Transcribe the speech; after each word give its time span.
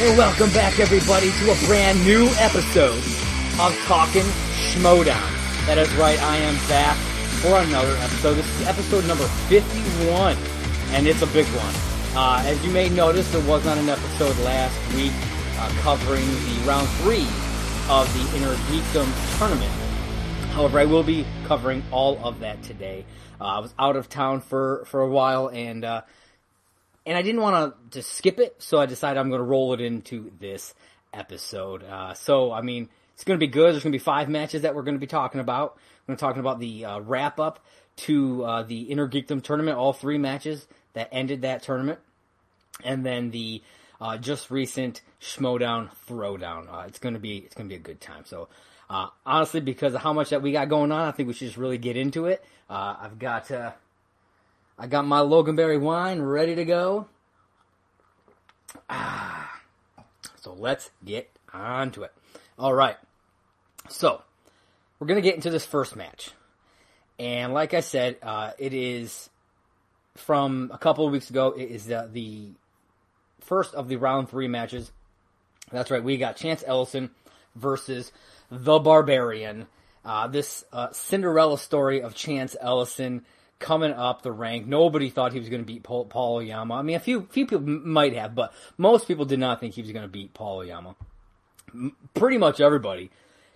And 0.00 0.16
welcome 0.16 0.48
back, 0.50 0.78
everybody, 0.78 1.32
to 1.32 1.50
a 1.50 1.66
brand 1.66 2.04
new 2.04 2.28
episode 2.38 3.02
of 3.58 3.76
Talking 3.86 4.22
Schmoedown. 4.54 5.66
That 5.66 5.76
is 5.76 5.92
right, 5.94 6.22
I 6.22 6.36
am 6.36 6.54
back 6.68 6.96
for 7.42 7.58
another 7.58 7.96
episode. 7.96 8.34
This 8.34 8.60
is 8.60 8.68
episode 8.68 9.04
number 9.08 9.26
51, 9.48 10.36
and 10.90 11.08
it's 11.08 11.22
a 11.22 11.26
big 11.26 11.46
one. 11.46 11.74
Uh, 12.16 12.44
as 12.46 12.64
you 12.64 12.70
may 12.70 12.88
notice, 12.88 13.28
there 13.32 13.44
was 13.44 13.64
not 13.64 13.76
an 13.76 13.88
episode 13.88 14.38
last 14.44 14.78
week 14.94 15.10
uh, 15.58 15.68
covering 15.80 16.26
the 16.26 16.62
round 16.64 16.86
three 17.02 17.26
of 17.90 18.06
the 18.14 18.36
Inner 18.36 18.54
Geekdom 18.70 19.38
tournament. 19.38 19.72
However, 20.52 20.78
I 20.78 20.84
will 20.84 21.02
be 21.02 21.26
covering 21.46 21.82
all 21.90 22.20
of 22.22 22.38
that 22.38 22.62
today. 22.62 23.04
Uh, 23.40 23.46
I 23.46 23.58
was 23.58 23.74
out 23.80 23.96
of 23.96 24.08
town 24.08 24.42
for, 24.42 24.84
for 24.86 25.00
a 25.00 25.08
while, 25.08 25.48
and 25.48 25.84
uh, 25.84 26.02
and 27.08 27.16
I 27.16 27.22
didn't 27.22 27.40
want 27.40 27.74
to 27.90 27.98
just 27.98 28.12
skip 28.12 28.38
it, 28.38 28.56
so 28.58 28.78
I 28.78 28.84
decided 28.84 29.18
I'm 29.18 29.30
going 29.30 29.40
to 29.40 29.44
roll 29.44 29.72
it 29.72 29.80
into 29.80 30.30
this 30.38 30.74
episode. 31.14 31.82
Uh, 31.82 32.12
so, 32.12 32.52
I 32.52 32.60
mean, 32.60 32.90
it's 33.14 33.24
going 33.24 33.40
to 33.40 33.44
be 33.44 33.50
good. 33.50 33.72
There's 33.72 33.82
going 33.82 33.92
to 33.92 33.98
be 33.98 34.04
five 34.04 34.28
matches 34.28 34.60
that 34.60 34.74
we're 34.74 34.82
going 34.82 34.96
to 34.96 35.00
be 35.00 35.06
talking 35.06 35.40
about. 35.40 35.78
We're 36.06 36.12
going 36.12 36.18
to 36.18 36.20
be 36.22 36.26
talking 36.26 36.40
about 36.40 36.60
the 36.60 36.84
uh, 36.84 37.00
wrap 37.00 37.40
up 37.40 37.64
to 37.96 38.44
uh, 38.44 38.62
the 38.62 38.82
Inner 38.82 39.08
Geekdom 39.08 39.42
tournament, 39.42 39.78
all 39.78 39.94
three 39.94 40.18
matches 40.18 40.66
that 40.92 41.08
ended 41.10 41.42
that 41.42 41.62
tournament, 41.62 41.98
and 42.84 43.06
then 43.06 43.30
the 43.30 43.62
uh, 44.02 44.18
just 44.18 44.50
recent 44.50 45.00
Schmoedown 45.18 45.88
Throwdown. 46.06 46.70
Uh, 46.70 46.84
it's 46.86 46.98
going 46.98 47.14
to 47.14 47.20
be 47.20 47.38
it's 47.38 47.54
going 47.54 47.70
to 47.70 47.72
be 47.72 47.80
a 47.80 47.82
good 47.82 48.02
time. 48.02 48.24
So. 48.26 48.48
Uh, 48.90 49.08
honestly, 49.26 49.60
because 49.60 49.92
of 49.92 50.00
how 50.00 50.14
much 50.14 50.30
that 50.30 50.40
we 50.40 50.50
got 50.50 50.70
going 50.70 50.90
on, 50.90 51.06
I 51.06 51.10
think 51.10 51.26
we 51.26 51.34
should 51.34 51.48
just 51.48 51.58
really 51.58 51.76
get 51.76 51.98
into 51.98 52.24
it. 52.24 52.42
I've 52.70 53.18
got 53.18 53.50
I 54.78 54.86
got 54.86 55.06
my 55.06 55.20
Loganberry 55.20 55.80
wine 55.80 56.22
ready 56.22 56.54
to 56.54 56.64
go. 56.64 57.06
Ah, 58.88 59.60
so 60.40 60.54
let's 60.54 60.90
get 61.04 61.30
on 61.52 61.90
to 61.92 62.04
it. 62.04 62.12
All 62.58 62.72
right. 62.72 62.96
So, 63.88 64.22
we're 64.98 65.06
going 65.06 65.20
to 65.20 65.26
get 65.26 65.34
into 65.34 65.50
this 65.50 65.66
first 65.66 65.96
match. 65.96 66.30
And 67.18 67.52
like 67.52 67.74
I 67.74 67.80
said, 67.80 68.16
uh, 68.22 68.52
it 68.58 68.72
is 68.72 69.28
from 70.14 70.70
a 70.72 70.78
couple 70.78 71.06
of 71.06 71.12
weeks 71.12 71.30
ago. 71.30 71.54
It 71.56 71.70
is 71.70 71.86
the, 71.86 72.08
the 72.12 72.50
first 73.40 73.74
of 73.74 73.88
the 73.88 73.96
round 73.96 74.28
three 74.28 74.48
matches. 74.48 74.92
That's 75.72 75.90
right. 75.90 76.02
We 76.02 76.16
got 76.18 76.36
Chance 76.36 76.62
Ellison 76.66 77.10
versus 77.56 78.12
the 78.50 78.78
Barbarian. 78.78 79.66
Uh, 80.04 80.28
this 80.28 80.64
uh, 80.72 80.92
Cinderella 80.92 81.58
story 81.58 82.02
of 82.02 82.14
Chance 82.14 82.56
Ellison 82.60 83.24
coming 83.58 83.92
up 83.92 84.22
the 84.22 84.32
rank. 84.32 84.66
Nobody 84.66 85.10
thought 85.10 85.32
he 85.32 85.38
was 85.38 85.48
going 85.48 85.62
to 85.62 85.66
beat 85.66 85.82
Paul, 85.82 86.04
Paul 86.04 86.36
Oyama. 86.36 86.74
I 86.74 86.82
mean, 86.82 86.96
a 86.96 87.00
few 87.00 87.26
few 87.30 87.46
people 87.46 87.66
might 87.66 88.14
have, 88.14 88.34
but 88.34 88.52
most 88.76 89.08
people 89.08 89.24
did 89.24 89.38
not 89.38 89.60
think 89.60 89.74
he 89.74 89.82
was 89.82 89.92
going 89.92 90.04
to 90.04 90.08
beat 90.08 90.34
Paul 90.34 90.58
Oyama. 90.58 90.94
Pretty 92.14 92.38
much 92.38 92.60
everybody 92.60 93.10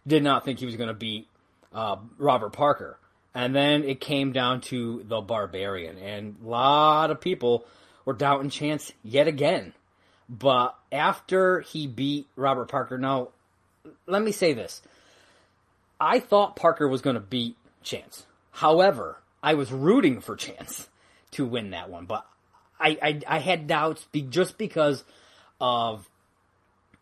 did 0.06 0.22
not 0.22 0.44
think 0.44 0.58
he 0.58 0.66
was 0.66 0.76
going 0.76 0.88
to 0.88 0.94
beat 0.94 1.28
uh, 1.72 1.96
Robert 2.18 2.52
Parker. 2.52 2.98
And 3.34 3.54
then 3.54 3.84
it 3.84 4.00
came 4.00 4.32
down 4.32 4.60
to 4.62 5.02
the 5.04 5.22
Barbarian, 5.22 5.96
and 5.96 6.36
a 6.44 6.48
lot 6.48 7.10
of 7.10 7.20
people 7.20 7.64
were 8.04 8.12
doubting 8.12 8.50
Chance 8.50 8.92
yet 9.02 9.26
again. 9.26 9.72
But 10.28 10.76
after 10.90 11.60
he 11.60 11.86
beat 11.86 12.26
Robert 12.36 12.68
Parker, 12.68 12.98
now 12.98 13.28
let 14.06 14.20
me 14.20 14.32
say 14.32 14.52
this: 14.52 14.82
I 15.98 16.18
thought 16.18 16.56
Parker 16.56 16.86
was 16.86 17.00
going 17.00 17.14
to 17.14 17.20
beat 17.20 17.56
Chance. 17.82 18.26
However, 18.50 19.21
I 19.42 19.54
was 19.54 19.72
rooting 19.72 20.20
for 20.20 20.36
Chance 20.36 20.88
to 21.32 21.46
win 21.46 21.70
that 21.70 21.90
one, 21.90 22.06
but 22.06 22.26
I 22.78 22.98
I, 23.02 23.20
I 23.26 23.38
had 23.38 23.66
doubts 23.66 24.06
be, 24.12 24.22
just 24.22 24.58
because 24.58 25.04
of, 25.60 26.08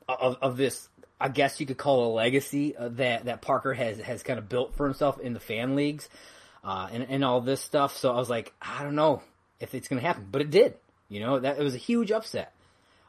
of 0.09 0.37
of 0.41 0.57
this. 0.57 0.89
I 1.23 1.29
guess 1.29 1.61
you 1.61 1.67
could 1.67 1.77
call 1.77 2.03
it 2.03 2.07
a 2.07 2.09
legacy 2.09 2.75
uh, 2.77 2.89
that 2.93 3.27
that 3.27 3.43
Parker 3.43 3.75
has 3.75 3.99
has 3.99 4.23
kind 4.23 4.39
of 4.39 4.49
built 4.49 4.75
for 4.75 4.87
himself 4.87 5.21
in 5.21 5.35
the 5.35 5.41
fan 5.41 5.77
leagues, 5.77 6.09
uh, 6.65 6.89
and 6.91 7.07
and 7.09 7.25
all 7.25 7.41
this 7.41 7.61
stuff. 7.61 7.97
So 7.97 8.13
I 8.13 8.17
was 8.17 8.31
like, 8.31 8.53
I 8.63 8.83
don't 8.83 8.95
know 8.95 9.23
if 9.59 9.75
it's 9.75 9.89
going 9.89 10.01
to 10.01 10.07
happen, 10.07 10.29
but 10.31 10.41
it 10.41 10.51
did. 10.51 10.75
You 11.09 11.21
know 11.21 11.39
that 11.41 11.59
it 11.59 11.63
was 11.63 11.75
a 11.75 11.79
huge 11.79 12.11
upset. 12.11 12.55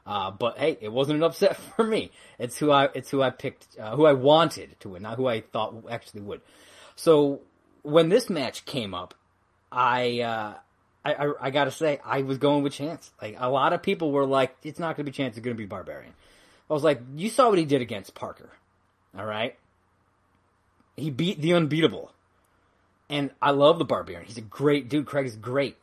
Uh, 0.06 0.32
but 0.32 0.58
hey, 0.58 0.78
it 0.82 0.92
wasn't 0.92 1.18
an 1.18 1.24
upset 1.24 1.56
for 1.76 1.84
me. 1.86 2.12
It's 2.40 2.58
who 2.58 2.72
I 2.72 2.90
it's 2.94 3.10
who 3.10 3.22
I 3.22 3.30
picked, 3.30 3.78
uh, 3.80 3.96
who 3.96 4.06
I 4.06 4.14
wanted 4.14 4.76
to 4.82 4.90
win, 4.90 5.04
not 5.04 5.18
who 5.18 5.28
I 5.28 5.42
thought 5.42 5.86
actually 5.90 6.22
would. 6.22 6.42
So 6.96 7.42
when 7.84 8.10
this 8.10 8.30
match 8.30 8.66
came 8.66 8.94
up, 8.94 9.14
I, 9.72 10.22
uh, 10.22 10.54
I, 11.06 11.14
I, 11.14 11.34
I, 11.48 11.50
gotta 11.52 11.72
say, 11.72 12.00
I 12.04 12.22
was 12.24 12.38
going 12.38 12.64
with 12.64 12.74
Chance. 12.74 13.12
Like, 13.22 13.36
a 13.40 13.50
lot 13.50 13.74
of 13.74 13.82
people 13.82 14.12
were 14.12 14.26
like, 14.26 14.56
it's 14.64 14.80
not 14.80 14.96
gonna 14.96 15.06
be 15.06 15.12
Chance, 15.12 15.38
it's 15.38 15.44
gonna 15.44 15.56
be 15.56 15.66
Barbarian. 15.66 16.14
I 16.70 16.74
was 16.74 16.84
like, 16.84 17.02
you 17.16 17.30
saw 17.30 17.50
what 17.50 17.58
he 17.58 17.66
did 17.66 17.82
against 17.82 18.16
Parker. 18.16 18.50
Alright? 19.18 19.58
He 20.96 21.10
beat 21.10 21.42
the 21.42 21.54
unbeatable. 21.54 22.12
And 23.10 23.32
I 23.42 23.52
love 23.52 23.78
the 23.78 23.86
Barbarian. 23.86 24.26
He's 24.26 24.38
a 24.38 24.42
great 24.42 24.88
dude. 24.88 25.06
Craig 25.06 25.26
is 25.26 25.36
great. 25.36 25.76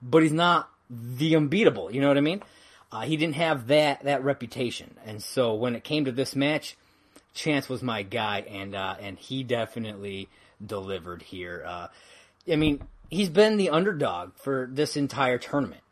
But 0.00 0.22
he's 0.22 0.32
not 0.32 0.70
the 0.88 1.34
unbeatable. 1.34 1.92
You 1.92 2.00
know 2.00 2.08
what 2.08 2.16
I 2.16 2.20
mean? 2.20 2.42
Uh, 2.92 3.00
he 3.00 3.16
didn't 3.16 3.34
have 3.34 3.66
that, 3.66 4.04
that 4.04 4.22
reputation. 4.22 4.94
And 5.04 5.22
so 5.22 5.54
when 5.54 5.74
it 5.74 5.82
came 5.82 6.04
to 6.04 6.12
this 6.12 6.36
match, 6.36 6.76
Chance 7.34 7.68
was 7.68 7.82
my 7.82 8.02
guy, 8.02 8.40
and, 8.48 8.74
uh, 8.74 8.96
and 9.00 9.18
he 9.18 9.42
definitely 9.42 10.28
delivered 10.64 11.22
here. 11.22 11.64
Uh, 11.66 11.88
I 12.50 12.56
mean, 12.56 12.82
he's 13.10 13.28
been 13.28 13.56
the 13.56 13.70
underdog 13.70 14.34
for 14.36 14.68
this 14.70 14.96
entire 14.96 15.38
tournament. 15.38 15.82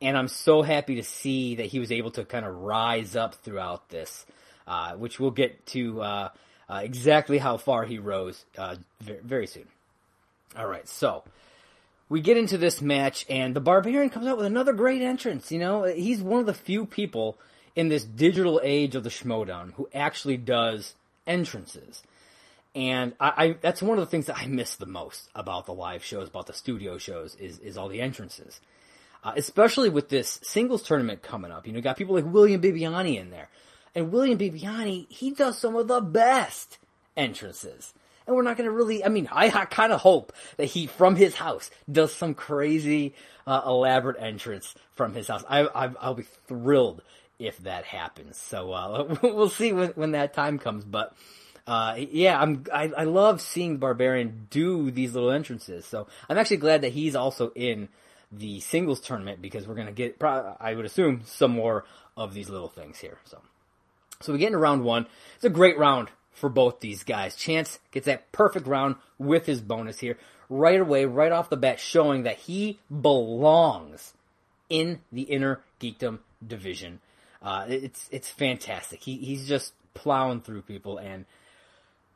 And 0.00 0.18
I'm 0.18 0.28
so 0.28 0.62
happy 0.62 0.96
to 0.96 1.04
see 1.04 1.56
that 1.56 1.66
he 1.66 1.78
was 1.78 1.92
able 1.92 2.10
to 2.12 2.24
kind 2.24 2.44
of 2.44 2.56
rise 2.56 3.14
up 3.14 3.36
throughout 3.36 3.88
this, 3.88 4.26
uh, 4.66 4.94
which 4.94 5.20
we'll 5.20 5.30
get 5.30 5.64
to 5.66 6.02
uh, 6.02 6.28
uh, 6.68 6.80
exactly 6.82 7.38
how 7.38 7.56
far 7.56 7.84
he 7.84 7.98
rose 7.98 8.44
uh, 8.58 8.76
very, 9.00 9.46
soon. 9.46 9.66
All 10.56 10.66
right, 10.66 10.88
so 10.88 11.22
we 12.08 12.20
get 12.20 12.36
into 12.36 12.58
this 12.58 12.82
match, 12.82 13.24
and 13.28 13.54
the 13.54 13.60
Barbarian 13.60 14.10
comes 14.10 14.26
out 14.26 14.36
with 14.36 14.46
another 14.46 14.72
great 14.72 15.02
entrance. 15.02 15.52
You 15.52 15.60
know, 15.60 15.84
he's 15.84 16.20
one 16.20 16.40
of 16.40 16.46
the 16.46 16.54
few 16.54 16.84
people 16.84 17.38
in 17.76 17.88
this 17.88 18.04
digital 18.04 18.60
age 18.62 18.94
of 18.94 19.04
the 19.04 19.10
Schmoedown 19.10 19.72
who 19.74 19.88
actually 19.94 20.36
does 20.36 20.94
entrances. 21.26 22.02
And 22.74 23.12
I, 23.20 23.32
I, 23.36 23.56
that's 23.60 23.82
one 23.82 23.98
of 23.98 24.04
the 24.04 24.10
things 24.10 24.26
that 24.26 24.38
I 24.38 24.46
miss 24.46 24.76
the 24.76 24.86
most 24.86 25.28
about 25.34 25.66
the 25.66 25.74
live 25.74 26.02
shows, 26.04 26.28
about 26.28 26.46
the 26.46 26.54
studio 26.54 26.96
shows, 26.98 27.34
is 27.34 27.58
is 27.58 27.76
all 27.76 27.88
the 27.88 28.00
entrances. 28.00 28.60
Uh, 29.24 29.34
especially 29.36 29.88
with 29.88 30.08
this 30.08 30.40
singles 30.42 30.82
tournament 30.82 31.22
coming 31.22 31.52
up. 31.52 31.66
You 31.66 31.72
know, 31.72 31.76
you 31.76 31.82
got 31.82 31.96
people 31.96 32.16
like 32.16 32.24
William 32.24 32.60
Bibiani 32.60 33.20
in 33.20 33.30
there. 33.30 33.48
And 33.94 34.10
William 34.10 34.38
Bibiani, 34.38 35.08
he 35.10 35.30
does 35.30 35.58
some 35.58 35.76
of 35.76 35.86
the 35.86 36.00
best 36.00 36.78
entrances. 37.16 37.94
And 38.26 38.34
we're 38.34 38.42
not 38.42 38.56
going 38.56 38.68
to 38.68 38.74
really, 38.74 39.04
I 39.04 39.08
mean, 39.08 39.28
I, 39.30 39.46
I 39.46 39.64
kind 39.66 39.92
of 39.92 40.00
hope 40.00 40.32
that 40.56 40.66
he, 40.66 40.86
from 40.86 41.14
his 41.14 41.34
house, 41.34 41.70
does 41.90 42.12
some 42.12 42.34
crazy, 42.34 43.14
uh, 43.46 43.62
elaborate 43.66 44.16
entrance 44.18 44.74
from 44.94 45.14
his 45.14 45.28
house. 45.28 45.44
I, 45.48 45.60
I, 45.66 46.08
will 46.08 46.14
be 46.14 46.26
thrilled 46.48 47.02
if 47.38 47.58
that 47.58 47.84
happens. 47.84 48.38
So, 48.38 48.72
uh, 48.72 49.16
we'll 49.22 49.48
see 49.48 49.72
when, 49.72 49.90
when 49.90 50.12
that 50.12 50.34
time 50.34 50.58
comes. 50.58 50.84
But, 50.84 51.14
uh, 51.66 51.96
yeah, 51.98 52.40
I'm, 52.40 52.64
I, 52.72 52.90
I 52.96 53.04
love 53.04 53.40
seeing 53.40 53.78
Barbarian 53.78 54.48
do 54.50 54.90
these 54.90 55.14
little 55.14 55.30
entrances. 55.30 55.84
So 55.86 56.06
I'm 56.28 56.38
actually 56.38 56.56
glad 56.58 56.82
that 56.82 56.92
he's 56.92 57.14
also 57.14 57.52
in 57.54 57.88
the 58.30 58.60
singles 58.60 59.00
tournament 59.00 59.42
because 59.42 59.66
we're 59.66 59.74
gonna 59.74 59.92
get, 59.92 60.22
I 60.22 60.74
would 60.74 60.86
assume, 60.86 61.22
some 61.24 61.52
more 61.52 61.84
of 62.16 62.34
these 62.34 62.48
little 62.48 62.68
things 62.68 62.98
here. 62.98 63.18
So, 63.24 63.40
so 64.20 64.32
we 64.32 64.38
get 64.38 64.48
into 64.48 64.58
round 64.58 64.84
one. 64.84 65.06
It's 65.36 65.44
a 65.44 65.50
great 65.50 65.78
round 65.78 66.08
for 66.32 66.48
both 66.48 66.80
these 66.80 67.04
guys. 67.04 67.36
Chance 67.36 67.78
gets 67.90 68.06
that 68.06 68.32
perfect 68.32 68.66
round 68.66 68.96
with 69.18 69.46
his 69.46 69.60
bonus 69.60 70.00
here 70.00 70.18
right 70.48 70.80
away, 70.80 71.04
right 71.04 71.32
off 71.32 71.50
the 71.50 71.56
bat, 71.56 71.80
showing 71.80 72.24
that 72.24 72.38
he 72.38 72.78
belongs 72.88 74.14
in 74.68 75.00
the 75.10 75.22
inner 75.22 75.60
geekdom 75.80 76.18
division. 76.46 77.00
Uh, 77.40 77.66
it's 77.68 78.08
it's 78.10 78.28
fantastic. 78.28 79.02
He 79.02 79.16
he's 79.16 79.48
just 79.48 79.74
plowing 79.94 80.40
through 80.40 80.62
people 80.62 80.98
and 80.98 81.26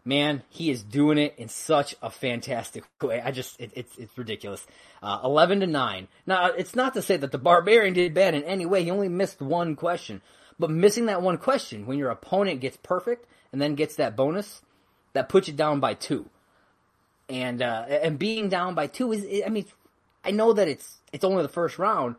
man, 0.07 0.43
he 0.49 0.71
is 0.71 0.83
doing 0.83 1.19
it 1.19 1.35
in 1.37 1.49
such 1.49 1.97
a 2.01 2.09
fantastic 2.09 2.85
way. 3.03 3.21
I 3.21 3.33
just, 3.33 3.61
it, 3.61 3.73
it's, 3.75 3.99
it's 3.99 4.17
ridiculous. 4.17 4.65
Uh, 5.03 5.19
11 5.25 5.61
to 5.61 5.67
9. 5.67 6.09
Now, 6.27 6.47
it's 6.47 6.77
not 6.77 6.95
to 6.95 7.03
say 7.03 7.17
that 7.17 7.33
the 7.33 7.39
Barbarian 7.39 7.93
did 7.93 8.15
bad 8.15 8.35
in 8.35 8.45
any 8.45 8.65
way. 8.65 8.85
He 8.85 8.91
only 8.91 9.09
missed 9.09 9.43
one 9.43 9.75
question. 9.75 10.23
But 10.59 10.71
missing 10.71 11.07
that 11.07 11.23
one 11.23 11.39
question, 11.39 11.87
when 11.87 11.99
your 11.99 12.11
opponent 12.11 12.61
gets 12.61 12.77
perfect 12.79 13.27
and 13.53 13.61
then 13.61 13.75
gets 13.75 13.97
that 13.97 14.17
bonus, 14.17 14.63
that 15.13 15.29
puts 15.29 15.49
you 15.49 15.55
down 15.55 15.81
by 15.81 15.95
two. 15.95 16.31
And, 17.29 17.61
uh, 17.61 17.87
and 17.89 18.19
being 18.19 18.49
down 18.49 18.75
by 18.75 18.87
two 18.87 19.13
is, 19.13 19.27
I 19.45 19.49
mean, 19.49 19.67
I 20.25 20.31
know 20.31 20.53
that 20.53 20.69
it's, 20.69 20.99
it's 21.13 21.25
only 21.25 21.43
the 21.43 21.49
first 21.49 21.79
round, 21.79 22.15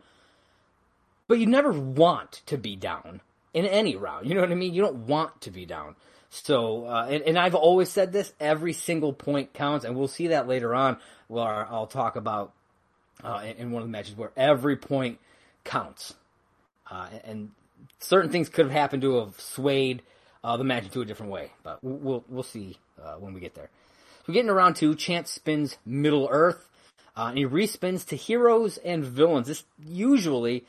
but 1.29 1.39
you 1.39 1.45
never 1.45 1.71
want 1.71 2.41
to 2.47 2.57
be 2.57 2.75
down 2.75 3.21
in 3.53 3.65
any 3.65 3.95
round. 3.95 4.27
You 4.27 4.35
know 4.35 4.41
what 4.41 4.51
I 4.51 4.55
mean? 4.55 4.73
You 4.73 4.81
don't 4.81 5.07
want 5.07 5.39
to 5.41 5.51
be 5.51 5.65
down. 5.65 5.95
So, 6.29 6.85
uh, 6.85 7.07
and, 7.09 7.23
and, 7.23 7.39
I've 7.39 7.55
always 7.55 7.89
said 7.89 8.11
this: 8.11 8.33
every 8.39 8.73
single 8.73 9.13
point 9.13 9.53
counts, 9.53 9.85
and 9.85 9.95
we'll 9.95 10.07
see 10.07 10.27
that 10.27 10.47
later 10.47 10.75
on. 10.75 10.97
Where 11.27 11.67
I'll 11.71 11.87
talk 11.87 12.15
about 12.15 12.53
uh, 13.23 13.41
in, 13.45 13.57
in, 13.57 13.71
one 13.71 13.81
of 13.81 13.87
the 13.87 13.91
matches 13.91 14.15
where 14.15 14.31
every 14.35 14.75
point 14.75 15.19
counts, 15.63 16.15
uh, 16.91 17.07
and 17.23 17.51
certain 17.99 18.29
things 18.29 18.49
could 18.49 18.65
have 18.65 18.73
happened 18.73 19.01
to 19.03 19.19
have 19.19 19.39
swayed 19.39 20.01
uh, 20.43 20.57
the 20.57 20.63
match 20.63 20.83
into 20.83 21.01
a 21.01 21.05
different 21.05 21.31
way, 21.31 21.51
but 21.63 21.79
we'll 21.81 22.23
we'll 22.27 22.43
see 22.43 22.77
uh, 23.01 23.13
when 23.13 23.33
we 23.33 23.39
get 23.39 23.55
there. 23.55 23.69
So 24.19 24.23
we 24.27 24.33
get 24.33 24.41
into 24.41 24.53
round 24.53 24.75
two. 24.75 24.95
Chance 24.95 25.31
spins 25.31 25.77
Middle 25.85 26.27
Earth, 26.29 26.67
uh, 27.15 27.27
and 27.29 27.37
he 27.37 27.45
respins 27.45 28.05
to 28.07 28.17
heroes 28.17 28.77
and 28.77 29.03
villains. 29.03 29.47
This 29.47 29.63
usually 29.85 30.65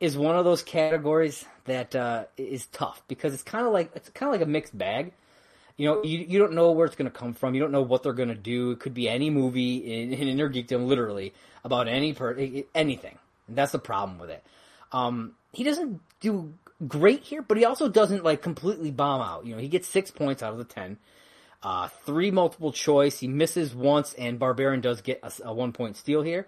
is 0.00 0.16
one 0.16 0.36
of 0.36 0.44
those 0.44 0.62
categories 0.62 1.44
that 1.64 1.94
uh, 1.94 2.24
is 2.36 2.66
tough 2.66 3.02
because 3.08 3.34
it's 3.34 3.42
kind 3.42 3.66
of 3.66 3.72
like 3.72 3.90
it's 3.94 4.08
kind 4.10 4.28
of 4.28 4.38
like 4.38 4.46
a 4.46 4.50
mixed 4.50 4.76
bag. 4.76 5.12
You 5.76 5.88
know, 5.88 6.02
you 6.02 6.18
you 6.18 6.38
don't 6.38 6.52
know 6.52 6.72
where 6.72 6.86
it's 6.86 6.96
going 6.96 7.10
to 7.10 7.16
come 7.16 7.34
from. 7.34 7.54
You 7.54 7.60
don't 7.60 7.72
know 7.72 7.82
what 7.82 8.02
they're 8.02 8.12
going 8.12 8.28
to 8.28 8.34
do. 8.34 8.72
It 8.72 8.80
could 8.80 8.94
be 8.94 9.08
any 9.08 9.30
movie 9.30 9.76
in, 9.76 10.12
in 10.12 10.28
Inner 10.28 10.48
Geekdom, 10.48 10.86
literally 10.86 11.34
about 11.64 11.88
any 11.88 12.12
per 12.12 12.36
anything. 12.74 13.18
And 13.48 13.56
that's 13.56 13.72
the 13.72 13.78
problem 13.78 14.18
with 14.18 14.30
it. 14.30 14.42
Um, 14.92 15.32
he 15.52 15.64
doesn't 15.64 16.00
do 16.20 16.54
great 16.86 17.22
here, 17.22 17.42
but 17.42 17.56
he 17.56 17.64
also 17.64 17.88
doesn't 17.88 18.24
like 18.24 18.42
completely 18.42 18.90
bomb 18.90 19.20
out. 19.20 19.46
You 19.46 19.54
know, 19.54 19.60
he 19.60 19.68
gets 19.68 19.88
six 19.88 20.10
points 20.10 20.42
out 20.42 20.52
of 20.52 20.58
the 20.58 20.64
ten. 20.64 20.98
Uh, 21.62 21.88
three 22.04 22.30
multiple 22.30 22.72
choice. 22.72 23.18
He 23.18 23.28
misses 23.28 23.74
once, 23.74 24.14
and 24.14 24.38
Barbarian 24.38 24.80
does 24.80 25.00
get 25.00 25.20
a, 25.22 25.32
a 25.44 25.52
one 25.52 25.72
point 25.72 25.96
steal 25.96 26.22
here. 26.22 26.46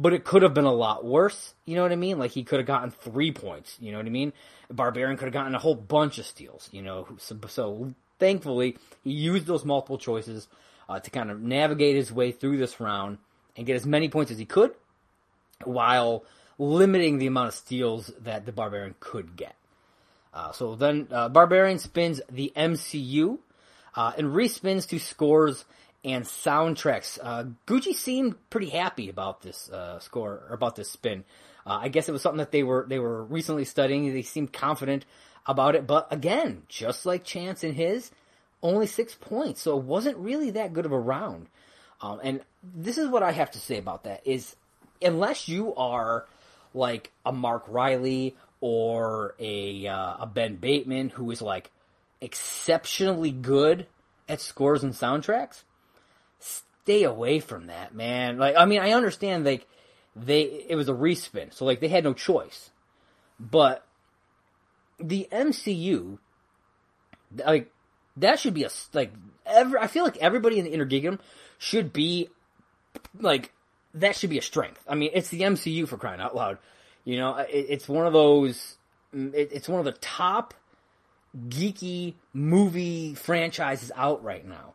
But 0.00 0.12
it 0.12 0.24
could 0.24 0.42
have 0.42 0.54
been 0.54 0.64
a 0.64 0.72
lot 0.72 1.04
worse. 1.04 1.54
You 1.66 1.74
know 1.74 1.82
what 1.82 1.90
I 1.90 1.96
mean? 1.96 2.18
Like 2.18 2.30
he 2.30 2.44
could 2.44 2.60
have 2.60 2.66
gotten 2.66 2.92
three 2.92 3.32
points. 3.32 3.76
You 3.80 3.90
know 3.90 3.98
what 3.98 4.06
I 4.06 4.10
mean? 4.10 4.32
Barbarian 4.70 5.16
could 5.16 5.24
have 5.24 5.34
gotten 5.34 5.56
a 5.56 5.58
whole 5.58 5.74
bunch 5.74 6.18
of 6.18 6.26
steals. 6.26 6.68
You 6.72 6.82
know, 6.82 7.08
so, 7.18 7.36
so 7.48 7.94
thankfully 8.20 8.78
he 9.02 9.10
used 9.10 9.46
those 9.46 9.64
multiple 9.64 9.98
choices 9.98 10.46
uh, 10.88 11.00
to 11.00 11.10
kind 11.10 11.30
of 11.30 11.42
navigate 11.42 11.96
his 11.96 12.12
way 12.12 12.30
through 12.30 12.58
this 12.58 12.80
round 12.80 13.18
and 13.56 13.66
get 13.66 13.74
as 13.74 13.84
many 13.84 14.08
points 14.08 14.30
as 14.30 14.38
he 14.38 14.44
could, 14.44 14.72
while 15.64 16.24
limiting 16.58 17.18
the 17.18 17.26
amount 17.26 17.48
of 17.48 17.54
steals 17.54 18.12
that 18.20 18.46
the 18.46 18.52
Barbarian 18.52 18.94
could 19.00 19.36
get. 19.36 19.56
Uh, 20.32 20.52
so 20.52 20.76
then 20.76 21.08
uh, 21.10 21.28
Barbarian 21.28 21.78
spins 21.78 22.20
the 22.30 22.52
MCU 22.56 23.38
uh, 23.96 24.12
and 24.16 24.28
respins 24.28 24.88
to 24.88 24.98
scores 24.98 25.64
and 26.04 26.24
soundtracks. 26.24 27.18
Uh, 27.22 27.44
Gucci 27.66 27.94
seemed 27.94 28.36
pretty 28.50 28.68
happy 28.68 29.08
about 29.08 29.42
this 29.42 29.70
uh, 29.70 29.98
score 29.98 30.44
or 30.48 30.54
about 30.54 30.76
this 30.76 30.90
spin. 30.90 31.24
Uh, 31.66 31.78
I 31.82 31.88
guess 31.88 32.08
it 32.08 32.12
was 32.12 32.22
something 32.22 32.38
that 32.38 32.52
they 32.52 32.62
were 32.62 32.86
they 32.88 32.98
were 32.98 33.24
recently 33.24 33.64
studying. 33.64 34.12
They 34.12 34.22
seemed 34.22 34.52
confident 34.52 35.04
about 35.46 35.74
it, 35.74 35.86
but 35.86 36.06
again, 36.12 36.62
just 36.68 37.06
like 37.06 37.24
Chance 37.24 37.64
and 37.64 37.74
his, 37.74 38.10
only 38.62 38.86
six 38.86 39.14
points, 39.14 39.62
so 39.62 39.78
it 39.78 39.84
wasn't 39.84 40.16
really 40.18 40.50
that 40.50 40.72
good 40.72 40.86
of 40.86 40.92
a 40.92 40.98
round. 40.98 41.48
Um, 42.00 42.20
and 42.22 42.40
this 42.62 42.98
is 42.98 43.08
what 43.08 43.22
I 43.22 43.32
have 43.32 43.50
to 43.52 43.58
say 43.58 43.78
about 43.78 44.04
that 44.04 44.26
is, 44.26 44.54
unless 45.02 45.48
you 45.48 45.74
are 45.74 46.26
like 46.74 47.10
a 47.26 47.32
Mark 47.32 47.64
Riley 47.66 48.36
or 48.60 49.34
a 49.38 49.86
uh, 49.86 50.16
a 50.20 50.26
Ben 50.26 50.56
Bateman 50.56 51.10
who 51.10 51.30
is 51.30 51.42
like 51.42 51.70
exceptionally 52.20 53.30
good 53.30 53.86
at 54.28 54.40
scores 54.40 54.82
and 54.82 54.92
soundtracks, 54.92 55.62
stay 56.38 57.04
away 57.04 57.40
from 57.40 57.66
that, 57.66 57.94
man. 57.94 58.38
Like, 58.38 58.56
I 58.56 58.64
mean, 58.64 58.80
I 58.80 58.92
understand 58.92 59.44
like 59.44 59.66
they 60.16 60.64
it 60.68 60.76
was 60.76 60.88
a 60.88 60.94
respin, 60.94 61.52
so 61.52 61.64
like 61.64 61.80
they 61.80 61.88
had 61.88 62.04
no 62.04 62.12
choice, 62.12 62.70
but 63.38 63.86
the 64.98 65.28
MCU, 65.30 66.18
like 67.44 67.70
that 68.16 68.38
should 68.40 68.54
be 68.54 68.64
a 68.64 68.70
like 68.92 69.12
every. 69.46 69.78
I 69.78 69.86
feel 69.86 70.04
like 70.04 70.16
everybody 70.18 70.58
in 70.58 70.64
the 70.64 70.72
Inner 70.72 70.86
Geekdom 70.86 71.18
should 71.58 71.92
be 71.92 72.28
like 73.20 73.52
that 73.94 74.16
should 74.16 74.30
be 74.30 74.38
a 74.38 74.42
strength. 74.42 74.82
I 74.88 74.94
mean, 74.94 75.10
it's 75.12 75.28
the 75.28 75.42
MCU 75.42 75.86
for 75.88 75.96
crying 75.96 76.20
out 76.20 76.34
loud. 76.34 76.58
You 77.04 77.16
know, 77.16 77.36
it, 77.36 77.66
it's 77.68 77.88
one 77.88 78.06
of 78.06 78.12
those. 78.12 78.76
Mm, 79.14 79.34
it, 79.34 79.50
it's 79.52 79.68
one 79.68 79.78
of 79.78 79.84
the 79.84 79.92
top 79.92 80.54
geeky 81.48 82.14
movie 82.32 83.14
franchises 83.14 83.92
out 83.94 84.22
right 84.22 84.46
now. 84.46 84.74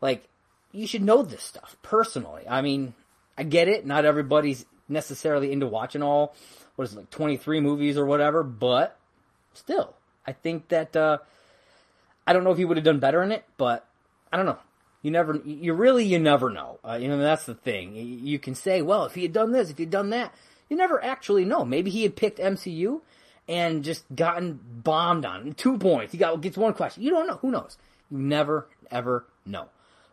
Like, 0.00 0.24
you 0.72 0.86
should 0.86 1.02
know 1.02 1.22
this 1.22 1.42
stuff 1.42 1.76
personally. 1.82 2.42
I 2.48 2.62
mean, 2.62 2.94
I 3.36 3.42
get 3.42 3.68
it. 3.68 3.86
Not 3.86 4.04
everybody's 4.04 4.66
necessarily 4.88 5.52
into 5.52 5.66
watching 5.66 6.02
all 6.02 6.34
what 6.76 6.84
is 6.84 6.94
it 6.94 6.98
like 6.98 7.10
twenty 7.10 7.36
three 7.36 7.60
movies 7.60 7.96
or 7.96 8.06
whatever, 8.06 8.42
but 8.42 8.96
still, 9.54 9.94
I 10.26 10.32
think 10.32 10.68
that 10.68 10.94
uh, 10.96 11.18
I 12.26 12.32
don't 12.32 12.44
know 12.44 12.52
if 12.52 12.58
he 12.58 12.64
would 12.64 12.76
have 12.76 12.84
done 12.84 13.00
better 13.00 13.22
in 13.22 13.32
it, 13.32 13.44
but 13.56 13.86
I 14.32 14.36
don't 14.36 14.46
know. 14.46 14.58
You 15.02 15.10
never, 15.10 15.36
you 15.44 15.72
really, 15.72 16.04
you 16.04 16.18
never 16.18 16.50
know. 16.50 16.78
Uh, 16.84 16.98
you 17.00 17.08
know, 17.08 17.18
that's 17.18 17.46
the 17.46 17.54
thing. 17.54 17.94
You 17.94 18.38
can 18.38 18.54
say, 18.54 18.82
well, 18.82 19.06
if 19.06 19.14
he 19.14 19.22
had 19.22 19.32
done 19.32 19.50
this, 19.50 19.70
if 19.70 19.78
he 19.78 19.84
had 19.84 19.90
done 19.90 20.10
that, 20.10 20.34
you 20.68 20.76
never 20.76 21.02
actually 21.02 21.46
know. 21.46 21.64
Maybe 21.64 21.90
he 21.90 22.02
had 22.02 22.16
picked 22.16 22.38
MCU 22.38 23.00
and 23.48 23.82
just 23.82 24.04
gotten 24.14 24.60
bombed 24.62 25.24
on. 25.24 25.52
Two 25.54 25.78
points. 25.78 26.12
He 26.12 26.18
got 26.18 26.40
gets 26.40 26.56
one 26.56 26.74
question. 26.74 27.02
You 27.02 27.10
don't 27.10 27.26
know. 27.26 27.38
Who 27.38 27.50
knows? 27.50 27.78
You 28.10 28.18
never 28.18 28.68
ever 28.90 29.24
know. 29.46 29.68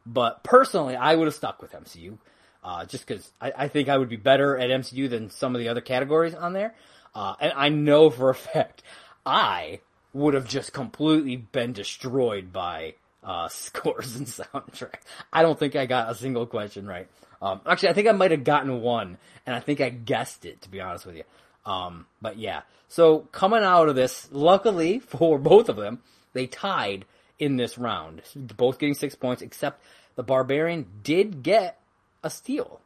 But 0.07 0.44
personally, 0.44 0.95
I 0.95 1.15
would 1.15 1.25
have 1.25 1.36
stuck 1.36 1.62
with 1.62 1.74
MCU, 1.74 2.18
uh, 2.63 2.86
just 2.86 3.06
because 3.06 3.30
I, 3.42 3.51
I, 3.57 3.68
think 3.68 3.89
I 3.89 3.98
would 3.98 4.07
be 4.07 4.15
better 4.15 4.57
at 4.57 4.69
MCU 4.69 5.09
than 5.09 5.30
some 5.30 5.54
of 5.54 5.59
the 5.59 5.68
other 5.68 5.81
categories 5.81 6.33
on 6.33 6.54
there. 6.54 6.74
Uh, 7.13 7.36
and 7.42 7.51
I 7.56 7.69
know 7.69 8.09
for 8.09 8.30
a 8.30 8.36
fact 8.36 8.83
I 9.25 9.81
would 10.13 10.33
have 10.33 10.48
just 10.48 10.71
completely 10.71 11.36
been 11.36 11.74
destroyed 11.74 12.54
by 12.54 12.95
uh, 13.24 13.48
scores 13.50 14.15
and 14.15 14.25
soundtrack. 14.25 15.01
I 15.33 15.42
don't 15.42 15.59
think 15.59 15.75
I 15.75 15.86
got 15.86 16.09
a 16.09 16.15
single 16.15 16.45
question 16.45 16.88
right. 16.88 17.09
Um, 17.42 17.62
actually, 17.65 17.89
I 17.89 17.94
think 17.94 18.07
I 18.07 18.13
might 18.13 18.31
have 18.31 18.44
gotten 18.44 18.81
one, 18.81 19.18
and 19.45 19.56
I 19.56 19.59
think 19.59 19.81
I 19.81 19.89
guessed 19.89 20.45
it, 20.45 20.62
to 20.62 20.69
be 20.69 20.81
honest 20.81 21.06
with 21.06 21.18
you. 21.18 21.24
Um, 21.65 22.06
but 22.21 22.38
yeah, 22.38 22.62
so 22.88 23.19
coming 23.31 23.63
out 23.63 23.89
of 23.89 23.95
this, 23.95 24.30
luckily 24.31 25.00
for 25.00 25.38
both 25.38 25.69
of 25.69 25.75
them, 25.75 26.00
they 26.33 26.48
tied 26.48 27.06
in 27.39 27.57
this 27.57 27.77
round, 27.77 28.21
both 28.35 28.79
getting 28.79 28.95
six 28.95 29.15
points, 29.15 29.41
except 29.41 29.81
the 30.15 30.23
Barbarian 30.23 30.85
did 31.03 31.43
get 31.43 31.79
a 32.23 32.29
steal. 32.29 32.81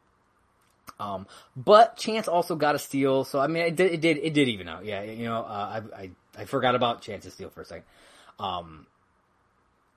Um, 1.00 1.26
but 1.56 1.96
Chance 1.96 2.28
also 2.28 2.54
got 2.54 2.74
a 2.74 2.78
steal, 2.78 3.24
so 3.24 3.40
I 3.40 3.46
mean, 3.46 3.64
it 3.64 3.76
did, 3.76 3.92
it 3.92 4.00
did, 4.00 4.18
it 4.18 4.34
did 4.34 4.48
even 4.48 4.68
out. 4.68 4.84
Yeah, 4.84 5.02
you 5.02 5.24
know, 5.24 5.42
uh, 5.42 5.82
I, 5.96 6.02
I, 6.02 6.10
I 6.38 6.44
forgot 6.44 6.74
about 6.74 7.02
Chance's 7.02 7.34
steal 7.34 7.50
for 7.50 7.62
a 7.62 7.64
second. 7.64 7.84
Um, 8.38 8.86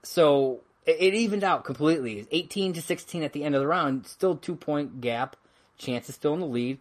so 0.04 0.62
it, 0.86 0.98
it 1.00 1.14
evened 1.14 1.44
out 1.44 1.64
completely. 1.64 2.26
18 2.32 2.74
to 2.74 2.82
16 2.82 3.24
at 3.24 3.34
the 3.34 3.44
end 3.44 3.56
of 3.56 3.62
the 3.62 3.68
round, 3.68 4.08
still 4.08 4.36
two 4.36 4.56
point 4.56 5.02
gap. 5.02 5.36
Chance 5.78 6.10
is 6.10 6.16
still 6.16 6.34
in 6.34 6.40
the 6.40 6.46
lead. 6.46 6.80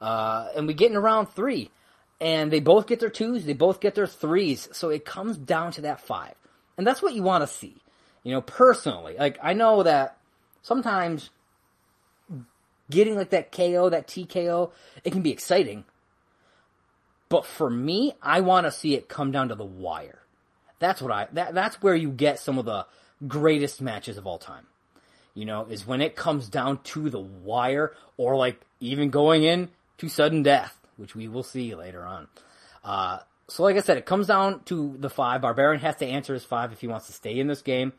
Uh, 0.00 0.48
and 0.54 0.66
we 0.66 0.74
get 0.74 0.88
into 0.88 1.00
round 1.00 1.30
three, 1.30 1.70
and 2.20 2.52
they 2.52 2.60
both 2.60 2.86
get 2.86 3.00
their 3.00 3.10
twos, 3.10 3.44
they 3.46 3.54
both 3.54 3.80
get 3.80 3.94
their 3.94 4.06
threes, 4.06 4.68
so 4.72 4.90
it 4.90 5.04
comes 5.04 5.36
down 5.38 5.72
to 5.72 5.80
that 5.80 6.00
five. 6.00 6.34
And 6.76 6.86
that's 6.86 7.02
what 7.02 7.14
you 7.14 7.22
want 7.22 7.42
to 7.42 7.46
see. 7.46 7.76
You 8.22 8.32
know, 8.32 8.40
personally, 8.40 9.16
like, 9.18 9.38
I 9.42 9.52
know 9.52 9.82
that 9.82 10.16
sometimes 10.62 11.30
getting 12.90 13.16
like 13.16 13.30
that 13.30 13.52
KO, 13.52 13.90
that 13.90 14.06
TKO, 14.06 14.70
it 15.04 15.10
can 15.10 15.22
be 15.22 15.30
exciting. 15.30 15.84
But 17.28 17.46
for 17.46 17.70
me, 17.70 18.14
I 18.22 18.40
want 18.40 18.66
to 18.66 18.72
see 18.72 18.94
it 18.94 19.08
come 19.08 19.30
down 19.30 19.48
to 19.48 19.54
the 19.54 19.64
wire. 19.64 20.20
That's 20.78 21.00
what 21.00 21.12
I, 21.12 21.28
that, 21.32 21.54
that's 21.54 21.82
where 21.82 21.94
you 21.94 22.10
get 22.10 22.38
some 22.38 22.58
of 22.58 22.64
the 22.64 22.86
greatest 23.26 23.80
matches 23.80 24.18
of 24.18 24.26
all 24.26 24.38
time. 24.38 24.66
You 25.34 25.44
know, 25.44 25.66
is 25.66 25.86
when 25.86 26.00
it 26.00 26.14
comes 26.14 26.48
down 26.48 26.78
to 26.84 27.10
the 27.10 27.20
wire 27.20 27.92
or 28.16 28.36
like 28.36 28.60
even 28.80 29.10
going 29.10 29.42
in 29.42 29.70
to 29.98 30.08
sudden 30.08 30.42
death, 30.42 30.78
which 30.96 31.16
we 31.16 31.26
will 31.26 31.42
see 31.42 31.74
later 31.74 32.04
on. 32.04 32.28
Uh, 32.84 33.18
so 33.48 33.62
like 33.62 33.76
I 33.76 33.80
said, 33.80 33.98
it 33.98 34.06
comes 34.06 34.26
down 34.26 34.62
to 34.64 34.96
the 34.98 35.10
five. 35.10 35.42
Barbarian 35.42 35.80
has 35.82 35.96
to 35.96 36.06
answer 36.06 36.34
his 36.34 36.44
five 36.44 36.72
if 36.72 36.80
he 36.80 36.86
wants 36.86 37.06
to 37.06 37.12
stay 37.12 37.38
in 37.38 37.46
this 37.46 37.62
game. 37.62 37.92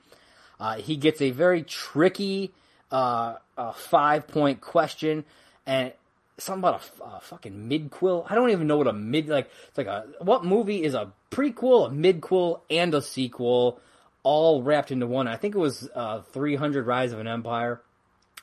Uh, 0.60 0.78
he 0.78 0.98
gets 0.98 1.22
a 1.22 1.32
very 1.32 1.64
tricky 1.64 2.54
uh, 2.92 3.36
five 3.74 4.28
point 4.28 4.62
question 4.62 5.25
and 5.66 5.92
something 6.38 6.60
about 6.60 6.82
a, 7.00 7.04
a 7.04 7.20
fucking 7.22 7.70
midquel. 7.70 8.25
I 8.30 8.36
don't 8.36 8.50
even 8.52 8.68
know 8.68 8.78
what 8.78 8.88
a 8.88 8.94
mid 8.94 9.28
like. 9.28 9.50
It's 9.68 9.78
like 9.78 9.88
a 9.88 10.06
what 10.20 10.46
movie 10.46 10.84
is 10.84 10.94
a 10.94 11.12
prequel, 11.32 11.88
a 11.88 11.90
midquel, 11.90 12.62
and 12.70 12.94
a 12.94 13.02
sequel 13.02 13.80
all 14.24 14.64
wrapped 14.64 14.92
into 14.92 15.08
one. 15.08 15.28
I 15.28 15.38
think 15.38 15.56
it 15.56 15.60
was 15.60 15.90
uh, 15.94 16.22
300 16.22 16.86
Rise 16.86 17.12
of 17.12 17.20
an 17.20 17.28
Empire, 17.28 17.82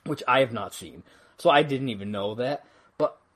which 0.04 0.22
I 0.28 0.40
have 0.40 0.52
not 0.52 0.74
seen, 0.74 1.02
so 1.38 1.50
I 1.50 1.62
didn't 1.62 1.88
even 1.88 2.10
know 2.10 2.34
that. 2.36 2.64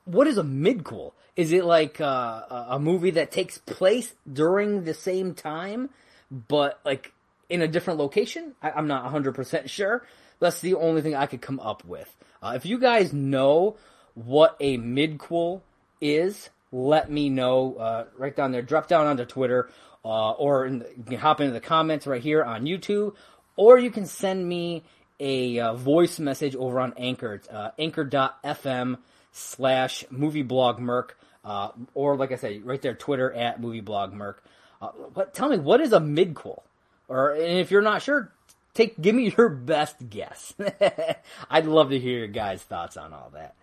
What 0.06 0.26
is 0.26 0.38
a 0.38 0.42
midquel? 0.42 1.12
Is 1.36 1.52
it 1.52 1.64
like 1.64 2.00
uh, 2.00 2.64
a 2.70 2.78
movie 2.78 3.10
that 3.10 3.30
takes 3.30 3.58
place 3.58 4.14
during 4.30 4.84
the 4.84 4.94
same 4.94 5.34
time, 5.34 5.90
but 6.30 6.80
like 6.84 7.12
in 7.50 7.60
a 7.60 7.68
different 7.68 7.98
location? 7.98 8.54
I- 8.62 8.78
am 8.78 8.86
not 8.86 9.12
100% 9.12 9.68
sure. 9.68 10.06
That's 10.40 10.60
the 10.60 10.74
only 10.74 11.02
thing 11.02 11.14
I 11.14 11.26
could 11.26 11.42
come 11.42 11.60
up 11.60 11.84
with. 11.84 12.14
Uh, 12.42 12.52
if 12.56 12.64
you 12.64 12.78
guys 12.78 13.12
know 13.12 13.76
what 14.14 14.56
a 14.60 14.78
midquel 14.78 15.60
is, 16.00 16.50
let 16.72 17.10
me 17.10 17.28
know 17.28 17.74
uh, 17.74 18.04
right 18.16 18.34
down 18.34 18.52
there. 18.52 18.62
Drop 18.62 18.88
down 18.88 19.06
onto 19.06 19.24
Twitter 19.24 19.68
uh, 20.06 20.30
or 20.32 20.70
the, 20.70 20.88
you 20.96 21.02
can 21.02 21.18
hop 21.18 21.40
into 21.40 21.52
the 21.52 21.60
comments 21.60 22.06
right 22.06 22.22
here 22.22 22.44
on 22.44 22.64
YouTube, 22.64 23.16
or 23.56 23.76
you 23.76 23.90
can 23.90 24.06
send 24.06 24.48
me 24.48 24.84
a 25.18 25.58
uh, 25.58 25.74
voice 25.74 26.20
message 26.20 26.54
over 26.54 26.78
on 26.78 26.94
Anchor. 26.96 27.34
It's 27.34 27.48
uh, 27.48 27.72
anchor.fm 27.76 28.98
slash 29.36 30.04
movieblogmerc. 30.12 31.10
Uh, 31.44 31.70
or 31.94 32.16
like 32.16 32.32
I 32.32 32.36
said, 32.36 32.64
right 32.64 32.80
there, 32.82 32.94
Twitter 32.94 33.32
at 33.32 33.60
Movie 33.60 33.80
Blog 33.80 34.12
Merc. 34.12 34.42
Uh, 34.82 34.88
but 35.14 35.32
tell 35.32 35.48
me, 35.48 35.58
what 35.58 35.80
is 35.80 35.92
a 35.92 36.00
midquel? 36.00 36.62
Or 37.08 37.34
if 37.36 37.70
you're 37.70 37.82
not 37.82 38.02
sure, 38.02 38.32
take 38.74 39.00
give 39.00 39.14
me 39.14 39.32
your 39.38 39.48
best 39.48 39.96
guess. 40.10 40.54
I'd 41.50 41.66
love 41.66 41.90
to 41.90 41.98
hear 41.98 42.18
your 42.18 42.28
guys' 42.28 42.62
thoughts 42.62 42.96
on 42.96 43.12
all 43.12 43.30
that. 43.34 43.54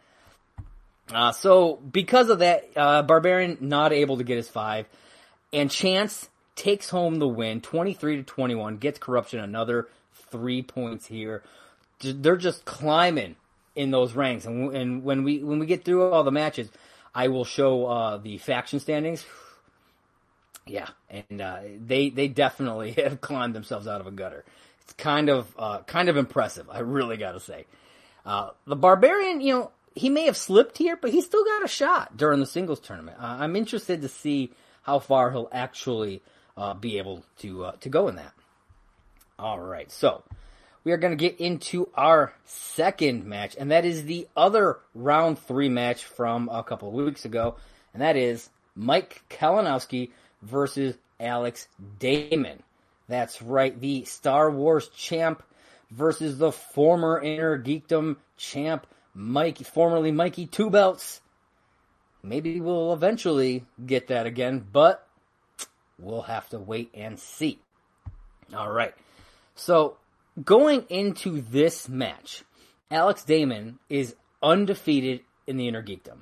Uh, 1.12 1.32
so 1.34 1.76
because 1.76 2.30
of 2.30 2.40
that, 2.40 2.70
uh, 2.78 3.02
Barbarian 3.02 3.58
not 3.60 3.92
able 3.92 4.18
to 4.18 4.24
get 4.24 4.38
his 4.38 4.48
five, 4.48 4.88
and 5.52 5.70
Chance 5.70 6.30
takes 6.56 6.90
home 6.90 7.20
the 7.20 7.28
win, 7.28 7.60
twenty 7.60 7.94
three 7.94 8.16
to 8.16 8.24
twenty 8.24 8.56
one. 8.56 8.78
Gets 8.78 9.00
corruption 9.00 9.40
another 9.40 9.90
three 10.32 10.62
points 10.62 11.08
here. 11.08 11.44
They're 12.00 12.38
just 12.38 12.64
climbing 12.64 13.36
in 13.76 13.92
those 13.92 14.14
ranks, 14.14 14.46
and, 14.46 14.76
and 14.76 15.04
when 15.04 15.24
we 15.24 15.44
when 15.44 15.60
we 15.60 15.66
get 15.66 15.84
through 15.84 16.12
all 16.12 16.24
the 16.24 16.32
matches, 16.32 16.70
I 17.14 17.28
will 17.28 17.46
show 17.46 17.86
uh, 17.86 18.18
the 18.18 18.38
faction 18.38 18.80
standings. 18.80 19.26
Yeah, 20.66 20.88
and 21.10 21.42
uh, 21.42 21.60
they 21.78 22.10
they 22.10 22.30
definitely 22.30 22.92
have 23.04 23.20
climbed 23.20 23.54
themselves 23.54 23.86
out 23.86 24.00
of 24.00 24.08
a 24.08 24.12
gutter. 24.12 24.46
It's 24.84 24.94
kind 24.94 25.28
of 25.28 25.54
uh, 25.60 25.80
kind 25.80 26.08
of 26.08 26.16
impressive. 26.16 26.70
I 26.72 26.80
really 26.80 27.18
got 27.18 27.34
to 27.34 27.42
say, 27.42 27.66
uh, 28.26 28.52
the 28.66 28.78
barbarian, 28.78 29.42
you 29.42 29.54
know, 29.54 29.72
he 29.94 30.10
may 30.10 30.26
have 30.26 30.38
slipped 30.38 30.78
here, 30.78 30.96
but 30.96 31.12
he 31.12 31.20
still 31.20 31.44
got 31.44 31.66
a 31.66 31.68
shot 31.68 32.16
during 32.16 32.40
the 32.40 32.46
singles 32.46 32.80
tournament. 32.80 33.18
Uh, 33.20 33.38
I'm 33.40 33.58
interested 33.58 34.02
to 34.04 34.08
see 34.08 34.52
how 34.84 35.00
far 35.00 35.32
he'll 35.32 35.50
actually 35.52 36.22
uh, 36.58 36.74
be 36.74 36.98
able 36.98 37.24
to 37.40 37.66
uh, 37.66 37.72
to 37.82 37.90
go 37.90 38.08
in 38.08 38.16
that. 38.16 38.34
All 39.38 39.60
right, 39.60 39.92
so 39.92 40.24
we 40.84 40.92
are 40.92 40.98
going 40.98 41.12
to 41.12 41.18
get 41.18 41.40
into 41.40 41.90
our 41.96 42.34
second 42.46 43.26
match, 43.26 43.56
and 43.58 43.72
that 43.72 43.86
is 43.86 44.04
the 44.04 44.28
other 44.36 44.80
round 44.94 45.40
three 45.40 45.70
match 45.70 46.04
from 46.04 46.50
a 46.50 46.64
couple 46.64 46.90
of 46.90 46.94
weeks 46.94 47.26
ago, 47.26 47.56
and 47.94 48.02
that 48.02 48.18
is 48.18 48.50
Mike 48.76 49.22
Kalinowski 49.30 50.12
versus 50.42 50.96
Alex 51.20 51.68
Damon. 52.00 52.62
That's 53.08 53.42
right, 53.42 53.80
the 53.80 54.06
Star 54.06 54.50
Wars 54.52 54.90
champ 54.90 55.44
versus 55.92 56.38
the 56.38 56.52
former 56.52 57.22
Inner 57.22 57.58
Geekdom 57.58 58.18
champ, 58.38 58.88
Mike, 59.14 59.60
formerly 59.60 60.12
Mikey 60.12 60.48
Two 60.48 60.70
Belts. 60.70 61.22
Maybe 62.24 62.60
we'll 62.60 62.94
eventually 62.94 63.66
get 63.86 64.08
that 64.08 64.26
again, 64.26 64.66
but 64.72 65.06
we'll 66.00 66.22
have 66.24 66.50
to 66.50 66.58
wait 66.58 66.90
and 66.94 67.20
see. 67.20 67.60
All 68.56 68.72
right. 68.72 68.94
So, 69.56 69.98
going 70.42 70.86
into 70.90 71.42
this 71.42 71.88
match, 71.90 72.44
Alex 72.90 73.24
Damon 73.24 73.80
is 73.90 74.16
undefeated 74.42 75.22
in 75.48 75.58
the 75.58 75.68
Inner 75.68 75.84
Geekdom. 75.84 76.20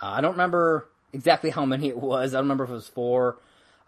Uh, 0.00 0.06
I 0.06 0.20
don't 0.20 0.32
remember 0.32 0.88
exactly 1.12 1.50
how 1.50 1.64
many 1.64 1.88
it 1.88 1.98
was. 1.98 2.34
I 2.34 2.38
don't 2.38 2.44
remember 2.44 2.64
if 2.64 2.70
it 2.70 2.74
was 2.74 2.88
four 2.88 3.38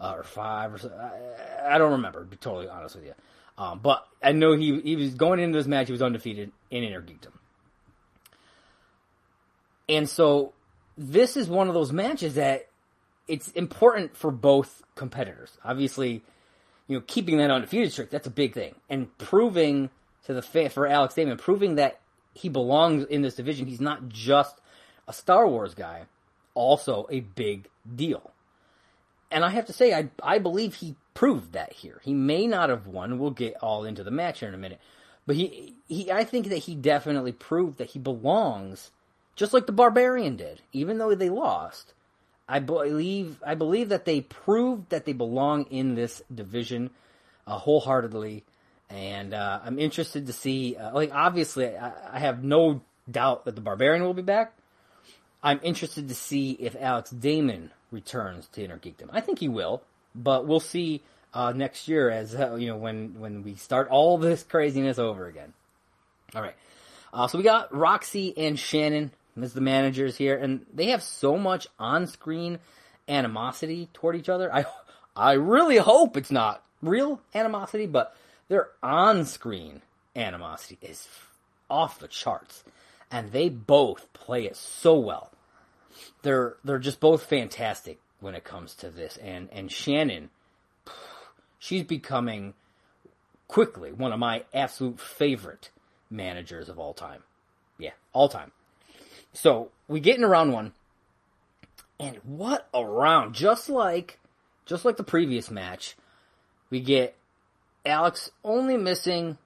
uh, 0.01 0.15
or 0.17 0.23
five 0.23 0.75
or 0.75 0.79
so. 0.79 0.91
I, 0.91 1.75
I, 1.75 1.79
don't 1.79 1.93
remember. 1.93 2.21
To 2.21 2.25
be 2.25 2.37
totally 2.37 2.69
honest 2.69 2.97
with 2.97 3.05
you. 3.05 3.15
Um, 3.57 3.81
but 3.81 4.07
I 4.23 4.33
know 4.33 4.57
he 4.57 4.81
he 4.81 4.97
was 4.97 5.15
going 5.15 5.41
into 5.41 5.59
this 5.59 5.67
match. 5.67 5.89
He 5.89 5.93
was 5.93 6.03
undefeated 6.03 6.53
in 6.71 6.85
Inner 6.85 7.03
Geekdom, 7.03 7.33
and 9.89 10.09
so 10.09 10.53
this 10.97 11.37
is 11.37 11.49
one 11.49 11.69
of 11.69 11.75
those 11.75 11.93
matches 11.93 12.35
that 12.35 12.69
it's 13.27 13.49
important 13.49 14.17
for 14.17 14.31
both 14.31 14.83
competitors. 14.95 15.59
Obviously, 15.65 16.23
you 16.89 16.97
know, 16.97 17.05
keeping 17.07 17.37
that 17.39 17.51
undefeated 17.51 17.93
streak 17.93 18.11
that's 18.11 18.27
a 18.27 18.31
big 18.31 18.55
thing, 18.55 18.75
and 18.91 19.17
proving 19.19 19.91
to 20.25 20.35
the 20.35 20.43
fan 20.43 20.71
for 20.71 20.87
Alex 20.87 21.15
Damon, 21.15 21.37
proving 21.39 21.77
that 21.77 22.01
he 22.35 22.49
belongs 22.49 23.05
in 23.05 23.23
this 23.23 23.37
division. 23.37 23.67
He's 23.67 23.81
not 23.81 24.09
just 24.09 24.61
a 25.07 25.13
Star 25.13 25.47
Wars 25.47 25.75
guy, 25.75 26.07
also 26.55 27.07
a 27.11 27.21
big 27.21 27.69
deal 27.95 28.33
and 29.31 29.45
I 29.45 29.51
have 29.51 29.67
to 29.67 29.73
say, 29.73 29.95
I 29.95 30.09
I 30.23 30.39
believe 30.39 30.75
he 30.75 30.97
proved 31.15 31.53
that 31.53 31.73
here. 31.73 32.01
He 32.05 32.15
may 32.15 32.47
not 32.47 32.71
have 32.71 32.87
won. 32.87 33.19
We'll 33.19 33.31
get 33.31 33.57
all 33.61 33.85
into 33.85 34.05
the 34.05 34.11
match 34.11 34.41
here 34.41 34.49
in 34.49 34.55
a 34.55 34.59
minute, 34.59 34.81
but 35.27 35.37
he 35.37 35.75
he 35.89 36.11
I 36.11 36.25
think 36.25 36.49
that 36.49 36.59
he 36.59 36.75
definitely 36.75 37.33
proved 37.33 37.79
that 37.79 37.91
he 37.91 37.99
belongs, 37.99 38.91
just 39.37 39.53
like 39.53 39.67
the 39.67 39.73
Barbarian 39.73 40.37
did, 40.37 40.63
even 40.73 40.99
though 40.99 41.15
they 41.15 41.31
lost. 41.31 41.93
I 42.49 42.61
believe 42.61 43.43
I 43.47 43.55
believe 43.55 43.91
that 43.91 44.07
they 44.07 44.23
proved 44.23 44.91
that 44.91 45.05
they 45.05 45.13
belong 45.13 45.65
in 45.65 45.95
this 45.95 46.23
division 46.35 46.91
uh, 47.47 47.59
wholeheartedly, 47.59 48.45
and 48.89 49.35
uh, 49.35 49.61
I'm 49.63 49.79
interested 49.79 50.27
to 50.27 50.33
see. 50.33 50.77
Uh, 50.77 50.95
like 50.95 51.13
obviously, 51.13 51.77
I, 51.77 51.93
I 52.13 52.19
have 52.19 52.43
no 52.43 52.81
doubt 53.11 53.45
that 53.45 53.55
the 53.55 53.61
Barbarian 53.61 54.03
will 54.03 54.15
be 54.15 54.23
back. 54.23 54.55
I'm 55.43 55.61
interested 55.63 56.09
to 56.09 56.15
see 56.15 56.53
if 56.53 56.75
Alex 56.81 57.11
Damon 57.11 57.71
returns 57.91 58.49
to 58.53 58.65
Inner 58.65 58.79
Geekdom. 58.79 59.09
I 59.13 59.21
think 59.21 59.39
he 59.39 59.49
will, 59.49 59.83
but 60.15 60.47
we'll 60.47 60.59
see 60.59 61.03
uh, 61.35 61.53
next 61.53 61.87
year 61.87 62.11
as 62.11 62.35
uh, 62.35 62.55
you 62.55 62.69
know 62.69 62.77
when 62.77 63.21
when 63.21 63.43
we 63.43 63.57
start 63.57 63.89
all 63.89 64.17
this 64.17 64.43
craziness 64.43 64.99
over 64.99 65.27
again. 65.27 65.53
All 66.35 66.41
right, 66.41 66.57
uh, 67.13 67.29
so 67.29 67.37
we 67.37 67.45
got 67.45 67.75
Roxy 67.75 68.33
and 68.39 68.59
Shannon 68.59 69.13
as 69.43 69.53
the 69.53 69.61
managers 69.61 70.17
here, 70.17 70.37
and 70.37 70.67
they 70.73 70.87
have 70.87 71.03
so 71.03 71.37
much 71.37 71.67
on-screen 71.79 72.59
animosity 73.09 73.89
toward 73.93 74.17
each 74.17 74.29
other. 74.29 74.53
I 74.55 74.67
I 75.17 75.33
really 75.33 75.79
hope 75.79 76.17
it's 76.17 76.31
not 76.31 76.63
real 76.83 77.21
animosity, 77.35 77.87
but 77.87 78.17
their 78.49 78.69
on-screen 78.83 79.83
animosity 80.15 80.79
is 80.81 81.09
off 81.69 81.99
the 81.99 82.09
charts, 82.09 82.65
and 83.11 83.33
they 83.33 83.49
both 83.49 84.13
play 84.13 84.45
it 84.45 84.57
so 84.57 84.99
well 84.99 85.33
they're 86.23 86.57
they're 86.65 86.79
just 86.79 87.01
both 87.01 87.25
fantastic 87.25 87.99
when 88.21 88.35
it 88.35 88.45
comes 88.45 88.75
to 88.77 88.91
this. 88.91 89.17
And 89.19 89.49
and 89.53 89.71
Shannon, 89.71 90.31
she's 91.59 91.85
becoming 91.85 92.55
quickly 93.47 93.93
one 93.93 94.13
of 94.13 94.19
my 94.19 94.45
absolute 94.53 95.01
favorite 95.01 95.71
managers 96.11 96.69
of 96.69 96.79
all 96.79 96.95
time. 96.95 97.23
Yeah, 97.79 97.93
all 98.13 98.29
time. 98.29 98.53
So 99.41 99.71
we 99.87 100.01
get 100.01 100.17
in 100.17 100.27
round 100.27 100.53
one, 100.53 100.73
and 102.01 102.17
what 102.25 102.69
a 102.75 102.85
round! 102.85 103.37
Just 103.37 103.71
like 103.71 104.19
just 104.67 104.85
like 104.85 104.97
the 104.97 105.05
previous 105.05 105.49
match, 105.49 105.97
we 106.71 106.81
get 106.81 107.15
Alex 107.87 108.33
only 108.43 108.77
missing 108.77 109.39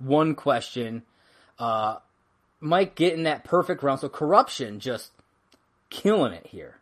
one 0.00 0.34
question. 0.34 1.04
Uh, 1.60 1.98
Mike 2.58 2.96
getting 2.96 3.22
that 3.22 3.44
perfect 3.44 3.84
round. 3.84 4.00
So 4.00 4.08
corruption 4.08 4.80
just 4.80 5.12
killing 5.90 6.32
it 6.32 6.48
here. 6.48 6.78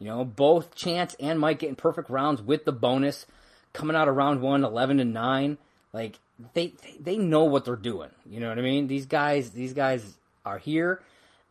You 0.00 0.08
know, 0.08 0.24
both 0.24 0.74
Chance 0.74 1.14
and 1.20 1.38
Mike 1.38 1.60
getting 1.60 1.76
perfect 1.76 2.10
rounds 2.10 2.42
with 2.42 2.64
the 2.64 2.72
bonus, 2.72 3.26
coming 3.72 3.94
out 3.94 4.08
of 4.08 4.16
round 4.16 4.42
one, 4.42 4.64
11 4.64 4.98
to 4.98 5.04
9. 5.04 5.56
Like, 5.92 6.18
they, 6.54 6.72
they 6.98 7.16
know 7.16 7.44
what 7.44 7.64
they're 7.64 7.76
doing. 7.76 8.10
You 8.28 8.40
know 8.40 8.48
what 8.48 8.58
I 8.58 8.62
mean? 8.62 8.88
These 8.88 9.06
guys, 9.06 9.50
these 9.50 9.72
guys 9.72 10.16
are 10.44 10.58
here 10.58 11.00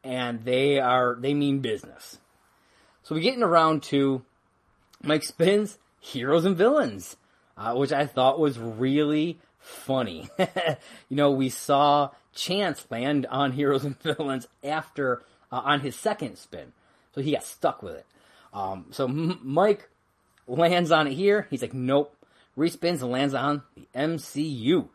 and 0.03 0.43
they 0.43 0.79
are, 0.79 1.15
they 1.19 1.33
mean 1.33 1.59
business. 1.59 2.17
So 3.03 3.15
we 3.15 3.21
get 3.21 3.33
into 3.33 3.47
round 3.47 3.83
two. 3.83 4.23
Mike 5.03 5.23
spins 5.23 5.77
heroes 5.99 6.45
and 6.45 6.57
villains, 6.57 7.15
uh, 7.57 7.73
which 7.75 7.91
I 7.91 8.05
thought 8.05 8.39
was 8.39 8.59
really 8.59 9.39
funny. 9.59 10.29
you 10.37 11.15
know, 11.15 11.31
we 11.31 11.49
saw 11.49 12.09
Chance 12.33 12.87
land 12.89 13.25
on 13.27 13.51
heroes 13.51 13.83
and 13.83 13.99
villains 14.01 14.47
after, 14.63 15.23
uh, 15.51 15.61
on 15.63 15.81
his 15.81 15.95
second 15.95 16.37
spin. 16.37 16.71
So 17.13 17.21
he 17.21 17.33
got 17.33 17.43
stuck 17.43 17.83
with 17.83 17.95
it. 17.95 18.05
Um, 18.53 18.85
so 18.91 19.05
M- 19.05 19.39
Mike 19.43 19.89
lands 20.47 20.91
on 20.91 21.07
it 21.07 21.13
here. 21.13 21.47
He's 21.49 21.61
like, 21.61 21.73
nope. 21.73 22.15
Respins 22.57 23.01
and 23.01 23.11
lands 23.11 23.33
on 23.33 23.63
the 23.75 23.87
MCU. 23.95 24.89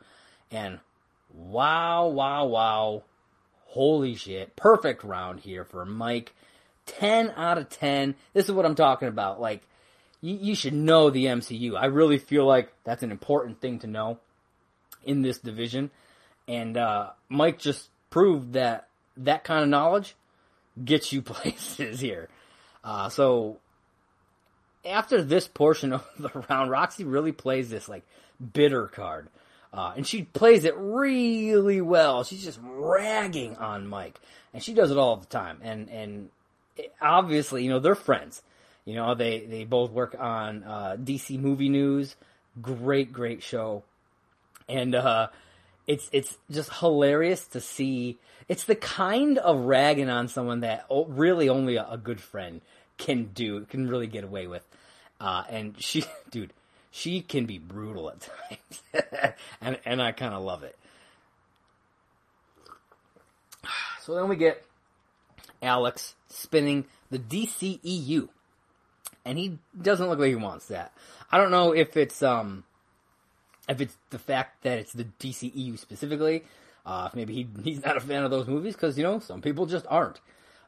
And 0.51 0.81
wow, 1.33 2.07
wow, 2.09 2.47
wow. 2.47 3.03
Holy 3.77 4.15
shit. 4.15 4.57
Perfect 4.57 5.05
round 5.05 5.41
here 5.41 5.63
for 5.63 5.85
Mike. 5.85 6.33
10 6.87 7.35
out 7.37 7.59
of 7.59 7.69
10. 7.69 8.15
This 8.33 8.47
is 8.47 8.53
what 8.53 8.65
I'm 8.65 8.75
talking 8.75 9.09
about. 9.09 9.39
Like, 9.39 9.61
you, 10.23 10.39
you 10.41 10.55
should 10.55 10.73
know 10.73 11.11
the 11.11 11.27
MCU. 11.27 11.77
I 11.79 11.85
really 11.87 12.17
feel 12.17 12.47
like 12.47 12.73
that's 12.85 13.03
an 13.03 13.11
important 13.11 13.61
thing 13.61 13.81
to 13.81 13.87
know 13.87 14.19
in 15.05 15.21
this 15.21 15.37
division. 15.37 15.91
And 16.49 16.79
uh, 16.79 17.11
Mike 17.29 17.59
just 17.59 17.91
proved 18.09 18.55
that 18.55 18.89
that 19.19 19.45
kind 19.45 19.63
of 19.63 19.69
knowledge 19.69 20.17
gets 20.83 21.13
you 21.13 21.21
places 21.35 22.01
here. 22.01 22.31
Uh, 22.83 23.11
so 23.11 23.59
after 24.87 25.23
this 25.23 25.49
portion 25.49 25.93
of 25.93 26.03
the 26.19 26.31
round, 26.49 26.71
Roxy 26.71 27.05
really 27.05 27.33
plays 27.33 27.69
this 27.69 27.91
like 27.91 28.05
bitter 28.55 28.87
card. 28.87 29.29
Uh, 29.73 29.93
and 29.97 30.07
she 30.07 30.23
plays 30.23 30.65
it 30.65 30.75
really 30.77 31.81
well. 31.81 32.25
She's 32.25 32.45
just 32.45 32.59
ragging 32.63 33.57
on 33.57 33.87
Mike, 33.87 34.21
and 34.55 34.63
she 34.63 34.75
does 34.75 34.91
it 34.91 34.99
all 34.99 35.17
the 35.17 35.27
time. 35.27 35.59
And 35.63 35.91
and 35.91 36.31
obviously, 37.01 37.65
you 37.65 37.71
know, 37.71 37.79
they're 37.79 37.95
friends. 37.95 38.43
You 38.85 38.95
know, 38.95 39.15
they 39.15 39.41
they 39.41 39.65
both 39.65 39.91
work 39.91 40.17
on 40.19 40.63
uh, 40.65 40.97
DC 40.99 41.39
Movie 41.39 41.69
News. 41.69 42.17
Great, 42.61 43.13
great 43.13 43.43
show. 43.43 43.83
And 44.69 44.95
uh, 44.95 45.29
it's 45.87 46.09
it's 46.13 46.39
just 46.51 46.73
hilarious 46.75 47.47
to 47.49 47.61
see. 47.61 48.19
It's 48.49 48.65
the 48.65 48.77
kind 48.77 49.39
of 49.39 49.61
ragging 49.61 50.09
on 50.09 50.29
someone 50.29 50.61
that 50.61 50.87
really 50.91 51.49
only 51.49 51.77
a, 51.77 51.87
a 51.91 51.99
good 51.99 52.21
friend 52.21 52.61
can 52.97 53.25
do, 53.35 53.65
can 53.67 53.89
really 53.89 54.07
get 54.07 54.25
away 54.25 54.47
with. 54.47 54.65
Uh, 55.21 55.45
and 55.49 55.81
she, 55.83 56.05
dude, 56.31 56.53
she 56.97 57.21
can 57.21 57.45
be 57.45 57.59
brutal 57.59 58.09
at 58.09 58.21
times, 58.93 59.35
and 59.61 59.79
and 59.85 60.01
I 60.03 60.13
kind 60.13 60.35
of 60.35 60.43
love 60.43 60.63
it. 60.63 60.77
So 64.01 64.15
then 64.15 64.29
we 64.29 64.37
get 64.37 64.65
Alex 65.61 66.15
spinning 66.29 66.85
the 67.11 67.19
DCEU, 67.19 68.29
and 69.25 69.37
he 69.37 69.59
doesn't 69.83 70.09
look 70.09 70.21
like 70.21 70.29
he 70.29 70.37
wants 70.37 70.67
that. 70.67 70.93
I 71.29 71.39
don't 71.39 71.51
know 71.51 71.73
if 71.73 71.97
it's 71.97 72.23
um 72.23 72.63
if 73.69 73.81
it's 73.81 73.97
the 74.11 74.21
fact 74.21 74.63
that 74.63 74.79
it's 74.79 74.93
the 74.93 75.09
DCEU 75.19 75.77
specifically. 75.77 76.45
Uh, 76.85 77.09
maybe 77.15 77.35
he 77.35 77.49
he's 77.65 77.85
not 77.85 77.97
a 77.97 78.01
fan 78.01 78.23
of 78.23 78.31
those 78.31 78.47
movies 78.47 78.75
because 78.75 78.97
you 78.97 79.03
know 79.03 79.19
some 79.19 79.43
people 79.43 79.67
just 79.67 79.87
aren't. 79.89 80.21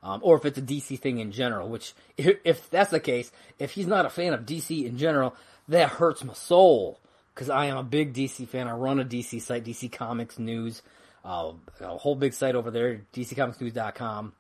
Um, 0.02 0.20
or 0.24 0.36
if 0.36 0.44
it's 0.44 0.58
a 0.58 0.62
DC 0.62 0.98
thing 0.98 1.18
in 1.18 1.30
general, 1.30 1.68
which 1.68 1.94
if, 2.16 2.38
if 2.44 2.70
that's 2.70 2.90
the 2.90 2.98
case, 2.98 3.30
if 3.60 3.70
he's 3.70 3.86
not 3.86 4.04
a 4.04 4.10
fan 4.10 4.32
of 4.34 4.40
DC 4.40 4.84
in 4.84 4.98
general, 4.98 5.36
that 5.68 5.90
hurts 5.90 6.24
my 6.24 6.34
soul 6.34 7.00
because 7.34 7.50
I 7.50 7.66
am 7.66 7.76
a 7.76 7.82
big 7.82 8.14
DC 8.14 8.48
fan. 8.48 8.68
I 8.68 8.72
run 8.72 9.00
a 9.00 9.04
DC 9.04 9.40
site, 9.40 9.64
DC 9.64 9.92
Comics 9.92 10.38
News, 10.38 10.82
uh, 11.24 11.52
a 11.80 11.98
whole 11.98 12.14
big 12.16 12.34
site 12.34 12.54
over 12.54 12.70
there, 12.70 13.02
DCComicsNews.com. 13.14 14.32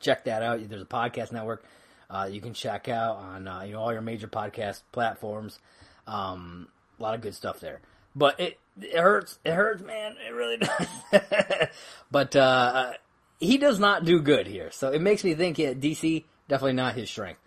Check 0.00 0.24
that 0.24 0.42
out. 0.42 0.60
There's 0.68 0.82
a 0.82 0.86
podcast 0.86 1.32
network 1.32 1.64
uh, 2.10 2.28
you 2.30 2.40
can 2.40 2.54
check 2.54 2.88
out 2.88 3.16
on 3.16 3.46
uh, 3.46 3.62
you 3.62 3.72
know 3.72 3.80
all 3.80 3.92
your 3.92 4.00
major 4.02 4.28
podcast 4.28 4.82
platforms. 4.92 5.58
Um, 6.06 6.68
a 6.98 7.02
lot 7.02 7.14
of 7.14 7.20
good 7.20 7.34
stuff 7.34 7.60
there, 7.60 7.80
but 8.16 8.40
it 8.40 8.58
it 8.80 8.98
hurts. 8.98 9.38
It 9.44 9.52
hurts, 9.52 9.82
man. 9.82 10.16
It 10.26 10.32
really 10.32 10.56
does. 11.12 11.68
but 12.10 12.34
uh, 12.34 12.92
he 13.38 13.58
does 13.58 13.78
not 13.78 14.04
do 14.04 14.20
good 14.20 14.46
here, 14.46 14.70
so 14.70 14.90
it 14.90 15.02
makes 15.02 15.22
me 15.22 15.34
think 15.34 15.58
yeah, 15.58 15.74
DC 15.74 16.24
definitely 16.48 16.72
not 16.74 16.94
his 16.94 17.10
strength. 17.10 17.40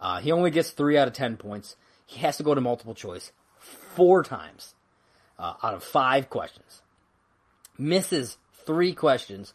Uh, 0.00 0.20
he 0.20 0.32
only 0.32 0.50
gets 0.50 0.70
three 0.70 0.98
out 0.98 1.08
of 1.08 1.14
ten 1.14 1.36
points. 1.36 1.76
He 2.12 2.20
has 2.20 2.36
to 2.36 2.42
go 2.42 2.54
to 2.54 2.60
multiple 2.60 2.94
choice 2.94 3.32
four 3.58 4.22
times 4.22 4.74
uh, 5.38 5.54
out 5.62 5.74
of 5.74 5.82
five 5.82 6.28
questions. 6.28 6.82
Misses 7.78 8.36
three 8.66 8.92
questions, 8.92 9.54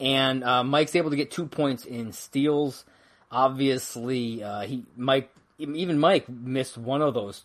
and 0.00 0.42
uh, 0.42 0.64
Mike's 0.64 0.96
able 0.96 1.10
to 1.10 1.16
get 1.16 1.30
two 1.30 1.46
points 1.46 1.84
in 1.84 2.12
steals. 2.12 2.84
Obviously, 3.30 4.42
uh, 4.42 4.62
he 4.62 4.84
Mike 4.96 5.30
even 5.58 5.98
Mike 5.98 6.28
missed 6.28 6.76
one 6.76 7.02
of 7.02 7.14
those 7.14 7.44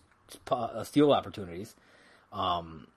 uh, 0.50 0.84
steal 0.84 1.12
opportunities. 1.12 1.76
Um, 2.34 2.88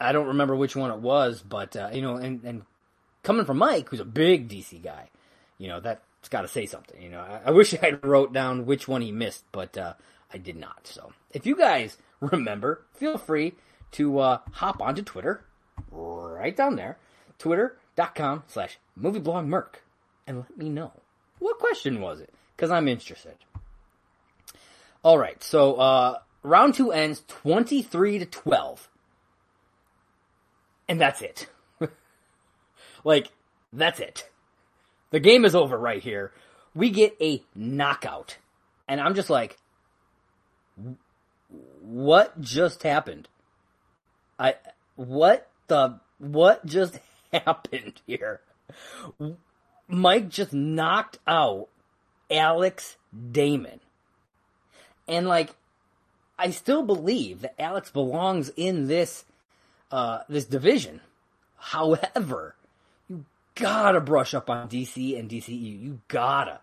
I 0.00 0.12
don't 0.12 0.28
remember 0.28 0.54
which 0.54 0.76
one 0.76 0.90
it 0.92 1.00
was, 1.00 1.42
but 1.42 1.76
uh, 1.76 1.90
you 1.92 2.00
know, 2.00 2.16
and, 2.16 2.42
and 2.44 2.62
coming 3.22 3.44
from 3.44 3.58
Mike, 3.58 3.88
who's 3.88 4.00
a 4.00 4.04
big 4.04 4.48
DC 4.48 4.82
guy, 4.82 5.10
you 5.58 5.66
know 5.66 5.80
that's 5.80 6.28
got 6.30 6.42
to 6.42 6.48
say 6.48 6.66
something. 6.66 7.02
You 7.02 7.10
know, 7.10 7.20
I, 7.20 7.48
I 7.48 7.50
wish 7.50 7.74
I 7.74 7.78
had 7.78 8.04
wrote 8.04 8.32
down 8.32 8.66
which 8.66 8.86
one 8.86 9.02
he 9.02 9.10
missed, 9.10 9.44
but 9.52 9.76
uh, 9.76 9.94
I 10.32 10.38
did 10.38 10.56
not. 10.56 10.86
So 10.86 11.12
if 11.32 11.46
you 11.46 11.56
guys 11.56 11.96
remember, 12.20 12.84
feel 12.94 13.18
free 13.18 13.54
to 13.92 14.18
uh, 14.18 14.38
hop 14.52 14.80
onto 14.80 15.02
Twitter, 15.02 15.44
right 15.90 16.56
down 16.56 16.76
there, 16.76 16.98
twitter.com 17.38 18.44
slash 18.46 18.78
movieblogmerc, 18.98 19.76
and 20.26 20.38
let 20.38 20.56
me 20.56 20.68
know. 20.68 20.92
What 21.38 21.58
question 21.58 22.00
was 22.00 22.20
it? 22.20 22.32
Because 22.56 22.70
I'm 22.70 22.88
interested. 22.88 23.34
All 25.02 25.18
right, 25.18 25.42
so 25.42 25.76
uh, 25.76 26.18
round 26.42 26.74
two 26.74 26.92
ends 26.92 27.22
23 27.26 28.18
to 28.18 28.26
12. 28.26 28.88
And 30.88 31.00
that's 31.00 31.22
it. 31.22 31.46
like, 33.04 33.28
that's 33.72 34.00
it. 34.00 34.28
The 35.10 35.20
game 35.20 35.44
is 35.44 35.54
over 35.54 35.78
right 35.78 36.02
here. 36.02 36.32
We 36.74 36.90
get 36.90 37.16
a 37.20 37.42
knockout. 37.54 38.36
And 38.86 39.00
I'm 39.00 39.14
just 39.14 39.30
like, 39.30 39.56
what 41.80 42.40
just 42.40 42.82
happened? 42.82 43.28
I 44.38 44.54
what 44.96 45.48
the 45.66 46.00
what 46.18 46.64
just 46.64 46.98
happened 47.32 48.00
here? 48.06 48.40
Mike 49.88 50.28
just 50.28 50.52
knocked 50.52 51.18
out 51.26 51.68
Alex 52.30 52.96
Damon. 53.32 53.80
And 55.08 55.26
like 55.26 55.54
I 56.38 56.50
still 56.50 56.82
believe 56.82 57.42
that 57.42 57.60
Alex 57.60 57.90
belongs 57.90 58.50
in 58.56 58.88
this 58.88 59.24
uh 59.90 60.20
this 60.28 60.44
division. 60.44 61.00
However, 61.56 62.54
you 63.08 63.26
gotta 63.54 64.00
brush 64.00 64.32
up 64.32 64.48
on 64.48 64.68
DC 64.68 65.18
and 65.18 65.28
DCU. 65.28 65.82
You 65.82 66.00
gotta. 66.08 66.60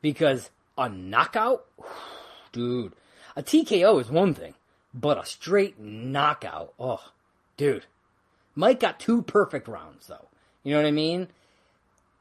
Because 0.00 0.50
a 0.76 0.88
knockout, 0.88 1.64
dude, 2.52 2.92
a 3.36 3.42
TKO 3.42 4.00
is 4.00 4.10
one 4.10 4.34
thing, 4.34 4.54
but 4.92 5.18
a 5.18 5.26
straight 5.26 5.78
knockout, 5.78 6.72
oh, 6.78 7.10
dude. 7.56 7.86
Mike 8.54 8.80
got 8.80 9.00
two 9.00 9.22
perfect 9.22 9.66
rounds 9.66 10.06
though. 10.06 10.28
You 10.62 10.72
know 10.72 10.82
what 10.82 10.88
I 10.88 10.92
mean? 10.92 11.28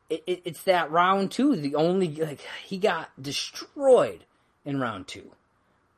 It, 0.10 0.24
it, 0.26 0.42
it's 0.46 0.64
that 0.64 0.92
round 0.92 1.32
two, 1.32 1.56
the 1.56 1.76
only 1.76 2.08
like 2.16 2.42
he 2.66 2.78
got 2.78 3.10
destroyed 3.22 4.26
in 4.66 4.80
round 4.80 5.08
two. 5.08 5.32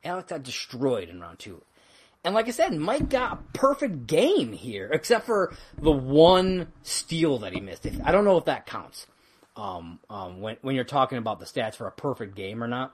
Alex 0.04 0.30
got 0.30 0.43
destroyed 0.43 1.10
in 1.10 1.19
round 1.19 1.39
two. 1.39 1.62
And 2.23 2.34
like 2.34 2.47
I 2.47 2.51
said, 2.51 2.73
Mike 2.73 3.10
got 3.10 3.34
a 3.34 3.58
perfect 3.58 4.08
game 4.08 4.51
here, 4.51 4.89
except 4.91 5.25
for 5.25 5.54
the 5.78 5.91
one 5.91 6.71
steal 6.82 7.39
that 7.39 7.54
he 7.54 7.62
missed. 7.62 7.88
I 8.04 8.12
don't 8.12 8.25
know 8.25 8.38
if 8.38 8.45
that 8.45 8.65
counts. 8.65 9.08
Um, 9.56 9.99
um, 10.10 10.41
when 10.41 10.58
when 10.62 10.75
you're 10.75 10.84
talking 10.84 11.17
about 11.17 11.39
the 11.39 11.45
stats 11.45 11.75
for 11.75 11.88
a 11.88 11.91
perfect 11.91 12.36
game 12.36 12.62
or 12.62 12.67
not 12.67 12.93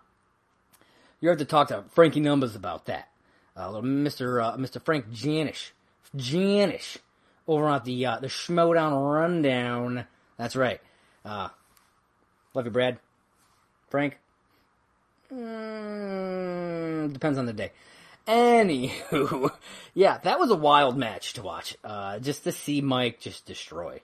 you 1.22 1.30
have 1.30 1.38
to 1.38 1.46
talk 1.46 1.70
to 1.70 1.86
Frankie 1.92 2.20
Numbers 2.20 2.56
about 2.56 2.86
that. 2.88 3.08
Uh, 3.56 3.70
Mr. 3.74 4.44
Uh, 4.44 4.58
Mr. 4.58 4.84
Frank 4.84 5.12
Janish, 5.12 5.72
Janish, 6.16 6.98
over 7.48 7.70
at 7.70 7.86
the 7.86 8.06
uh, 8.06 8.20
the 8.20 8.28
Schmoedown 8.28 9.14
Rundown. 9.14 10.06
That's 10.38 10.56
right. 10.56 10.82
Uh, 11.24 11.50
love 12.54 12.66
you, 12.66 12.72
Brad. 12.72 12.98
Frank. 13.90 14.18
Mm, 15.32 17.14
depends 17.14 17.38
on 17.38 17.46
the 17.46 17.54
day. 17.54 17.72
Anywho, 18.28 19.52
yeah, 19.94 20.18
that 20.20 20.40
was 20.40 20.50
a 20.50 20.56
wild 20.56 20.98
match 20.98 21.34
to 21.34 21.44
watch. 21.44 21.78
Uh, 21.84 22.20
just 22.20 22.44
to 22.44 22.52
see 22.52 22.82
Mike 22.82 23.20
just 23.20 23.46
destroy. 23.46 24.02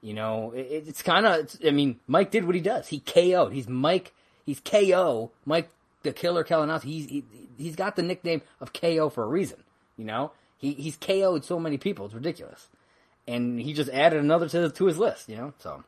You 0.00 0.14
know, 0.14 0.52
it, 0.52 0.84
it's 0.86 1.02
kind 1.02 1.26
of. 1.26 1.54
I 1.66 1.70
mean, 1.70 1.98
Mike 2.06 2.30
did 2.30 2.44
what 2.44 2.54
he 2.54 2.60
does. 2.60 2.88
He 2.88 3.00
KO'd. 3.00 3.52
He's 3.52 3.68
Mike. 3.68 4.12
He's 4.44 4.60
KO. 4.60 5.32
Mike 5.44 5.68
the 6.06 6.12
killer 6.12 6.44
Kalinowski, 6.44 6.84
he's 6.84 7.08
he, 7.08 7.24
he's 7.58 7.76
got 7.76 7.96
the 7.96 8.02
nickname 8.02 8.42
of 8.60 8.72
KO 8.72 9.10
for 9.10 9.24
a 9.24 9.28
reason. 9.28 9.62
You 9.96 10.04
know, 10.04 10.32
he 10.56 10.72
he's 10.72 10.96
KO'd 10.96 11.44
so 11.44 11.60
many 11.60 11.78
people, 11.78 12.06
it's 12.06 12.14
ridiculous, 12.14 12.68
and 13.28 13.60
he 13.60 13.72
just 13.72 13.90
added 13.90 14.20
another 14.20 14.48
to 14.48 14.70
to 14.70 14.86
his 14.86 14.98
list. 14.98 15.28
You 15.28 15.36
know, 15.36 15.54
so. 15.58 15.84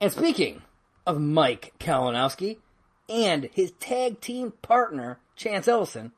And 0.00 0.12
speaking 0.12 0.62
of 1.06 1.20
Mike 1.20 1.74
Kalinowski 1.78 2.58
and 3.08 3.50
his 3.52 3.72
tag 3.72 4.20
team 4.20 4.52
partner 4.62 5.18
Chance 5.36 5.68
Ellison, 5.68 6.12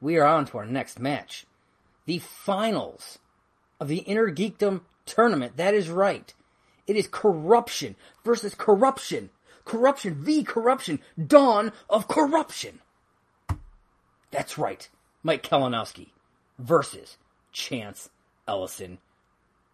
we 0.00 0.16
are 0.16 0.26
on 0.26 0.46
to 0.46 0.58
our 0.58 0.66
next 0.66 0.98
match, 0.98 1.46
the 2.06 2.18
finals 2.18 3.18
of 3.78 3.88
the 3.88 3.98
Inner 3.98 4.30
Geekdom 4.30 4.82
tournament. 5.04 5.56
That 5.56 5.74
is 5.74 5.90
right. 5.90 6.32
It 6.86 6.96
is 6.96 7.08
corruption 7.08 7.96
versus 8.24 8.54
corruption 8.54 9.30
Corruption 9.64 10.24
the 10.24 10.42
Corruption, 10.42 11.00
Dawn 11.24 11.72
of 11.88 12.08
Corruption. 12.08 12.80
That's 14.30 14.58
right, 14.58 14.88
Mike 15.22 15.42
Kalinowski 15.42 16.08
versus 16.58 17.16
Chance 17.52 18.10
Ellison. 18.46 18.98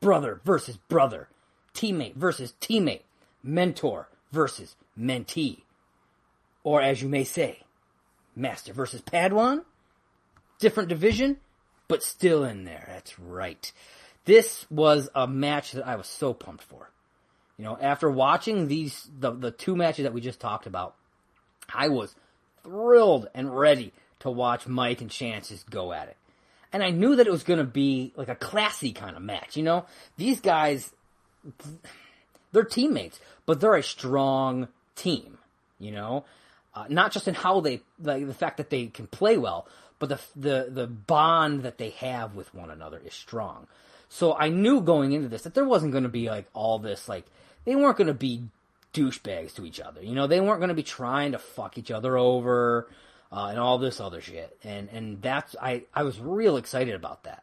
Brother 0.01 0.40
versus 0.44 0.77
brother. 0.77 1.29
Teammate 1.75 2.14
versus 2.14 2.55
teammate. 2.61 3.03
Mentor 3.42 4.09
versus 4.33 4.77
mentee. 4.99 5.62
Or 6.64 6.81
as 6.81 7.03
you 7.03 7.09
may 7.09 7.25
say, 7.25 7.61
Master 8.35 8.72
versus 8.72 9.03
Padawan. 9.03 9.64
Different 10.59 10.88
division, 10.88 11.38
but 11.88 12.03
still 12.03 12.44
in 12.44 12.64
there. 12.64 12.85
That's 12.88 13.18
right. 13.18 13.70
This 14.25 14.66
was 14.70 15.09
a 15.14 15.27
match 15.27 15.72
that 15.72 15.87
I 15.87 15.96
was 15.96 16.07
so 16.07 16.35
pumped 16.35 16.64
for. 16.64 16.90
You 17.59 17.64
know, 17.64 17.79
after 17.81 18.11
watching 18.11 18.69
these 18.69 19.09
the 19.19 19.31
the 19.33 19.51
two 19.51 19.77
matches 19.77 20.05
that 20.05 20.12
we 20.12 20.21
just 20.21 20.40
talked 20.40 20.66
about, 20.66 20.95
I 21.73 21.88
was 21.88 22.14
thrilled 22.62 23.29
and 23.35 23.57
ready 23.57 23.92
to 24.21 24.31
watch 24.31 24.66
Mike 24.66 25.01
and 25.01 25.11
Chance 25.11 25.49
just 25.49 25.71
go 25.71 25.92
at 25.92 26.09
it. 26.09 26.16
And 26.73 26.83
I 26.83 26.90
knew 26.90 27.16
that 27.16 27.27
it 27.27 27.31
was 27.31 27.45
going 27.45 27.59
to 27.59 27.64
be 27.64 28.12
like 28.16 28.29
a 28.29 28.35
classy 28.35 28.92
kind 28.92 29.16
of 29.16 29.23
match. 29.23 29.57
You 29.57 29.62
know, 29.62 29.87
these 30.16 30.40
guys, 30.40 30.92
they're 32.53 32.64
teammates, 32.64 33.21
but 33.47 33.61
they're 33.61 33.77
a 33.77 33.83
strong 33.83 34.69
team. 34.95 35.38
You 35.79 35.92
know, 35.92 36.25
uh, 36.75 36.85
not 36.88 37.12
just 37.12 37.29
in 37.29 37.35
how 37.35 37.61
they 37.61 37.81
like 38.03 38.27
the 38.27 38.35
fact 38.35 38.59
that 38.59 38.71
they 38.71 38.87
can 38.87 39.07
play 39.07 39.38
well, 39.38 39.66
but 39.99 40.09
the 40.09 40.21
the 40.35 40.69
the 40.71 40.87
bond 40.87 41.62
that 41.62 41.79
they 41.79 41.90
have 41.90 42.35
with 42.35 42.55
one 42.55 42.71
another 42.71 43.01
is 43.05 43.14
strong. 43.14 43.66
So 44.09 44.35
I 44.35 44.49
knew 44.49 44.81
going 44.81 45.12
into 45.12 45.29
this 45.29 45.42
that 45.42 45.55
there 45.55 45.64
wasn't 45.64 45.92
going 45.92 46.05
to 46.05 46.11
be 46.11 46.29
like 46.29 46.47
all 46.53 46.79
this 46.79 47.09
like 47.09 47.27
they 47.66 47.76
weren't 47.76 47.98
going 47.98 48.07
to 48.07 48.14
be 48.14 48.44
douchebags 48.94 49.55
to 49.57 49.66
each 49.66 49.81
other. 49.81 50.02
You 50.02 50.14
know, 50.14 50.26
they 50.26 50.40
weren't 50.40 50.61
going 50.61 50.70
to 50.70 50.74
be 50.74 50.83
trying 50.83 51.33
to 51.33 51.38
fuck 51.38 51.76
each 51.76 51.90
other 51.90 52.16
over 52.16 52.88
uh, 53.31 53.48
and 53.50 53.59
all 53.59 53.76
this 53.76 54.00
other 54.00 54.22
shit. 54.22 54.57
And 54.64 54.88
and 54.90 55.20
that's 55.20 55.55
I 55.61 55.83
I 55.92 56.05
was 56.05 56.18
real 56.18 56.57
excited 56.57 56.94
about 56.94 57.24
that. 57.24 57.42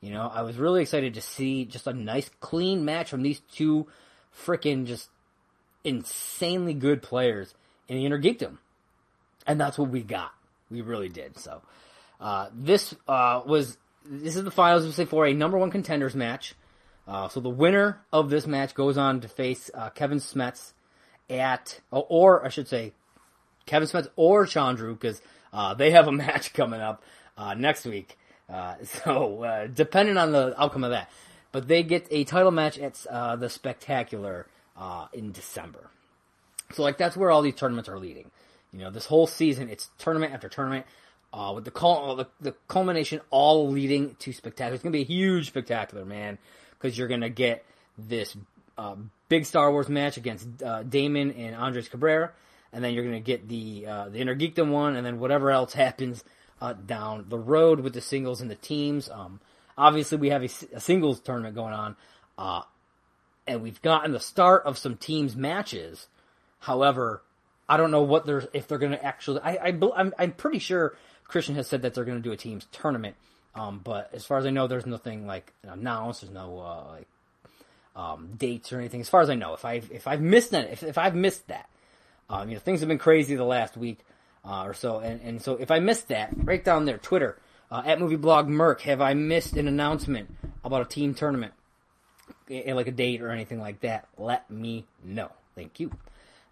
You 0.00 0.12
know, 0.12 0.30
I 0.32 0.42
was 0.42 0.56
really 0.56 0.82
excited 0.82 1.14
to 1.14 1.20
see 1.20 1.64
just 1.64 1.88
a 1.88 1.92
nice 1.92 2.30
clean 2.38 2.84
match 2.84 3.10
from 3.10 3.22
these 3.22 3.40
two 3.52 3.88
freaking 4.44 4.86
just 4.86 5.08
insanely 5.82 6.74
good 6.74 7.02
players 7.02 7.54
in 7.88 7.96
the 7.96 8.06
Inner 8.06 8.20
Geekdom. 8.20 8.58
And 9.46 9.60
that's 9.60 9.78
what 9.78 9.90
we 9.90 10.02
got. 10.02 10.32
We 10.70 10.82
really 10.82 11.08
did. 11.08 11.38
So, 11.38 11.62
uh, 12.20 12.48
this, 12.52 12.94
uh, 13.06 13.42
was, 13.46 13.78
this 14.04 14.36
is 14.36 14.44
the 14.44 14.50
finals, 14.50 14.92
say, 14.94 15.04
for 15.04 15.26
a 15.26 15.32
number 15.32 15.56
one 15.56 15.70
contenders 15.70 16.14
match. 16.14 16.54
Uh, 17.06 17.28
so 17.28 17.40
the 17.40 17.48
winner 17.48 18.00
of 18.12 18.30
this 18.30 18.46
match 18.46 18.74
goes 18.74 18.98
on 18.98 19.20
to 19.20 19.28
face, 19.28 19.70
uh, 19.74 19.90
Kevin 19.90 20.18
Smets 20.18 20.72
at, 21.30 21.80
or 21.90 22.44
I 22.44 22.48
should 22.48 22.68
say, 22.68 22.92
Kevin 23.64 23.88
Smets 23.88 24.08
or 24.16 24.44
Chandru, 24.44 24.92
because, 24.98 25.22
uh, 25.52 25.74
they 25.74 25.92
have 25.92 26.08
a 26.08 26.12
match 26.24 26.52
coming 26.52 26.80
up, 26.80 27.02
uh, 27.36 27.54
next 27.54 27.84
week. 27.84 28.18
so, 28.84 29.68
depending 29.74 30.16
on 30.16 30.30
the 30.32 30.54
outcome 30.60 30.84
of 30.84 30.90
that. 30.90 31.10
But 31.52 31.68
they 31.68 31.82
get 31.82 32.06
a 32.10 32.24
title 32.24 32.52
match 32.52 32.78
at, 32.78 32.94
the 33.40 33.48
Spectacular, 33.48 34.46
in 35.12 35.32
December. 35.32 35.90
So 36.72 36.82
like 36.82 36.98
that's 36.98 37.16
where 37.16 37.30
all 37.30 37.42
these 37.42 37.54
tournaments 37.54 37.88
are 37.88 37.98
leading. 37.98 38.30
You 38.72 38.80
know, 38.80 38.90
this 38.90 39.06
whole 39.06 39.26
season 39.26 39.68
it's 39.68 39.90
tournament 39.98 40.32
after 40.32 40.48
tournament. 40.48 40.86
Uh, 41.32 41.52
with 41.54 41.64
the, 41.64 41.70
cul- 41.70 42.16
the, 42.16 42.26
the 42.40 42.54
culmination 42.66 43.20
all 43.30 43.68
leading 43.68 44.14
to 44.14 44.32
spectacular. 44.32 44.74
It's 44.74 44.82
gonna 44.82 44.92
be 44.92 45.02
a 45.02 45.04
huge 45.04 45.48
spectacular, 45.48 46.04
man, 46.04 46.38
because 46.78 46.96
you're 46.96 47.08
gonna 47.08 47.30
get 47.30 47.64
this 47.98 48.36
uh, 48.78 48.96
big 49.28 49.46
Star 49.46 49.70
Wars 49.70 49.88
match 49.88 50.16
against 50.16 50.46
uh, 50.62 50.82
Damon 50.82 51.32
and 51.32 51.54
Andres 51.54 51.88
Cabrera, 51.88 52.32
and 52.72 52.84
then 52.84 52.94
you're 52.94 53.04
gonna 53.04 53.20
get 53.20 53.48
the 53.48 53.86
uh, 53.86 54.08
the 54.08 54.18
Inner 54.18 54.36
Geekdom 54.36 54.70
one, 54.70 54.96
and 54.96 55.06
then 55.06 55.18
whatever 55.18 55.50
else 55.50 55.72
happens 55.74 56.24
uh, 56.60 56.72
down 56.72 57.26
the 57.28 57.38
road 57.38 57.80
with 57.80 57.94
the 57.94 58.00
singles 58.00 58.40
and 58.40 58.50
the 58.50 58.56
teams. 58.56 59.08
Um, 59.08 59.40
obviously, 59.76 60.18
we 60.18 60.30
have 60.30 60.42
a, 60.42 60.48
a, 60.74 60.80
singles 60.80 61.20
tournament 61.20 61.54
going 61.54 61.74
on, 61.74 61.96
uh, 62.38 62.62
and 63.46 63.62
we've 63.62 63.82
gotten 63.82 64.12
the 64.12 64.20
start 64.20 64.64
of 64.64 64.78
some 64.78 64.96
teams 64.96 65.36
matches 65.36 66.06
However, 66.66 67.22
I 67.68 67.76
don't 67.76 67.92
know 67.92 68.02
what 68.02 68.26
they're 68.26 68.48
if 68.52 68.66
they're 68.66 68.78
going 68.78 68.92
to 68.92 69.04
actually. 69.04 69.40
I, 69.40 69.68
I 69.68 69.78
I'm, 69.96 70.12
I'm 70.18 70.32
pretty 70.32 70.58
sure 70.58 70.96
Kristian 71.28 71.54
has 71.54 71.68
said 71.68 71.82
that 71.82 71.94
they're 71.94 72.04
going 72.04 72.18
to 72.18 72.22
do 72.22 72.32
a 72.32 72.36
teams 72.36 72.66
tournament. 72.72 73.14
Um, 73.56 73.80
but 73.82 74.10
as 74.12 74.24
far 74.24 74.38
as 74.38 74.44
I 74.44 74.50
know, 74.50 74.66
there's 74.66 74.86
nothing 74.86 75.26
like 75.26 75.52
announced. 75.62 76.20
There's 76.20 76.32
no 76.32 76.58
uh, 76.58 76.84
like 76.92 77.08
um, 77.96 78.28
dates 78.36 78.72
or 78.72 78.78
anything. 78.78 79.00
As 79.00 79.08
far 79.08 79.22
as 79.22 79.30
I 79.30 79.34
know, 79.34 79.54
if 79.54 79.64
I 79.64 79.80
if 79.90 80.06
I've 80.06 80.20
missed 80.20 80.50
that, 80.50 80.70
if 80.70 80.82
if 80.82 80.98
I've 80.98 81.14
missed 81.14 81.48
that, 81.48 81.68
um, 82.28 82.48
you 82.48 82.54
know, 82.54 82.60
things 82.60 82.80
have 82.80 82.88
been 82.88 82.98
crazy 82.98 83.34
the 83.34 83.44
last 83.44 83.76
week 83.76 83.98
uh, 84.44 84.64
or 84.64 84.74
so, 84.74 84.98
and 84.98 85.20
and 85.22 85.42
so 85.42 85.56
if 85.56 85.70
I 85.70 85.80
missed 85.80 86.08
that, 86.08 86.30
right 86.36 86.62
down 86.62 86.84
there, 86.84 86.98
Twitter 86.98 87.38
uh, 87.70 87.82
at 87.86 87.98
Movie 87.98 88.16
Blog 88.16 88.46
Merc, 88.46 88.82
have 88.82 89.00
I 89.00 89.14
missed 89.14 89.56
an 89.56 89.68
announcement 89.68 90.36
about 90.62 90.82
a 90.82 90.88
team 90.88 91.14
tournament, 91.14 91.54
like 92.48 92.86
a 92.86 92.92
date 92.92 93.22
or 93.22 93.30
anything 93.30 93.60
like 93.60 93.80
that? 93.80 94.06
Let 94.18 94.50
me 94.50 94.84
know. 95.02 95.30
Thank 95.54 95.80
you. 95.80 95.90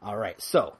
All 0.02 0.16
right, 0.16 0.40
so 0.40 0.76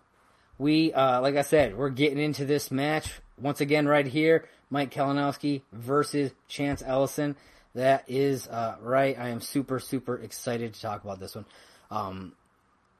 we, 0.58 0.92
uh, 0.92 1.20
like 1.20 1.36
I 1.36 1.42
said, 1.42 1.76
we're 1.76 1.90
getting 1.90 2.18
into 2.18 2.44
this 2.44 2.70
match 2.70 3.10
once 3.38 3.60
again 3.60 3.86
right 3.86 4.06
here. 4.06 4.48
Mike 4.70 4.92
Kalinowski 4.92 5.62
versus 5.72 6.32
Chance 6.48 6.82
Ellison. 6.84 7.36
That 7.74 8.04
is 8.06 8.46
uh, 8.48 8.76
right. 8.80 9.18
I 9.18 9.28
am 9.28 9.40
super 9.40 9.80
super 9.80 10.16
excited 10.16 10.74
to 10.74 10.80
talk 10.80 11.04
about 11.04 11.20
this 11.20 11.34
one. 11.34 11.44
Um, 11.90 12.32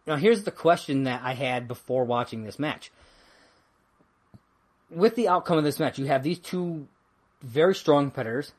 now 0.07 0.16
here's 0.16 0.44
the 0.44 0.50
question 0.50 1.05
that 1.05 1.22
I 1.22 1.35
had 1.35 1.68
before 1.68 2.05
watching 2.05 2.44
this 2.44 2.59
match. 2.59 2.90
With 4.90 5.16
the 5.16 5.29
outcome 5.29 5.59
of 5.59 5.64
this 5.64 5.79
match, 5.79 5.98
you 5.98 6.07
have 6.07 6.22
these 6.22 6.38
two 6.38 6.87
very 7.42 7.74
strong 7.74 8.07
competitors, 8.07 8.53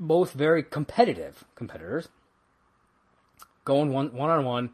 both 0.00 0.32
very 0.32 0.62
competitive 0.62 1.44
competitors, 1.54 2.08
going 3.64 3.92
one 3.92 4.12
one 4.12 4.30
on 4.30 4.44
one 4.44 4.70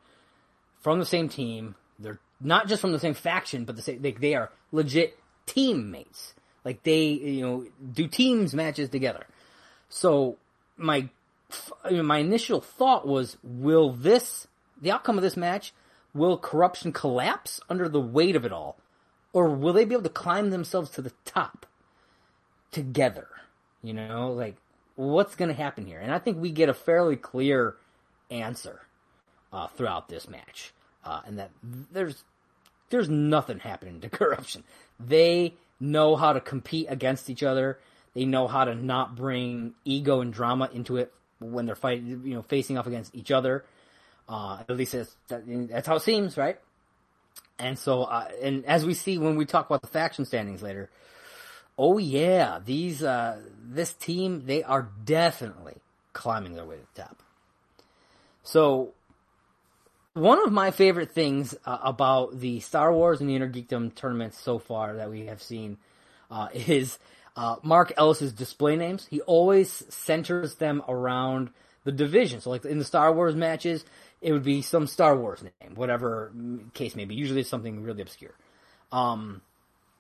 from 0.81 0.99
the 0.99 1.07
same 1.07 1.29
team. 1.29 1.75
They're 1.99 2.21
not 2.41 2.69
just 2.69 2.81
from 2.81 2.93
the 2.93 2.99
same 2.99 3.15
faction, 3.15 3.65
but 3.65 3.77
the 3.77 3.83
same, 3.83 4.03
they, 4.03 4.13
they 4.13 4.35
are 4.35 4.51
legit 4.73 5.19
teammates. 5.47 6.35
Like 6.65 6.83
they, 6.83 7.05
you 7.07 7.43
know, 7.43 7.67
do 7.93 8.07
teams 8.07 8.55
matches 8.55 8.89
together. 8.89 9.27
So 9.89 10.37
my, 10.77 11.09
my 11.91 12.19
initial 12.19 12.61
thought 12.61 13.07
was, 13.07 13.37
will 13.43 13.91
this, 13.93 14.47
the 14.81 14.91
outcome 14.91 15.19
of 15.19 15.23
this 15.23 15.37
match, 15.37 15.73
will 16.15 16.39
corruption 16.39 16.93
collapse 16.93 17.61
under 17.69 17.89
the 17.89 18.01
weight 18.01 18.37
of 18.37 18.45
it 18.45 18.53
all? 18.53 18.77
Or 19.33 19.49
will 19.49 19.73
they 19.73 19.85
be 19.85 19.95
able 19.95 20.05
to 20.05 20.09
climb 20.09 20.51
themselves 20.51 20.91
to 20.91 21.03
the 21.03 21.13
top 21.25 21.67
together? 22.71 23.29
You 23.83 23.95
know, 23.95 24.33
like, 24.33 24.57
what's 24.95 25.35
going 25.35 25.49
to 25.49 25.55
happen 25.55 25.87
here? 25.87 25.99
And 25.99 26.13
I 26.13 26.19
think 26.19 26.39
we 26.39 26.51
get 26.51 26.69
a 26.69 26.75
fairly 26.75 27.17
clear 27.17 27.77
answer 28.31 28.83
uh, 29.53 29.69
throughout 29.69 30.09
this 30.09 30.29
match, 30.29 30.73
uh, 31.05 31.21
and 31.27 31.39
that 31.39 31.51
there's 31.93 32.25
there's 32.91 33.09
nothing 33.09 33.59
happening 33.59 34.01
to 34.01 34.09
corruption. 34.11 34.65
They 35.01 35.55
know 35.83 36.15
how 36.15 36.33
to 36.33 36.41
compete 36.41 36.87
against 36.89 37.29
each 37.29 37.43
other. 37.43 37.79
They 38.15 38.25
know 38.25 38.47
how 38.47 38.65
to 38.65 38.75
not 38.75 39.17
bring 39.17 39.75
ego 39.85 40.21
and 40.21 40.33
drama 40.33 40.71
into 40.73 40.97
it 40.97 41.13
when 41.41 41.67
they're 41.67 41.75
fighting, 41.75 42.23
you 42.25 42.35
know, 42.35 42.43
facing 42.43 42.79
off 42.79 42.87
against 42.87 43.15
each 43.15 43.31
other. 43.31 43.65
Uh, 44.29 44.63
at 44.69 44.77
least 44.77 44.93
that's, 44.93 45.17
that's 45.29 45.89
how 45.89 45.97
it 45.97 46.03
seems, 46.03 46.37
right? 46.37 46.59
And 47.59 47.79
so, 47.79 48.05
uh, 48.05 48.29
and 48.41 48.65
as 48.65 48.87
we 48.87 48.95
see 48.95 49.19
when 49.19 49.37
we 49.37 49.45
talk 49.45 49.67
about 49.67 49.83
the 49.83 49.89
faction 49.89 50.25
standings 50.25 50.63
later, 50.63 50.89
oh 51.77 51.99
yeah, 51.99 52.61
these, 52.65 53.03
uh, 53.03 53.41
this 53.63 53.93
team, 53.93 54.45
they 54.47 54.63
are 54.63 54.89
definitely 55.05 55.79
climbing 56.13 56.55
their 56.55 56.65
way 56.65 56.77
to 56.77 56.83
the 56.95 57.03
top. 57.03 57.23
So, 58.45 58.93
one 60.15 60.45
of 60.45 60.53
my 60.53 60.71
favorite 60.71 61.13
things 61.13 61.55
uh, 61.65 61.79
about 61.83 62.39
the 62.39 62.61
Star 62.61 62.93
Wars 62.93 63.21
and 63.21 63.29
the 63.29 63.37
Inner 63.37 63.51
Geekdom 63.51 63.95
tournaments 63.95 64.39
so 64.39 64.59
far 64.59 64.97
that 64.97 65.11
we 65.11 65.27
have 65.27 65.43
seen 65.43 65.79
uh, 66.31 66.49
is 66.55 66.99
uh, 67.37 67.57
Mark 67.63 67.93
Ellis's 67.97 68.33
display 68.33 68.77
names. 68.77 69.07
He 69.09 69.21
always 69.23 69.85
centers 69.89 70.57
them 70.57 70.83
around 70.87 71.51
the 71.85 71.93
division. 71.93 72.41
So, 72.41 72.51
like 72.51 72.65
in 72.65 72.79
the 72.79 72.85
Star 72.85 73.13
Wars 73.13 73.35
matches, 73.35 73.85
it 74.21 74.33
would 74.33 74.45
be 74.45 74.63
some 74.63 74.87
Star 74.87 75.17
Wars 75.17 75.43
name, 75.43 75.75
whatever 75.75 76.31
case 76.75 76.95
may 76.95 77.05
be. 77.05 77.15
Usually, 77.15 77.41
it's 77.41 77.51
something 77.51 77.83
really 77.83 78.03
obscure. 78.03 78.35
Um, 78.93 79.41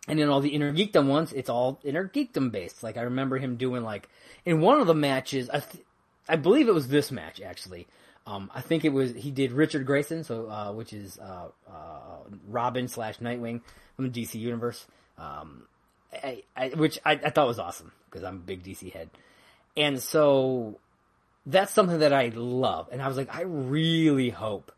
and 0.07 0.20
in 0.20 0.29
all 0.29 0.40
the 0.40 0.51
Inner 0.51 0.72
Geekdom 0.72 1.07
ones, 1.09 1.33
it's 1.33 1.48
all 1.48 1.81
Inner 1.85 2.07
Geekdom 2.07 2.53
based. 2.53 2.83
Like 2.83 2.96
I 2.96 3.03
remember 3.03 3.38
him 3.38 3.57
doing 3.57 3.83
like 3.83 4.09
in 4.44 4.61
one 4.61 4.81
of 4.81 4.87
the 4.87 4.94
matches. 4.94 5.48
I 5.48 5.61
th- 5.61 5.85
I 6.29 6.37
believe 6.37 6.68
it 6.68 6.75
was 6.75 6.88
this 6.88 7.11
match 7.11 7.40
actually 7.40 7.87
um, 8.27 8.51
I 8.55 8.61
think 8.61 8.85
it 8.85 8.93
was 8.93 9.15
he 9.15 9.31
did 9.31 9.53
Richard 9.53 9.85
Grayson, 9.85 10.25
so 10.25 10.49
uh, 10.49 10.73
which 10.73 10.93
is 10.93 11.19
uh, 11.19 11.49
uh, 11.69 12.17
Robin 12.49 12.89
slash 12.89 13.19
Nightwing 13.19 13.63
from 13.97 14.11
the 14.11 14.23
DC 14.23 14.35
universe, 14.35 14.87
um, 15.19 15.65
I, 16.13 16.43
I, 16.57 16.69
which 16.69 16.99
I, 17.05 17.13
I, 17.13 17.31
thought 17.31 17.49
was 17.49 17.59
awesome 17.59 17.93
because 18.09 18.23
I'm 18.23 18.37
a 18.37 18.39
big 18.39 18.63
DC 18.63 18.93
head, 18.93 19.11
and 19.77 20.01
so 20.01 20.79
that's 21.47 21.73
something 21.73 21.99
that 21.99 22.13
I 22.13 22.31
love. 22.35 22.89
And 22.93 23.03
I 23.03 23.09
was 23.09 23.17
like, 23.17 23.35
I 23.35 23.43
really 23.43 24.31
hope 24.31 24.71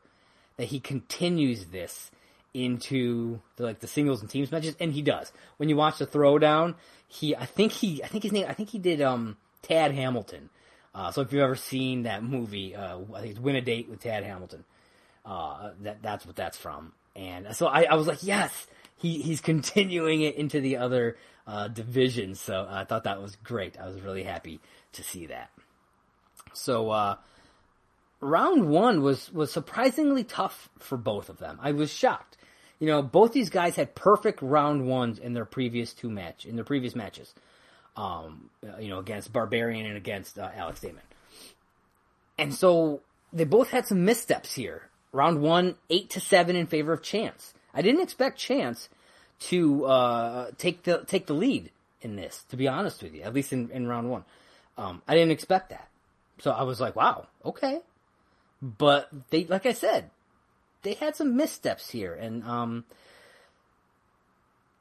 that 0.56 0.66
he 0.66 0.80
continues 0.80 1.66
this 1.66 2.10
into 2.54 3.40
the, 3.56 3.64
like 3.64 3.80
the 3.80 3.86
singles 3.86 4.22
and 4.22 4.30
teams 4.30 4.52
matches, 4.52 4.74
and 4.80 4.92
he 4.92 5.02
does. 5.02 5.32
When 5.58 5.68
you 5.68 5.76
watch 5.76 5.98
the 5.98 6.06
throwdown, 6.06 6.76
he 7.06 7.36
I 7.36 7.44
think 7.44 7.72
he 7.72 8.02
I 8.02 8.06
think 8.06 8.22
his 8.22 8.32
name 8.32 8.46
I 8.48 8.54
think 8.54 8.70
he 8.70 8.78
did 8.78 9.02
um 9.02 9.36
Tad 9.60 9.92
Hamilton 9.92 10.48
uh, 10.94 11.10
so 11.10 11.22
if 11.22 11.32
you've 11.32 11.42
ever 11.42 11.56
seen 11.56 12.04
that 12.04 12.22
movie, 12.22 12.76
uh, 12.76 12.98
I 13.14 13.20
think 13.20 13.32
it's 13.32 13.40
Win 13.40 13.56
a 13.56 13.60
Date 13.60 13.88
with 13.88 14.00
Tad 14.00 14.22
Hamilton. 14.22 14.64
Uh, 15.24 15.70
that 15.82 16.02
that's 16.02 16.24
what 16.26 16.36
that's 16.36 16.56
from. 16.56 16.92
And 17.16 17.54
so 17.56 17.66
I, 17.66 17.82
I 17.84 17.94
was 17.94 18.06
like, 18.06 18.22
yes, 18.22 18.66
he 18.96 19.20
he's 19.20 19.40
continuing 19.52 20.22
it 20.22 20.36
into 20.36 20.60
the 20.60 20.76
other 20.76 21.16
uh, 21.46 21.68
divisions. 21.68 22.40
So 22.40 22.66
I 22.68 22.84
thought 22.84 23.04
that 23.04 23.20
was 23.20 23.36
great. 23.36 23.78
I 23.78 23.88
was 23.88 24.00
really 24.02 24.22
happy 24.22 24.60
to 24.92 25.02
see 25.02 25.26
that. 25.26 25.50
So 26.52 26.90
uh, 26.90 27.16
round 28.20 28.68
one 28.68 29.02
was 29.02 29.32
was 29.32 29.50
surprisingly 29.50 30.22
tough 30.22 30.68
for 30.78 30.96
both 30.96 31.28
of 31.28 31.38
them. 31.38 31.58
I 31.60 31.72
was 31.72 31.92
shocked. 31.92 32.36
You 32.78 32.88
know, 32.88 33.02
both 33.02 33.32
these 33.32 33.50
guys 33.50 33.76
had 33.76 33.94
perfect 33.94 34.42
round 34.42 34.86
ones 34.86 35.18
in 35.18 35.32
their 35.32 35.44
previous 35.44 35.92
two 35.92 36.10
match 36.10 36.44
in 36.44 36.54
their 36.54 36.64
previous 36.64 36.94
matches 36.94 37.34
um, 37.96 38.50
you 38.80 38.88
know, 38.88 38.98
against 38.98 39.32
Barbarian 39.32 39.86
and 39.86 39.96
against 39.96 40.38
uh, 40.38 40.50
Alex 40.54 40.80
Damon. 40.80 41.02
And 42.38 42.54
so 42.54 43.00
they 43.32 43.44
both 43.44 43.70
had 43.70 43.86
some 43.86 44.04
missteps 44.04 44.54
here. 44.54 44.88
Round 45.12 45.40
one, 45.40 45.76
eight 45.90 46.10
to 46.10 46.20
seven 46.20 46.56
in 46.56 46.66
favor 46.66 46.92
of 46.92 47.02
Chance. 47.02 47.54
I 47.72 47.82
didn't 47.82 48.00
expect 48.00 48.38
Chance 48.38 48.88
to 49.40 49.84
uh, 49.84 50.50
take 50.58 50.82
the 50.82 51.04
take 51.06 51.26
the 51.26 51.34
lead 51.34 51.70
in 52.02 52.16
this. 52.16 52.44
To 52.50 52.56
be 52.56 52.66
honest 52.66 53.02
with 53.02 53.14
you, 53.14 53.22
at 53.22 53.34
least 53.34 53.52
in, 53.52 53.70
in 53.70 53.86
round 53.86 54.10
one, 54.10 54.24
um, 54.76 55.02
I 55.06 55.14
didn't 55.14 55.30
expect 55.30 55.70
that. 55.70 55.88
So 56.40 56.50
I 56.50 56.64
was 56.64 56.80
like, 56.80 56.96
wow, 56.96 57.28
okay. 57.44 57.80
But 58.60 59.08
they, 59.30 59.44
like 59.44 59.66
I 59.66 59.72
said, 59.72 60.10
they 60.82 60.94
had 60.94 61.14
some 61.14 61.36
missteps 61.36 61.90
here, 61.90 62.14
and 62.14 62.42
um, 62.44 62.84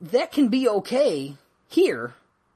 that 0.02 0.32
can 0.32 0.48
be 0.48 0.68
okay 0.68 1.36
here, 1.70 2.14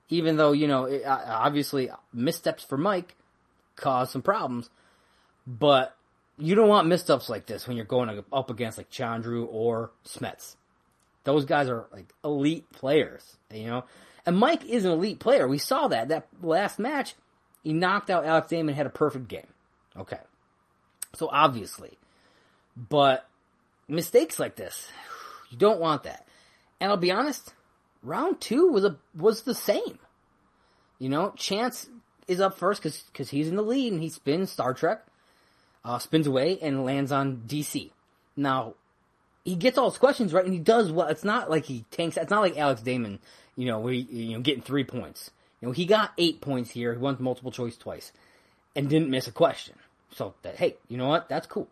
even 0.09 0.37
though 0.37 0.51
you 0.51 0.67
know 0.67 0.85
it, 0.85 1.03
obviously 1.05 1.89
missteps 2.13 2.63
for 2.63 2.77
Mike 2.77 3.15
cause 3.75 4.11
some 4.11 4.21
problems, 4.21 4.69
but 5.45 5.95
you 6.37 6.55
don't 6.55 6.69
want 6.69 6.87
missteps 6.87 7.29
like 7.29 7.45
this 7.45 7.67
when 7.67 7.77
you're 7.77 7.85
going 7.85 8.23
up 8.31 8.49
against 8.49 8.77
like 8.77 8.89
Chandru 8.89 9.47
or 9.49 9.91
Smets. 10.05 10.55
Those 11.23 11.45
guys 11.45 11.67
are 11.67 11.87
like 11.91 12.13
elite 12.23 12.71
players, 12.71 13.37
you 13.51 13.67
know. 13.67 13.83
And 14.25 14.37
Mike 14.37 14.65
is 14.65 14.85
an 14.85 14.91
elite 14.91 15.19
player. 15.19 15.47
We 15.47 15.57
saw 15.57 15.87
that 15.87 16.09
that 16.09 16.27
last 16.41 16.79
match. 16.79 17.15
He 17.63 17.73
knocked 17.73 18.09
out 18.09 18.25
Alex 18.25 18.47
Damon, 18.47 18.75
had 18.75 18.85
a 18.85 18.91
perfect 18.91 19.27
game. 19.27 19.47
Okay, 19.97 20.19
so 21.15 21.27
obviously, 21.31 21.97
but 22.75 23.27
mistakes 23.87 24.39
like 24.39 24.55
this, 24.55 24.89
you 25.49 25.57
don't 25.57 25.79
want 25.79 26.03
that. 26.03 26.25
And 26.79 26.91
I'll 26.91 26.97
be 26.97 27.11
honest, 27.11 27.53
round 28.07 28.41
two 28.41 28.67
was 28.67 28.83
a 28.83 28.97
was 29.15 29.43
the 29.43 29.55
same. 29.55 29.99
You 30.99 31.09
know, 31.09 31.33
Chance 31.35 31.89
is 32.27 32.41
up 32.41 32.57
first 32.57 32.81
because 32.81 33.01
because 33.11 33.29
he's 33.29 33.47
in 33.47 33.55
the 33.55 33.61
lead 33.61 33.93
and 33.93 34.01
he 34.01 34.09
spins 34.09 34.51
Star 34.51 34.73
Trek, 34.73 35.05
uh, 35.85 35.99
spins 35.99 36.27
away 36.27 36.57
and 36.61 36.85
lands 36.85 37.11
on 37.11 37.43
DC. 37.47 37.91
Now 38.35 38.75
he 39.43 39.55
gets 39.55 39.77
all 39.77 39.89
his 39.89 39.99
questions 39.99 40.33
right 40.33 40.43
and 40.45 40.53
he 40.53 40.59
does 40.59 40.91
well. 40.91 41.07
It's 41.07 41.23
not 41.23 41.49
like 41.49 41.65
he 41.65 41.85
tanks. 41.91 42.17
It's 42.17 42.31
not 42.31 42.41
like 42.41 42.57
Alex 42.57 42.81
Damon, 42.81 43.19
you 43.55 43.65
know, 43.65 43.79
where 43.79 43.93
he, 43.93 44.01
you 44.01 44.35
know 44.35 44.41
getting 44.41 44.63
three 44.63 44.83
points. 44.83 45.31
You 45.61 45.67
know, 45.67 45.71
he 45.71 45.85
got 45.85 46.13
eight 46.17 46.41
points 46.41 46.71
here. 46.71 46.93
He 46.93 46.99
won 46.99 47.17
multiple 47.19 47.51
choice 47.51 47.77
twice 47.77 48.11
and 48.75 48.89
didn't 48.89 49.09
miss 49.09 49.27
a 49.27 49.31
question. 49.31 49.75
So 50.13 50.33
that 50.43 50.55
hey, 50.55 50.75
you 50.87 50.97
know 50.97 51.07
what? 51.07 51.29
That's 51.29 51.47
cool. 51.47 51.67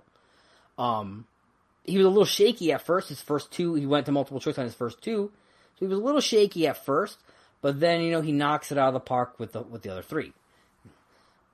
Um, 0.78 1.26
he 1.84 1.98
was 1.98 2.06
a 2.06 2.10
little 2.10 2.26
shaky 2.26 2.72
at 2.72 2.82
first. 2.82 3.10
His 3.10 3.22
first 3.22 3.52
two, 3.52 3.76
he 3.76 3.86
went 3.86 4.06
to 4.08 4.12
multiple 4.12 4.40
choice 4.40 4.58
on 4.58 4.66
his 4.66 4.74
first 4.74 5.02
two, 5.02 5.32
so 5.76 5.86
he 5.86 5.88
was 5.88 6.00
a 6.00 6.02
little 6.02 6.22
shaky 6.22 6.68
at 6.68 6.84
first. 6.84 7.18
But 7.62 7.80
then 7.80 8.02
you 8.02 8.12
know 8.12 8.22
he 8.22 8.32
knocks 8.32 8.72
it 8.72 8.78
out 8.78 8.90
of 8.90 8.94
the 8.94 9.00
park 9.00 9.40
with 9.40 9.54
the 9.54 9.62
with 9.62 9.82
the 9.82 9.92
other 9.92 10.02
three. 10.02 10.34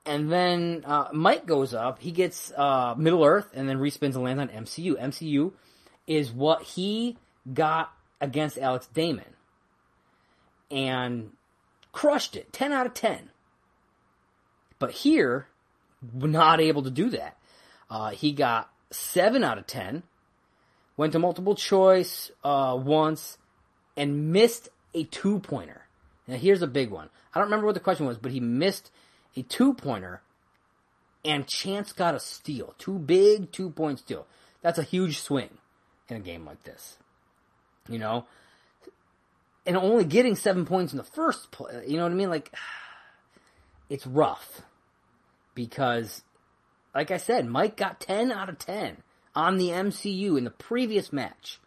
And 0.04 0.32
then 0.32 0.82
uh, 0.84 1.08
Mike 1.12 1.46
goes 1.46 1.72
up. 1.72 2.00
He 2.00 2.10
gets 2.10 2.52
uh, 2.56 2.94
Middle 2.98 3.24
Earth 3.24 3.50
and 3.54 3.68
then 3.68 3.78
respins 3.78 4.14
and 4.14 4.24
lands 4.24 4.42
on 4.42 4.48
MCU. 4.48 5.00
MCU 5.00 5.52
is 6.06 6.32
what 6.32 6.62
he 6.62 7.16
got 7.52 7.92
against 8.20 8.58
Alex 8.58 8.88
Damon 8.92 9.36
and 10.72 11.30
crushed 11.92 12.34
it. 12.34 12.52
10 12.52 12.72
out 12.72 12.86
of 12.86 12.94
10. 12.94 13.30
But 14.78 14.90
here, 14.90 15.46
not 16.12 16.60
able 16.60 16.82
to 16.82 16.90
do 16.90 17.10
that. 17.10 17.36
Uh, 17.88 18.10
he 18.10 18.32
got 18.32 18.70
7 18.90 19.44
out 19.44 19.58
of 19.58 19.66
10, 19.66 20.02
went 20.96 21.12
to 21.12 21.18
multiple 21.18 21.54
choice 21.54 22.30
uh, 22.42 22.76
once, 22.80 23.38
and 23.96 24.32
missed 24.32 24.68
a 24.94 25.04
two 25.04 25.40
pointer. 25.40 25.86
Now, 26.26 26.36
here's 26.36 26.62
a 26.62 26.66
big 26.66 26.90
one. 26.90 27.08
I 27.34 27.38
don't 27.38 27.46
remember 27.46 27.66
what 27.66 27.74
the 27.74 27.80
question 27.80 28.06
was, 28.06 28.18
but 28.18 28.32
he 28.32 28.40
missed 28.40 28.90
a 29.36 29.42
two 29.42 29.74
pointer, 29.74 30.22
and 31.24 31.46
Chance 31.46 31.92
got 31.92 32.14
a 32.14 32.20
steal. 32.20 32.74
Two 32.78 32.98
big 32.98 33.52
two 33.52 33.70
point 33.70 34.00
steal. 34.00 34.26
That's 34.60 34.78
a 34.78 34.84
huge 34.84 35.20
swing 35.20 35.50
in 36.08 36.16
a 36.16 36.20
game 36.20 36.44
like 36.44 36.62
this. 36.64 36.96
You 37.88 37.98
know? 37.98 38.26
And 39.66 39.76
only 39.76 40.04
getting 40.04 40.36
seven 40.36 40.64
points 40.66 40.92
in 40.92 40.98
the 40.98 41.04
first 41.04 41.50
play, 41.50 41.84
you 41.86 41.96
know 41.96 42.04
what 42.04 42.12
I 42.12 42.16
mean? 42.16 42.30
Like, 42.30 42.52
it's 43.88 44.06
rough. 44.06 44.62
Because, 45.54 46.22
like 46.94 47.10
I 47.10 47.18
said, 47.18 47.46
Mike 47.46 47.76
got 47.76 48.00
10 48.00 48.32
out 48.32 48.48
of 48.48 48.58
10 48.58 48.98
on 49.34 49.58
the 49.58 49.68
MCU 49.68 50.38
in 50.38 50.44
the 50.44 50.50
previous 50.50 51.12
match. 51.12 51.58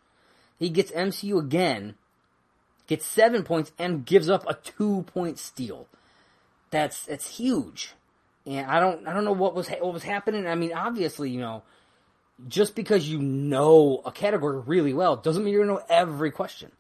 He 0.58 0.70
gets 0.70 0.92
MCU 0.92 1.40
again, 1.40 1.96
gets 2.88 3.06
seven 3.06 3.44
points, 3.44 3.72
and 3.78 4.06
gives 4.06 4.30
up 4.30 4.46
a 4.48 4.56
two 4.56 5.04
point 5.08 5.40
steal. 5.40 5.88
That's 6.72 7.06
that's 7.06 7.38
huge, 7.38 7.94
and 8.46 8.66
I 8.68 8.80
don't 8.80 9.08
I 9.08 9.14
don't 9.14 9.26
know 9.26 9.32
what 9.32 9.56
was 9.56 9.70
what 9.70 9.94
was 9.94 10.04
happening. 10.04 10.48
I 10.48 10.56
mean, 10.56 10.74
obviously, 10.74 11.30
you 11.30 11.40
know, 11.40 11.64
just 12.48 12.76
because 12.76 13.08
you 13.08 13.20
know 13.20 14.02
a 14.06 14.12
category 14.12 14.60
really 14.60 14.94
well 14.94 15.16
doesn't 15.16 15.44
mean 15.44 15.54
you're 15.54 15.66
gonna 15.66 15.80
know 15.80 15.86
every 15.90 16.32
question, 16.32 16.72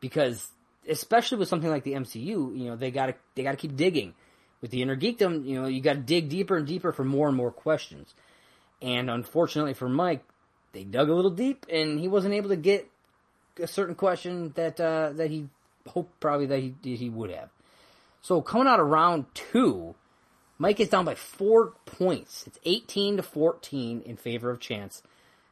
because 0.00 0.50
especially 0.88 1.38
with 1.38 1.48
something 1.48 1.70
like 1.70 1.84
the 1.84 1.94
MCU, 1.94 2.16
you 2.24 2.64
know, 2.64 2.76
they 2.76 2.90
gotta 2.90 3.14
they 3.34 3.42
gotta 3.42 3.56
keep 3.56 3.76
digging. 3.76 4.14
With 4.60 4.70
the 4.70 4.80
inner 4.80 4.96
geekdom, 4.96 5.44
you 5.44 5.60
know, 5.60 5.66
you 5.66 5.80
gotta 5.80 5.98
dig 5.98 6.28
deeper 6.28 6.56
and 6.56 6.66
deeper 6.66 6.92
for 6.92 7.04
more 7.04 7.26
and 7.26 7.36
more 7.36 7.50
questions. 7.50 8.14
And 8.80 9.10
unfortunately 9.10 9.74
for 9.74 9.88
Mike, 9.88 10.24
they 10.72 10.84
dug 10.84 11.08
a 11.08 11.14
little 11.14 11.32
deep, 11.32 11.66
and 11.70 11.98
he 11.98 12.08
wasn't 12.08 12.34
able 12.34 12.50
to 12.50 12.56
get 12.56 12.88
a 13.60 13.66
certain 13.66 13.94
question 13.94 14.52
that 14.54 14.80
uh, 14.80 15.12
that 15.14 15.30
he 15.30 15.48
hoped 15.88 16.18
probably 16.20 16.46
that 16.46 16.60
he 16.60 16.96
he 16.96 17.08
would 17.08 17.30
have. 17.30 17.50
So 18.22 18.40
coming 18.40 18.68
out 18.68 18.80
of 18.80 18.86
round 18.86 19.26
two, 19.34 19.94
Mike 20.58 20.78
is 20.78 20.88
down 20.88 21.04
by 21.04 21.16
four 21.16 21.72
points. 21.86 22.46
It's 22.46 22.58
18 22.64 23.16
to 23.16 23.22
14 23.24 24.02
in 24.02 24.16
favor 24.16 24.48
of 24.48 24.60
Chance. 24.60 25.02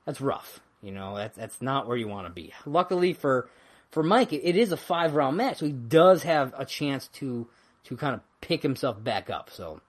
That's 0.06 0.20
rough. 0.20 0.60
You 0.82 0.92
know, 0.92 1.16
that's, 1.16 1.36
that's 1.36 1.60
not 1.60 1.88
where 1.88 1.96
you 1.96 2.06
want 2.06 2.28
to 2.28 2.32
be. 2.32 2.54
Luckily 2.64 3.12
for, 3.12 3.48
for 3.90 4.04
Mike, 4.04 4.32
it, 4.32 4.42
it 4.44 4.56
is 4.56 4.70
a 4.70 4.76
five 4.76 5.14
round 5.14 5.36
match, 5.36 5.58
so 5.58 5.66
he 5.66 5.72
does 5.72 6.22
have 6.22 6.54
a 6.56 6.64
chance 6.64 7.08
to, 7.08 7.48
to 7.84 7.96
kind 7.96 8.14
of 8.14 8.20
pick 8.40 8.62
himself 8.62 9.02
back 9.02 9.28
up. 9.28 9.50
So, 9.50 9.80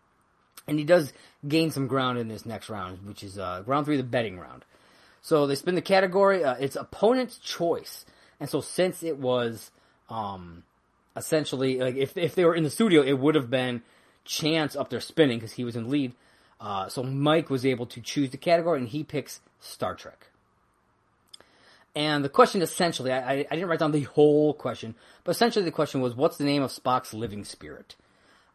and 0.68 0.80
he 0.80 0.86
does 0.86 1.14
gain 1.48 1.70
some 1.70 1.86
ground 1.86 2.18
in 2.18 2.28
this 2.28 2.46
next 2.46 2.70
round, 2.70 3.06
which 3.06 3.24
is, 3.24 3.38
uh, 3.38 3.64
round 3.68 3.86
three, 3.86 3.98
the 3.98 4.04
betting 4.04 4.40
round. 4.40 4.66
So 5.22 5.46
they 5.46 5.56
spin 5.56 5.76
the 5.76 5.82
category, 5.82 6.44
uh, 6.44 6.56
it's 6.60 6.76
opponent's 6.76 7.38
choice. 7.38 8.06
And 8.40 8.50
so 8.50 8.60
since 8.60 9.04
it 9.04 9.18
was, 9.18 9.70
um, 10.10 10.64
essentially, 11.16 11.80
like 11.80 11.96
if, 11.96 12.18
if 12.18 12.36
they 12.36 12.44
were 12.44 12.56
in 12.56 12.64
the 12.64 12.70
studio, 12.70 13.04
it 13.04 13.20
would 13.20 13.36
have 13.36 13.50
been 13.50 13.84
Chance 14.24 14.76
up 14.76 14.90
there 14.90 15.00
spinning 15.00 15.40
because 15.40 15.54
he 15.54 15.64
was 15.64 15.76
in 15.76 15.90
lead. 15.90 16.14
Uh, 16.60 16.88
so 16.90 17.02
Mike 17.02 17.50
was 17.50 17.66
able 17.66 17.88
to 17.88 18.00
choose 18.00 18.30
the 18.30 18.38
category, 18.38 18.78
and 18.78 18.88
he 18.88 19.04
picks 19.04 19.42
Star 19.60 19.96
Trek. 19.96 20.28
And 21.96 22.24
the 22.24 22.30
question 22.30 22.62
essentially, 22.62 23.12
I, 23.12 23.40
I, 23.40 23.44
didn't 23.44 23.68
write 23.68 23.80
down 23.80 23.92
the 23.92 24.04
whole 24.16 24.54
question, 24.54 24.96
but 25.24 25.32
essentially 25.32 25.66
the 25.66 25.72
question 25.72 26.02
was, 26.02 26.16
what's 26.16 26.38
the 26.38 26.44
name 26.44 26.62
of 26.62 26.72
Spock's 26.72 27.14
living 27.14 27.44
spirit? 27.44 27.96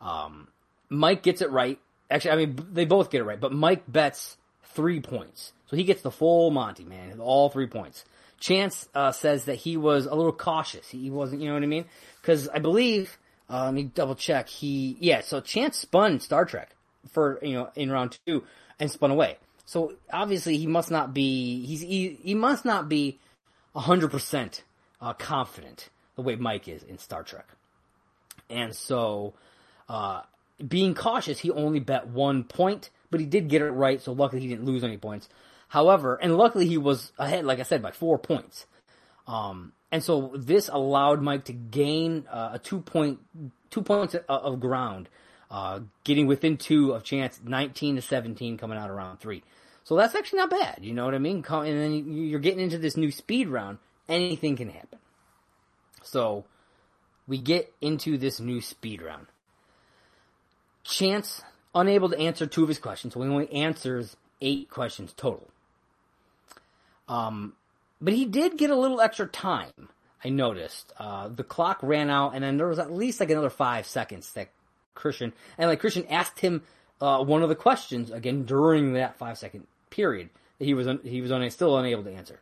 Um, 0.00 0.48
Mike 0.88 1.22
gets 1.22 1.42
it 1.42 1.50
right. 1.50 1.78
Actually, 2.10 2.30
I 2.30 2.36
mean, 2.36 2.66
they 2.72 2.84
both 2.84 3.10
get 3.10 3.20
it 3.20 3.24
right, 3.24 3.40
but 3.40 3.52
Mike 3.52 3.82
bets 3.88 4.36
three 4.62 5.00
points. 5.00 5.52
So 5.68 5.76
he 5.76 5.84
gets 5.84 6.02
the 6.02 6.10
full 6.10 6.50
Monty, 6.50 6.84
man, 6.84 7.20
all 7.20 7.48
three 7.48 7.66
points. 7.66 8.04
Chance 8.38 8.88
uh, 8.94 9.12
says 9.12 9.46
that 9.46 9.56
he 9.56 9.76
was 9.76 10.06
a 10.06 10.14
little 10.14 10.32
cautious. 10.32 10.88
He 10.88 11.10
wasn't, 11.10 11.42
you 11.42 11.48
know 11.48 11.54
what 11.54 11.62
I 11.62 11.66
mean? 11.66 11.86
Because 12.20 12.48
I 12.48 12.58
believe 12.58 13.18
uh, 13.48 13.64
let 13.64 13.74
me 13.74 13.84
double 13.84 14.14
check. 14.14 14.48
He, 14.48 14.96
yeah, 15.00 15.20
so 15.20 15.40
Chance 15.40 15.78
spun 15.78 16.20
Star 16.20 16.44
Trek 16.44 16.70
for, 17.10 17.38
you 17.42 17.54
know, 17.54 17.70
in 17.74 17.90
round 17.90 18.18
two 18.26 18.44
and 18.78 18.90
spun 18.90 19.10
away. 19.10 19.38
So 19.64 19.94
obviously 20.12 20.56
he 20.58 20.66
must 20.66 20.90
not 20.90 21.14
be, 21.14 21.64
he's, 21.64 21.80
he, 21.80 22.18
he 22.22 22.34
must 22.34 22.64
not 22.64 22.88
be 22.88 23.18
100% 23.74 24.62
uh, 25.00 25.12
confident 25.14 25.88
the 26.14 26.22
way 26.22 26.36
Mike 26.36 26.68
is 26.68 26.82
in 26.82 26.98
Star 26.98 27.22
Trek. 27.22 27.46
And 28.48 28.74
so, 28.74 29.34
uh, 29.88 30.22
being 30.66 30.94
cautious, 30.94 31.38
he 31.38 31.50
only 31.50 31.80
bet 31.80 32.06
one 32.06 32.44
point, 32.44 32.90
but 33.10 33.20
he 33.20 33.26
did 33.26 33.48
get 33.48 33.60
it 33.60 33.70
right, 33.70 34.00
so 34.00 34.12
luckily 34.12 34.40
he 34.40 34.48
didn't 34.48 34.64
lose 34.64 34.84
any 34.84 34.96
points. 34.96 35.28
However, 35.68 36.16
and 36.16 36.36
luckily 36.36 36.66
he 36.66 36.78
was 36.78 37.12
ahead, 37.18 37.44
like 37.44 37.58
I 37.58 37.64
said, 37.64 37.82
by 37.82 37.90
four 37.90 38.18
points. 38.18 38.66
Um, 39.26 39.72
and 39.90 40.02
so 40.02 40.32
this 40.36 40.68
allowed 40.68 41.22
Mike 41.22 41.44
to 41.46 41.52
gain 41.52 42.26
uh, 42.30 42.50
a 42.54 42.58
two 42.58 42.80
point 42.80 43.20
two 43.70 43.82
points 43.82 44.14
of 44.28 44.60
ground, 44.60 45.08
uh, 45.50 45.80
getting 46.04 46.26
within 46.26 46.56
two 46.56 46.92
of 46.92 47.02
chance, 47.02 47.40
nineteen 47.44 47.96
to 47.96 48.02
seventeen 48.02 48.56
coming 48.58 48.78
out 48.78 48.90
of 48.90 48.96
round 48.96 49.20
three. 49.20 49.42
So 49.84 49.96
that's 49.96 50.14
actually 50.14 50.38
not 50.38 50.50
bad. 50.50 50.78
You 50.82 50.94
know 50.94 51.04
what 51.04 51.14
I 51.14 51.18
mean? 51.18 51.44
And 51.48 51.80
then 51.80 52.12
you're 52.12 52.40
getting 52.40 52.60
into 52.60 52.78
this 52.78 52.96
new 52.96 53.10
speed 53.10 53.48
round. 53.48 53.78
Anything 54.08 54.56
can 54.56 54.70
happen. 54.70 54.98
So 56.02 56.44
we 57.26 57.38
get 57.38 57.72
into 57.80 58.18
this 58.18 58.40
new 58.40 58.60
speed 58.60 59.02
round. 59.02 59.26
Chance 60.84 61.42
unable 61.74 62.08
to 62.08 62.18
answer 62.18 62.46
two 62.46 62.62
of 62.62 62.68
his 62.68 62.78
questions, 62.78 63.14
so 63.14 63.22
he 63.22 63.28
only 63.28 63.52
answers 63.52 64.16
eight 64.40 64.70
questions 64.70 65.12
total. 65.16 65.48
Um, 67.08 67.54
but 68.00 68.14
he 68.14 68.24
did 68.24 68.58
get 68.58 68.70
a 68.70 68.76
little 68.76 69.00
extra 69.00 69.26
time. 69.26 69.88
I 70.24 70.28
noticed 70.28 70.92
uh, 70.98 71.28
the 71.28 71.44
clock 71.44 71.78
ran 71.82 72.10
out, 72.10 72.34
and 72.34 72.42
then 72.42 72.56
there 72.56 72.66
was 72.66 72.78
at 72.78 72.92
least 72.92 73.20
like 73.20 73.30
another 73.30 73.50
five 73.50 73.86
seconds 73.86 74.32
that 74.32 74.48
Kristian 74.96 75.32
and 75.58 75.68
like 75.68 75.80
Kristian 75.80 76.06
asked 76.10 76.40
him 76.40 76.62
uh, 77.00 77.22
one 77.22 77.42
of 77.42 77.48
the 77.48 77.54
questions 77.54 78.10
again 78.10 78.44
during 78.44 78.94
that 78.94 79.16
five 79.16 79.38
second 79.38 79.66
period 79.90 80.30
that 80.58 80.64
he 80.64 80.74
was 80.74 80.88
un- 80.88 81.00
he 81.04 81.20
was 81.20 81.30
un- 81.30 81.48
still 81.50 81.76
unable 81.78 82.02
to 82.02 82.12
answer. 82.12 82.40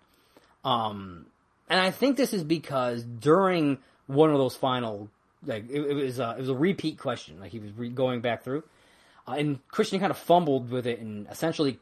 Um, 0.64 1.26
and 1.68 1.80
I 1.80 1.90
think 1.90 2.16
this 2.16 2.32
is 2.32 2.44
because 2.44 3.02
during 3.02 3.78
one 4.06 4.30
of 4.30 4.38
those 4.38 4.56
final 4.56 5.10
like 5.44 5.68
it, 5.68 5.80
it 5.82 5.94
was 5.94 6.20
uh, 6.20 6.34
it 6.38 6.40
was 6.40 6.48
a 6.48 6.54
repeat 6.54 6.98
question 6.98 7.38
like 7.40 7.52
he 7.52 7.58
was 7.58 7.72
re- 7.72 7.88
going 7.88 8.20
back 8.20 8.44
through, 8.44 8.62
uh, 9.28 9.32
and 9.32 9.66
Kristian 9.68 10.00
kind 10.00 10.10
of 10.10 10.18
fumbled 10.18 10.70
with 10.70 10.86
it 10.86 11.00
and 11.00 11.26
essentially 11.28 11.78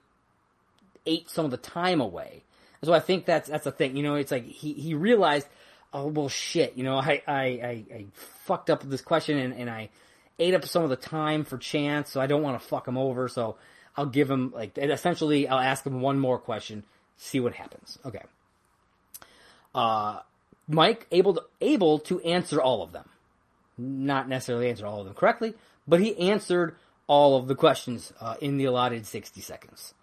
ate 1.06 1.28
some 1.28 1.44
of 1.44 1.50
the 1.50 1.56
time 1.56 2.00
away 2.00 2.42
So 2.84 2.92
I 2.92 3.00
think 3.00 3.26
that's 3.26 3.48
that's 3.48 3.66
a 3.66 3.72
thing. 3.72 3.96
You 3.96 4.02
know, 4.02 4.16
it's 4.16 4.32
like 4.32 4.44
he 4.44 4.72
he 4.72 4.94
realized, 4.94 5.46
oh 5.92 6.06
well, 6.06 6.28
shit. 6.28 6.76
You 6.76 6.84
know, 6.84 6.96
I 6.98 7.22
I 7.26 7.42
I, 7.42 7.84
I 7.94 8.06
fucked 8.44 8.70
up 8.70 8.82
this 8.82 9.00
question 9.00 9.38
and, 9.38 9.54
and 9.54 9.70
I 9.70 9.90
ate 10.38 10.54
up 10.54 10.64
some 10.64 10.82
of 10.82 10.90
the 10.90 10.96
time 10.96 11.44
for 11.44 11.58
chance, 11.58 12.10
so 12.10 12.20
I 12.20 12.26
don't 12.26 12.42
want 12.42 12.60
to 12.60 12.66
fuck 12.66 12.88
him 12.88 12.98
over. 12.98 13.28
So 13.28 13.56
I'll 13.96 14.06
give 14.06 14.30
him 14.30 14.52
like 14.52 14.76
essentially 14.76 15.46
I'll 15.46 15.60
ask 15.60 15.86
him 15.86 16.00
one 16.00 16.18
more 16.18 16.38
question, 16.38 16.84
see 17.16 17.38
what 17.38 17.54
happens. 17.54 17.98
Okay. 18.04 18.22
Uh, 19.74 20.20
Mike 20.68 21.06
able 21.12 21.34
to 21.34 21.42
able 21.60 21.98
to 22.00 22.20
answer 22.22 22.60
all 22.60 22.82
of 22.82 22.92
them, 22.92 23.08
not 23.78 24.28
necessarily 24.28 24.68
answer 24.68 24.86
all 24.86 25.00
of 25.00 25.06
them 25.06 25.14
correctly, 25.14 25.54
but 25.86 26.00
he 26.00 26.18
answered 26.18 26.74
all 27.06 27.36
of 27.36 27.46
the 27.46 27.54
questions 27.54 28.12
uh, 28.20 28.34
in 28.40 28.56
the 28.56 28.64
allotted 28.64 29.06
sixty 29.06 29.40
seconds. 29.40 29.94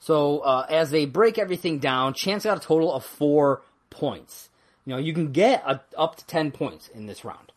So 0.00 0.40
uh, 0.40 0.66
as 0.68 0.90
they 0.90 1.04
break 1.04 1.38
everything 1.38 1.78
down, 1.78 2.14
Chance 2.14 2.44
got 2.44 2.56
a 2.56 2.60
total 2.60 2.92
of 2.92 3.04
four 3.04 3.62
points. 3.90 4.48
You 4.86 4.94
know, 4.94 4.98
you 4.98 5.12
can 5.12 5.30
get 5.30 5.62
a, 5.66 5.80
up 5.96 6.16
to 6.16 6.26
ten 6.26 6.50
points 6.50 6.88
in 6.88 7.06
this 7.06 7.24
round. 7.24 7.52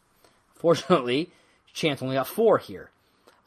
Fortunately, 0.53 1.31
Chance 1.73 2.01
only 2.01 2.15
got 2.15 2.27
four 2.27 2.57
here. 2.57 2.89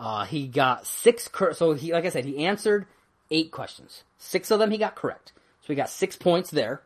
Uh, 0.00 0.24
he 0.24 0.46
got 0.46 0.86
six. 0.86 1.28
Cor- 1.28 1.54
so 1.54 1.74
he, 1.74 1.92
like 1.92 2.04
I 2.04 2.08
said, 2.08 2.24
he 2.24 2.44
answered 2.44 2.86
eight 3.30 3.50
questions. 3.50 4.02
Six 4.18 4.50
of 4.50 4.58
them 4.58 4.70
he 4.70 4.78
got 4.78 4.94
correct. 4.94 5.32
So 5.60 5.68
he 5.68 5.74
got 5.74 5.90
six 5.90 6.16
points 6.16 6.50
there. 6.50 6.82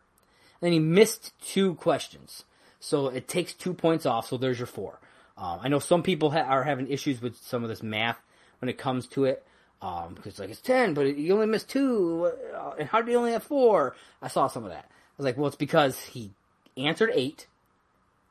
And 0.61 0.67
then 0.67 0.73
he 0.73 0.79
missed 0.79 1.33
two 1.41 1.75
questions. 1.77 2.45
So 2.81 3.09
it 3.09 3.29
takes 3.29 3.53
two 3.53 3.75
points 3.75 4.05
off. 4.05 4.29
So 4.29 4.37
there's 4.37 4.59
your 4.59 4.67
four. 4.67 4.99
Uh, 5.39 5.59
I 5.61 5.69
know 5.69 5.79
some 5.79 6.03
people 6.03 6.31
ha- 6.31 6.41
are 6.41 6.65
having 6.65 6.89
issues 6.89 7.23
with 7.23 7.37
some 7.37 7.63
of 7.63 7.69
this 7.69 7.83
math 7.83 8.19
when 8.61 8.69
it 8.69 8.79
comes 8.79 9.07
to 9.09 9.25
it. 9.25 9.45
Um, 9.83 10.15
because 10.15 10.39
like 10.39 10.51
it's 10.51 10.61
ten, 10.61 10.93
but 10.93 11.17
you 11.17 11.33
only 11.33 11.47
missed 11.47 11.71
two, 11.71 12.31
uh, 12.55 12.73
and 12.79 12.89
how 12.89 13.01
did 13.01 13.11
you 13.11 13.17
only 13.17 13.33
have 13.33 13.43
four? 13.43 13.97
I 14.21 14.29
saw 14.29 14.47
some 14.47 14.65
of 14.65 14.71
that. 14.71 14.85
I 14.91 15.15
was 15.17 15.25
like, 15.25 15.39
well, 15.39 15.47
it's 15.47 15.57
because 15.57 15.99
he 16.05 16.33
answered 16.77 17.11
eight, 17.15 17.47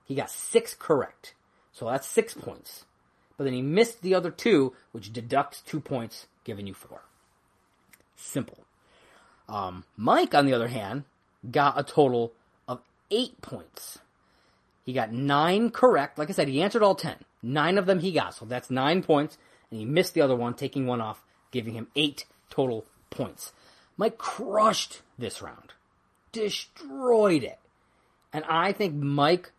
he 0.06 0.14
got 0.14 0.30
six 0.30 0.76
correct, 0.78 1.34
so 1.74 1.90
that's 1.90 2.08
six 2.08 2.36
points. 2.36 2.86
But 3.36 3.46
then 3.46 3.54
he 3.54 3.64
missed 3.64 4.02
the 4.02 4.14
other 4.14 4.30
two, 4.30 4.74
which 4.92 5.12
deducts 5.12 5.62
two 5.62 5.80
points, 5.80 6.28
giving 6.44 6.68
you 6.68 6.74
four. 6.74 7.02
Simple. 8.16 8.60
Um, 9.48 9.86
Mike, 9.98 10.36
on 10.36 10.46
the 10.46 10.54
other 10.54 10.68
hand, 10.68 11.06
got 11.50 11.80
a 11.80 11.84
total 11.84 12.34
of 12.68 12.82
eight 13.10 13.42
points. 13.42 14.00
He 14.86 14.94
got 14.94 15.12
nine 15.12 15.72
correct. 15.72 16.20
Like 16.20 16.30
I 16.30 16.34
said, 16.34 16.48
he 16.48 16.62
answered 16.62 16.84
all 16.84 16.96
ten. 16.96 17.16
Nine 17.42 17.80
of 17.80 17.88
them 17.88 18.00
he 18.00 18.12
got, 18.12 18.36
so 18.36 18.46
that's 18.46 18.70
nine 18.70 19.02
points, 19.02 19.38
and 19.72 19.80
he 19.80 19.86
missed 19.86 20.14
the 20.14 20.22
other 20.22 20.36
one, 20.36 20.54
taking 20.54 20.86
one 20.86 21.02
off 21.02 21.24
giving 21.52 21.74
him 21.74 21.88
eight 21.96 22.26
total 22.50 22.86
points. 23.10 23.52
Mike 23.98 24.18
crushed 24.18 25.02
this 25.18 25.42
round, 25.42 25.74
destroyed 26.32 27.44
it, 27.44 27.60
and 28.32 28.44
I 28.46 28.72
think 28.72 28.96
Mike 28.96 29.52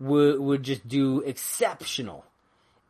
would 0.00 0.40
would 0.40 0.62
just 0.62 0.86
do 0.88 1.20
exceptional 1.20 2.24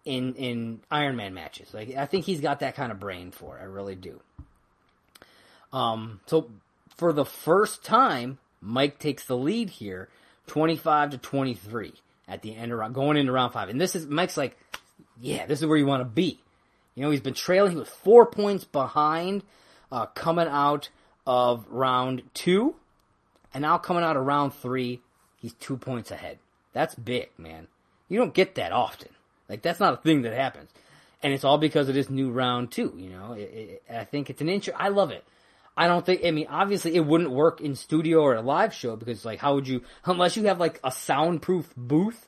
in 0.05 0.35
in 0.35 0.81
Iron 0.91 1.17
Man 1.17 1.35
matches. 1.35 1.73
Like 1.75 1.95
I 1.97 2.07
think 2.07 2.25
he's 2.25 2.41
got 2.41 2.61
that 2.61 2.75
kind 2.75 2.93
of 2.93 3.01
brain 3.01 3.31
for 3.31 3.59
it. 3.59 3.62
I 3.62 3.65
really 3.65 3.95
do. 3.95 4.21
Um, 5.73 6.21
so 6.27 6.51
for 6.97 7.12
the 7.12 7.25
first 7.25 7.83
time, 7.83 8.38
Mike 8.61 8.99
takes 8.99 9.25
the 9.25 9.37
lead 9.37 9.71
here, 9.71 10.09
twenty 10.47 10.77
five 10.77 11.11
to 11.11 11.19
twenty 11.19 11.55
three 11.55 11.95
at 12.29 12.43
the 12.43 12.55
end 12.55 12.73
of 12.73 12.79
round, 12.79 12.95
going 12.95 13.17
into 13.17 13.33
round 13.33 13.53
five, 13.53 13.69
and 13.69 13.81
this 13.81 13.95
is 13.95 14.07
Mike's 14.07 14.37
like, 14.37 14.57
yeah, 15.21 15.47
this 15.47 15.61
is 15.61 15.67
where 15.67 15.79
you 15.79 15.87
want 15.87 16.01
to 16.01 16.09
be. 16.09 16.38
You 16.94 17.02
know, 17.02 17.11
he's 17.11 17.20
been 17.20 17.35
trailing. 17.35 17.72
He 17.72 17.78
was 17.78 17.88
four 17.88 18.26
points 18.26 18.64
behind 18.64 19.42
uh, 19.90 20.07
coming 20.07 20.48
out 20.48 20.90
of 21.26 21.66
round 21.70 22.22
two. 22.35 22.74
And 23.55 23.62
now 23.62 23.78
coming 23.78 24.02
out 24.02 24.16
of 24.16 24.24
round 24.24 24.55
three, 24.55 25.00
he's 25.37 25.52
two 25.55 25.76
points 25.76 26.11
ahead. 26.11 26.38
That's 26.72 26.94
big, 26.94 27.28
man. 27.38 27.68
You 28.09 28.18
don't 28.18 28.35
get 28.35 28.55
that 28.57 28.72
often. 28.72 29.09
Like, 29.48 29.62
that's 29.62 29.81
not 29.81 29.94
a 29.94 29.96
thing 29.98 30.22
that 30.22 30.33
happens. 30.33 30.70
And 31.22 31.33
it's 31.33 31.44
all 31.44 31.59
because 31.59 31.88
of 31.88 31.94
this 31.94 32.11
new 32.11 32.31
round 32.31 32.72
two, 32.72 32.94
you 32.96 33.11
know. 33.11 33.35
It, 33.35 33.40
it, 33.55 33.83
I 33.90 34.05
think 34.05 34.31
it's 34.31 34.40
an 34.40 34.48
inch. 34.48 34.68
I 34.74 34.88
love 34.88 35.11
it. 35.11 35.24
I 35.76 35.87
don't 35.87 36.05
think, 36.05 36.24
I 36.24 36.31
mean, 36.31 36.46
obviously 36.50 36.94
it 36.94 37.07
wouldn't 37.07 37.31
work 37.31 37.61
in 37.61 37.76
studio 37.76 38.20
or 38.20 38.35
a 38.35 38.42
live 38.42 38.74
show 38.74 38.96
because, 38.96 39.24
like, 39.24 39.38
how 39.38 39.55
would 39.55 39.66
you, 39.66 39.83
unless 40.05 40.37
you 40.37 40.44
have, 40.44 40.61
like, 40.61 40.81
a 40.85 40.92
soundproof 40.92 41.72
booth 41.76 42.26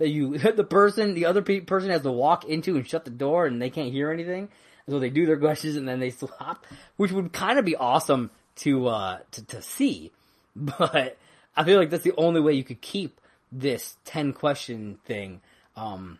that 0.00 0.08
you 0.08 0.38
the 0.56 0.64
person 0.64 1.14
the 1.14 1.26
other 1.26 1.42
pe- 1.42 1.60
person 1.60 1.90
has 1.90 2.02
to 2.02 2.10
walk 2.10 2.44
into 2.44 2.76
and 2.76 2.88
shut 2.88 3.04
the 3.04 3.10
door 3.10 3.46
and 3.46 3.62
they 3.62 3.70
can't 3.70 3.92
hear 3.92 4.10
anything. 4.10 4.48
So 4.88 4.98
they 4.98 5.10
do 5.10 5.26
their 5.26 5.38
questions 5.38 5.76
and 5.76 5.86
then 5.86 6.00
they 6.00 6.10
stop 6.10 6.66
which 6.96 7.12
would 7.12 7.32
kind 7.32 7.60
of 7.60 7.64
be 7.64 7.76
awesome 7.76 8.30
to 8.56 8.88
uh 8.88 9.18
to, 9.30 9.46
to 9.46 9.62
see. 9.62 10.10
But 10.56 11.16
i 11.56 11.62
feel 11.62 11.78
like 11.78 11.90
that's 11.90 12.02
the 12.02 12.14
only 12.16 12.40
way 12.40 12.54
you 12.54 12.64
could 12.64 12.80
keep 12.80 13.20
this 13.52 13.96
10 14.04 14.32
question 14.32 14.98
thing 15.04 15.40
um 15.76 16.18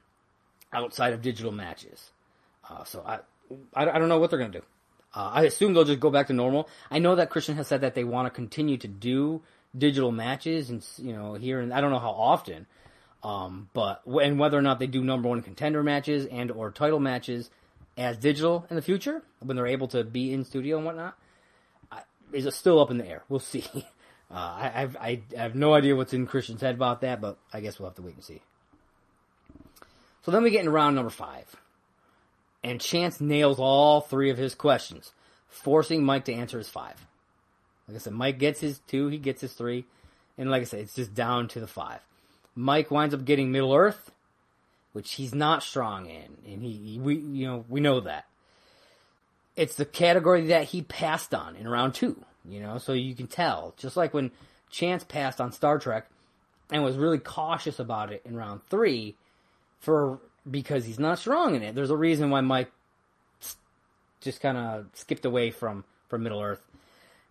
outside 0.72 1.12
of 1.12 1.20
digital 1.20 1.50
matches. 1.50 2.12
Uh, 2.68 2.84
so 2.84 3.02
I, 3.04 3.18
I 3.74 3.90
i 3.90 3.98
don't 3.98 4.08
know 4.08 4.20
what 4.20 4.30
they're 4.30 4.38
gonna 4.38 4.52
do. 4.52 4.62
Uh, 5.12 5.30
i 5.34 5.42
assume 5.42 5.74
they'll 5.74 5.84
just 5.84 5.98
go 5.98 6.10
back 6.10 6.28
to 6.28 6.32
normal. 6.32 6.68
I 6.92 7.00
know 7.00 7.16
that 7.16 7.30
Kristian 7.30 7.56
has 7.56 7.66
said 7.66 7.80
that 7.80 7.96
they 7.96 8.04
want 8.04 8.26
to 8.26 8.30
continue 8.30 8.76
to 8.78 8.88
do 8.88 9.42
digital 9.76 10.12
matches 10.12 10.70
and 10.70 10.84
you 10.98 11.12
know 11.12 11.34
here 11.34 11.60
and 11.60 11.72
i 11.72 11.80
don't 11.80 11.90
know 11.90 11.98
how 11.98 12.10
often 12.10 12.66
um, 13.22 13.68
but 13.72 14.02
and 14.06 14.38
whether 14.38 14.58
or 14.58 14.62
not 14.62 14.78
they 14.78 14.86
do 14.86 15.02
number 15.02 15.28
one 15.28 15.42
contender 15.42 15.82
matches 15.82 16.26
and 16.26 16.50
or 16.50 16.70
title 16.70 17.00
matches 17.00 17.50
as 17.96 18.16
digital 18.16 18.66
in 18.70 18.76
the 18.76 18.82
future 18.82 19.22
when 19.40 19.56
they're 19.56 19.66
able 19.66 19.88
to 19.88 20.04
be 20.04 20.32
in 20.32 20.44
studio 20.44 20.76
and 20.76 20.86
whatnot 20.86 21.16
is 22.32 22.54
still 22.54 22.80
up 22.80 22.90
in 22.90 22.98
the 22.98 23.06
air. 23.06 23.22
We'll 23.28 23.40
see. 23.40 23.64
Uh, 24.32 24.34
I, 24.36 24.82
I've, 24.82 24.96
I 24.96 25.22
have 25.36 25.56
no 25.56 25.74
idea 25.74 25.96
what's 25.96 26.12
in 26.12 26.24
Kristian's 26.24 26.60
head 26.60 26.76
about 26.76 27.00
that, 27.00 27.20
but 27.20 27.36
I 27.52 27.60
guess 27.60 27.80
we'll 27.80 27.88
have 27.88 27.96
to 27.96 28.02
wait 28.02 28.14
and 28.14 28.22
see. 28.22 28.40
So 30.22 30.30
then 30.30 30.44
we 30.44 30.50
get 30.50 30.60
into 30.60 30.70
round 30.70 30.94
number 30.94 31.10
five, 31.10 31.46
and 32.62 32.80
Chance 32.80 33.20
nails 33.20 33.58
all 33.58 34.00
three 34.00 34.30
of 34.30 34.38
his 34.38 34.54
questions, 34.54 35.10
forcing 35.48 36.04
Mike 36.04 36.26
to 36.26 36.32
answer 36.32 36.58
his 36.58 36.68
five. 36.68 37.04
Like 37.88 37.96
I 37.96 37.98
said, 37.98 38.12
Mike 38.12 38.38
gets 38.38 38.60
his 38.60 38.78
two, 38.86 39.08
he 39.08 39.18
gets 39.18 39.40
his 39.40 39.52
three, 39.52 39.84
and 40.38 40.48
like 40.48 40.62
I 40.62 40.66
said, 40.66 40.78
it's 40.78 40.94
just 40.94 41.12
down 41.12 41.48
to 41.48 41.58
the 41.58 41.66
five. 41.66 41.98
Mike 42.54 42.90
winds 42.90 43.14
up 43.14 43.24
getting 43.24 43.52
Middle 43.52 43.74
Earth, 43.74 44.10
which 44.92 45.12
he's 45.14 45.34
not 45.34 45.62
strong 45.62 46.06
in, 46.06 46.36
and 46.46 46.62
he, 46.62 46.98
we 47.00 47.16
you 47.16 47.46
know 47.46 47.64
we 47.68 47.80
know 47.80 48.00
that. 48.00 48.26
It's 49.56 49.76
the 49.76 49.84
category 49.84 50.46
that 50.48 50.64
he 50.64 50.82
passed 50.82 51.34
on 51.34 51.56
in 51.56 51.68
round 51.68 51.94
two, 51.94 52.24
you 52.48 52.60
know, 52.60 52.78
so 52.78 52.92
you 52.92 53.14
can 53.14 53.26
tell. 53.26 53.74
Just 53.76 53.96
like 53.96 54.14
when 54.14 54.30
Chance 54.70 55.04
passed 55.04 55.40
on 55.40 55.52
Star 55.52 55.78
Trek 55.78 56.08
and 56.72 56.82
was 56.82 56.96
really 56.96 57.18
cautious 57.18 57.78
about 57.78 58.12
it 58.12 58.22
in 58.24 58.36
round 58.36 58.62
three, 58.68 59.16
for 59.80 60.18
because 60.50 60.86
he's 60.86 60.98
not 60.98 61.18
strong 61.18 61.54
in 61.54 61.62
it. 61.62 61.74
There's 61.74 61.90
a 61.90 61.96
reason 61.96 62.30
why 62.30 62.40
Mike 62.40 62.72
just 64.20 64.40
kind 64.40 64.58
of 64.58 64.86
skipped 64.94 65.24
away 65.24 65.50
from 65.50 65.84
from 66.08 66.22
Middle 66.24 66.42
Earth, 66.42 66.62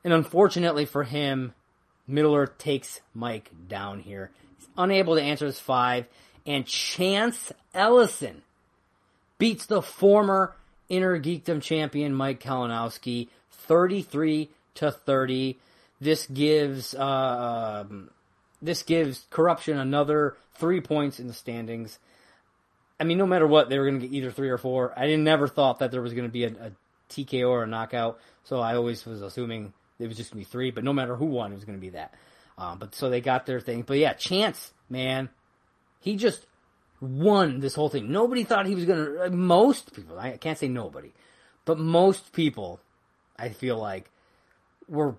and 0.03 0.13
unfortunately 0.13 0.85
for 0.85 1.03
him, 1.03 1.53
Middle 2.07 2.35
Earth 2.35 2.57
takes 2.57 3.01
Mike 3.13 3.51
down 3.67 3.99
here 3.99 4.31
unable 4.79 5.15
to 5.15 5.21
answer 5.21 5.45
his 5.45 5.59
five, 5.59 6.07
and 6.47 6.65
Chance 6.65 7.51
Ellison 7.75 8.41
beats 9.37 9.67
the 9.67 9.83
former 9.83 10.55
Inner 10.87 11.19
Geekdom 11.19 11.61
champion 11.61 12.15
Mike 12.15 12.41
Kalinowski 12.41 13.27
33 13.51 14.49
to 14.75 14.91
30. 14.91 15.59
This 16.01 16.25
gives 16.25 16.95
uh, 16.95 17.85
um, 17.87 18.09
this 18.61 18.81
gives 18.83 19.25
corruption 19.29 19.77
another 19.77 20.35
three 20.55 20.81
points 20.81 21.19
in 21.19 21.27
the 21.27 21.33
standings. 21.33 21.99
I 22.99 23.03
mean, 23.03 23.17
no 23.17 23.27
matter 23.27 23.47
what, 23.47 23.69
they 23.69 23.77
were 23.77 23.85
going 23.85 24.01
to 24.01 24.07
get 24.07 24.15
either 24.15 24.31
three 24.31 24.49
or 24.49 24.57
four. 24.57 24.93
I 24.97 25.05
didn't 25.05 25.23
never 25.23 25.47
thought 25.47 25.79
that 25.79 25.91
there 25.91 26.01
was 26.01 26.13
going 26.13 26.27
to 26.27 26.31
be 26.31 26.45
a, 26.45 26.49
a 26.49 26.71
TKO 27.09 27.49
or 27.49 27.63
a 27.63 27.67
knockout, 27.67 28.19
so 28.43 28.59
I 28.59 28.75
always 28.75 29.05
was 29.05 29.21
assuming 29.21 29.73
it 29.99 30.07
was 30.07 30.17
just 30.17 30.31
going 30.31 30.43
to 30.43 30.47
be 30.47 30.51
three. 30.51 30.71
But 30.71 30.83
no 30.83 30.93
matter 30.93 31.15
who 31.15 31.25
won, 31.25 31.51
it 31.51 31.55
was 31.55 31.65
going 31.65 31.77
to 31.77 31.81
be 31.81 31.91
that. 31.91 32.13
Um, 32.59 32.77
but 32.77 32.93
so 32.93 33.09
they 33.09 33.21
got 33.21 33.45
their 33.45 33.61
thing. 33.61 33.83
But 33.83 33.97
yeah, 33.97 34.13
Chance, 34.13 34.73
man, 34.89 35.29
he 36.01 36.17
just 36.17 36.45
won 36.99 37.61
this 37.61 37.73
whole 37.73 37.87
thing. 37.87 38.11
Nobody 38.11 38.43
thought 38.43 38.65
he 38.65 38.75
was 38.75 38.85
gonna. 38.85 39.29
Most 39.29 39.95
people, 39.95 40.19
I 40.19 40.37
can't 40.37 40.57
say 40.57 40.67
nobody, 40.67 41.13
but 41.63 41.79
most 41.79 42.33
people, 42.33 42.81
I 43.37 43.49
feel 43.49 43.77
like, 43.77 44.11
were 44.89 45.15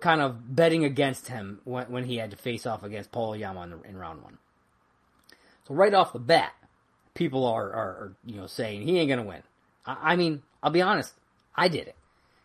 kind 0.00 0.20
of 0.20 0.54
betting 0.54 0.84
against 0.84 1.26
him 1.26 1.60
when, 1.64 1.86
when 1.90 2.04
he 2.04 2.18
had 2.18 2.30
to 2.30 2.36
face 2.36 2.66
off 2.66 2.84
against 2.84 3.10
Paul 3.10 3.30
Oyama 3.30 3.62
in, 3.62 3.90
in 3.90 3.96
round 3.96 4.22
one. 4.22 4.38
So 5.66 5.74
right 5.74 5.92
off 5.92 6.12
the 6.12 6.20
bat, 6.20 6.52
people 7.14 7.44
are, 7.46 7.64
are, 7.64 7.72
are 7.74 8.16
you 8.24 8.36
know 8.36 8.46
saying 8.46 8.82
he 8.82 8.96
ain't 8.98 9.08
gonna 9.08 9.24
win. 9.24 9.42
I, 9.84 10.12
I, 10.12 10.16
mean, 10.16 10.42
I'll 10.62 10.70
be 10.70 10.82
honest, 10.82 11.12
I 11.56 11.66
did 11.66 11.88
it. 11.88 11.96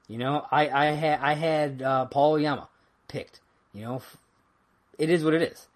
You 0.08 0.18
know, 0.18 0.48
I 0.50 0.68
I 0.70 0.86
had 0.94 1.20
I 1.20 1.34
had 1.34 1.82
uh, 1.84 2.06
Paul 2.06 2.34
Oyama 2.34 2.70
picked. 3.08 3.40
You 3.74 3.84
know, 3.84 4.02
it 5.02 5.10
is 5.10 5.24
what 5.24 5.34
it 5.34 5.42
is. 5.42 5.68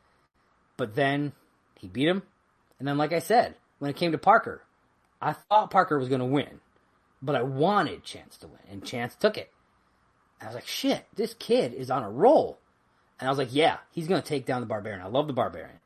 But 0.77 0.93
then 0.93 1.33
he 1.79 1.87
beat 1.87 2.07
him. 2.07 2.21
And 2.77 2.87
then, 2.87 2.97
like 2.97 3.11
I 3.11 3.19
said, 3.19 3.55
when 3.79 3.89
it 3.89 3.95
came 3.95 4.11
to 4.11 4.19
Parker, 4.19 4.61
I 5.19 5.33
thought 5.33 5.71
Parker 5.71 5.97
was 5.97 6.09
going 6.09 6.19
to 6.19 6.25
win, 6.25 6.59
but 7.23 7.35
I 7.35 7.41
wanted 7.41 8.03
Chance 8.03 8.37
to 8.37 8.47
win, 8.47 8.59
and 8.69 8.85
Chance 8.85 9.15
took 9.15 9.37
it. 9.37 9.51
I 10.39 10.45
was 10.45 10.55
like, 10.55 10.67
shit, 10.67 11.05
this 11.15 11.33
kid 11.33 11.73
is 11.73 11.89
on 11.89 12.03
a 12.03 12.09
roll. 12.09 12.59
And 13.19 13.27
I 13.27 13.31
was 13.31 13.39
like, 13.39 13.53
yeah, 13.53 13.77
he's 13.91 14.07
going 14.07 14.21
to 14.21 14.27
take 14.27 14.45
down 14.45 14.61
the 14.61 14.67
Barbarian. 14.67 15.01
I 15.01 15.07
love 15.07 15.25
the 15.25 15.33
Barbarian. 15.33 15.79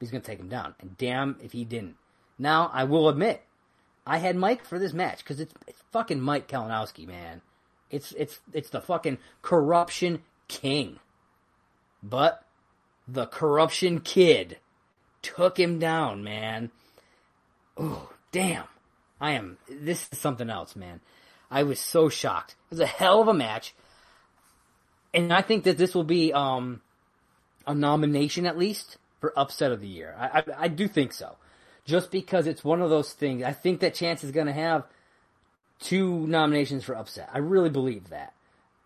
He's 0.00 0.10
going 0.10 0.22
to 0.22 0.26
take 0.26 0.40
him 0.40 0.48
down. 0.48 0.74
And 0.80 0.96
damn 0.96 1.36
if 1.42 1.52
he 1.52 1.64
didn't. 1.64 1.96
Now, 2.38 2.70
I 2.72 2.84
will 2.84 3.10
admit, 3.10 3.42
I 4.06 4.18
had 4.18 4.36
Mike 4.36 4.64
for 4.64 4.78
this 4.78 4.94
match 4.94 5.18
because 5.18 5.40
it's, 5.40 5.52
it's 5.66 5.82
fucking 5.92 6.20
Mike 6.20 6.48
Kalinowski, 6.48 7.06
man. 7.06 7.42
It's 7.90 8.12
it's 8.12 8.40
it's 8.52 8.70
the 8.70 8.80
fucking 8.80 9.18
corruption 9.42 10.22
king. 10.48 10.98
But 12.02 12.45
the 13.08 13.26
corruption 13.26 14.00
kid 14.00 14.58
took 15.22 15.58
him 15.58 15.78
down, 15.78 16.24
man. 16.24 16.70
Oh, 17.76 18.10
damn. 18.32 18.64
I 19.20 19.32
am 19.32 19.56
this 19.68 20.08
is 20.12 20.18
something 20.18 20.50
else, 20.50 20.76
man. 20.76 21.00
I 21.50 21.62
was 21.62 21.80
so 21.80 22.08
shocked. 22.08 22.54
It 22.70 22.74
was 22.74 22.80
a 22.80 22.86
hell 22.86 23.22
of 23.22 23.28
a 23.28 23.34
match. 23.34 23.74
And 25.14 25.32
I 25.32 25.40
think 25.40 25.64
that 25.64 25.78
this 25.78 25.94
will 25.94 26.04
be 26.04 26.32
um 26.32 26.82
a 27.66 27.74
nomination 27.74 28.46
at 28.46 28.58
least 28.58 28.98
for 29.20 29.36
upset 29.38 29.72
of 29.72 29.80
the 29.80 29.88
year. 29.88 30.14
I, 30.18 30.26
I, 30.26 30.44
I 30.64 30.68
do 30.68 30.86
think 30.86 31.12
so. 31.12 31.36
Just 31.84 32.10
because 32.10 32.46
it's 32.46 32.64
one 32.64 32.82
of 32.82 32.90
those 32.90 33.12
things. 33.12 33.42
I 33.42 33.52
think 33.52 33.80
that 33.80 33.94
Chance 33.94 34.24
is 34.24 34.32
going 34.32 34.48
to 34.48 34.52
have 34.52 34.84
two 35.80 36.26
nominations 36.26 36.84
for 36.84 36.96
upset. 36.96 37.28
I 37.32 37.38
really 37.38 37.70
believe 37.70 38.10
that. 38.10 38.34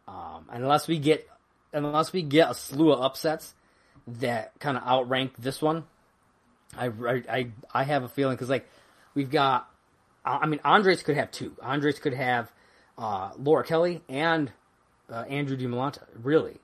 Um, 0.07 0.47
unless 0.51 0.87
we 0.87 0.99
get 0.99 1.29
unless 1.73 2.13
we 2.13 2.23
get 2.23 2.51
a 2.51 2.55
slew 2.55 2.93
of 2.93 3.01
upsets 3.01 3.55
that 4.19 4.59
kind 4.59 4.77
of 4.77 4.83
outrank 4.85 5.37
this 5.37 5.63
one, 5.63 5.85
I, 6.77 6.91
I, 7.29 7.49
I 7.73 7.85
have 7.85 8.03
a 8.03 8.09
feeling 8.09 8.37
because 8.37 8.51
like 8.51 8.69
we've 9.15 9.31
got, 9.31 9.69
I 10.25 10.47
mean 10.47 10.61
Andres 10.65 11.03
could 11.03 11.17
have 11.17 11.31
two. 11.31 11.57
Andres 11.63 11.99
could 11.99 12.15
have 12.15 12.51
uh, 12.99 13.31
Laura 13.39 13.65
Kelly 13.65 14.03
and 14.09 14.53
uh, 15.11 15.25
Andrew 15.29 15.57
DiMolanta, 15.57 16.03
really. 16.23 16.59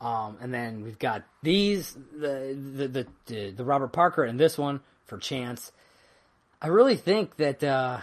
Um, 0.00 0.36
and 0.40 0.52
then 0.52 0.82
we've 0.82 0.98
got 0.98 1.24
these 1.42 1.96
the, 2.12 2.54
the 2.76 2.88
the, 2.88 3.06
the 3.26 3.50
the 3.50 3.64
Robert 3.64 3.92
Parker 3.92 4.24
and 4.24 4.38
this 4.38 4.58
one 4.58 4.80
for 5.06 5.16
Chance. 5.16 5.72
I 6.60 6.68
really 6.68 6.96
think 6.96 7.36
that 7.36 7.64
uh, 7.64 8.00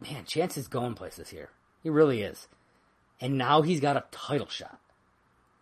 man, 0.00 0.24
Chance 0.26 0.58
is 0.58 0.68
going 0.68 0.94
places 0.94 1.30
here. 1.30 1.48
He 1.82 1.88
really 1.88 2.22
is. 2.22 2.46
And 3.20 3.38
now 3.38 3.62
he's 3.62 3.80
got 3.80 3.96
a 3.96 4.04
title 4.10 4.48
shot. 4.48 4.78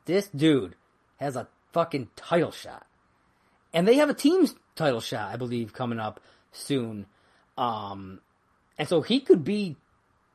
This 0.05 0.29
dude 0.29 0.75
has 1.19 1.37
a 1.37 1.47
fucking 1.73 2.11
title 2.17 2.53
shot. 2.53 2.87
And 3.73 3.89
they 3.89 3.97
have 3.97 4.11
a 4.11 4.15
team's 4.15 4.55
title 4.77 5.01
shot, 5.01 5.33
I 5.33 5.37
believe, 5.37 5.73
coming 5.73 5.99
up 5.99 6.21
soon. 6.53 7.07
Um, 7.57 8.21
and 8.79 8.89
so 8.89 9.01
he 9.01 9.21
could 9.21 9.45
be 9.45 9.77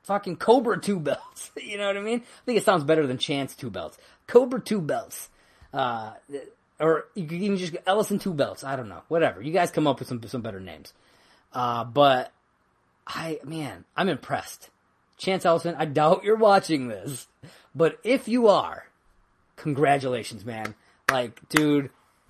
fucking 0.04 0.38
Cobra 0.38 0.80
two 0.80 1.00
belts. 1.00 1.52
you 1.62 1.78
know 1.78 1.88
what 1.88 1.98
I 1.98 2.02
mean? 2.02 2.20
I 2.22 2.46
think 2.46 2.58
it 2.58 2.64
sounds 2.64 2.84
better 2.84 3.06
than 3.06 3.18
Chance 3.18 3.56
two 3.56 3.70
belts. 3.70 3.98
Cobra 4.26 4.60
two 4.60 4.82
belts. 4.82 5.30
Uh, 5.74 6.14
or 6.80 7.06
you 7.14 7.26
could 7.26 7.42
even 7.42 7.58
just 7.58 7.76
Ellison 7.86 8.20
two 8.20 8.34
belts. 8.34 8.64
I 8.64 8.76
don't 8.76 8.90
know. 8.90 9.02
Whatever. 9.08 9.42
You 9.42 9.52
guys 9.52 9.72
come 9.72 9.88
up 9.88 10.00
with 10.00 10.08
some 10.08 10.22
some 10.24 10.42
better 10.42 10.60
names. 10.60 10.94
Uh, 11.54 11.84
but 11.84 12.32
I 13.06 13.40
man, 13.44 13.86
I'm 13.96 14.10
impressed. 14.10 14.70
Chance 15.18 15.46
Ellison, 15.46 15.76
I 15.78 15.86
doubt 15.86 16.24
you're 16.24 16.36
watching 16.36 16.90
this, 16.90 17.28
but 17.74 17.98
if 18.04 18.28
you 18.28 18.48
are, 18.50 18.86
congratulations, 19.56 20.46
man. 20.46 20.76
Like, 21.12 21.48
dude, 21.48 21.90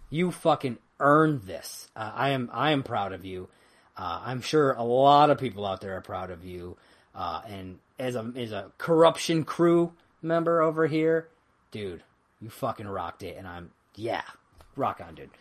you 0.10 0.32
fucking 0.32 0.78
earned 1.00 1.44
this. 1.44 1.90
Uh, 1.96 2.12
I 2.14 2.30
am 2.30 2.50
I 2.54 2.72
am 2.72 2.84
proud 2.84 3.12
of 3.12 3.26
you. 3.26 3.50
Uh, 3.98 4.22
I'm 4.26 4.42
sure 4.42 4.74
a 4.74 4.84
lot 4.84 5.32
of 5.32 5.40
people 5.40 5.66
out 5.66 5.82
there 5.82 5.98
are 5.98 6.02
proud 6.02 6.30
of 6.30 6.46
you. 6.46 6.78
Uh, 7.16 7.42
and 7.48 7.80
as 7.98 8.16
a 8.16 8.32
as 8.36 8.52
a 8.52 8.72
corruption 8.78 9.44
crew 9.44 9.94
member 10.22 10.62
over 10.62 10.86
here, 10.86 11.28
dude, 11.72 12.04
you 12.40 12.50
fucking 12.50 12.88
rocked 12.88 13.24
it. 13.24 13.36
And 13.38 13.48
I'm 13.48 13.72
yeah, 13.96 14.22
rock 14.76 15.02
on, 15.06 15.16
dude. 15.16 15.32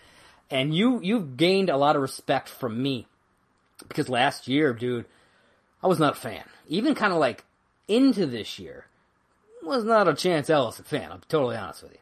And 0.50 0.74
you 0.74 1.00
you've 1.02 1.36
gained 1.36 1.68
a 1.68 1.76
lot 1.76 1.94
of 1.94 2.02
respect 2.02 2.48
from 2.48 2.82
me 2.82 3.06
because 3.86 4.08
last 4.08 4.48
year, 4.48 4.72
dude, 4.72 5.04
I 5.82 5.88
was 5.88 5.98
not 5.98 6.16
a 6.16 6.20
fan. 6.20 6.44
Even 6.68 6.94
kind 6.94 7.12
of 7.12 7.18
like 7.18 7.44
into 7.86 8.24
this 8.24 8.58
year, 8.58 8.86
was 9.62 9.84
not 9.84 10.08
a 10.08 10.14
Chance 10.14 10.48
Ellison 10.48 10.86
fan. 10.86 11.12
I'm 11.12 11.20
totally 11.28 11.56
honest 11.56 11.82
with 11.82 11.92
you. 11.92 11.98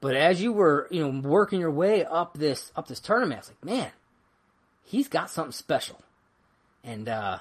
But 0.00 0.16
as 0.16 0.40
you 0.42 0.52
were, 0.52 0.88
you 0.90 1.06
know, 1.06 1.28
working 1.28 1.60
your 1.60 1.70
way 1.70 2.04
up 2.04 2.34
this 2.34 2.72
up 2.74 2.88
this 2.88 3.00
tournament, 3.00 3.38
I 3.38 3.40
was 3.40 3.48
like, 3.48 3.64
man, 3.64 3.90
he's 4.82 5.08
got 5.08 5.30
something 5.30 5.52
special. 5.52 6.00
And 6.82 7.08
uh, 7.08 7.38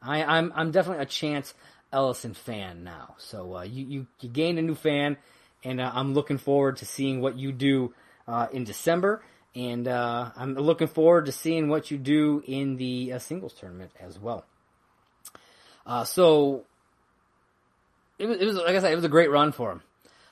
I, 0.00 0.22
I'm 0.22 0.52
I'm 0.54 0.70
definitely 0.70 1.02
a 1.02 1.06
Chance 1.06 1.54
Ellison 1.92 2.34
fan 2.34 2.84
now. 2.84 3.16
So 3.18 3.56
uh, 3.56 3.62
you, 3.62 3.84
you 3.84 4.06
you 4.20 4.28
gained 4.28 4.58
a 4.58 4.62
new 4.62 4.76
fan, 4.76 5.16
and 5.64 5.80
uh, 5.80 5.90
I'm 5.92 6.14
looking 6.14 6.38
forward 6.38 6.76
to 6.78 6.86
seeing 6.86 7.20
what 7.20 7.36
you 7.36 7.50
do 7.50 7.92
uh, 8.28 8.46
in 8.52 8.64
December. 8.64 9.22
And 9.52 9.88
uh, 9.88 10.30
I'm 10.36 10.54
looking 10.54 10.86
forward 10.86 11.26
to 11.26 11.32
seeing 11.32 11.68
what 11.68 11.90
you 11.90 11.98
do 11.98 12.40
in 12.46 12.76
the 12.76 13.14
uh, 13.14 13.18
singles 13.18 13.52
tournament 13.52 13.90
as 13.98 14.16
well. 14.16 14.44
Uh, 15.84 16.04
so 16.04 16.62
it 18.16 18.26
was, 18.26 18.38
it 18.38 18.44
was, 18.44 18.54
like 18.54 18.76
I 18.76 18.78
said, 18.78 18.92
it 18.92 18.94
was 18.94 19.04
a 19.04 19.08
great 19.08 19.28
run 19.28 19.50
for 19.50 19.72
him. 19.72 19.82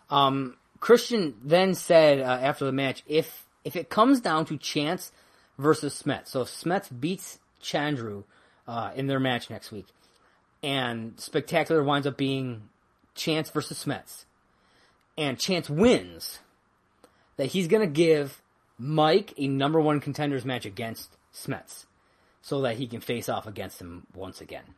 Um, 0.09 0.57
Kristian 0.81 1.35
then 1.43 1.75
said 1.75 2.21
uh, 2.21 2.25
after 2.25 2.65
the 2.65 2.73
match, 2.73 3.03
if 3.07 3.47
if 3.65 3.77
it 3.77 3.91
comes 3.91 4.21
down 4.21 4.47
to 4.47 4.57
Chance 4.57 5.13
versus 5.59 6.01
Smets, 6.03 6.29
so 6.29 6.43
if 6.43 6.49
Smets 6.49 6.89
beats 6.99 7.39
Chandru 7.63 8.25
uh, 8.67 8.93
in 8.95 9.07
their 9.07 9.21
match 9.21 9.51
next 9.51 9.73
week, 9.73 9.87
and 10.63 11.19
Spectacular 11.19 11.83
winds 11.83 12.07
up 12.07 12.17
being 12.17 12.69
Chance 13.15 13.51
versus 13.51 13.83
Smets, 13.85 14.25
and 15.17 15.39
Chance 15.39 15.69
wins, 15.69 16.39
that 17.37 17.47
he's 17.47 17.67
gonna 17.67 17.87
give 17.87 18.41
Mike 18.79 19.35
a 19.37 19.49
number 19.49 19.81
one 19.81 20.01
contenders 20.01 20.45
match 20.45 20.65
against 20.65 21.17
Smets, 21.35 21.87
so 22.41 22.61
that 22.63 22.77
he 22.77 22.87
can 22.87 23.01
face 23.01 23.29
off 23.29 23.47
against 23.47 23.81
him 23.81 24.07
once 24.15 24.41
again 24.41 24.75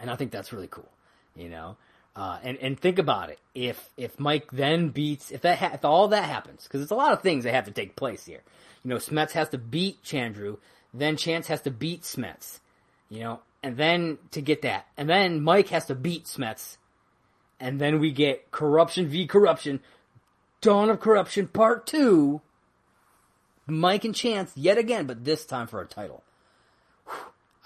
and 0.00 0.10
I 0.10 0.16
think 0.16 0.30
that's 0.30 0.52
really 0.52 0.68
cool. 0.68 0.88
You 1.36 1.48
know, 1.48 1.76
uh, 2.16 2.38
and 2.42 2.56
and 2.58 2.78
think 2.78 2.98
about 2.98 3.30
it. 3.30 3.38
If 3.54 3.90
if 3.96 4.18
Mike 4.20 4.50
then 4.52 4.90
beats 4.90 5.30
if 5.30 5.40
that 5.42 5.58
ha- 5.58 5.70
if 5.74 5.84
all 5.84 6.08
that 6.08 6.24
happens 6.24 6.64
because 6.64 6.80
it's 6.82 6.90
a 6.90 6.96
lot 6.96 7.12
of 7.12 7.22
things 7.22 7.44
that 7.44 7.54
have 7.54 7.64
to 7.66 7.72
take 7.72 7.96
place 7.96 8.26
here. 8.26 8.42
You 8.84 8.90
know, 8.90 8.96
Smets 8.96 9.32
has 9.32 9.48
to 9.50 9.58
beat 9.58 10.02
Chandru, 10.02 10.58
then 10.92 11.16
Chance 11.16 11.46
has 11.48 11.62
to 11.62 11.70
beat 11.70 12.02
Smets. 12.02 12.60
You 13.08 13.20
know, 13.20 13.40
and 13.62 13.76
then 13.76 14.18
to 14.32 14.40
get 14.40 14.62
that, 14.62 14.86
and 14.96 15.08
then 15.08 15.42
Mike 15.42 15.68
has 15.68 15.86
to 15.86 15.94
beat 15.94 16.24
Smets, 16.24 16.76
and 17.60 17.80
then 17.80 18.00
we 18.00 18.12
get 18.12 18.50
Corruption 18.50 19.08
v 19.08 19.26
Corruption, 19.26 19.80
Dawn 20.60 20.90
of 20.90 21.00
Corruption 21.00 21.48
Part 21.48 21.86
Two. 21.86 22.40
Mike 23.66 24.04
and 24.04 24.14
Chance 24.14 24.52
yet 24.56 24.76
again, 24.76 25.06
but 25.06 25.24
this 25.24 25.46
time 25.46 25.66
for 25.66 25.80
a 25.80 25.86
title. 25.86 26.22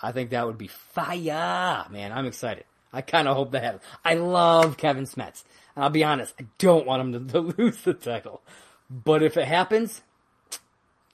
I 0.00 0.12
think 0.12 0.30
that 0.30 0.46
would 0.46 0.58
be 0.58 0.68
fire, 0.68 1.86
man. 1.90 2.12
I'm 2.12 2.26
excited. 2.26 2.64
I 2.92 3.02
kind 3.02 3.28
of 3.28 3.36
hope 3.36 3.52
that 3.52 3.62
happens. 3.62 3.82
I 4.04 4.14
love 4.14 4.76
Kevin 4.76 5.04
Smets. 5.04 5.44
And 5.74 5.84
I'll 5.84 5.90
be 5.90 6.04
honest, 6.04 6.34
I 6.40 6.46
don't 6.58 6.86
want 6.86 7.02
him 7.02 7.28
to, 7.28 7.32
to 7.32 7.40
lose 7.58 7.82
the 7.82 7.94
title. 7.94 8.42
But 8.90 9.22
if 9.22 9.36
it 9.36 9.46
happens, 9.46 10.02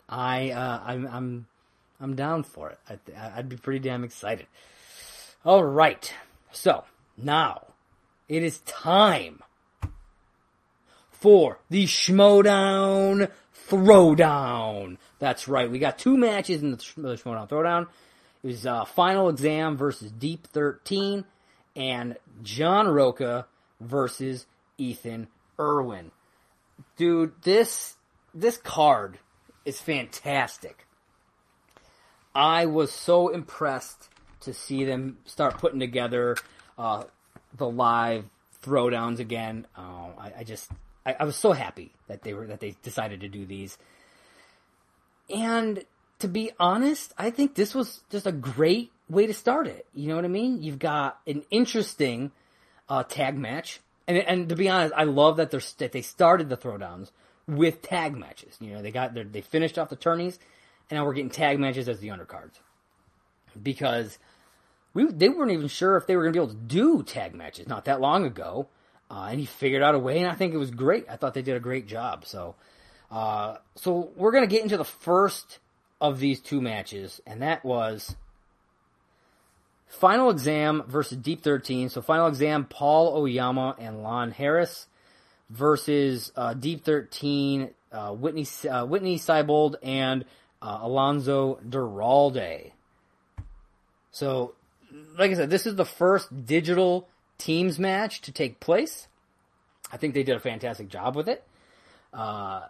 I, 0.09 0.51
uh, 0.51 0.81
I'm, 0.85 1.07
I'm, 1.07 1.47
I'm 2.01 2.15
down 2.15 2.45
for 2.45 2.71
it. 2.71 2.79
I, 2.89 2.99
I'd 3.37 3.49
be 3.49 3.57
pretty 3.57 3.81
damn 3.81 4.05
excited. 4.05 4.47
All 5.45 5.65
right. 5.65 6.13
So 6.53 6.85
now 7.17 7.67
it 8.29 8.43
is 8.43 8.61
time 8.61 9.43
for 11.11 11.59
the 11.71 11.85
Schmoedown 11.85 13.31
Throwdown. 13.69 14.99
That's 15.19 15.49
right. 15.49 15.71
We 15.71 15.79
got 15.79 15.99
two 15.99 16.17
matches 16.17 16.63
in 16.63 16.71
the, 16.71 16.77
the 16.97 17.17
Schmoedown 17.17 17.49
Throwdown. 17.49 17.89
It 18.43 18.47
was 18.47 18.67
uh, 18.67 18.85
Final 18.85 19.29
Exam 19.29 19.77
versus 19.77 20.11
Deep 20.11 20.47
13 20.47 21.25
and 21.77 22.17
John 22.43 22.89
Rocha 22.89 23.47
versus 23.81 24.47
Ethan 24.79 25.29
Erwin. 25.59 26.11
Dude, 26.97 27.33
this 27.43 27.97
this 28.33 28.57
card 28.57 29.19
is 29.65 29.81
fantastic. 29.81 30.87
I 32.35 32.67
was 32.67 32.91
so 32.91 33.29
impressed 33.29 34.09
to 34.41 34.53
see 34.53 34.85
them 34.85 35.19
start 35.25 35.59
putting 35.59 35.79
together 35.79 36.37
uh, 36.77 37.05
the 37.57 37.69
live 37.69 38.25
throwdowns 38.63 39.21
again. 39.21 39.67
Uh, 39.77 40.09
I, 40.19 40.33
I, 40.39 40.45
just 40.45 40.71
I, 41.07 41.17
I 41.21 41.25
was 41.25 41.37
so 41.37 41.53
happy 41.53 41.93
that 42.09 42.23
they 42.23 42.35
were 42.35 42.47
that 42.47 42.61
they 42.61 42.75
decided 42.83 43.21
to 43.21 43.29
do 43.29 43.47
these. 43.47 43.79
And 45.31 45.85
to 46.19 46.29
be 46.29 46.51
honest, 46.59 47.13
I 47.17 47.31
think 47.31 47.55
this 47.55 47.75
was 47.75 48.03
just 48.11 48.27
a 48.27 48.33
great 48.33 48.91
way 49.09 49.27
to 49.27 49.35
start 49.35 49.67
it. 49.67 49.87
You 49.95 50.09
know 50.09 50.17
what 50.17 50.25
I 50.25 50.29
mean? 50.29 50.63
You've 50.63 50.79
got 50.79 51.21
an 51.27 51.45
interesting 51.51 52.33
uh, 52.89 53.03
tag 53.03 53.37
match, 53.37 53.81
and 54.07 54.19
and 54.19 54.49
to 54.49 54.57
be 54.57 54.69
honest, 54.69 54.95
I 54.97 55.05
love 55.05 55.37
that 55.37 55.51
they're 55.51 55.63
that 55.79 55.93
they 55.93 56.03
started 56.03 56.49
the 56.49 56.57
throwdowns 56.57 57.11
with 57.47 57.83
tag 57.83 58.17
matches. 58.17 58.57
You 58.61 58.75
know, 58.75 58.83
they 58.83 58.91
got 58.91 59.15
they 59.15 59.41
finished 59.41 59.79
off 59.79 59.89
the 59.91 59.97
tourneys, 59.97 60.39
and 60.89 60.99
now 60.99 61.05
we're 61.05 61.15
getting 61.15 61.31
tag 61.31 61.59
matches 61.59 61.89
as 61.89 62.01
the 62.01 62.09
undercards 62.09 62.59
because 63.63 64.19
we 64.95 65.07
they 65.07 65.29
weren't 65.29 65.53
even 65.53 65.69
sure 65.69 65.97
if 65.97 66.07
they 66.07 66.17
were 66.17 66.23
going 66.23 66.33
to 66.33 66.39
be 66.39 66.43
able 66.43 66.55
to 66.55 66.61
do 66.67 67.03
tag 67.03 67.35
matches 67.35 67.69
not 67.69 67.85
that 67.85 68.01
long 68.01 68.25
ago. 68.25 68.69
uh, 69.11 69.29
and 69.31 69.39
he 69.39 69.47
figured 69.47 69.83
out 69.83 69.95
a 69.95 69.99
way, 69.99 70.19
and 70.19 70.29
I 70.29 70.35
think 70.35 70.55
it 70.55 70.59
was 70.59 70.71
great. 70.71 71.07
I 71.09 71.17
thought 71.17 71.35
they 71.35 71.43
did 71.43 71.57
a 71.57 71.61
great 71.61 71.87
job. 71.87 72.25
So, 72.27 72.55
uh, 73.11 73.57
so 73.77 74.11
we're 74.17 74.33
gonna 74.33 74.47
get 74.47 74.63
into 74.63 74.77
the 74.77 74.85
first 74.85 75.59
of 76.01 76.19
these 76.19 76.41
two 76.41 76.61
matches, 76.61 77.21
and 77.27 77.43
that 77.43 77.65
was 77.65 78.17
Final 79.95 80.31
Exam 80.31 80.85
versus 80.87 81.19
Deep 81.19 81.43
13. 81.43 81.89
So 81.89 82.03
Final 82.03 82.27
Exam, 82.27 82.65
Paul 82.65 83.17
Oyama 83.17 83.77
and 83.79 84.03
Lon 84.03 84.31
Harris 84.31 84.87
versus 85.51 86.33
uh, 86.37 86.55
Deep 86.55 86.85
13, 86.85 87.71
uh, 87.93 88.13
Whitney 88.13 88.47
uh, 88.69 88.87
Whitney 88.87 89.19
Seibold 89.19 89.77
and 89.83 90.25
uh, 90.61 90.81
Alonso 90.83 91.59
Duralde. 91.67 92.73
So, 94.11 94.55
like 95.19 95.31
I 95.31 95.35
said, 95.35 95.51
this 95.51 95.67
is 95.67 95.75
the 95.75 95.85
first 95.85 96.47
digital 96.47 97.09
teams 97.39 97.79
match 97.79 98.21
to 98.23 98.33
take 98.33 98.61
place. 98.61 99.09
I 99.93 99.97
think 99.97 100.15
they 100.15 100.23
did 100.23 100.37
a 100.37 100.41
fantastic 100.41 100.89
job 100.89 101.17
with 101.17 101.29
it. 101.29 101.45
Uh, 102.13 102.63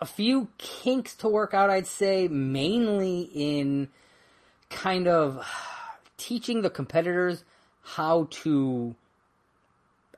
a 0.00 0.06
few 0.06 0.48
kinks 0.58 1.14
to 1.16 1.28
work 1.28 1.54
out, 1.54 1.70
I'd 1.70 1.86
say, 1.86 2.28
mainly 2.28 3.22
in 3.34 3.88
kind 4.70 5.08
of 5.08 5.44
teaching 6.18 6.62
the 6.62 6.70
competitors 6.70 7.44
how 7.82 8.28
to 8.30 8.94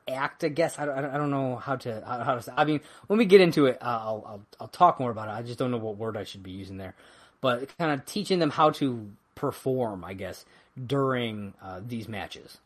act. 0.07 0.43
I 0.43 0.49
guess 0.49 0.77
I 0.77 0.85
don't, 0.85 1.05
I 1.05 1.17
don't 1.17 1.31
know 1.31 1.55
how 1.55 1.77
to 1.77 2.03
how 2.05 2.35
to. 2.35 2.53
I 2.59 2.65
mean, 2.65 2.81
when 3.07 3.17
we 3.19 3.25
get 3.25 3.41
into 3.41 3.67
it, 3.67 3.77
I'll, 3.81 4.23
I'll 4.27 4.41
I'll 4.59 4.67
talk 4.67 4.99
more 4.99 5.11
about 5.11 5.29
it. 5.29 5.31
I 5.31 5.41
just 5.41 5.57
don't 5.59 5.71
know 5.71 5.77
what 5.77 5.97
word 5.97 6.17
I 6.17 6.23
should 6.23 6.43
be 6.43 6.51
using 6.51 6.77
there, 6.77 6.95
but 7.39 7.75
kind 7.77 7.91
of 7.91 8.05
teaching 8.05 8.39
them 8.39 8.49
how 8.49 8.71
to 8.71 9.09
perform, 9.35 10.03
I 10.03 10.13
guess, 10.13 10.45
during 10.85 11.53
uh, 11.63 11.81
these 11.85 12.07
matches. 12.07 12.59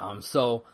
Um, 0.00 0.22
so 0.22 0.64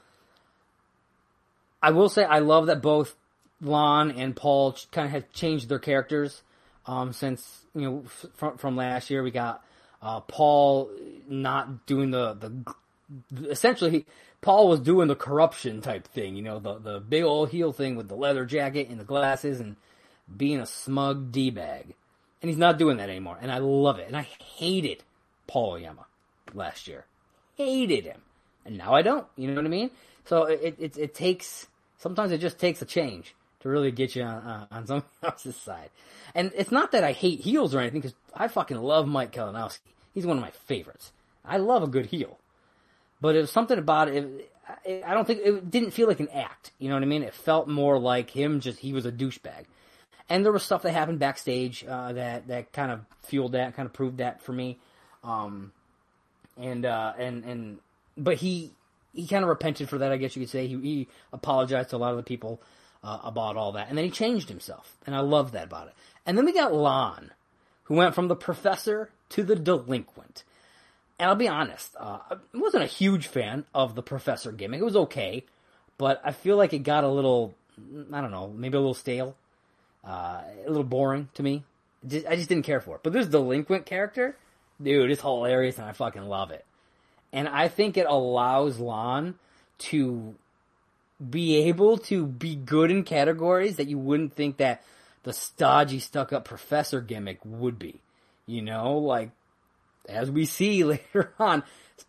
I 1.83 1.91
will 1.91 2.09
say 2.09 2.25
I 2.25 2.41
love 2.41 2.67
that 2.67 2.83
both 2.83 3.17
Lon 3.61 4.11
and 4.11 4.35
Paul 4.35 4.77
kind 4.93 5.07
of 5.07 5.13
have 5.13 5.33
changed 5.33 5.69
their 5.69 5.79
characters 5.79 6.43
um, 6.87 7.13
since 7.13 7.67
you 7.75 7.83
know 7.83 8.05
from 8.35 8.59
from 8.59 8.77
last 8.77 9.11
year. 9.11 9.23
We 9.23 9.31
got 9.31 9.63
uh, 10.03 10.21
Paul 10.21 10.91
not 11.29 11.87
doing 11.87 12.11
the 12.11 12.35
the 12.35 13.51
essentially 13.51 14.07
Paul 14.41 14.69
was 14.69 14.81
doing 14.81 15.09
the 15.09 15.17
corruption 15.17 15.83
type 15.83 16.09
thing, 16.09 16.37
you 16.37 16.43
know, 16.43 16.59
the 16.59 16.79
the 16.79 17.01
big 17.01 17.25
old 17.25 17.51
heel 17.51 17.73
thing 17.73 17.97
with 17.97 18.09
the 18.09 18.15
leather 18.15 18.45
jacket 18.45 18.89
and 18.89 18.99
the 18.99 19.05
glasses 19.05 19.61
and 19.61 19.77
being 20.35 20.61
a 20.61 20.67
smug 20.67 21.33
d 21.33 21.51
bag, 21.51 21.95
and 22.41 22.49
he's 22.49 22.59
not 22.59 22.79
doing 22.79 22.97
that 22.99 23.11
anymore, 23.11 23.39
and 23.41 23.51
I 23.51 23.59
love 23.59 23.99
it. 23.99 24.07
And 24.07 24.17
I 24.17 24.23
hated 24.23 25.03
Paul 25.47 25.73
Oyama 25.73 26.07
last 26.55 26.89
year, 26.89 27.05
hated 27.57 28.05
him, 28.05 28.23
and 28.65 28.79
now 28.79 28.95
I 28.95 29.03
don't. 29.03 29.27
You 29.37 29.49
know 29.49 29.57
what 29.57 29.67
I 29.67 29.69
mean? 29.69 29.91
So 30.25 30.45
it 30.45 30.77
it, 30.79 30.99
it 30.99 31.15
takes 31.15 31.67
sometimes 31.99 32.33
it 32.33 32.39
just 32.39 32.59
takes 32.59 32.81
a 32.81 32.87
change 32.87 33.35
to 33.61 33.69
really 33.69 33.91
get 33.91 34.17
you 34.17 34.23
on, 34.23 34.37
uh, 34.43 34.67
on 34.71 34.87
someone 34.87 35.05
else's 35.23 35.57
side. 35.57 35.91
And 36.35 36.53
it's 36.55 36.71
not 36.71 36.93
that 36.93 37.05
I 37.05 37.13
hate 37.13 37.41
heels 37.41 37.75
or 37.75 37.81
anything, 37.81 38.01
because 38.01 38.17
I 38.35 38.49
fucking 38.49 38.79
love 38.79 39.07
Mike 39.07 39.33
Kalinowski. 39.33 39.79
He's 40.15 40.27
one 40.27 40.37
of 40.37 40.43
my 40.43 40.51
favorites. 40.51 41.13
I 41.45 41.59
love 41.59 41.83
a 41.83 41.89
good 41.89 42.07
heel. 42.07 42.39
But 43.21 43.37
it 43.37 43.41
was 43.41 43.51
something 43.51 43.79
about 43.79 44.09
it, 44.09 44.51
it, 44.85 45.05
I 45.07 45.15
don't 45.15 45.27
think, 45.27 45.41
it 45.45 45.71
didn't 45.71 45.91
feel 45.91 46.09
like 46.09 46.21
an 46.21 46.31
act. 46.31 46.73
You 46.79 46.89
know 46.89 46.95
what 46.95 47.03
I 47.03 47.07
mean? 47.07 47.23
It 47.23 47.35
felt 47.35 47.69
more 47.69 47.99
like 47.99 48.31
him 48.31 48.61
just, 48.61 48.79
he 48.79 48.93
was 48.93 49.07
a 49.07 49.13
douchebag. 49.13 49.67
And 50.29 50.45
there 50.45 50.53
was 50.53 50.63
stuff 50.63 50.83
that 50.83 50.93
happened 50.93 51.19
backstage 51.19 51.85
uh, 51.85 52.13
that, 52.13 52.49
that 52.49 52.73
kind 52.73 52.93
of 52.93 53.01
fueled 53.23 53.53
that, 53.53 53.75
kind 53.75 53.87
of 53.87 53.93
proved 53.93 54.19
that 54.19 54.41
for 54.43 54.53
me. 54.53 54.79
Um, 55.25 55.73
and, 56.57 56.87
uh, 56.87 57.13
and, 57.19 57.45
and, 57.45 57.79
but 58.17 58.37
he, 58.37 58.71
he 59.13 59.27
kind 59.27 59.43
of 59.43 59.49
repented 59.49 59.89
for 59.89 59.99
that, 59.99 60.13
I 60.13 60.17
guess 60.17 60.37
you 60.37 60.43
could 60.43 60.51
say. 60.51 60.67
He, 60.67 60.77
he 60.81 61.09
apologized 61.33 61.91
to 61.91 61.97
a 61.97 61.99
lot 61.99 62.13
of 62.13 62.17
the 62.17 62.23
people 62.23 62.61
uh, 63.03 63.19
about 63.25 63.57
all 63.57 63.73
that. 63.73 63.89
And 63.89 63.97
then 63.97 64.05
he 64.05 64.11
changed 64.11 64.49
himself. 64.49 64.97
And 65.07 65.15
I 65.15 65.21
love 65.21 65.53
that 65.53 65.65
about 65.65 65.89
it. 65.89 65.95
And 66.27 66.37
then 66.37 66.45
we 66.45 66.53
got 66.53 66.75
Lon, 66.75 67.31
who 67.85 67.95
went 67.95 68.15
from 68.15 68.29
the 68.29 68.37
professor 68.37 69.11
to 69.31 69.43
the 69.43 69.57
delinquent. 69.57 70.45
And 71.19 71.29
I'll 71.29 71.37
be 71.37 71.49
honest, 71.49 71.95
uh, 71.99 72.19
I 72.31 72.37
wasn't 72.55 72.85
a 72.85 72.87
huge 72.87 73.27
fan 73.27 73.65
of 73.75 73.95
the 73.95 74.03
professor 74.03 74.53
gimmick. 74.53 74.81
It 74.81 74.85
was 74.85 74.97
okay, 74.97 75.45
but 75.99 76.21
I 76.25 76.33
feel 76.33 76.57
like 76.57 76.73
it 76.73 76.79
got 76.79 77.05
a 77.05 77.09
little, 77.09 77.55
I 78.13 78.21
don't 78.21 78.31
know, 78.31 78.49
maybe 78.49 78.77
a 78.77 78.81
little 78.81 78.95
stale, 78.95 79.37
uh, 80.07 80.41
a 80.65 80.69
little 80.69 80.83
boring 80.83 81.29
to 81.35 81.43
me. 81.43 81.65
I 82.05 82.37
just 82.37 82.49
didn't 82.49 82.65
care 82.65 82.81
for 82.81 82.97
it. 82.97 83.03
But 83.03 83.13
this 83.13 83.27
delinquent 83.27 83.85
character, 83.85 84.37
dude, 84.83 85.11
it's 85.11 85.21
hilarious 85.21 85.77
and 85.77 85.87
I 85.87 85.93
fucking 85.93 86.27
love 86.27 86.51
it. 86.51 86.65
And 87.33 87.47
I 87.49 87.69
think 87.69 87.97
it 87.97 88.07
allows 88.07 88.79
Lon 88.79 89.35
to 89.79 90.35
be 91.29 91.69
able 91.69 91.99
to 91.99 92.27
be 92.27 92.57
good 92.57 92.91
in 92.91 93.05
categories 93.05 93.77
that 93.77 93.89
you 93.89 93.99
wouldn't 93.99 94.35
think 94.35 94.57
that 94.59 94.83
the 95.23 95.33
stodgy, 95.33 95.99
stuck 95.99 96.33
up 96.33 96.45
professor 96.45 97.01
gimmick 97.01 97.39
would 97.45 97.79
be. 97.79 98.01
You 98.47 98.63
know, 98.63 98.99
like, 98.99 99.31
as 100.09 100.31
we 100.31 100.47
see 100.47 100.85
later 100.85 101.35
on, 101.39 101.63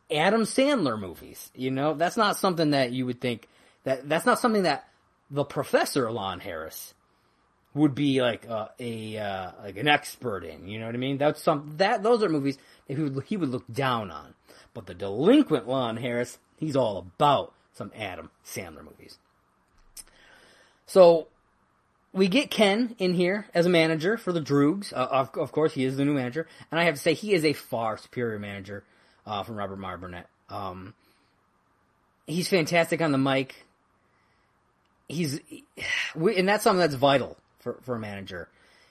Adam 0.09 0.43
Sandler 0.43 0.99
movies. 0.99 1.51
You 1.55 1.71
know, 1.71 1.93
that's 1.93 2.17
not 2.17 2.37
something 2.37 2.71
that 2.71 2.91
you 2.91 3.05
would 3.05 3.19
think 3.19 3.47
that, 3.83 4.07
that's 4.07 4.25
not 4.25 4.39
something 4.39 4.63
that 4.63 4.87
the 5.29 5.43
professor 5.43 6.11
Lon 6.11 6.39
Harris 6.39 6.93
would 7.73 7.95
be 7.95 8.21
like 8.21 8.45
a, 8.45 8.69
a 8.79 9.17
uh, 9.17 9.51
like 9.63 9.77
an 9.77 9.87
expert 9.87 10.43
in. 10.43 10.67
You 10.67 10.79
know 10.79 10.87
what 10.87 10.95
I 10.95 10.97
mean? 10.97 11.17
That's 11.17 11.41
some 11.41 11.73
that 11.77 12.03
those 12.03 12.23
are 12.23 12.29
movies 12.29 12.57
that 12.87 12.97
he 12.97 13.03
would 13.03 13.23
he 13.25 13.37
would 13.37 13.49
look 13.49 13.65
down 13.71 14.11
on. 14.11 14.33
But 14.73 14.85
the 14.85 14.93
delinquent 14.93 15.67
Lon 15.67 15.97
Harris, 15.97 16.37
he's 16.57 16.75
all 16.75 16.97
about 16.97 17.53
some 17.73 17.91
Adam 17.95 18.29
Sandler 18.45 18.83
movies. 18.83 19.17
So 20.85 21.27
we 22.13 22.27
get 22.27 22.51
Ken 22.51 22.95
in 22.99 23.13
here 23.13 23.47
as 23.53 23.65
a 23.65 23.69
manager 23.69 24.17
for 24.17 24.31
the 24.31 24.41
Droogs. 24.41 24.91
Uh, 24.91 25.07
of, 25.09 25.37
of, 25.37 25.51
course, 25.51 25.73
he 25.73 25.85
is 25.85 25.97
the 25.97 26.05
new 26.05 26.13
manager, 26.13 26.47
and 26.69 26.79
I 26.79 26.83
have 26.83 26.95
to 26.95 27.01
say 27.01 27.13
he 27.13 27.33
is 27.33 27.45
a 27.45 27.53
far 27.53 27.97
superior 27.97 28.39
manager 28.39 28.83
uh, 29.25 29.43
from 29.43 29.55
Robert 29.55 29.77
Meyer 29.77 29.97
Burnett. 29.97 30.27
Um, 30.49 30.93
he's 32.27 32.47
fantastic 32.47 33.01
on 33.01 33.11
the 33.11 33.17
mic. 33.17 33.65
He's, 35.07 35.39
and 36.15 36.47
that's 36.47 36.63
something 36.63 36.79
that's 36.79 36.95
vital 36.95 37.37
for 37.59 37.77
for 37.81 37.95
a 37.95 37.99
manager. 37.99 38.49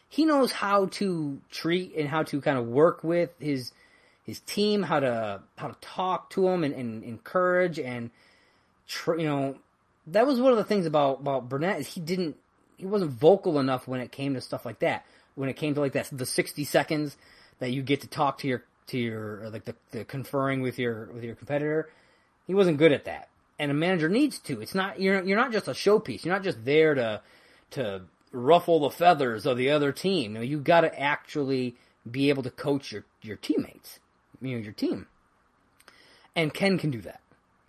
He 0.09 0.25
knows 0.25 0.53
how 0.53 0.87
to 0.87 1.41
treat 1.51 1.95
and 1.97 2.09
how 2.09 2.25
to 2.25 2.41
kind 2.41 2.59
of 2.59 2.67
work 2.67 3.05
with 3.05 3.31
his 3.39 3.73
his 4.25 4.41
team, 4.41 4.83
how 4.83 5.01
to 5.01 5.43
how 5.57 5.69
to 5.69 5.77
talk 5.81 6.31
to 6.31 6.43
them 6.43 6.65
and, 6.65 6.75
and 6.75 7.05
encourage 7.05 7.79
and 7.79 8.11
tr- 8.91 9.17
you 9.17 9.27
know 9.27 9.57
that 10.09 10.27
was 10.27 10.41
one 10.41 10.53
of 10.53 10.59
the 10.59 10.65
things 10.65 10.85
about 10.85 11.21
about 11.21 11.49
Burnett 11.49 11.79
is 11.79 11.87
he 11.87 12.01
didn't 12.01 12.37
he 12.77 12.87
wasn't 12.87 13.13
vocal 13.13 13.59
enough 13.59 13.87
when 13.87 14.01
it 14.01 14.11
came 14.11 14.35
to 14.35 14.41
stuff 14.41 14.65
like 14.67 14.81
that. 14.81 15.05
When 15.37 15.49
it 15.49 15.57
came 15.57 15.75
to 15.75 15.81
like 15.81 15.93
that 15.93 16.09
the 16.13 16.27
sixty 16.27 16.65
seconds 16.65 17.17
that 17.61 17.71
you 17.71 17.83
get 17.83 18.01
to 18.03 18.09
talk 18.09 18.39
to 18.39 18.49
your 18.49 18.65
to 18.89 18.99
your 18.99 19.49
like 19.51 19.65
the, 19.65 19.75
the 19.93 20.05
conferring 20.05 20.61
with 20.61 20.79
your 20.79 21.07
with 21.07 21.23
your 21.23 21.37
competitor, 21.37 21.89
he 22.47 22.55
wasn't 22.55 22.79
good 22.79 22.93
at 22.93 23.05
that. 23.05 23.29
And 23.59 23.71
a 23.71 23.75
manager 23.75 24.09
needs 24.09 24.39
to. 24.41 24.61
It's 24.61 24.75
not 24.75 25.01
you're 25.01 25.23
you're 25.23 25.39
not 25.39 25.53
just 25.53 25.69
a 25.69 25.73
showpiece. 25.73 26.25
You're 26.25 26.35
not 26.35 26.45
just 26.45 26.65
there 26.65 26.95
to 26.95 27.23
to 27.73 28.03
ruffle 28.33 28.81
the 28.81 28.91
feathers 28.91 29.47
of 29.47 29.57
the 29.57 29.71
other 29.71 29.93
team. 29.93 30.33
You 30.33 30.39
know, 30.39 30.45
you 30.45 30.59
got 30.59 30.81
to 30.81 31.01
actually 31.01 31.77
be 32.11 32.29
able 32.29 32.43
to 32.43 32.51
coach 32.51 32.91
your 32.91 33.05
your 33.23 33.37
teammates, 33.37 34.01
you 34.41 34.57
know, 34.57 34.63
your 34.63 34.73
team. 34.73 35.07
And 36.35 36.55
Ken 36.55 36.79
can 36.79 36.91
do 36.91 37.01
that 37.03 37.20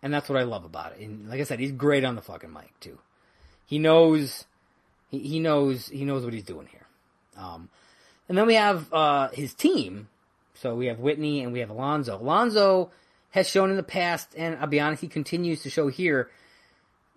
and 0.02 0.14
that's 0.14 0.30
what 0.30 0.40
I 0.40 0.44
love 0.44 0.66
about 0.66 0.94
it. 0.94 1.00
And 1.00 1.30
like 1.30 1.40
I 1.40 1.44
said, 1.44 1.60
he's 1.60 1.72
great 1.72 2.04
on 2.04 2.16
the 2.16 2.22
fucking 2.22 2.52
mic 2.52 2.80
too. 2.80 2.98
He 3.66 3.80
knows, 3.80 4.46
he, 5.10 5.20
he 5.20 5.40
knows, 5.40 5.88
he 5.88 6.06
knows 6.06 6.24
what 6.24 6.34
he's 6.34 6.44
doing 6.44 6.68
here. 6.68 6.88
Um, 7.38 7.70
and 8.28 8.38
then 8.38 8.48
we 8.48 8.56
have 8.56 8.92
uh, 8.94 9.30
his 9.30 9.54
team. 9.54 10.08
So 10.56 10.76
we 10.76 10.88
have 10.88 11.00
Whitney 11.00 11.44
and 11.44 11.54
we 11.54 11.60
have 11.60 11.70
Alonso. 11.70 12.18
Alonso 12.18 12.92
has 13.32 13.50
shown 13.50 13.72
in 13.72 13.78
the 13.78 13.84
past, 13.84 14.30
and 14.38 14.58
I'll 14.58 14.68
be 14.68 14.80
honest, 14.80 15.02
he 15.02 15.08
continues 15.08 15.64
to 15.64 15.70
show 15.70 15.88
here 15.88 16.30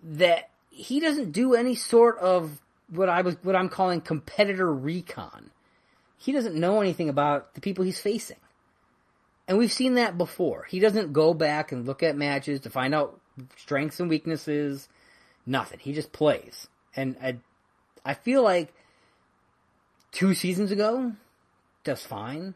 that 0.03 0.49
he 0.69 0.99
doesn't 0.99 1.31
do 1.31 1.53
any 1.53 1.75
sort 1.75 2.17
of 2.19 2.61
what 2.89 3.09
I 3.09 3.21
was 3.21 3.35
what 3.43 3.55
I'm 3.55 3.69
calling 3.69 4.01
competitor 4.01 4.71
recon. 4.73 5.51
He 6.17 6.31
doesn't 6.31 6.55
know 6.55 6.81
anything 6.81 7.09
about 7.09 7.53
the 7.53 7.61
people 7.61 7.83
he's 7.83 7.99
facing. 7.99 8.37
And 9.47 9.57
we've 9.57 9.71
seen 9.71 9.95
that 9.95 10.17
before. 10.17 10.63
He 10.63 10.79
doesn't 10.79 11.13
go 11.13 11.33
back 11.33 11.71
and 11.71 11.85
look 11.85 12.01
at 12.01 12.17
matches 12.17 12.61
to 12.61 12.69
find 12.69 12.95
out 12.95 13.19
strengths 13.57 13.99
and 13.99 14.09
weaknesses. 14.09 14.89
Nothing. 15.45 15.79
He 15.79 15.93
just 15.93 16.11
plays. 16.11 16.67
And 16.95 17.15
I, 17.21 17.37
I 18.03 18.13
feel 18.15 18.41
like 18.41 18.73
two 20.11 20.33
seasons 20.33 20.71
ago, 20.71 21.13
that's 21.83 22.03
fine. 22.03 22.55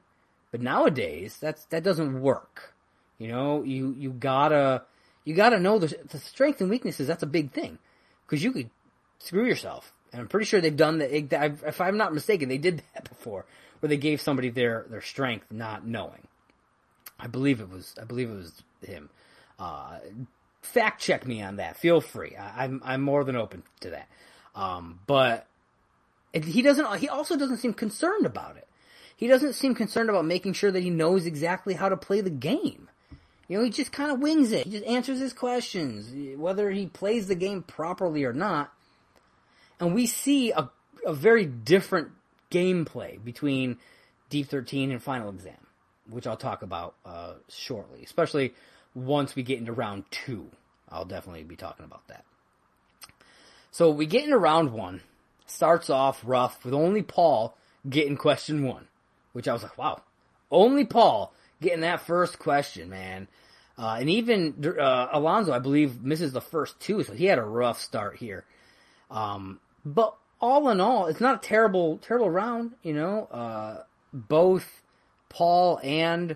But 0.52 0.62
nowadays, 0.62 1.38
that's 1.40 1.66
that 1.66 1.84
doesn't 1.84 2.22
work. 2.22 2.74
You 3.20 3.28
know, 3.28 3.64
you 3.64 3.96
you 3.98 4.12
gotta 4.12 4.84
you 5.26 5.36
gotta 5.36 5.60
know 5.60 5.78
the, 5.78 5.96
the 6.10 6.18
strengths 6.18 6.62
and 6.62 6.70
weaknesses. 6.70 7.08
That's 7.08 7.22
a 7.22 7.28
big 7.28 7.52
thing 7.52 7.78
because 8.26 8.44
you 8.44 8.52
could 8.52 8.70
screw 9.20 9.46
yourself. 9.46 9.94
And 10.12 10.22
I'm 10.22 10.28
pretty 10.28 10.48
sure 10.48 10.60
they've 10.60 10.76
done 10.76 10.98
that. 11.00 11.14
If 11.14 11.82
I'm 11.82 11.98
not 11.98 12.16
mistaken, 12.16 12.50
they 12.50 12.58
did 12.58 12.82
that 12.96 13.08
before, 13.08 13.46
where 13.80 13.90
they 13.90 13.98
gave 13.98 14.22
somebody 14.22 14.50
their 14.50 14.86
their 14.90 15.02
strength 15.02 15.52
not 15.52 15.86
knowing. 15.86 16.28
I 17.20 17.28
believe 17.28 17.60
it 17.60 17.70
was. 17.70 17.96
I 18.02 18.06
believe 18.06 18.30
it 18.30 18.36
was 18.36 18.64
him. 18.86 19.10
Uh, 19.58 20.00
fact 20.62 21.02
check 21.02 21.26
me 21.26 21.42
on 21.42 21.58
that. 21.58 21.78
Feel 21.78 22.02
free. 22.02 22.36
I, 22.36 22.66
am 22.66 22.82
I'm, 22.84 22.94
I'm 22.94 23.02
more 23.02 23.24
than 23.24 23.36
open 23.36 23.64
to 23.82 23.90
that. 23.92 24.08
Um, 24.56 25.00
but 25.06 25.48
he 26.34 26.62
doesn't. 26.62 27.00
He 27.00 27.10
also 27.10 27.38
doesn't 27.38 27.58
seem 27.58 27.74
concerned 27.74 28.26
about 28.26 28.58
it. 28.58 28.68
He 29.16 29.28
doesn't 29.28 29.54
seem 29.54 29.76
concerned 29.76 30.10
about 30.10 30.26
making 30.26 30.54
sure 30.54 30.72
that 30.72 30.82
he 30.82 30.90
knows 30.90 31.26
exactly 31.26 31.74
how 31.74 31.90
to 31.90 31.98
play 31.98 32.22
the 32.22 32.30
game. 32.30 32.90
You 33.50 33.58
know, 33.58 33.64
he 33.64 33.70
just 33.70 33.92
kind 33.92 34.12
of 34.12 34.20
wings 34.20 34.52
it. 34.52 34.66
He 34.66 34.72
just 34.72 34.86
answers 34.86 35.20
his 35.20 35.34
questions, 35.34 36.38
whether 36.38 36.70
he 36.70 36.86
plays 36.86 37.28
the 37.28 37.36
game 37.36 37.64
properly 37.64 38.24
or 38.24 38.32
not. 38.32 38.72
And 39.80 39.94
we 39.94 40.06
see 40.06 40.52
a, 40.52 40.70
a 41.06 41.14
very 41.14 41.46
different 41.46 42.10
gameplay 42.52 43.22
between 43.22 43.78
Deep 44.30 44.48
13 44.48 44.92
and 44.92 45.02
Final 45.02 45.30
Exam, 45.30 45.58
which 46.10 46.28
I'll 46.28 46.38
talk 46.38 46.62
about 46.62 46.96
uh, 47.06 47.34
shortly, 47.48 48.04
especially 48.04 48.54
once 48.94 49.36
we 49.36 49.44
get 49.44 49.60
into 49.60 49.74
round 49.74 50.06
two. 50.12 50.48
I'll 50.90 51.06
definitely 51.06 51.44
be 51.44 51.56
talking 51.56 51.86
about 51.86 52.08
that. 52.08 52.26
So 53.72 53.92
we 53.92 54.06
get 54.06 54.24
into 54.24 54.38
round 54.38 54.74
one. 54.74 55.02
Starts 55.46 55.90
off 55.90 56.22
rough 56.24 56.64
with 56.64 56.74
only 56.74 57.02
Paul 57.02 57.56
getting 57.90 58.18
question 58.18 58.66
one, 58.66 58.88
which 59.34 59.48
I 59.48 59.54
was 59.54 59.64
like, 59.64 59.78
wow, 59.78 60.02
only 60.52 60.86
Paul 60.86 61.34
getting 61.62 61.82
that 61.82 62.02
first 62.02 62.40
question, 62.40 62.90
man. 62.90 63.28
Uh, 63.78 63.98
and 64.00 64.10
even 64.10 64.54
uh, 64.80 65.08
Alonso, 65.14 65.54
I 65.54 65.60
believe, 65.60 66.02
misses 66.04 66.34
the 66.34 66.42
first 66.42 66.80
two, 66.80 67.04
so 67.04 67.14
he 67.14 67.26
had 67.26 67.40
a 67.40 67.44
rough 67.44 67.80
start 67.80 68.18
here. 68.18 68.44
Um, 69.10 69.60
but 69.86 70.16
all 70.42 70.70
in 70.70 70.82
all, 70.82 71.08
it's 71.08 71.22
not 71.22 71.44
a 71.44 71.48
terrible, 71.48 71.98
terrible 71.98 72.30
round. 72.30 72.74
You 72.84 72.94
know, 72.94 73.28
uh, 73.32 73.84
both 74.14 74.82
Paul 75.30 75.80
and 75.84 76.36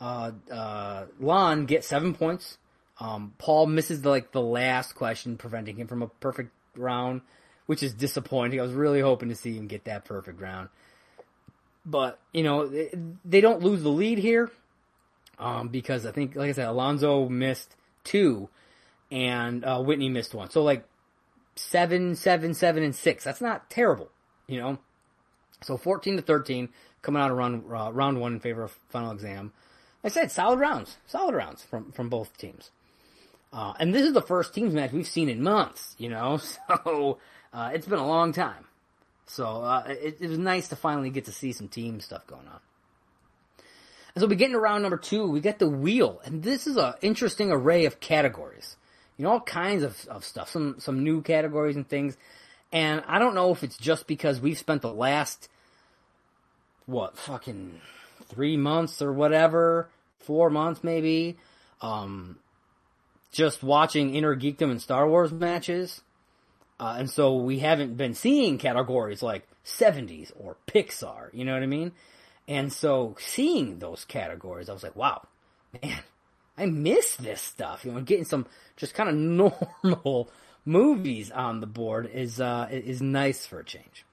uh, 0.00 0.32
uh, 0.50 1.06
Lon 1.20 1.66
get 1.66 1.84
seven 1.84 2.14
points. 2.14 2.58
Um, 3.00 3.34
Paul 3.38 3.66
misses 3.66 4.02
the, 4.02 4.10
like 4.10 4.32
the 4.32 4.40
last 4.40 4.94
question, 4.94 5.36
preventing 5.36 5.76
him 5.76 5.88
from 5.88 6.02
a 6.02 6.08
perfect 6.08 6.50
round, 6.76 7.22
which 7.66 7.82
is 7.82 7.92
disappointing. 7.92 8.60
I 8.60 8.62
was 8.62 8.72
really 8.72 9.00
hoping 9.00 9.28
to 9.28 9.34
see 9.34 9.56
him 9.56 9.66
get 9.66 9.84
that 9.84 10.04
perfect 10.04 10.40
round, 10.40 10.68
but 11.84 12.20
you 12.32 12.44
know 12.44 12.66
they, 12.66 12.90
they 13.24 13.40
don't 13.40 13.62
lose 13.62 13.82
the 13.82 13.88
lead 13.88 14.18
here 14.18 14.50
um, 15.38 15.68
because 15.68 16.06
I 16.06 16.12
think, 16.12 16.36
like 16.36 16.50
I 16.50 16.52
said, 16.52 16.68
Alonso 16.68 17.28
missed 17.28 17.74
two, 18.04 18.48
and 19.10 19.64
uh, 19.64 19.82
Whitney 19.82 20.08
missed 20.08 20.34
one. 20.34 20.50
So 20.50 20.62
like 20.62 20.84
seven, 21.56 22.14
seven, 22.14 22.54
seven, 22.54 22.82
and 22.82 22.94
six. 22.94 23.24
That's 23.24 23.40
not 23.40 23.70
terrible, 23.70 24.10
you 24.46 24.60
know. 24.60 24.78
So 25.62 25.76
fourteen 25.76 26.16
to 26.16 26.22
thirteen 26.22 26.68
coming 27.04 27.22
out 27.22 27.30
of 27.30 27.36
round 27.36 27.64
uh, 27.70 27.92
round 27.92 28.20
one 28.20 28.32
in 28.34 28.40
favor 28.40 28.64
of 28.64 28.72
final 28.88 29.12
exam. 29.12 29.52
I 30.02 30.08
said 30.08 30.32
solid 30.32 30.58
rounds, 30.58 30.96
solid 31.06 31.34
rounds 31.34 31.62
from 31.62 31.92
from 31.92 32.08
both 32.08 32.36
teams. 32.36 32.70
Uh, 33.52 33.72
and 33.78 33.94
this 33.94 34.02
is 34.02 34.12
the 34.12 34.22
first 34.22 34.52
teams 34.52 34.74
match 34.74 34.90
we've 34.90 35.06
seen 35.06 35.28
in 35.28 35.40
months, 35.40 35.94
you 35.98 36.08
know. 36.08 36.40
So 36.84 37.18
uh, 37.52 37.70
it's 37.72 37.86
been 37.86 38.00
a 38.00 38.06
long 38.06 38.32
time. 38.32 38.64
So 39.26 39.62
uh, 39.62 39.84
it, 39.86 40.16
it 40.20 40.28
was 40.28 40.38
nice 40.38 40.68
to 40.68 40.76
finally 40.76 41.10
get 41.10 41.26
to 41.26 41.32
see 41.32 41.52
some 41.52 41.68
team 41.68 42.00
stuff 42.00 42.26
going 42.26 42.48
on. 42.48 42.58
And 44.14 44.22
so 44.22 44.26
we 44.26 44.36
get 44.36 44.46
into 44.46 44.58
round 44.58 44.82
number 44.82 44.96
two, 44.96 45.28
we 45.28 45.40
get 45.40 45.58
the 45.58 45.68
wheel, 45.68 46.20
and 46.24 46.42
this 46.42 46.66
is 46.66 46.76
an 46.76 46.94
interesting 47.00 47.50
array 47.50 47.84
of 47.84 48.00
categories. 48.00 48.76
You 49.16 49.24
know, 49.24 49.32
all 49.32 49.40
kinds 49.40 49.84
of, 49.84 50.04
of 50.08 50.24
stuff, 50.24 50.50
some 50.50 50.76
some 50.78 51.04
new 51.04 51.22
categories 51.22 51.76
and 51.76 51.88
things. 51.88 52.16
And 52.72 53.04
I 53.06 53.20
don't 53.20 53.36
know 53.36 53.52
if 53.52 53.62
it's 53.62 53.76
just 53.76 54.08
because 54.08 54.40
we've 54.40 54.58
spent 54.58 54.82
the 54.82 54.92
last 54.92 55.48
what 56.86 57.16
fucking 57.16 57.80
three 58.28 58.56
months 58.56 59.00
or 59.02 59.12
whatever, 59.12 59.88
four 60.20 60.50
months 60.50 60.82
maybe, 60.82 61.36
um, 61.80 62.38
just 63.32 63.62
watching 63.62 64.14
Inner 64.14 64.36
Geekdom 64.36 64.70
and 64.70 64.80
Star 64.80 65.08
Wars 65.08 65.32
matches. 65.32 66.02
Uh, 66.78 66.96
and 66.98 67.10
so 67.10 67.36
we 67.36 67.60
haven't 67.60 67.96
been 67.96 68.14
seeing 68.14 68.58
categories 68.58 69.22
like 69.22 69.46
70s 69.64 70.32
or 70.38 70.56
Pixar, 70.66 71.28
you 71.32 71.44
know 71.44 71.54
what 71.54 71.62
I 71.62 71.66
mean? 71.66 71.92
And 72.46 72.72
so 72.72 73.16
seeing 73.18 73.78
those 73.78 74.04
categories, 74.04 74.68
I 74.68 74.72
was 74.72 74.82
like, 74.82 74.96
wow, 74.96 75.26
man, 75.82 76.00
I 76.58 76.66
miss 76.66 77.16
this 77.16 77.40
stuff. 77.40 77.84
You 77.84 77.92
know, 77.92 78.00
getting 78.00 78.24
some 78.24 78.46
just 78.76 78.94
kind 78.94 79.08
of 79.08 79.14
normal 79.82 80.30
movies 80.64 81.30
on 81.30 81.60
the 81.60 81.66
board 81.66 82.10
is 82.12 82.40
uh, 82.40 82.68
is 82.70 83.00
nice 83.00 83.46
for 83.46 83.60
a 83.60 83.64
change. 83.64 84.04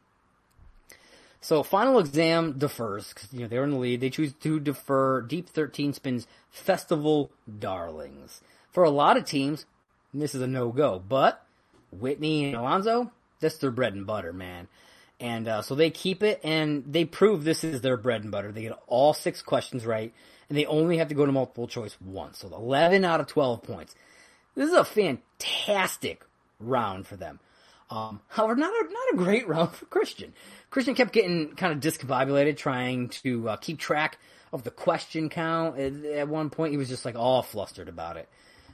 So 1.42 1.64
final 1.64 1.98
exam 1.98 2.54
defers 2.60 3.14
because 3.14 3.34
you 3.34 3.42
know 3.42 3.48
they're 3.48 3.64
in 3.64 3.72
the 3.72 3.78
lead. 3.78 4.00
They 4.00 4.12
choose 4.12 4.34
to 4.34 4.60
defer 4.60 5.22
Deep 5.22 5.50
Thirteen 5.50 5.92
Spins 5.92 6.28
Festival 6.52 7.32
Darlings. 7.60 8.42
For 8.72 8.84
a 8.84 8.92
lot 8.92 9.18
of 9.18 9.26
teams, 9.26 9.66
this 10.14 10.36
is 10.36 10.42
a 10.42 10.48
no 10.48 10.70
go. 10.70 11.02
But 11.06 11.44
Whitney 11.92 12.46
and 12.46 12.56
Alonso, 12.56 13.12
that's 13.40 13.58
their 13.58 13.72
bread 13.72 13.96
and 13.96 14.06
butter, 14.06 14.32
man. 14.32 14.68
And 15.20 15.48
uh, 15.48 15.62
so 15.62 15.76
they 15.76 15.90
keep 15.90 16.24
it, 16.24 16.40
and 16.44 16.84
they 16.88 17.06
prove 17.06 17.44
this 17.44 17.64
is 17.64 17.82
their 17.82 17.98
bread 17.98 18.22
and 18.22 18.32
butter. 18.32 18.52
They 18.52 18.64
get 18.64 18.80
all 18.88 19.14
six 19.14 19.42
questions 19.42 19.86
right, 19.86 20.14
and 20.48 20.58
they 20.58 20.66
only 20.66 20.98
have 20.98 21.10
to 21.10 21.16
go 21.16 21.26
to 21.26 21.32
multiple 21.32 21.68
choice 21.68 21.98
once. 22.04 22.40
So 22.40 22.48
11 22.48 23.04
out 23.04 23.20
of 23.20 23.28
12 23.28 23.64
points. 23.64 23.96
This 24.56 24.70
is 24.70 24.76
a 24.76 24.86
fantastic 24.86 26.24
round 26.60 27.08
for 27.08 27.16
them. 27.16 27.40
Um, 27.92 28.22
however, 28.30 28.56
not 28.56 28.72
a, 28.72 28.84
not 28.86 29.14
a 29.14 29.18
great 29.18 29.48
round 29.48 29.72
for 29.72 29.86
Kristian. 29.86 30.32
Kristian 30.72 30.96
kept 30.96 31.12
getting 31.12 31.56
kind 31.56 31.74
of 31.74 31.80
discombobulated 31.80 32.56
trying 32.56 33.10
to 33.10 33.50
uh, 33.50 33.56
keep 33.58 33.78
track 33.78 34.18
of 34.54 34.64
the 34.64 34.72
question 34.72 35.30
count. 35.30 35.78
At, 35.78 36.28
one 36.30 36.50
point, 36.50 36.72
he 36.72 36.78
was 36.78 36.88
just 36.88 37.04
like 37.04 37.16
all 37.16 37.42
flustered 37.42 37.90
about 37.90 38.16
it. 38.16 38.30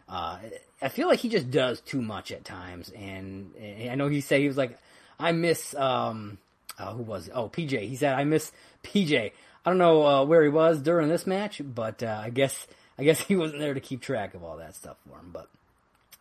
Uh, 0.07 0.37
I 0.81 0.89
feel 0.89 1.07
like 1.07 1.19
he 1.19 1.29
just 1.29 1.49
does 1.49 1.81
too 1.81 2.01
much 2.01 2.31
at 2.31 2.45
times, 2.45 2.89
and, 2.95 3.53
and 3.55 3.89
I 3.89 3.95
know 3.95 4.07
he 4.07 4.21
said 4.21 4.39
he 4.39 4.47
was 4.47 4.55
like, 4.55 4.77
I 5.19 5.31
miss 5.31 5.73
um, 5.75 6.37
uh, 6.77 6.93
who 6.93 7.03
was 7.03 7.27
it? 7.27 7.33
Oh, 7.35 7.49
PJ. 7.49 7.87
He 7.87 7.95
said 7.95 8.13
I 8.13 8.23
miss 8.23 8.51
PJ. 8.83 9.31
I 9.65 9.69
don't 9.69 9.79
know 9.79 10.05
uh, 10.05 10.25
where 10.25 10.43
he 10.43 10.49
was 10.49 10.79
during 10.79 11.09
this 11.09 11.25
match, 11.25 11.59
but 11.63 12.03
uh, 12.03 12.21
I 12.23 12.29
guess 12.29 12.67
I 12.99 13.03
guess 13.03 13.19
he 13.19 13.35
wasn't 13.35 13.59
there 13.59 13.73
to 13.73 13.79
keep 13.79 14.01
track 14.01 14.35
of 14.35 14.43
all 14.43 14.57
that 14.57 14.75
stuff 14.75 14.97
for 15.07 15.17
him. 15.17 15.31
But 15.33 15.49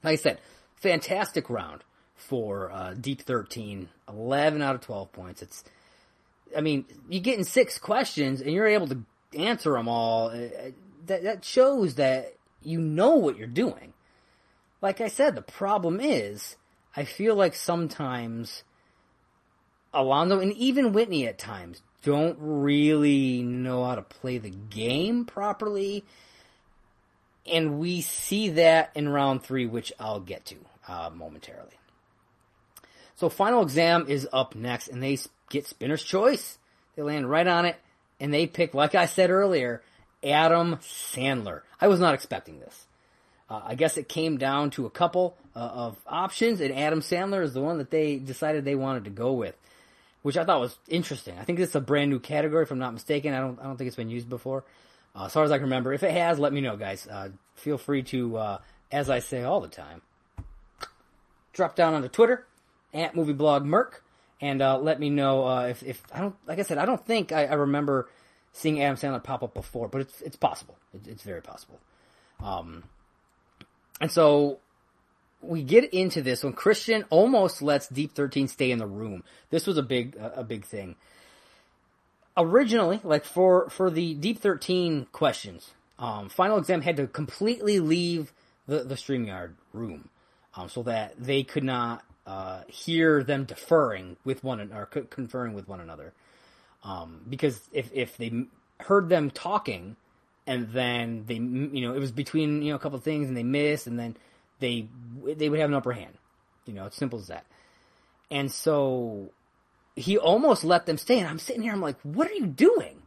like 0.03 0.15
I 0.15 0.17
said, 0.17 0.39
fantastic 0.77 1.51
round 1.51 1.85
for 2.17 2.71
uh, 2.73 2.95
Deep 2.95 3.23
13. 3.23 3.89
11 4.09 4.63
out 4.63 4.75
of 4.75 4.81
12 4.81 5.13
points. 5.13 5.43
It's, 5.43 5.65
I 6.57 6.61
mean, 6.61 6.85
you 7.09 7.21
get 7.21 7.39
in 7.39 7.45
six 7.45 7.79
questions 7.79 8.41
and 8.41 8.51
you're 8.51 8.67
able 8.67 8.89
to 8.89 9.03
answer 9.37 9.73
them 9.73 9.89
all. 9.89 10.29
Uh, 10.29 10.71
that 11.07 11.23
that 11.23 11.45
shows 11.45 11.95
that 11.97 12.35
you 12.63 12.81
know 12.81 13.15
what 13.17 13.37
you're 13.37 13.47
doing. 13.47 13.93
Like 14.83 15.01
I 15.01 15.09
said, 15.09 15.35
the 15.35 15.43
problem 15.43 16.01
is 16.01 16.57
I 16.97 17.05
feel 17.05 17.35
like 17.35 17.55
sometimes 17.55 18.65
Alonso 19.93 20.41
and 20.41 20.53
even 20.53 20.93
Whitney 20.93 21.27
at 21.27 21.39
times 21.39 21.83
don't 22.03 22.37
really 22.41 23.43
know 23.43 23.85
how 23.85 23.95
to 23.95 24.03
play 24.03 24.39
the 24.39 24.51
game 24.51 25.25
properly. 25.25 26.05
And 27.47 27.79
we 27.79 28.01
see 28.01 28.51
that 28.51 28.91
in 28.95 29.09
round 29.09 29.43
three, 29.43 29.67
which 29.67 29.93
I'll 29.99 30.21
get 30.21 30.45
to 30.47 30.57
uh, 30.89 31.11
momentarily. 31.15 31.79
So 33.17 33.29
final 33.29 33.63
exam 33.63 34.07
is 34.09 34.29
up 34.33 34.55
next, 34.55 34.89
and 34.89 35.03
they 35.03 35.19
get 35.51 35.67
spinner's 35.67 36.03
choice. 36.03 36.59
They 36.95 37.03
land 37.03 37.29
right 37.29 37.47
on 37.47 37.67
it, 37.67 37.77
and 38.21 38.33
they 38.33 38.47
pick, 38.47 38.75
like 38.75 38.95
I 38.95 39.07
said 39.07 39.31
earlier, 39.31 39.83
Adam 40.23 40.77
Sandler. 40.77 41.63
I 41.81 41.89
was 41.89 42.01
not 42.01 42.15
expecting 42.15 42.61
this. 42.61 42.87
Uh, 43.49 43.61
I 43.65 43.75
guess 43.75 43.97
it 43.97 44.09
came 44.09 44.39
down 44.39 44.71
to 44.71 44.87
a 44.87 44.91
couple 44.91 45.37
uh, 45.55 45.59
of 45.59 45.97
options, 46.07 46.61
and 46.61 46.75
Adam 46.75 47.01
Sandler 47.01 47.43
is 47.43 47.55
the 47.55 47.61
one 47.61 47.79
that 47.79 47.91
they 47.91 48.17
decided 48.17 48.65
they 48.65 48.75
wanted 48.75 49.05
to 49.05 49.11
go 49.11 49.33
with 49.33 49.57
which 50.27 50.37
I 50.37 50.45
thought 50.45 50.59
was 50.59 50.77
interesting. 50.89 51.39
I 51.39 51.45
think 51.45 51.61
it's 51.61 51.77
a 51.77 51.81
brand 51.81 52.11
new 52.11 52.19
category, 52.19 52.65
if 52.65 52.73
I'm 52.73 52.81
not 52.81 52.93
mistaken. 52.93 53.33
I 53.33 53.39
don't 53.39 53.61
I 53.61 53.63
don't 53.63 53.77
think 53.77 53.87
it's 53.87 53.97
been 53.97 54.11
used 54.11 54.29
before. 54.29 54.65
Uh, 55.15 55.27
as 55.27 55.33
far 55.33 55.45
as 55.45 55.53
I 55.53 55.59
can 55.59 55.67
remember, 55.67 55.93
if 55.93 56.03
it 56.03 56.11
has, 56.11 56.41
let 56.41 56.53
me 56.53 56.61
know, 56.61 56.77
guys. 56.77 57.07
Uh, 57.07 57.29
feel 57.55 57.79
free 57.79 58.03
to, 58.03 58.37
uh, 58.37 58.59
as 58.91 59.09
I 59.09 59.21
say 59.21 59.45
all 59.45 59.61
the 59.61 59.69
time, 59.69 60.03
drop 61.53 61.77
down 61.77 61.95
onto 61.95 62.09
Twitter 62.09 62.45
at 62.97 63.15
MovieBlogMerc 63.15 64.01
and 64.41 64.61
uh, 64.61 64.79
let 64.79 65.01
me 65.01 65.11
know 65.11 65.47
uh, 65.47 65.67
if, 65.67 65.83
if 65.83 66.03
I 66.13 66.21
don't. 66.21 66.35
Like 66.47 66.59
I 66.59 66.63
said, 66.63 66.79
I 66.79 66.85
don't 66.85 67.05
think 67.05 67.33
I, 67.33 67.47
I, 67.47 67.55
remember 67.55 68.09
seeing 68.53 68.83
Adam 68.83 68.97
Sandler 68.97 69.23
pop 69.23 69.43
up 69.43 69.55
before, 69.55 69.89
but 69.89 70.03
it's 70.03 70.21
it's 70.21 70.37
possible. 70.37 70.77
It, 70.93 71.07
it's 71.07 71.23
very 71.23 71.41
possible. 71.41 71.81
Um, 72.43 72.85
and 74.01 74.11
so 74.11 74.59
we 75.41 75.63
get 75.63 75.93
into 75.93 76.23
this 76.23 76.45
when 76.45 76.53
Kristian 76.53 77.05
almost 77.09 77.63
lets 77.63 77.89
Deep 77.89 78.15
13 78.15 78.49
stay 78.49 78.71
in 78.71 78.79
the 78.79 78.87
room. 78.87 79.23
This 79.51 79.67
was 79.67 79.79
a 79.79 79.83
big 79.83 80.17
a 80.21 80.45
big 80.45 80.65
thing. 80.65 80.97
Originally, 82.37 83.01
like 83.03 83.25
for 83.25 83.71
for 83.71 83.91
the 83.91 84.15
Deep 84.15 84.41
13 84.41 85.07
questions, 85.13 85.71
um, 85.99 86.29
final 86.29 86.59
exam 86.59 86.83
had 86.83 86.97
to 86.99 87.07
completely 87.07 87.81
leave 87.81 88.33
the 88.67 88.85
the 88.85 88.97
StreamYard 88.97 89.55
room, 89.73 90.11
um, 90.55 90.69
so 90.69 90.83
that 90.83 91.15
they 91.19 91.43
could 91.43 91.65
not 91.65 92.05
uh, 92.27 92.63
hear 92.67 93.23
them 93.23 93.45
deferring 93.45 94.17
with 94.25 94.43
one 94.43 94.73
or 94.73 94.87
conferring 94.87 95.55
with 95.55 95.69
one 95.69 95.81
another. 95.81 96.13
Um, 96.83 97.23
because 97.29 97.61
if 97.73 97.91
if 97.93 98.17
they 98.17 98.47
heard 98.81 99.09
them 99.09 99.31
talking, 99.31 99.97
and 100.47 100.69
then 100.71 101.25
they, 101.27 101.35
you 101.35 101.87
know, 101.87 101.95
it 101.95 101.99
was 101.99 102.13
between 102.13 102.63
you 102.63 102.71
know 102.71 102.77
a 102.77 102.81
couple 102.81 102.99
of 102.99 103.05
things, 103.05 103.29
and 103.29 103.37
they 103.37 103.43
missed, 103.43 103.87
and 103.87 103.99
then 103.99 104.17
they 104.61 104.89
they 105.25 105.49
would 105.49 105.61
have 105.61 105.71
an 105.71 105.75
upper 105.75 105.93
hand. 105.93 106.15
You 106.67 106.75
know, 106.75 106.87
it's 106.87 106.97
simple 106.97 107.19
as 107.19 107.29
that. 107.29 107.47
And 108.31 108.51
so 108.51 109.31
he 109.95 110.19
almost 110.19 110.65
let 110.65 110.87
them 110.87 110.99
stay, 110.99 111.19
and 111.19 111.29
I'm 111.29 111.39
sitting 111.39 111.63
here, 111.63 111.73
I'm 111.73 111.81
like, 111.81 112.01
what 112.03 112.29
are 112.29 112.35
you 112.35 112.47
doing? 112.47 113.03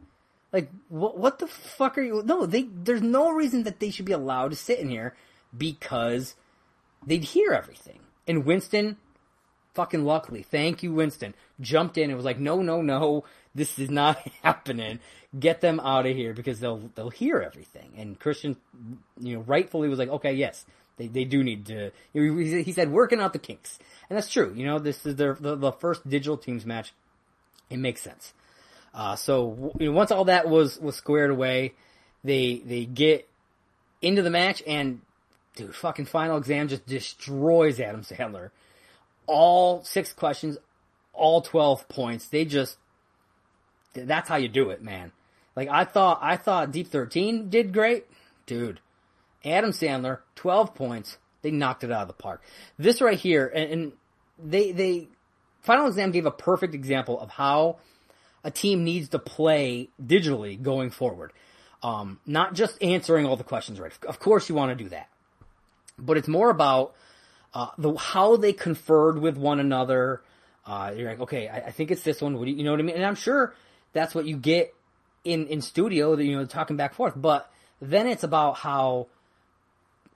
Like, 0.52 0.70
what 0.88 1.16
what 1.16 1.38
the 1.38 1.46
fuck 1.46 1.96
are 1.98 2.02
you? 2.02 2.22
No, 2.24 2.46
they 2.46 2.62
there's 2.62 3.02
no 3.02 3.30
reason 3.30 3.62
that 3.64 3.80
they 3.80 3.90
should 3.90 4.06
be 4.06 4.12
allowed 4.12 4.50
to 4.50 4.56
sit 4.56 4.80
in 4.80 4.88
here 4.88 5.14
because 5.56 6.34
they'd 7.06 7.24
hear 7.24 7.52
everything. 7.52 8.00
And 8.26 8.44
Winston, 8.44 8.96
fucking 9.80 10.04
luckily, 10.04 10.42
thank 10.42 10.82
you, 10.82 10.92
Winston, 10.92 11.34
jumped 11.58 11.96
in 11.96 12.10
and 12.10 12.16
was 12.16 12.24
like, 12.26 12.38
no, 12.38 12.60
no, 12.60 12.82
no, 12.82 13.24
this 13.54 13.78
is 13.78 13.88
not 13.88 14.18
happening. 14.42 15.00
Get 15.38 15.62
them 15.62 15.80
out 15.80 16.04
of 16.04 16.14
here 16.14 16.34
because 16.34 16.60
they'll 16.60 16.90
they'll 16.94 17.08
hear 17.08 17.40
everything. 17.40 17.92
And 17.96 18.20
Kristian, 18.20 18.56
you 19.18 19.36
know, 19.36 19.40
rightfully 19.40 19.88
was 19.88 19.98
like, 19.98 20.10
okay, 20.10 20.34
yes, 20.34 20.66
they 20.98 21.06
they 21.06 21.24
do 21.24 21.42
need 21.42 21.64
to. 21.66 21.92
He 22.12 22.72
said 22.72 22.90
working 22.92 23.20
out 23.20 23.32
the 23.32 23.38
kinks, 23.38 23.78
and 24.10 24.18
that's 24.18 24.30
true. 24.30 24.52
You 24.54 24.66
know, 24.66 24.78
this 24.78 25.06
is 25.06 25.16
their 25.16 25.34
the, 25.34 25.56
the 25.56 25.72
first 25.72 26.06
digital 26.06 26.36
teams 26.36 26.66
match. 26.66 26.92
It 27.70 27.78
makes 27.78 28.02
sense. 28.02 28.34
Uh, 28.92 29.16
so 29.16 29.72
you 29.78 29.86
know, 29.86 29.92
once 29.92 30.10
all 30.10 30.26
that 30.26 30.46
was 30.46 30.78
was 30.78 30.96
squared 30.96 31.30
away, 31.30 31.72
they 32.22 32.60
they 32.66 32.84
get 32.84 33.26
into 34.02 34.20
the 34.20 34.30
match 34.30 34.62
and 34.66 35.00
dude, 35.54 35.74
fucking 35.74 36.06
final 36.06 36.36
exam 36.36 36.68
just 36.68 36.84
destroys 36.86 37.80
Adam 37.80 38.02
Sandler. 38.02 38.50
All 39.32 39.84
six 39.84 40.12
questions, 40.12 40.58
all 41.12 41.40
twelve 41.40 41.88
points. 41.88 42.26
They 42.26 42.44
just 42.44 42.76
that's 43.94 44.28
how 44.28 44.36
you 44.36 44.48
do 44.48 44.70
it, 44.70 44.82
man. 44.82 45.12
Like 45.54 45.68
I 45.68 45.84
thought 45.84 46.18
I 46.20 46.36
thought 46.36 46.72
Deep 46.72 46.88
Thirteen 46.88 47.48
did 47.48 47.72
great, 47.72 48.06
dude. 48.46 48.80
Adam 49.44 49.70
Sandler, 49.70 50.18
twelve 50.34 50.74
points. 50.74 51.16
They 51.42 51.52
knocked 51.52 51.84
it 51.84 51.92
out 51.92 52.02
of 52.02 52.08
the 52.08 52.14
park. 52.14 52.42
This 52.76 53.00
right 53.00 53.16
here, 53.16 53.46
and, 53.46 53.70
and 53.72 53.92
they 54.36 54.72
they 54.72 55.08
final 55.62 55.86
exam 55.86 56.10
gave 56.10 56.26
a 56.26 56.32
perfect 56.32 56.74
example 56.74 57.20
of 57.20 57.30
how 57.30 57.76
a 58.42 58.50
team 58.50 58.82
needs 58.82 59.10
to 59.10 59.20
play 59.20 59.90
digitally 60.04 60.60
going 60.60 60.90
forward. 60.90 61.32
Um, 61.84 62.18
not 62.26 62.54
just 62.54 62.82
answering 62.82 63.26
all 63.26 63.36
the 63.36 63.44
questions 63.44 63.78
right. 63.78 63.92
Of 64.08 64.18
course, 64.18 64.48
you 64.48 64.56
want 64.56 64.76
to 64.76 64.84
do 64.84 64.90
that, 64.90 65.08
but 65.96 66.16
it's 66.16 66.28
more 66.28 66.50
about 66.50 66.94
uh, 67.54 67.68
the 67.78 67.94
how 67.94 68.36
they 68.36 68.52
conferred 68.52 69.18
with 69.18 69.36
one 69.36 69.60
another. 69.60 70.22
Uh, 70.66 70.92
you're 70.96 71.08
like, 71.08 71.20
okay, 71.20 71.48
I, 71.48 71.56
I, 71.58 71.70
think 71.70 71.90
it's 71.90 72.02
this 72.02 72.20
one. 72.20 72.36
You, 72.46 72.54
you 72.54 72.64
know 72.64 72.70
what 72.70 72.80
I 72.80 72.82
mean? 72.82 72.96
And 72.96 73.04
I'm 73.04 73.14
sure 73.14 73.54
that's 73.92 74.14
what 74.14 74.26
you 74.26 74.36
get 74.36 74.74
in 75.24 75.46
in 75.48 75.60
studio. 75.62 76.16
That 76.16 76.24
you 76.24 76.36
know, 76.36 76.44
talking 76.44 76.76
back 76.76 76.94
forth. 76.94 77.14
But 77.16 77.50
then 77.80 78.06
it's 78.06 78.22
about 78.22 78.58
how 78.58 79.08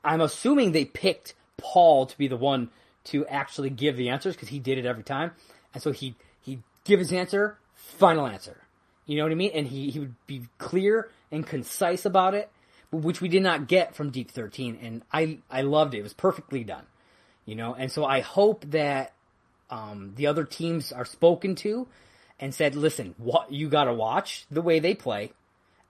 I'm 0.05 0.21
assuming 0.21 0.73
they 0.73 0.85
picked 0.85 1.35
Paul 1.57 2.07
to 2.07 2.17
be 2.19 2.29
the 2.29 2.37
one 2.37 2.71
to 3.05 3.27
actually 3.27 3.71
give 3.71 3.97
the 3.97 4.11
answers 4.11 4.35
because 4.35 4.49
he 4.49 4.59
did 4.59 4.79
it 4.79 4.87
every 4.87 5.03
time, 5.03 5.33
and 5.73 5.83
so 5.83 5.93
he 5.93 6.15
he 6.41 6.61
give 6.85 6.99
his 6.99 7.13
answer, 7.13 7.59
final 7.75 8.27
answer. 8.27 8.65
You 9.07 9.19
know 9.19 9.25
what 9.25 9.33
I 9.33 9.37
mean? 9.37 9.51
And 9.55 9.67
he, 9.67 9.91
he 9.91 9.99
would 9.99 10.15
be 10.27 10.47
clear 10.59 11.11
and 11.31 11.47
concise 11.47 12.05
about 12.05 12.35
it, 12.35 12.51
which 12.91 13.21
we 13.21 13.29
did 13.29 13.43
not 13.43 13.67
get 13.67 13.95
from 13.95 14.11
Deep 14.11 14.31
13. 14.31 14.79
And 14.81 15.03
I, 15.13 15.39
I 15.51 15.63
loved 15.63 15.95
it. 15.95 15.99
It 15.99 16.03
was 16.03 16.15
perfectly 16.15 16.65
done. 16.65 16.85
You 17.47 17.55
know, 17.57 17.75
and 17.75 17.93
so 17.93 18.05
I 18.05 18.21
hope 18.21 18.65
that 18.71 19.13
um, 19.71 20.13
the 20.17 20.27
other 20.27 20.45
teams 20.45 20.93
are 20.93 21.05
spoken 21.05 21.55
to 21.57 21.87
and 22.41 22.55
said, 22.55 22.75
listen, 22.75 23.15
what 23.19 23.53
you 23.53 23.69
got 23.69 23.85
to 23.85 23.93
watch 23.93 24.47
the 24.51 24.63
way 24.63 24.79
they 24.79 24.95
play, 24.95 25.33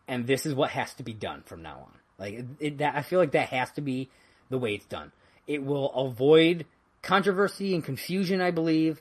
and 0.09 0.27
this 0.27 0.47
is 0.47 0.55
what 0.55 0.71
has 0.71 0.93
to 0.95 1.03
be 1.03 1.13
done 1.13 1.43
from 1.47 1.63
now 1.63 1.79
on. 1.79 1.93
Like 2.19 2.45
it, 2.61 2.79
that, 2.79 2.95
I 2.95 3.03
feel 3.03 3.19
like 3.19 3.33
that 3.33 3.49
has 3.49 3.71
to 3.73 3.81
be 3.81 4.09
the 4.51 4.59
way 4.59 4.75
it's 4.75 4.87
done. 4.87 5.13
It 5.47 5.65
will 5.65 5.93
avoid 5.93 6.67
controversy 7.03 7.75
and 7.75 7.85
confusion, 7.85 8.41
I 8.41 8.51
believe, 8.51 9.01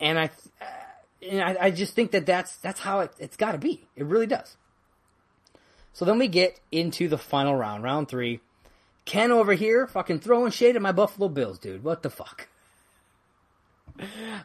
and 0.00 0.18
I, 0.18 0.30
and 1.28 1.42
I, 1.42 1.56
I 1.66 1.70
just 1.70 1.94
think 1.94 2.12
that 2.12 2.26
that's 2.26 2.56
that's 2.56 2.80
how 2.80 3.00
it, 3.00 3.12
it's 3.18 3.36
got 3.36 3.52
to 3.52 3.58
be. 3.58 3.86
It 3.96 4.04
really 4.04 4.26
does. 4.26 4.56
So 5.92 6.04
then 6.04 6.18
we 6.18 6.28
get 6.28 6.60
into 6.70 7.08
the 7.08 7.18
final 7.18 7.56
round, 7.56 7.82
round 7.82 8.08
three. 8.08 8.40
Ken 9.08 9.32
over 9.32 9.54
here, 9.54 9.86
fucking 9.86 10.20
throwing 10.20 10.50
shade 10.52 10.76
at 10.76 10.82
my 10.82 10.92
Buffalo 10.92 11.30
Bills, 11.30 11.58
dude. 11.58 11.82
What 11.82 12.02
the 12.02 12.10
fuck? 12.10 12.48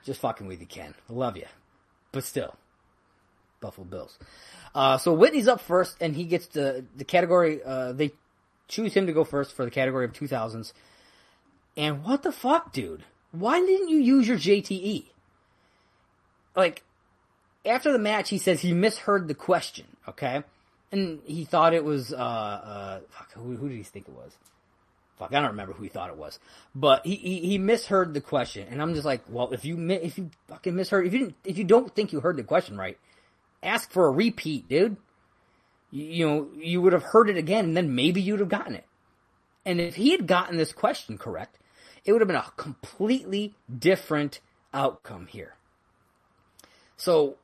Just 0.05 0.21
fucking 0.21 0.47
with 0.47 0.61
you, 0.61 0.65
Ken. 0.65 0.93
Love 1.09 1.35
you, 1.35 1.47
but 2.13 2.23
still, 2.23 2.55
Buffalo 3.59 3.85
Bills. 3.85 4.17
Uh, 4.73 4.97
so 4.97 5.13
Whitney's 5.13 5.49
up 5.49 5.59
first, 5.59 5.97
and 5.99 6.15
he 6.15 6.23
gets 6.23 6.47
the 6.47 6.85
the 6.95 7.03
category. 7.03 7.61
Uh, 7.61 7.91
they 7.91 8.13
choose 8.69 8.93
him 8.93 9.05
to 9.05 9.11
go 9.11 9.25
first 9.25 9.51
for 9.53 9.65
the 9.65 9.71
category 9.71 10.05
of 10.05 10.13
2000s. 10.13 10.71
And 11.75 12.01
what 12.05 12.23
the 12.23 12.31
fuck, 12.31 12.71
dude? 12.71 13.03
Why 13.31 13.59
didn't 13.59 13.89
you 13.89 13.97
use 13.97 14.27
your 14.27 14.37
JTE? 14.37 15.07
like 16.55 16.83
after 17.65 17.91
the 17.91 17.99
match, 17.99 18.29
he 18.29 18.37
says 18.37 18.61
he 18.61 18.71
misheard 18.71 19.27
the 19.27 19.35
question. 19.35 19.87
Okay, 20.07 20.41
and 20.89 21.19
he 21.25 21.43
thought 21.43 21.73
it 21.73 21.83
was 21.83 22.13
uh 22.13 22.15
uh 22.15 22.99
fuck, 23.09 23.33
who, 23.33 23.57
who 23.57 23.67
did 23.67 23.75
he 23.75 23.83
think 23.83 24.07
it 24.07 24.13
was? 24.13 24.31
Fuck, 25.17 25.33
I 25.33 25.39
don't 25.39 25.51
remember 25.51 25.73
who 25.73 25.83
he 25.83 25.89
thought 25.89 26.09
it 26.09 26.17
was, 26.17 26.39
but 26.73 27.05
he, 27.05 27.15
he, 27.15 27.39
he 27.41 27.57
misheard 27.57 28.13
the 28.13 28.21
question, 28.21 28.67
and 28.69 28.81
I'm 28.81 28.95
just 28.95 29.05
like, 29.05 29.21
well, 29.29 29.53
if 29.53 29.63
you 29.63 29.77
if 29.89 30.17
you 30.17 30.31
fucking 30.47 30.75
misheard, 30.75 31.05
if 31.05 31.13
you 31.13 31.19
didn't, 31.19 31.35
if 31.45 31.57
you 31.57 31.63
don't 31.63 31.93
think 31.93 32.11
you 32.11 32.19
heard 32.19 32.37
the 32.37 32.43
question 32.43 32.77
right, 32.77 32.97
ask 33.61 33.91
for 33.91 34.07
a 34.07 34.11
repeat, 34.11 34.67
dude. 34.67 34.97
You, 35.91 36.05
you 36.05 36.25
know, 36.25 36.47
you 36.55 36.81
would 36.81 36.93
have 36.93 37.03
heard 37.03 37.29
it 37.29 37.37
again, 37.37 37.65
and 37.65 37.77
then 37.77 37.93
maybe 37.95 38.21
you'd 38.21 38.39
have 38.39 38.49
gotten 38.49 38.75
it. 38.75 38.85
And 39.65 39.79
if 39.79 39.95
he 39.95 40.11
had 40.11 40.27
gotten 40.27 40.57
this 40.57 40.73
question 40.73 41.17
correct, 41.17 41.59
it 42.05 42.11
would 42.11 42.21
have 42.21 42.27
been 42.27 42.35
a 42.35 42.51
completely 42.57 43.53
different 43.79 44.39
outcome 44.73 45.27
here. 45.27 45.55
So 46.97 47.35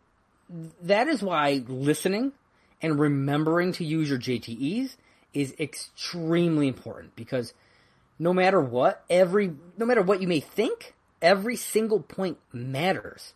that 0.82 1.08
is 1.08 1.22
why 1.22 1.64
listening 1.68 2.34
and 2.82 3.00
remembering 3.00 3.74
to 3.74 3.86
use 3.86 4.10
your 4.10 4.20
JTEs 4.20 4.96
is 5.34 5.54
extremely 5.60 6.68
important 6.68 7.16
because 7.16 7.54
no 8.18 8.34
matter 8.34 8.60
what, 8.60 9.04
every 9.10 9.54
no 9.78 9.86
matter 9.86 10.02
what 10.02 10.22
you 10.22 10.28
may 10.28 10.40
think, 10.40 10.94
every 11.22 11.56
single 11.56 12.00
point 12.00 12.38
matters 12.52 13.34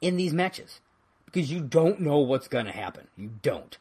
in 0.00 0.16
these 0.16 0.32
matches 0.32 0.80
because 1.26 1.50
you 1.50 1.60
don't 1.60 2.00
know 2.00 2.18
what's 2.18 2.48
going 2.48 2.66
to 2.66 2.72
happen. 2.72 3.08
You 3.16 3.30
don't. 3.42 3.76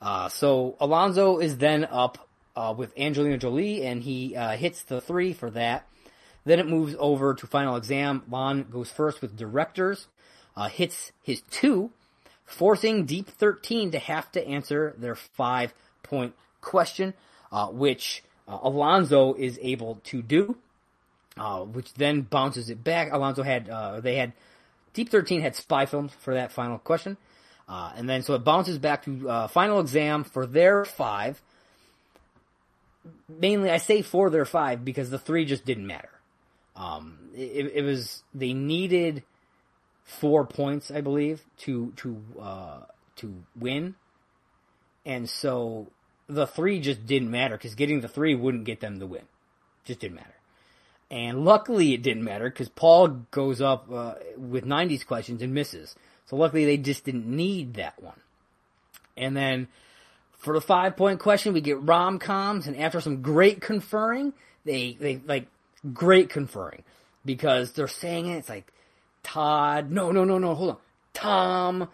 Uh, 0.00 0.28
so 0.28 0.76
Alonso 0.80 1.38
is 1.38 1.58
then 1.58 1.84
up 1.84 2.28
uh, 2.56 2.74
with 2.76 2.96
Angelina 2.98 3.38
Jolie, 3.38 3.84
and 3.84 4.02
he 4.02 4.36
uh, 4.36 4.56
hits 4.56 4.82
the 4.82 5.00
three 5.00 5.32
for 5.32 5.50
that. 5.50 5.86
Then 6.44 6.58
it 6.58 6.66
moves 6.66 6.94
over 6.98 7.34
to 7.34 7.46
final 7.46 7.76
exam. 7.76 8.22
Lon 8.28 8.64
goes 8.64 8.90
first 8.90 9.22
with 9.22 9.36
directors 9.36 10.08
uh, 10.56 10.68
hits 10.68 11.12
his 11.22 11.42
two, 11.50 11.90
forcing 12.44 13.04
Deep 13.04 13.28
13 13.28 13.90
to 13.92 13.98
have 13.98 14.30
to 14.32 14.46
answer 14.46 14.94
their 14.98 15.14
five 15.14 15.74
point 16.02 16.34
question, 16.64 17.14
uh, 17.52 17.68
which 17.68 18.24
uh, 18.48 18.58
Alonso 18.62 19.34
is 19.34 19.58
able 19.62 20.00
to 20.04 20.22
do, 20.22 20.56
uh, 21.36 21.60
which 21.60 21.94
then 21.94 22.22
bounces 22.22 22.70
it 22.70 22.82
back. 22.82 23.12
Alonso 23.12 23.42
had, 23.42 23.68
uh, 23.68 24.00
they 24.00 24.16
had, 24.16 24.32
Deep 24.92 25.10
13 25.10 25.40
had 25.40 25.56
spy 25.56 25.86
films 25.86 26.12
for 26.20 26.34
that 26.34 26.52
final 26.52 26.78
question. 26.78 27.16
Uh, 27.68 27.92
and 27.96 28.08
then 28.08 28.22
so 28.22 28.34
it 28.34 28.44
bounces 28.44 28.78
back 28.78 29.04
to 29.04 29.48
final 29.48 29.80
exam 29.80 30.22
for 30.22 30.46
their 30.46 30.84
five. 30.84 31.40
Mainly, 33.28 33.70
I 33.70 33.78
say 33.78 34.02
for 34.02 34.30
their 34.30 34.44
five 34.44 34.84
because 34.84 35.10
the 35.10 35.18
three 35.18 35.44
just 35.44 35.64
didn't 35.64 35.86
matter. 35.86 36.10
Um, 36.76 37.18
it, 37.34 37.72
it 37.74 37.82
was 37.82 38.22
they 38.34 38.52
needed 38.52 39.22
four 40.04 40.44
points, 40.44 40.90
I 40.90 41.00
believe, 41.00 41.44
to 41.58 41.92
to 41.96 42.22
uh, 42.40 42.80
to 43.16 43.34
win, 43.58 43.94
and 45.04 45.28
so 45.28 45.88
the 46.28 46.46
three 46.46 46.80
just 46.80 47.06
didn't 47.06 47.30
matter 47.30 47.56
because 47.56 47.74
getting 47.74 48.00
the 48.00 48.08
three 48.08 48.34
wouldn't 48.34 48.64
get 48.64 48.80
them 48.80 48.98
the 48.98 49.06
win, 49.06 49.22
just 49.84 50.00
didn't 50.00 50.16
matter. 50.16 50.28
And 51.10 51.44
luckily, 51.44 51.92
it 51.92 52.02
didn't 52.02 52.24
matter 52.24 52.48
because 52.48 52.68
Paul 52.68 53.08
goes 53.30 53.60
up 53.60 53.86
uh, 53.92 54.14
with 54.36 54.64
'90s 54.64 55.06
questions 55.06 55.42
and 55.42 55.52
misses. 55.52 55.94
So 56.26 56.36
luckily, 56.36 56.64
they 56.64 56.76
just 56.76 57.04
didn't 57.04 57.26
need 57.26 57.74
that 57.74 58.02
one. 58.02 58.18
And 59.16 59.36
then 59.36 59.68
for 60.38 60.54
the 60.54 60.60
five 60.60 60.96
point 60.96 61.20
question, 61.20 61.52
we 61.52 61.60
get 61.60 61.80
rom 61.80 62.18
coms, 62.18 62.66
and 62.66 62.76
after 62.76 63.00
some 63.00 63.22
great 63.22 63.60
conferring, 63.60 64.32
they 64.64 64.96
they 64.98 65.20
like 65.26 65.46
great 65.92 66.30
conferring 66.30 66.82
because 67.24 67.72
they're 67.72 67.88
saying 67.88 68.26
it. 68.26 68.38
It's 68.38 68.48
like 68.48 68.72
Todd. 69.22 69.90
No, 69.90 70.10
no, 70.12 70.24
no, 70.24 70.38
no. 70.38 70.54
Hold 70.54 70.70
on. 70.70 70.76
Tom, 71.12 71.88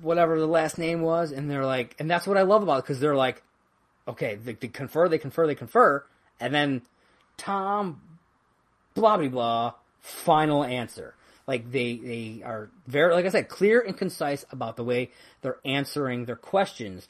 whatever 0.00 0.38
the 0.38 0.46
last 0.46 0.78
name 0.78 1.00
was, 1.00 1.32
and 1.32 1.50
they're 1.50 1.66
like, 1.66 1.94
and 1.98 2.10
that's 2.10 2.26
what 2.26 2.36
I 2.36 2.42
love 2.42 2.62
about 2.62 2.78
it 2.78 2.84
because 2.84 3.00
they're 3.00 3.16
like, 3.16 3.42
okay, 4.06 4.36
they, 4.36 4.54
they, 4.54 4.68
confer, 4.68 5.08
they 5.08 5.18
confer, 5.18 5.46
they 5.46 5.54
confer, 5.54 6.04
and 6.40 6.54
then 6.54 6.82
Tom, 7.36 8.00
blah 8.94 9.16
blah 9.16 9.28
blah, 9.28 9.72
final 10.00 10.64
answer. 10.64 11.14
Like 11.46 11.72
they 11.72 11.96
they 11.96 12.42
are 12.44 12.70
very, 12.86 13.12
like 13.14 13.26
I 13.26 13.30
said, 13.30 13.48
clear 13.48 13.80
and 13.80 13.96
concise 13.96 14.44
about 14.50 14.76
the 14.76 14.84
way 14.84 15.10
they're 15.40 15.58
answering 15.64 16.24
their 16.24 16.36
questions, 16.36 17.08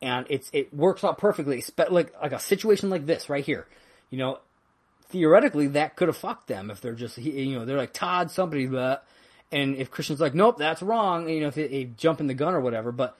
and 0.00 0.26
it's 0.30 0.50
it 0.52 0.72
works 0.72 1.04
out 1.04 1.18
perfectly. 1.18 1.62
Like 1.90 2.14
like 2.20 2.32
a 2.32 2.40
situation 2.40 2.88
like 2.88 3.04
this 3.04 3.28
right 3.28 3.44
here, 3.44 3.66
you 4.08 4.18
know, 4.18 4.38
theoretically 5.08 5.66
that 5.68 5.96
could 5.96 6.08
have 6.08 6.16
fucked 6.16 6.48
them 6.48 6.70
if 6.70 6.80
they're 6.80 6.94
just 6.94 7.18
you 7.18 7.58
know 7.58 7.64
they're 7.64 7.76
like 7.76 7.92
Todd 7.92 8.30
somebody 8.30 8.66
that, 8.66 9.04
and 9.52 9.76
if 9.76 9.90
Kristian's 9.90 10.20
like 10.20 10.34
nope 10.34 10.58
that's 10.58 10.82
wrong, 10.82 11.28
you 11.28 11.40
know 11.40 11.48
if 11.48 11.54
they, 11.54 11.68
they 11.68 11.84
jump 11.84 12.20
in 12.20 12.26
the 12.26 12.34
gun 12.34 12.54
or 12.54 12.60
whatever, 12.60 12.92
but 12.92 13.16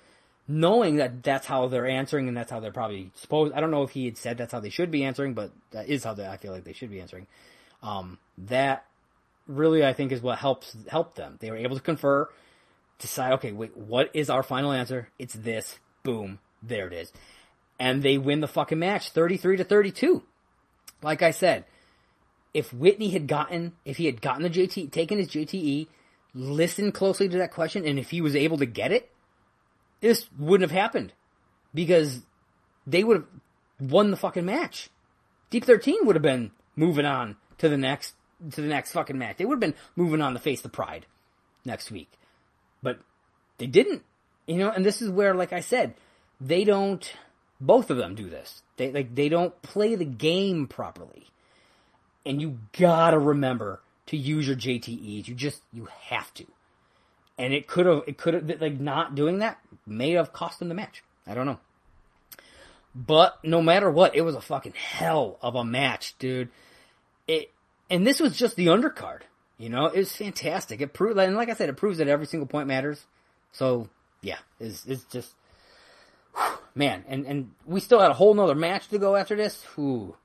knowing 0.48 0.96
that 0.96 1.22
that's 1.22 1.46
how 1.46 1.66
they're 1.66 1.86
answering 1.86 2.28
and 2.28 2.36
that's 2.36 2.50
how 2.50 2.60
they're 2.60 2.72
probably 2.72 3.10
supposed. 3.14 3.52
I 3.52 3.60
don't 3.60 3.70
know 3.70 3.82
if 3.82 3.90
he 3.90 4.04
had 4.04 4.16
said 4.16 4.38
that's 4.38 4.52
how 4.52 4.60
they 4.60 4.70
should 4.70 4.90
be 4.90 5.04
answering, 5.04 5.34
but 5.34 5.50
that 5.72 5.88
is 5.88 6.04
how 6.04 6.14
they, 6.14 6.26
I 6.26 6.36
feel 6.36 6.52
like 6.52 6.64
they 6.64 6.72
should 6.72 6.90
be 6.90 7.00
answering. 7.00 7.26
Um, 7.82 8.18
that 8.38 8.84
really 9.48 9.84
I 9.84 9.92
think 9.92 10.12
is 10.12 10.22
what 10.22 10.38
helps 10.38 10.76
help 10.88 11.14
them. 11.14 11.36
They 11.40 11.50
were 11.50 11.56
able 11.56 11.76
to 11.76 11.82
confer, 11.82 12.28
decide 12.98 13.32
okay 13.34 13.52
wait 13.52 13.76
what 13.76 14.10
is 14.14 14.30
our 14.30 14.42
final 14.42 14.72
answer? 14.72 15.08
It's 15.18 15.34
this. 15.34 15.78
Boom 16.02 16.38
there 16.68 16.86
it 16.86 16.92
is. 16.92 17.12
And 17.78 18.02
they 18.02 18.18
win 18.18 18.40
the 18.40 18.48
fucking 18.48 18.78
match 18.78 19.10
33 19.10 19.58
to 19.58 19.64
32. 19.64 20.22
Like 21.02 21.22
I 21.22 21.30
said, 21.30 21.64
if 22.54 22.72
Whitney 22.72 23.10
had 23.10 23.26
gotten, 23.26 23.72
if 23.84 23.98
he 23.98 24.06
had 24.06 24.22
gotten 24.22 24.42
the 24.42 24.50
JT, 24.50 24.90
taken 24.90 25.18
his 25.18 25.28
JTE, 25.28 25.88
listened 26.36 26.94
closely 26.94 27.28
to 27.28 27.38
that 27.38 27.52
question, 27.52 27.84
and 27.84 27.98
if 27.98 28.10
he 28.10 28.20
was 28.20 28.36
able 28.36 28.58
to 28.58 28.66
get 28.66 28.92
it, 28.92 29.10
this 30.00 30.28
wouldn't 30.38 30.70
have 30.70 30.78
happened. 30.78 31.12
Because 31.74 32.22
they 32.86 33.02
would 33.02 33.16
have 33.18 33.90
won 33.90 34.10
the 34.10 34.16
fucking 34.16 34.44
match. 34.44 34.88
Deep 35.50 35.64
13 35.64 36.06
would 36.06 36.16
have 36.16 36.22
been 36.22 36.52
moving 36.74 37.04
on 37.04 37.36
to 37.58 37.68
the 37.68 37.76
next, 37.76 38.14
to 38.52 38.60
the 38.60 38.68
next 38.68 38.92
fucking 38.92 39.18
match. 39.18 39.36
They 39.36 39.44
would 39.44 39.56
have 39.56 39.72
been 39.72 39.80
moving 39.94 40.22
on 40.22 40.34
to 40.34 40.38
face 40.38 40.60
the 40.60 40.68
pride 40.68 41.06
next 41.64 41.90
week. 41.90 42.10
But 42.82 43.00
they 43.58 43.66
didn't. 43.66 44.04
You 44.46 44.58
know, 44.58 44.70
and 44.70 44.84
this 44.84 45.02
is 45.02 45.10
where, 45.10 45.34
like 45.34 45.52
I 45.52 45.60
said, 45.60 45.94
they 46.40 46.64
don't 46.64 47.12
both 47.60 47.90
of 47.90 47.96
them 47.96 48.14
do 48.14 48.28
this. 48.28 48.62
They 48.76 48.92
like 48.92 49.14
they 49.14 49.28
don't 49.28 49.60
play 49.62 49.94
the 49.94 50.04
game 50.04 50.66
properly. 50.66 51.26
And 52.24 52.40
you 52.40 52.58
gotta 52.78 53.18
remember 53.18 53.80
to 54.06 54.16
use 54.16 54.46
your 54.46 54.56
JTEs. 54.56 55.28
You 55.28 55.34
just 55.34 55.62
you 55.72 55.88
have 56.08 56.32
to. 56.34 56.46
And 57.38 57.52
it 57.52 57.66
could 57.66 57.86
have 57.86 58.02
it 58.06 58.16
could 58.16 58.34
have 58.34 58.60
like 58.60 58.80
not 58.80 59.14
doing 59.14 59.38
that 59.38 59.58
may 59.86 60.12
have 60.12 60.32
cost 60.32 60.58
them 60.58 60.68
the 60.68 60.74
match. 60.74 61.02
I 61.26 61.34
don't 61.34 61.46
know. 61.46 61.60
But 62.94 63.38
no 63.44 63.60
matter 63.60 63.90
what, 63.90 64.16
it 64.16 64.22
was 64.22 64.34
a 64.34 64.40
fucking 64.40 64.72
hell 64.72 65.38
of 65.42 65.54
a 65.54 65.64
match, 65.64 66.14
dude. 66.18 66.48
It 67.28 67.50
and 67.90 68.06
this 68.06 68.20
was 68.20 68.36
just 68.36 68.56
the 68.56 68.66
undercard. 68.66 69.20
You 69.58 69.68
know, 69.68 69.86
it 69.86 69.98
was 69.98 70.14
fantastic. 70.14 70.80
It 70.80 70.92
proved, 70.92 71.18
and 71.18 71.36
like 71.36 71.48
I 71.48 71.54
said, 71.54 71.68
it 71.68 71.76
proves 71.76 71.98
that 71.98 72.08
every 72.08 72.26
single 72.26 72.46
point 72.46 72.68
matters. 72.68 73.04
So 73.52 73.88
yeah, 74.22 74.38
it's 74.60 74.86
it's 74.86 75.04
just 75.04 75.32
man, 76.74 77.04
and, 77.08 77.26
and 77.26 77.50
we 77.64 77.80
still 77.80 78.00
had 78.00 78.10
a 78.10 78.14
whole 78.14 78.34
nother 78.34 78.54
match 78.54 78.88
to 78.88 78.98
go 78.98 79.16
after 79.16 79.36
this. 79.36 79.64
Ooh, 79.78 80.16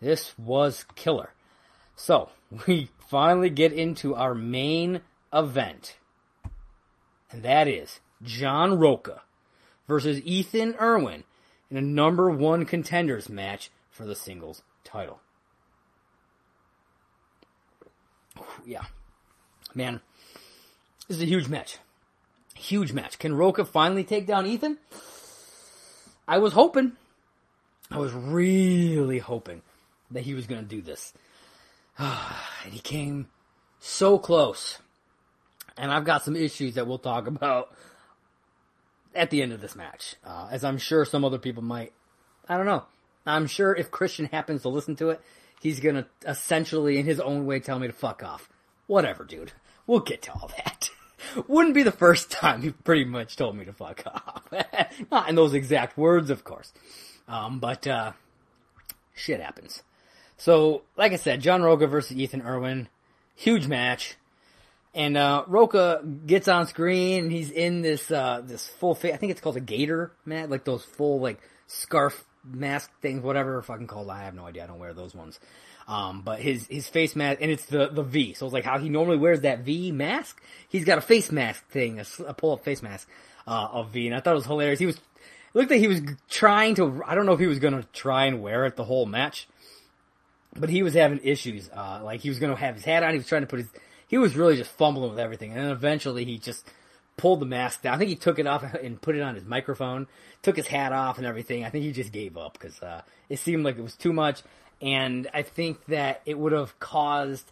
this 0.00 0.36
was 0.38 0.84
killer. 0.94 1.30
So, 1.98 2.30
we 2.66 2.88
finally 3.10 3.50
get 3.50 3.72
into 3.72 4.14
our 4.14 4.34
main 4.34 5.02
event. 5.32 5.96
And 7.30 7.42
that 7.42 7.68
is 7.68 8.00
John 8.22 8.78
Rocha 8.78 9.22
versus 9.86 10.22
Ethan 10.24 10.76
Erwin 10.80 11.24
in 11.70 11.76
a 11.76 11.82
number 11.82 12.30
one 12.30 12.64
contenders 12.64 13.28
match 13.28 13.70
for 13.90 14.06
the 14.06 14.14
singles 14.14 14.62
title. 14.84 15.20
Yeah. 18.64 18.84
Man, 19.74 20.00
this 21.08 21.18
is 21.18 21.22
a 21.22 21.26
huge 21.26 21.48
match. 21.48 21.78
Huge 22.54 22.92
match. 22.92 23.18
Can 23.18 23.34
Rocha 23.34 23.64
finally 23.64 24.04
take 24.04 24.26
down 24.26 24.46
Ethan? 24.46 24.78
I 26.26 26.38
was 26.38 26.52
hoping, 26.52 26.92
I 27.90 27.98
was 27.98 28.12
really 28.12 29.18
hoping 29.18 29.62
that 30.10 30.22
he 30.22 30.34
was 30.34 30.46
going 30.46 30.62
to 30.62 30.68
do 30.68 30.80
this. 30.80 31.12
and 32.64 32.72
he 32.72 32.78
came 32.78 33.28
so 33.78 34.18
close. 34.18 34.78
And 35.76 35.92
I've 35.92 36.04
got 36.04 36.24
some 36.24 36.36
issues 36.36 36.74
that 36.74 36.86
we'll 36.86 36.98
talk 36.98 37.26
about 37.26 37.74
at 39.14 39.30
the 39.30 39.42
end 39.42 39.52
of 39.52 39.60
this 39.60 39.76
match. 39.76 40.16
Uh, 40.24 40.48
as 40.50 40.64
I'm 40.64 40.78
sure 40.78 41.04
some 41.04 41.24
other 41.24 41.38
people 41.38 41.62
might. 41.62 41.92
I 42.48 42.56
don't 42.56 42.66
know. 42.66 42.84
I'm 43.26 43.46
sure 43.46 43.74
if 43.74 43.90
Kristian 43.90 44.30
happens 44.30 44.62
to 44.62 44.68
listen 44.68 44.96
to 44.96 45.10
it, 45.10 45.20
he's 45.60 45.80
gonna 45.80 46.06
essentially, 46.26 46.98
in 46.98 47.04
his 47.04 47.20
own 47.20 47.46
way, 47.46 47.60
tell 47.60 47.78
me 47.78 47.86
to 47.86 47.92
fuck 47.92 48.22
off. 48.22 48.48
Whatever, 48.86 49.24
dude. 49.24 49.52
We'll 49.86 50.00
get 50.00 50.22
to 50.22 50.32
all 50.32 50.50
that. 50.56 50.90
Wouldn't 51.48 51.74
be 51.74 51.82
the 51.82 51.92
first 51.92 52.30
time 52.30 52.62
he 52.62 52.70
pretty 52.70 53.04
much 53.04 53.36
told 53.36 53.56
me 53.56 53.64
to 53.66 53.72
fuck 53.72 54.02
off. 54.06 54.48
Not 55.10 55.28
in 55.28 55.34
those 55.34 55.52
exact 55.52 55.98
words, 55.98 56.30
of 56.30 56.44
course. 56.44 56.72
Um, 57.26 57.58
but, 57.58 57.86
uh, 57.86 58.12
shit 59.14 59.40
happens. 59.40 59.82
So, 60.38 60.82
like 60.96 61.12
I 61.12 61.16
said, 61.16 61.40
John 61.40 61.62
Rocha 61.62 61.86
versus 61.86 62.16
Ethan 62.16 62.42
Erwin. 62.42 62.88
Huge 63.34 63.66
match. 63.66 64.16
And, 64.94 65.16
uh, 65.16 65.44
Rocha 65.46 66.02
gets 66.26 66.48
on 66.48 66.66
screen 66.66 67.24
and 67.24 67.32
he's 67.32 67.50
in 67.50 67.82
this, 67.82 68.10
uh, 68.10 68.40
this 68.42 68.66
full 68.66 68.94
face, 68.94 69.12
I 69.12 69.16
think 69.16 69.32
it's 69.32 69.40
called 69.40 69.56
a 69.56 69.60
gator 69.60 70.12
mat, 70.24 70.48
like 70.48 70.64
those 70.64 70.84
full, 70.84 71.20
like, 71.20 71.40
scarf 71.66 72.24
mask 72.44 72.90
things, 73.02 73.22
whatever 73.22 73.60
fucking 73.62 73.86
called. 73.86 74.08
I 74.08 74.22
have 74.22 74.34
no 74.34 74.46
idea. 74.46 74.64
I 74.64 74.66
don't 74.66 74.78
wear 74.78 74.94
those 74.94 75.14
ones. 75.14 75.38
Um, 75.86 76.22
but 76.22 76.40
his, 76.40 76.66
his 76.66 76.88
face 76.88 77.16
mask, 77.16 77.38
and 77.40 77.50
it's 77.50 77.66
the, 77.66 77.88
the 77.88 78.02
V. 78.02 78.34
So 78.34 78.46
it's 78.46 78.52
like 78.52 78.64
how 78.64 78.78
he 78.78 78.88
normally 78.88 79.16
wears 79.16 79.40
that 79.40 79.60
V 79.60 79.90
mask. 79.90 80.40
He's 80.68 80.84
got 80.84 80.98
a 80.98 81.02
face 81.02 81.32
mask 81.32 81.66
thing, 81.68 81.98
a, 81.98 82.04
a 82.26 82.34
pull 82.34 82.52
up 82.52 82.64
face 82.64 82.82
mask, 82.82 83.08
uh, 83.46 83.68
of 83.72 83.90
V. 83.90 84.06
And 84.06 84.14
I 84.14 84.20
thought 84.20 84.32
it 84.32 84.36
was 84.36 84.46
hilarious. 84.46 84.78
He 84.78 84.86
was, 84.86 84.96
it 84.96 85.02
looked 85.54 85.70
like 85.70 85.80
he 85.80 85.88
was 85.88 86.00
trying 86.28 86.74
to, 86.76 87.02
I 87.06 87.14
don't 87.14 87.26
know 87.26 87.32
if 87.32 87.40
he 87.40 87.46
was 87.46 87.58
gonna 87.58 87.86
try 87.92 88.26
and 88.26 88.42
wear 88.42 88.66
it 88.66 88.76
the 88.76 88.84
whole 88.84 89.06
match, 89.06 89.48
but 90.54 90.70
he 90.70 90.82
was 90.82 90.94
having 90.94 91.20
issues. 91.22 91.70
Uh, 91.70 92.00
like 92.02 92.20
he 92.20 92.28
was 92.28 92.38
gonna 92.38 92.56
have 92.56 92.74
his 92.74 92.84
hat 92.84 93.02
on, 93.02 93.12
he 93.12 93.18
was 93.18 93.26
trying 93.26 93.42
to 93.42 93.46
put 93.46 93.60
his, 93.60 93.68
he 94.06 94.18
was 94.18 94.36
really 94.36 94.56
just 94.56 94.70
fumbling 94.70 95.10
with 95.10 95.18
everything. 95.18 95.52
And 95.52 95.60
then 95.60 95.70
eventually 95.70 96.24
he 96.24 96.38
just 96.38 96.68
pulled 97.16 97.40
the 97.40 97.46
mask 97.46 97.82
down. 97.82 97.94
I 97.94 97.98
think 97.98 98.10
he 98.10 98.16
took 98.16 98.38
it 98.38 98.46
off 98.46 98.62
and 98.82 99.00
put 99.00 99.16
it 99.16 99.22
on 99.22 99.34
his 99.34 99.44
microphone, 99.44 100.06
took 100.42 100.56
his 100.56 100.66
hat 100.66 100.92
off 100.92 101.18
and 101.18 101.26
everything. 101.26 101.64
I 101.64 101.70
think 101.70 101.84
he 101.84 101.92
just 101.92 102.12
gave 102.12 102.36
up 102.36 102.54
because, 102.54 102.80
uh, 102.82 103.02
it 103.28 103.38
seemed 103.38 103.64
like 103.64 103.78
it 103.78 103.82
was 103.82 103.96
too 103.96 104.12
much 104.12 104.42
and 104.80 105.28
I 105.34 105.42
think 105.42 105.84
that 105.86 106.22
it 106.24 106.38
would 106.38 106.52
have 106.52 106.78
caused 106.78 107.50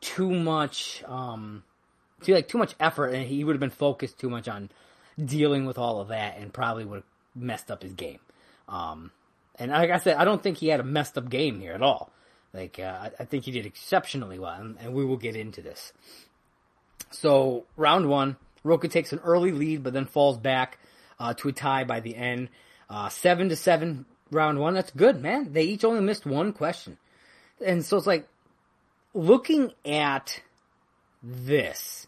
too 0.00 0.30
much, 0.30 1.02
um, 1.06 1.62
too 2.22 2.34
like 2.34 2.48
too 2.48 2.58
much 2.58 2.74
effort, 2.80 3.08
and 3.08 3.24
he 3.24 3.44
would 3.44 3.54
have 3.54 3.60
been 3.60 3.70
focused 3.70 4.18
too 4.18 4.30
much 4.30 4.48
on 4.48 4.70
dealing 5.22 5.66
with 5.66 5.78
all 5.78 6.00
of 6.00 6.08
that, 6.08 6.38
and 6.38 6.52
probably 6.52 6.84
would 6.84 6.96
have 6.96 7.04
messed 7.34 7.70
up 7.70 7.82
his 7.82 7.92
game. 7.92 8.18
Um, 8.68 9.10
and 9.56 9.70
like 9.70 9.90
I 9.90 9.98
said, 9.98 10.16
I 10.16 10.24
don't 10.24 10.42
think 10.42 10.58
he 10.58 10.68
had 10.68 10.80
a 10.80 10.84
messed 10.84 11.18
up 11.18 11.28
game 11.28 11.60
here 11.60 11.72
at 11.72 11.82
all. 11.82 12.10
Like 12.54 12.78
uh, 12.78 13.10
I 13.18 13.24
think 13.24 13.44
he 13.44 13.50
did 13.50 13.66
exceptionally 13.66 14.38
well, 14.38 14.74
and, 14.78 14.94
we 14.94 15.04
will 15.04 15.16
get 15.16 15.34
into 15.34 15.60
this. 15.60 15.92
So 17.10 17.64
round 17.76 18.08
one, 18.08 18.36
Rocha 18.62 18.86
takes 18.86 19.12
an 19.12 19.18
early 19.24 19.50
lead, 19.50 19.82
but 19.82 19.92
then 19.92 20.06
falls 20.06 20.38
back 20.38 20.78
uh, 21.18 21.34
to 21.34 21.48
a 21.48 21.52
tie 21.52 21.82
by 21.82 21.98
the 21.98 22.14
end. 22.14 22.48
Uh, 22.88 23.08
seven 23.08 23.48
to 23.48 23.56
seven 23.56 24.06
round 24.30 24.60
one. 24.60 24.74
That's 24.74 24.92
good, 24.92 25.20
man. 25.20 25.52
They 25.52 25.64
each 25.64 25.84
only 25.84 26.00
missed 26.00 26.26
one 26.26 26.52
question. 26.52 26.96
And 27.64 27.84
so 27.84 27.96
it's 27.96 28.06
like, 28.06 28.28
looking 29.14 29.72
at 29.84 30.40
this, 31.22 32.06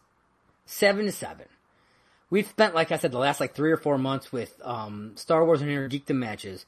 seven 0.65 1.07
to 1.07 1.13
seven. 1.13 1.47
We've 2.31 2.47
spent, 2.47 2.75
like 2.75 2.93
I 2.93 2.99
said, 2.99 3.13
the 3.13 3.19
last 3.19 3.41
like 3.41 3.55
three 3.55 3.73
or 3.73 3.77
four 3.77 3.99
months 3.99 4.33
with 4.33 4.61
um, 4.65 5.13
Star 5.17 5.45
Wars 5.45 5.61
and 5.61 5.71
Inner 5.71 5.89
Geekdom 5.89 6.17
matches, 6.17 6.67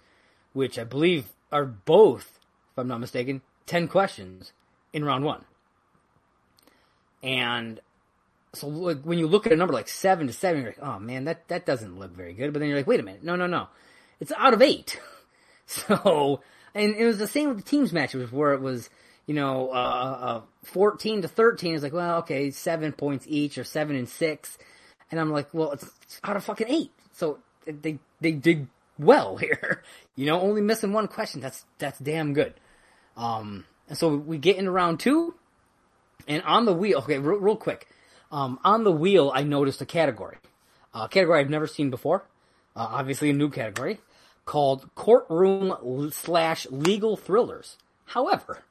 which 0.53 0.79
I 0.79 0.85
believe 0.85 1.27
are 1.53 1.65
both, 1.65 2.39
if 2.73 2.79
I'm 2.79 2.89
not 2.89 3.01
mistaken, 3.01 3.43
ten 3.69 3.87
questions 3.89 4.53
in 4.93 5.05
round 5.05 5.25
one. 5.25 5.45
And 7.23 7.81
so 8.55 8.69
like 8.69 9.03
when 9.03 9.19
you 9.19 9.27
look 9.27 9.47
at 9.47 9.53
a 9.53 9.57
number 9.57 9.75
like 9.75 9.89
seven 9.89 10.27
to 10.27 10.33
seven, 10.33 10.63
you're 10.63 10.71
like, 10.71 10.83
oh 10.83 10.99
man, 10.99 11.25
that 11.25 11.47
that 11.49 11.67
doesn't 11.67 11.99
look 11.99 12.13
very 12.13 12.33
good. 12.33 12.53
But 12.53 12.61
then 12.61 12.69
you're 12.69 12.79
like, 12.79 12.87
wait 12.87 13.01
a 13.01 13.03
minute, 13.03 13.23
no, 13.23 13.37
no, 13.37 13.47
no, 13.47 13.69
it's 14.21 14.33
out 14.37 14.55
of 14.55 14.63
eight. 14.63 15.01
So, 15.69 16.41
and 16.75 16.97
it 16.97 17.05
was 17.05 17.19
the 17.19 17.27
same 17.27 17.51
with 17.51 17.59
the 17.59 17.63
teams 17.63 17.93
matches 17.93 18.33
where 18.33 18.55
it 18.55 18.63
was, 18.63 18.89
you 19.27 19.35
know, 19.35 19.69
uh, 19.69 19.75
uh, 19.75 20.41
14 20.65 21.21
to 21.21 21.29
13 21.29 21.75
is 21.75 21.83
like, 21.83 21.93
well, 21.93 22.21
okay, 22.21 22.51
seven 22.51 22.93
points 22.93 23.27
each 23.29 23.59
or 23.59 23.65
seven 23.65 23.95
and 23.95 24.09
six. 24.09 24.57
And 25.11 25.21
I'm 25.21 25.31
like, 25.31 25.53
well, 25.53 25.73
it's, 25.73 25.85
it's 26.05 26.21
out 26.25 26.37
of 26.39 26.45
fucking 26.45 26.69
eight. 26.71 26.91
So 27.13 27.39
they, 27.67 27.99
they 28.23 28.33
did 28.33 28.69
well 28.99 29.37
here. 29.37 29.83
You 30.17 30.25
know, 30.25 30.41
only 30.41 30.63
missing 30.63 30.95
one 30.95 31.07
question. 31.07 31.43
That's, 31.43 31.67
that's 31.79 31.99
damn 31.99 32.33
good. 32.33 32.55
Um, 33.19 33.65
and 33.89 33.99
so 33.99 34.17
we 34.17 34.39
get 34.39 34.57
into 34.57 34.71
round 34.71 35.01
two 35.01 35.35
and 36.27 36.43
on 36.45 36.65
the 36.65 36.73
wheel, 36.73 36.99
okay, 37.01 37.19
real, 37.19 37.39
real 37.39 37.57
quick. 37.57 37.89
Um, 38.31 38.59
on 38.65 38.85
the 38.85 38.93
wheel, 38.93 39.33
I 39.35 39.43
noticed 39.43 39.81
a 39.81 39.87
category, 39.87 40.37
a 40.95 41.09
category 41.09 41.41
I've 41.41 41.51
never 41.51 41.67
seen 41.67 41.91
before. 41.91 42.25
Uh, 42.77 42.87
obviously 42.91 43.31
a 43.31 43.33
new 43.33 43.51
category 43.51 43.99
called 44.45 44.89
courtroom 44.95 46.11
slash 46.13 46.67
legal 46.71 47.17
thrillers. 47.17 47.77
However, 48.07 48.63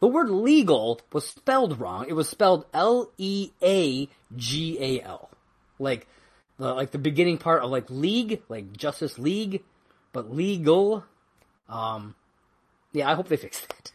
the 0.00 0.06
word 0.06 0.30
legal 0.30 1.00
was 1.12 1.26
spelled 1.28 1.80
wrong. 1.80 2.06
It 2.08 2.14
was 2.14 2.28
spelled 2.28 2.66
L 2.72 3.10
E 3.18 3.50
A 3.62 4.08
G 4.36 4.78
A 4.80 5.02
L. 5.02 5.28
Like, 5.78 6.06
the, 6.58 6.72
like 6.72 6.92
the 6.92 6.98
beginning 6.98 7.38
part 7.38 7.62
of 7.62 7.70
like 7.70 7.90
League, 7.90 8.42
like 8.48 8.76
Justice 8.76 9.18
League, 9.18 9.62
but 10.12 10.32
legal. 10.34 11.04
Um, 11.68 12.14
yeah, 12.92 13.10
I 13.10 13.14
hope 13.14 13.28
they 13.28 13.36
fix 13.36 13.60
that. 13.60 13.92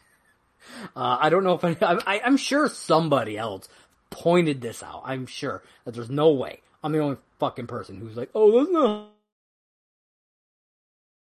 Uh, 0.94 1.18
I 1.20 1.28
don't 1.28 1.44
know 1.44 1.54
if 1.54 1.64
I, 1.64 1.76
I, 1.82 2.20
I'm 2.24 2.36
sure 2.36 2.68
somebody 2.68 3.36
else 3.36 3.68
pointed 4.10 4.60
this 4.60 4.82
out. 4.82 5.02
I'm 5.04 5.26
sure 5.26 5.62
that 5.84 5.94
there's 5.94 6.10
no 6.10 6.30
way 6.30 6.60
I'm 6.82 6.92
the 6.92 7.00
only 7.00 7.16
fucking 7.38 7.66
person 7.66 7.96
who's 7.98 8.16
like, 8.16 8.30
oh, 8.34 8.58
that's 8.58 8.70
not 8.70 9.10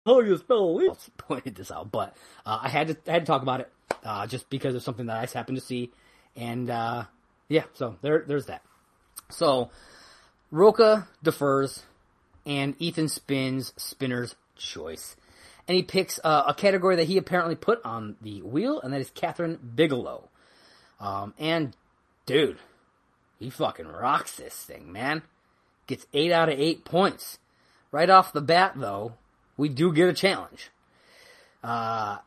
how 0.05 0.19
you 0.21 0.37
spell. 0.37 0.97
Pointed 1.17 1.55
this 1.55 1.71
out, 1.71 1.91
but 1.91 2.15
uh, 2.45 2.59
I 2.61 2.69
had 2.69 2.87
to 2.87 2.97
I 3.07 3.13
had 3.13 3.23
to 3.23 3.25
talk 3.25 3.41
about 3.41 3.61
it 3.61 3.71
uh, 4.03 4.27
just 4.27 4.49
because 4.49 4.75
of 4.75 4.83
something 4.83 5.07
that 5.07 5.17
I 5.17 5.37
happened 5.37 5.57
to 5.57 5.63
see, 5.63 5.91
and 6.35 6.69
uh, 6.69 7.05
yeah, 7.47 7.63
so 7.73 7.97
there 8.01 8.23
there's 8.25 8.45
that. 8.45 8.61
So 9.29 9.69
Rocha 10.51 11.07
defers, 11.23 11.83
and 12.45 12.75
Ethan 12.79 13.09
spins 13.09 13.73
Spinner's 13.77 14.35
choice. 14.55 15.15
And 15.69 15.75
he 15.75 15.83
picks 15.83 16.19
uh, 16.23 16.45
a 16.47 16.55
category 16.55 16.95
that 16.95 17.03
he 17.03 17.17
apparently 17.17 17.53
put 17.53 17.79
on 17.85 18.15
the 18.23 18.41
wheel, 18.41 18.81
and 18.81 18.91
that 18.91 19.01
is 19.01 19.11
Kathryn 19.11 19.59
Bigelow. 19.75 20.27
Um, 20.99 21.35
and, 21.37 21.77
dude, 22.25 22.57
he 23.37 23.51
fucking 23.51 23.87
rocks 23.87 24.35
this 24.35 24.55
thing, 24.55 24.91
man. 24.91 25.21
Gets 25.85 26.07
8 26.11 26.31
out 26.31 26.49
of 26.49 26.59
8 26.59 26.85
points. 26.85 27.37
Right 27.91 28.09
off 28.09 28.33
the 28.33 28.41
bat, 28.41 28.73
though, 28.77 29.13
we 29.57 29.69
do 29.69 29.93
get 29.93 30.09
a 30.09 30.13
challenge. 30.13 30.71
Uh, 31.63 32.17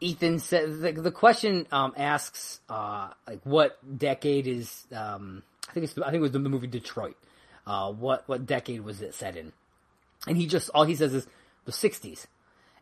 Ethan 0.00 0.38
said 0.38 0.80
the, 0.80 0.92
the 0.92 1.10
question 1.10 1.66
um, 1.72 1.94
asks 1.96 2.60
uh, 2.68 3.08
like 3.26 3.40
what 3.44 3.78
decade 3.98 4.46
is 4.46 4.86
um, 4.92 5.42
I 5.68 5.72
think 5.72 5.84
it's 5.84 5.96
I 5.96 6.10
think 6.10 6.16
it 6.16 6.20
was 6.20 6.32
the 6.32 6.38
movie 6.38 6.66
Detroit. 6.66 7.16
Uh, 7.66 7.92
what 7.92 8.28
what 8.28 8.44
decade 8.44 8.82
was 8.82 9.00
it 9.00 9.14
set 9.14 9.36
in? 9.36 9.52
And 10.26 10.36
he 10.36 10.46
just 10.46 10.68
all 10.74 10.84
he 10.84 10.96
says 10.96 11.14
is 11.14 11.26
the 11.64 11.72
60s. 11.72 12.26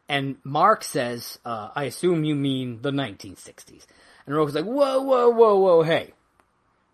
And 0.09 0.37
Mark 0.45 0.85
says, 0.85 1.39
uh, 1.45 1.71
I 1.75 1.85
assume 1.85 2.25
you 2.25 2.35
mean 2.35 2.83
the 2.83 2.91
1960s. 2.91 3.87
And 4.27 4.37
Rocha's 4.37 4.55
like, 4.55 4.65
whoa, 4.65 5.01
whoa, 5.01 5.31
whoa, 5.31 5.57
whoa, 5.57 5.83
hey. 5.83 6.13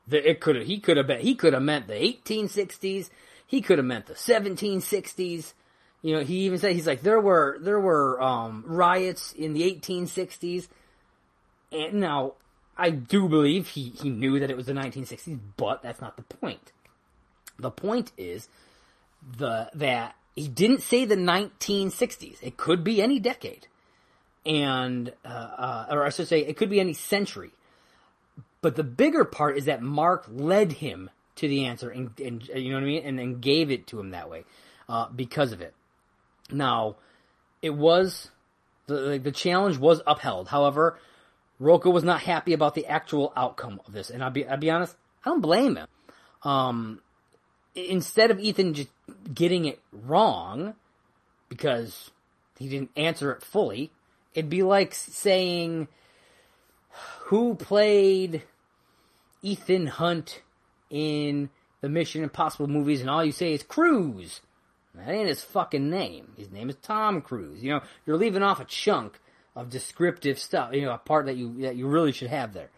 The, 0.07 0.31
it 0.31 0.41
could 0.41 0.57
have, 0.57 0.67
he 0.67 0.79
could 0.79 0.97
have 0.97 1.07
been, 1.07 1.21
he 1.21 1.35
could 1.35 1.53
have 1.53 1.63
meant 1.63 1.87
the 1.87 1.95
1860s. 1.95 3.11
He 3.47 3.61
could 3.61 3.79
have 3.79 3.87
meant 3.87 4.07
the 4.07 4.15
1760s. 4.15 5.53
You 6.01 6.17
know, 6.17 6.25
he 6.25 6.41
even 6.41 6.59
said, 6.59 6.73
he's 6.73 6.87
like, 6.87 7.03
there 7.03 7.21
were, 7.21 7.59
there 7.61 7.81
were, 7.81 8.23
um, 8.23 8.65
riots 8.67 9.33
in 9.33 9.53
the 9.53 9.63
1860s. 9.63 10.69
And 11.73 11.95
now, 11.95 12.35
I 12.77 12.91
do 12.91 13.29
believe 13.29 13.69
he, 13.69 13.91
he 13.91 14.09
knew 14.09 14.39
that 14.39 14.51
it 14.51 14.57
was 14.57 14.67
the 14.67 14.73
1960s, 14.73 15.39
but 15.57 15.83
that's 15.83 16.01
not 16.01 16.17
the 16.17 16.23
point. 16.23 16.73
The 17.59 17.71
point 17.71 18.13
is 18.17 18.49
the, 19.37 19.69
that 19.75 20.15
he 20.39 20.49
didn't 20.49 20.83
say 20.83 21.05
the 21.05 21.17
1960s. 21.17 22.37
It 22.43 22.57
could 22.57 22.85
be 22.85 23.03
any 23.03 23.19
decade. 23.19 23.67
And, 24.47 25.13
uh, 25.25 25.29
uh, 25.29 25.87
or 25.91 26.05
I 26.05 26.11
should 26.11 26.29
say, 26.29 26.41
it 26.41 26.57
could 26.57 26.71
be 26.71 26.81
any 26.81 26.95
century. 26.95 27.51
But 28.61 28.77
the 28.77 28.85
bigger 28.85 29.25
part 29.25 29.59
is 29.59 29.65
that 29.67 29.83
Mark 29.83 30.27
led 30.31 30.73
him 30.73 31.11
to 31.37 31.49
the 31.49 31.67
answer 31.67 31.91
and, 31.91 32.11
and 32.19 32.49
you 32.49 32.71
know 32.71 32.77
what 32.77 32.83
I 32.83 32.87
mean? 32.87 33.03
And 33.05 33.19
then 33.19 33.41
gave 33.41 33.71
it 33.71 33.87
to 33.89 34.01
him 34.01 34.11
that 34.11 34.31
way, 34.31 34.45
uh, 34.89 35.09
because 35.15 35.53
of 35.53 35.61
it. 35.61 35.75
Now, 36.51 36.97
it 37.61 37.71
was, 37.71 38.31
the, 38.87 39.21
the 39.23 39.33
challenge 39.33 39.77
was 39.77 40.01
upheld. 40.07 40.49
However, 40.49 40.99
Rocha 41.59 41.91
was 41.91 42.05
not 42.05 42.23
happy 42.23 42.53
about 42.53 42.75
the 42.75 42.87
actual 42.87 43.33
outcome 43.37 43.81
of 43.87 43.93
this. 43.93 44.11
And 44.11 44.23
I'll 44.23 44.31
be, 44.31 44.47
I'll 44.47 44.57
be 44.57 44.71
honest, 44.71 44.97
I 45.25 45.31
don't 45.31 45.41
blame 45.41 45.77
him. 45.77 45.89
Um, 46.43 47.01
instead 47.87 48.31
of 48.31 48.41
Ethan 48.41 48.75
just 48.75 48.89
getting 49.33 49.65
it 49.65 49.81
wrong 49.93 50.75
because 51.49 52.11
he 52.59 52.69
didn't 52.69 52.91
answer 52.97 53.31
it 53.33 53.43
fully, 53.43 53.91
it'd 54.35 54.51
be 54.51 54.63
like 54.63 54.95
saying 54.95 55.89
who 57.25 57.55
played 57.55 58.43
Ethan 59.43 59.87
Hunt 59.87 60.43
in 60.91 61.51
the 61.81 61.89
Mission 61.89 62.23
Impossible 62.23 62.67
movies, 62.67 63.01
and 63.01 63.09
all 63.09 63.25
you 63.25 63.33
say 63.33 63.53
is 63.53 63.63
Cruise. 63.63 64.41
That 64.95 65.11
ain't 65.11 65.29
his 65.29 65.45
fucking 65.45 65.89
name. 65.89 66.33
His 66.37 66.51
name 66.51 66.69
is 66.69 66.77
Tom 66.77 67.21
Cruise. 67.21 67.63
You 67.63 67.75
know, 67.75 67.81
you're 68.05 68.17
leaving 68.17 68.43
off 68.43 68.61
a 68.61 68.65
chunk 68.65 69.21
of 69.55 69.71
descriptive 69.71 70.39
stuff. 70.39 70.73
You 70.73 70.83
know, 70.83 70.93
a 70.93 70.99
part 70.99 71.27
that 71.27 71.37
you 71.37 71.61
that 71.63 71.77
you 71.77 71.87
really 71.87 72.11
should 72.11 72.31
have 72.31 72.53
there. 72.53 72.71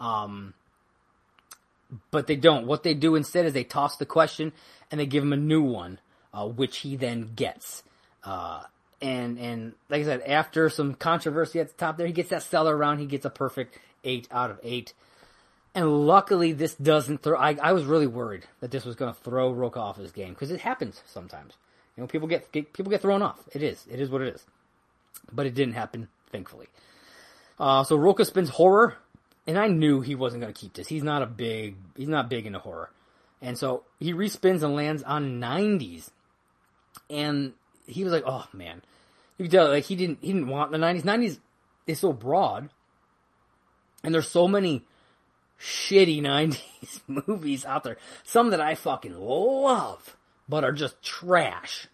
Um, 0.00 0.54
but 2.10 2.26
they 2.26 2.36
don't. 2.36 2.66
What 2.66 2.82
they 2.82 2.94
do 2.94 3.14
instead 3.14 3.46
is 3.46 3.52
they 3.52 3.64
toss 3.64 3.96
the 3.96 4.06
question 4.06 4.52
and 4.90 5.00
they 5.00 5.06
give 5.06 5.22
him 5.22 5.32
a 5.32 5.36
new 5.38 5.62
one, 5.62 5.98
uh, 6.32 6.46
which 6.46 6.78
he 6.78 6.96
then 6.96 7.32
gets. 7.34 7.82
Uh, 8.24 8.62
and 9.00 9.38
and 9.38 9.72
like 9.88 10.02
I 10.02 10.04
said, 10.04 10.22
after 10.22 10.68
some 10.68 10.94
controversy 10.94 11.60
at 11.60 11.68
the 11.68 11.74
top 11.74 11.96
there, 11.96 12.06
he 12.06 12.12
gets 12.12 12.30
that 12.30 12.42
seller 12.42 12.76
round. 12.76 13.00
He 13.00 13.06
gets 13.06 13.24
a 13.24 13.30
perfect 13.30 13.78
eight 14.04 14.28
out 14.30 14.50
of 14.50 14.58
eight. 14.62 14.92
And 15.74 16.06
luckily, 16.06 16.52
this 16.52 16.74
doesn't 16.74 17.22
throw. 17.22 17.38
I, 17.38 17.56
I 17.62 17.72
was 17.72 17.84
really 17.84 18.06
worried 18.06 18.46
that 18.60 18.70
this 18.70 18.84
was 18.84 18.96
going 18.96 19.14
to 19.14 19.20
throw 19.20 19.52
Rocha 19.52 19.78
off 19.78 19.96
his 19.96 20.12
game 20.12 20.30
because 20.30 20.50
it 20.50 20.60
happens 20.60 21.02
sometimes. 21.06 21.54
You 21.96 22.02
know, 22.02 22.06
people 22.06 22.26
get, 22.26 22.50
get, 22.52 22.72
people 22.72 22.90
get 22.90 23.02
thrown 23.02 23.22
off. 23.22 23.38
It 23.52 23.62
is. 23.62 23.84
It 23.90 24.00
is 24.00 24.08
what 24.08 24.22
it 24.22 24.34
is. 24.34 24.44
But 25.32 25.46
it 25.46 25.54
didn't 25.54 25.74
happen, 25.74 26.08
thankfully. 26.32 26.68
Uh, 27.58 27.84
so 27.84 27.96
Rocha 27.96 28.24
spins 28.24 28.50
horror 28.50 28.96
and 29.48 29.58
I 29.58 29.66
knew 29.66 30.02
he 30.02 30.14
wasn't 30.14 30.42
going 30.42 30.52
to 30.52 30.60
keep 30.60 30.74
this. 30.74 30.88
He's 30.88 31.02
not 31.02 31.22
a 31.22 31.26
big, 31.26 31.76
he's 31.96 32.06
not 32.06 32.28
big 32.28 32.44
into 32.44 32.58
horror. 32.58 32.90
And 33.40 33.56
so 33.56 33.84
he 33.98 34.12
respins 34.12 34.62
and 34.62 34.76
lands 34.76 35.02
on 35.02 35.40
90s. 35.40 36.10
And 37.08 37.54
he 37.86 38.04
was 38.04 38.12
like, 38.12 38.24
oh 38.26 38.46
man. 38.52 38.82
You 39.38 39.48
tell, 39.48 39.68
like, 39.68 39.84
he 39.84 39.96
didn't, 39.96 40.18
he 40.20 40.32
didn't 40.32 40.48
want 40.48 40.70
the 40.70 40.78
90s. 40.78 41.02
90s 41.02 41.38
is 41.86 41.98
so 41.98 42.12
broad. 42.12 42.68
And 44.04 44.12
there's 44.12 44.28
so 44.28 44.46
many 44.46 44.84
shitty 45.58 46.20
90s 46.22 47.00
movies 47.26 47.64
out 47.64 47.84
there. 47.84 47.96
Some 48.24 48.50
that 48.50 48.60
I 48.60 48.74
fucking 48.74 49.18
love, 49.18 50.14
but 50.46 50.62
are 50.62 50.72
just 50.72 51.02
trash. 51.02 51.88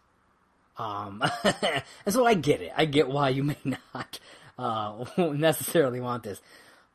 Um, 0.76 1.22
and 1.44 1.84
so 2.09 2.26
I 2.26 2.34
get 2.34 2.62
it. 2.62 2.72
I 2.76 2.84
get 2.86 3.09
why 3.09 3.28
you 3.28 3.44
may 3.44 3.57
not, 3.64 4.18
uh, 4.59 5.05
necessarily 5.18 6.00
want 6.00 6.24
this. 6.24 6.40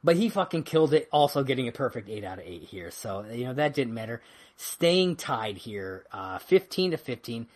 But 0.04 0.16
he 0.16 0.30
fucking 0.30 0.64
killed 0.64 0.94
it, 0.94 1.10
also 1.12 1.44
getting 1.44 1.68
a 1.68 1.74
perfect 1.74 2.10
8 2.10 2.24
out 2.24 2.40
of 2.40 2.46
8 2.46 2.64
here. 2.64 2.92
So, 2.92 3.26
you 3.26 3.46
know, 3.46 3.54
that 3.54 3.74
didn't 3.74 3.94
matter. 3.94 4.22
Staying 4.56 5.18
tied 5.18 5.58
here, 5.58 6.06
uh, 6.14 6.38
15 6.40 6.92
to 6.92 6.98
15. 6.98 7.48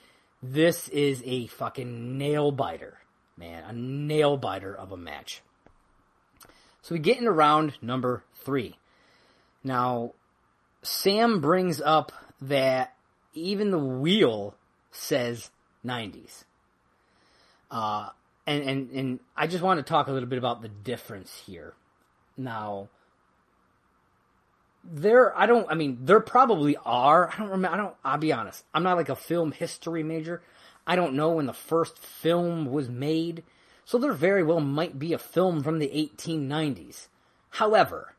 This 0.41 0.89
is 0.89 1.23
a 1.25 1.47
fucking 1.47 2.17
nail 2.17 2.51
biter, 2.51 2.97
man. 3.37 3.63
A 3.63 3.73
nail 3.73 4.35
biter 4.35 4.75
of 4.75 4.91
a 4.91 4.97
match. 4.97 5.41
So 6.81 6.95
we 6.95 6.99
get 6.99 7.17
into 7.17 7.31
round 7.31 7.73
number 7.81 8.23
three. 8.35 8.75
Now, 9.63 10.11
Samm 10.83 11.39
brings 11.39 11.79
up 11.79 12.11
that 12.41 12.93
even 13.33 13.71
the 13.71 13.79
wheel 13.79 14.55
says 14.91 15.49
90s. 15.85 16.43
Uh, 17.71 18.09
and, 18.45 18.63
and, 18.63 18.91
and 18.91 19.19
I 19.35 19.47
just 19.47 19.63
want 19.63 19.79
to 19.79 19.83
talk 19.83 20.07
a 20.07 20.11
little 20.11 20.27
bit 20.27 20.37
about 20.37 20.61
the 20.61 20.67
difference 20.67 21.41
here. 21.45 21.73
Now, 22.37 22.89
there, 24.83 25.37
I 25.37 25.45
don't, 25.45 25.69
I 25.69 25.75
mean, 25.75 25.99
there 26.01 26.19
probably 26.19 26.75
are. 26.83 27.29
I 27.29 27.37
don't 27.37 27.49
remember, 27.49 27.75
I 27.75 27.77
don't, 27.77 27.95
I'll 28.03 28.17
be 28.17 28.33
honest. 28.33 28.65
I'm 28.73 28.83
not 28.83 28.97
like 28.97 29.09
a 29.09 29.15
film 29.15 29.51
history 29.51 30.03
major. 30.03 30.41
I 30.85 30.95
don't 30.95 31.13
know 31.13 31.31
when 31.31 31.45
the 31.45 31.53
first 31.53 31.97
film 31.97 32.65
was 32.65 32.89
made. 32.89 33.43
So 33.85 33.97
there 33.97 34.13
very 34.13 34.43
well 34.43 34.59
might 34.59 34.99
be 34.99 35.13
a 35.13 35.17
film 35.17 35.63
from 35.63 35.79
the 35.79 35.87
1890s. 35.87 37.07
However, 37.51 38.15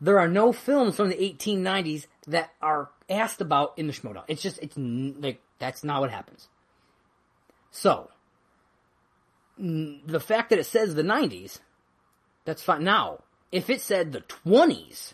there 0.00 0.18
are 0.18 0.28
no 0.28 0.52
films 0.52 0.96
from 0.96 1.08
the 1.08 1.16
1890s 1.16 2.06
that 2.26 2.50
are 2.60 2.90
asked 3.08 3.40
about 3.40 3.74
in 3.76 3.86
the 3.86 3.92
Schmoedown. 3.92 4.24
It's 4.28 4.42
just, 4.42 4.58
it's 4.62 4.76
like, 4.76 5.40
that's 5.58 5.84
not 5.84 6.00
what 6.00 6.10
happens. 6.10 6.48
So, 7.70 8.10
the 9.58 10.20
fact 10.20 10.50
that 10.50 10.58
it 10.58 10.66
says 10.66 10.94
the 10.94 11.02
90s 11.02 11.60
that's 12.46 12.62
fine. 12.62 12.84
Now, 12.84 13.18
if 13.52 13.68
it 13.68 13.82
said 13.82 14.12
the 14.12 14.22
20s, 14.22 15.12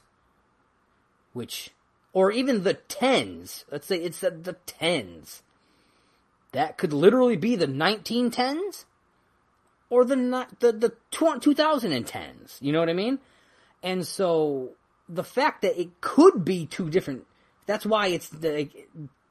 which, 1.32 1.70
or 2.12 2.30
even 2.30 2.62
the 2.62 2.74
10s, 2.74 3.64
let's 3.72 3.86
say 3.86 3.96
it 3.96 4.14
said 4.14 4.44
the 4.44 4.56
10s, 4.66 5.42
that 6.52 6.78
could 6.78 6.92
literally 6.92 7.36
be 7.36 7.56
the 7.56 7.66
1910s 7.66 8.84
or 9.90 10.04
the 10.04 10.46
the 10.60 10.72
the 10.72 10.92
2010s. 11.10 12.58
You 12.60 12.72
know 12.72 12.80
what 12.80 12.88
I 12.88 12.94
mean? 12.94 13.18
And 13.82 14.06
so 14.06 14.70
the 15.08 15.24
fact 15.24 15.62
that 15.62 15.80
it 15.80 16.00
could 16.00 16.44
be 16.44 16.66
two 16.66 16.88
different 16.88 17.26
that's 17.66 17.86
why 17.86 18.08
it's 18.08 18.28
the 18.28 18.68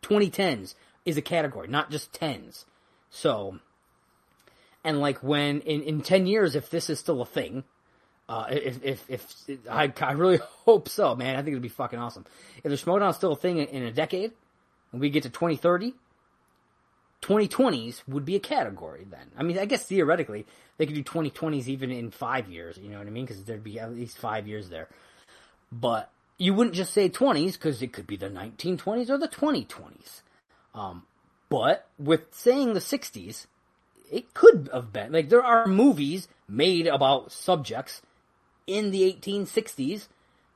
2010s 0.01 0.75
is 1.05 1.17
a 1.17 1.21
category, 1.21 1.67
not 1.67 1.89
just 1.91 2.13
10s. 2.13 2.65
So 3.09 3.59
and 4.83 4.99
like 4.99 5.21
when 5.23 5.61
in 5.61 5.81
in 5.83 6.01
10 6.01 6.27
years 6.27 6.55
if 6.55 6.69
this 6.69 6.89
is 6.89 6.99
still 6.99 7.21
a 7.21 7.25
thing, 7.25 7.63
uh, 8.31 8.45
if, 8.49 8.81
if, 8.81 9.05
if, 9.09 9.59
I, 9.69 9.91
I 9.99 10.13
really 10.13 10.37
hope 10.65 10.87
so, 10.87 11.15
man. 11.15 11.35
I 11.35 11.39
think 11.39 11.49
it'd 11.49 11.61
be 11.61 11.67
fucking 11.67 11.99
awesome. 11.99 12.25
If 12.63 12.71
the 12.71 12.77
Schmoedown's 12.77 13.17
still 13.17 13.33
a 13.33 13.35
thing 13.35 13.57
in, 13.57 13.67
in, 13.67 13.83
a 13.83 13.91
decade, 13.91 14.31
and 14.93 15.01
we 15.01 15.09
get 15.09 15.23
to 15.23 15.29
2030, 15.29 15.93
2020s 17.21 18.07
would 18.07 18.23
be 18.23 18.37
a 18.37 18.39
category 18.39 19.05
then. 19.09 19.31
I 19.37 19.43
mean, 19.43 19.59
I 19.59 19.65
guess 19.65 19.83
theoretically 19.83 20.45
they 20.77 20.85
could 20.85 20.95
do 20.95 21.03
2020s 21.03 21.67
even 21.67 21.91
in 21.91 22.09
five 22.09 22.47
years. 22.47 22.77
You 22.81 22.89
know 22.89 22.99
what 22.99 23.07
I 23.07 23.09
mean? 23.09 23.25
Because 23.25 23.43
there'd 23.43 23.65
be 23.65 23.81
at 23.81 23.93
least 23.93 24.17
five 24.17 24.47
years 24.47 24.69
there. 24.69 24.87
But 25.69 26.09
you 26.37 26.53
wouldn't 26.53 26.77
just 26.77 26.93
say 26.93 27.09
20s 27.09 27.53
because 27.53 27.81
it 27.81 27.91
could 27.91 28.07
be 28.07 28.15
the 28.15 28.29
1920s 28.29 29.09
or 29.09 29.17
the 29.17 29.27
2020s. 29.27 30.21
Um, 30.73 31.03
but 31.49 31.85
with 31.99 32.33
saying 32.33 32.75
the 32.75 32.79
60s, 32.79 33.47
it 34.09 34.33
could 34.33 34.69
have 34.71 34.93
been 34.93 35.11
like 35.11 35.27
there 35.27 35.43
are 35.43 35.67
movies 35.67 36.29
made 36.47 36.87
about 36.87 37.33
subjects 37.33 38.01
in 38.71 38.91
the 38.91 39.01
1860s 39.13 40.07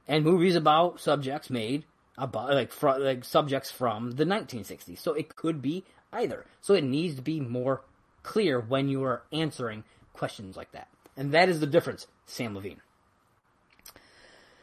and 0.07 0.24
movies 0.24 0.55
about 0.55 0.99
subjects 0.99 1.49
made 1.49 1.86
about 2.18 2.51
like 2.51 2.72
fr- 2.72 2.99
like 2.99 3.26
subjects 3.26 3.72
from 3.72 4.11
the 4.11 4.26
1960s. 4.26 4.99
So 4.99 5.13
it 5.13 5.36
could 5.36 5.61
be 5.61 5.84
either. 6.13 6.45
So 6.61 6.74
it 6.74 6.84
needs 6.84 7.16
to 7.16 7.22
be 7.22 7.39
more 7.39 7.82
clear 8.24 8.59
when 8.59 8.88
you 8.89 9.03
are 9.03 9.24
answering 9.32 9.84
questions 10.13 10.55
like 10.55 10.72
that. 10.72 10.88
And 11.18 11.32
that 11.34 11.49
is 11.49 11.59
the 11.59 11.68
difference, 11.68 12.07
Samm 12.28 12.55
Levine. 12.55 12.82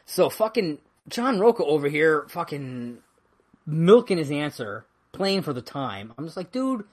So 0.05 0.29
fucking 0.29 0.79
John 1.07 1.39
Rocha 1.39 1.63
over 1.63 1.89
here 1.89 2.25
fucking 2.29 2.99
milking 3.65 4.17
his 4.17 4.31
answer, 4.31 4.85
playing 5.11 5.41
for 5.41 5.53
the 5.53 5.61
time. 5.61 6.13
I'm 6.17 6.25
just 6.25 6.37
like, 6.37 6.51
dude, 6.51 6.85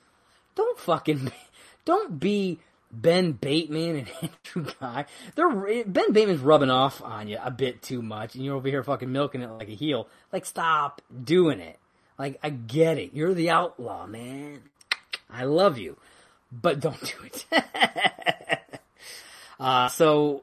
don't 0.54 0.78
fucking 0.78 1.32
don't 1.84 2.20
be 2.20 2.58
Ben 2.92 3.32
Bateman 3.32 3.96
and 3.96 4.10
Andrew 4.54 4.72
Guy. 4.80 5.06
They're 5.34 5.84
Ben 5.84 6.12
Bateman's 6.12 6.40
rubbing 6.40 6.70
off 6.70 7.02
on 7.02 7.28
you 7.28 7.38
a 7.42 7.50
bit 7.50 7.82
too 7.82 8.02
much, 8.02 8.34
and 8.34 8.44
you're 8.44 8.56
over 8.56 8.68
here 8.68 8.82
fucking 8.82 9.10
milking 9.10 9.42
it 9.42 9.50
like 9.50 9.68
a 9.68 9.74
heel. 9.74 10.08
Like, 10.32 10.44
stop 10.46 11.00
doing 11.24 11.60
it. 11.60 11.78
Like, 12.18 12.38
I 12.42 12.50
get 12.50 12.98
it. 12.98 13.14
You're 13.14 13.34
the 13.34 13.50
outlaw, 13.50 14.06
man. 14.06 14.62
I 15.30 15.44
love 15.44 15.78
you, 15.78 15.96
but 16.52 16.80
don't 16.80 17.00
do 17.00 17.24
it. 17.24 17.46
uh, 19.60 19.88
so 19.88 20.42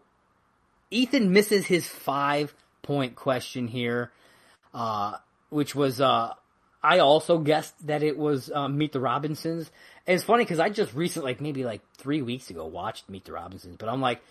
Ethan 0.90 1.32
misses 1.32 1.66
his 1.66 1.88
five 1.88 2.54
point 2.82 3.16
question 3.16 3.68
here, 3.68 4.12
uh, 4.74 5.18
which 5.50 5.76
was, 5.76 6.00
uh, 6.00 6.34
I 6.84 7.00
also 7.00 7.40
guessed 7.40 7.88
that 7.88 8.04
it 8.04 8.18
was 8.18 8.52
um, 8.52 8.78
Meet 8.78 8.94
the 8.94 9.00
Robinsons. 9.00 9.72
And 10.06 10.16
it's 10.16 10.24
funny 10.24 10.44
because 10.44 10.60
I 10.60 10.70
just 10.70 10.94
recently, 10.94 11.32
like 11.32 11.42
maybe 11.42 11.64
like 11.64 11.82
three 11.98 12.22
weeks 12.22 12.50
ago, 12.50 12.66
watched 12.66 13.10
Meet 13.10 13.26
the 13.26 13.34
Robinsons, 13.34 13.78
but 13.78 13.90
I'm 13.90 14.02
like, 14.02 14.22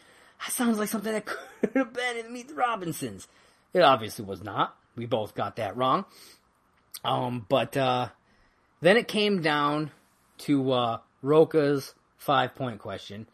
that 0.40 0.52
sounds 0.52 0.78
like 0.78 0.88
something 0.88 1.12
that 1.12 1.26
could 1.60 1.70
have 1.74 1.92
been 1.92 2.16
in 2.18 2.32
Meet 2.32 2.48
the 2.48 2.54
Robinsons. 2.54 3.28
It 3.72 3.80
obviously 3.80 4.24
was 4.24 4.42
not. 4.42 4.76
We 4.96 5.06
both 5.06 5.34
got 5.34 5.56
that 5.56 5.76
wrong. 5.76 6.06
Um, 7.04 7.44
but 7.48 7.76
uh, 7.76 8.08
then 8.80 8.96
it 8.96 9.08
came 9.08 9.42
down 9.42 9.90
to 10.38 10.72
uh, 10.72 10.98
Rocha's 11.22 11.94
five 12.16 12.54
point 12.54 12.78
question, 12.78 13.26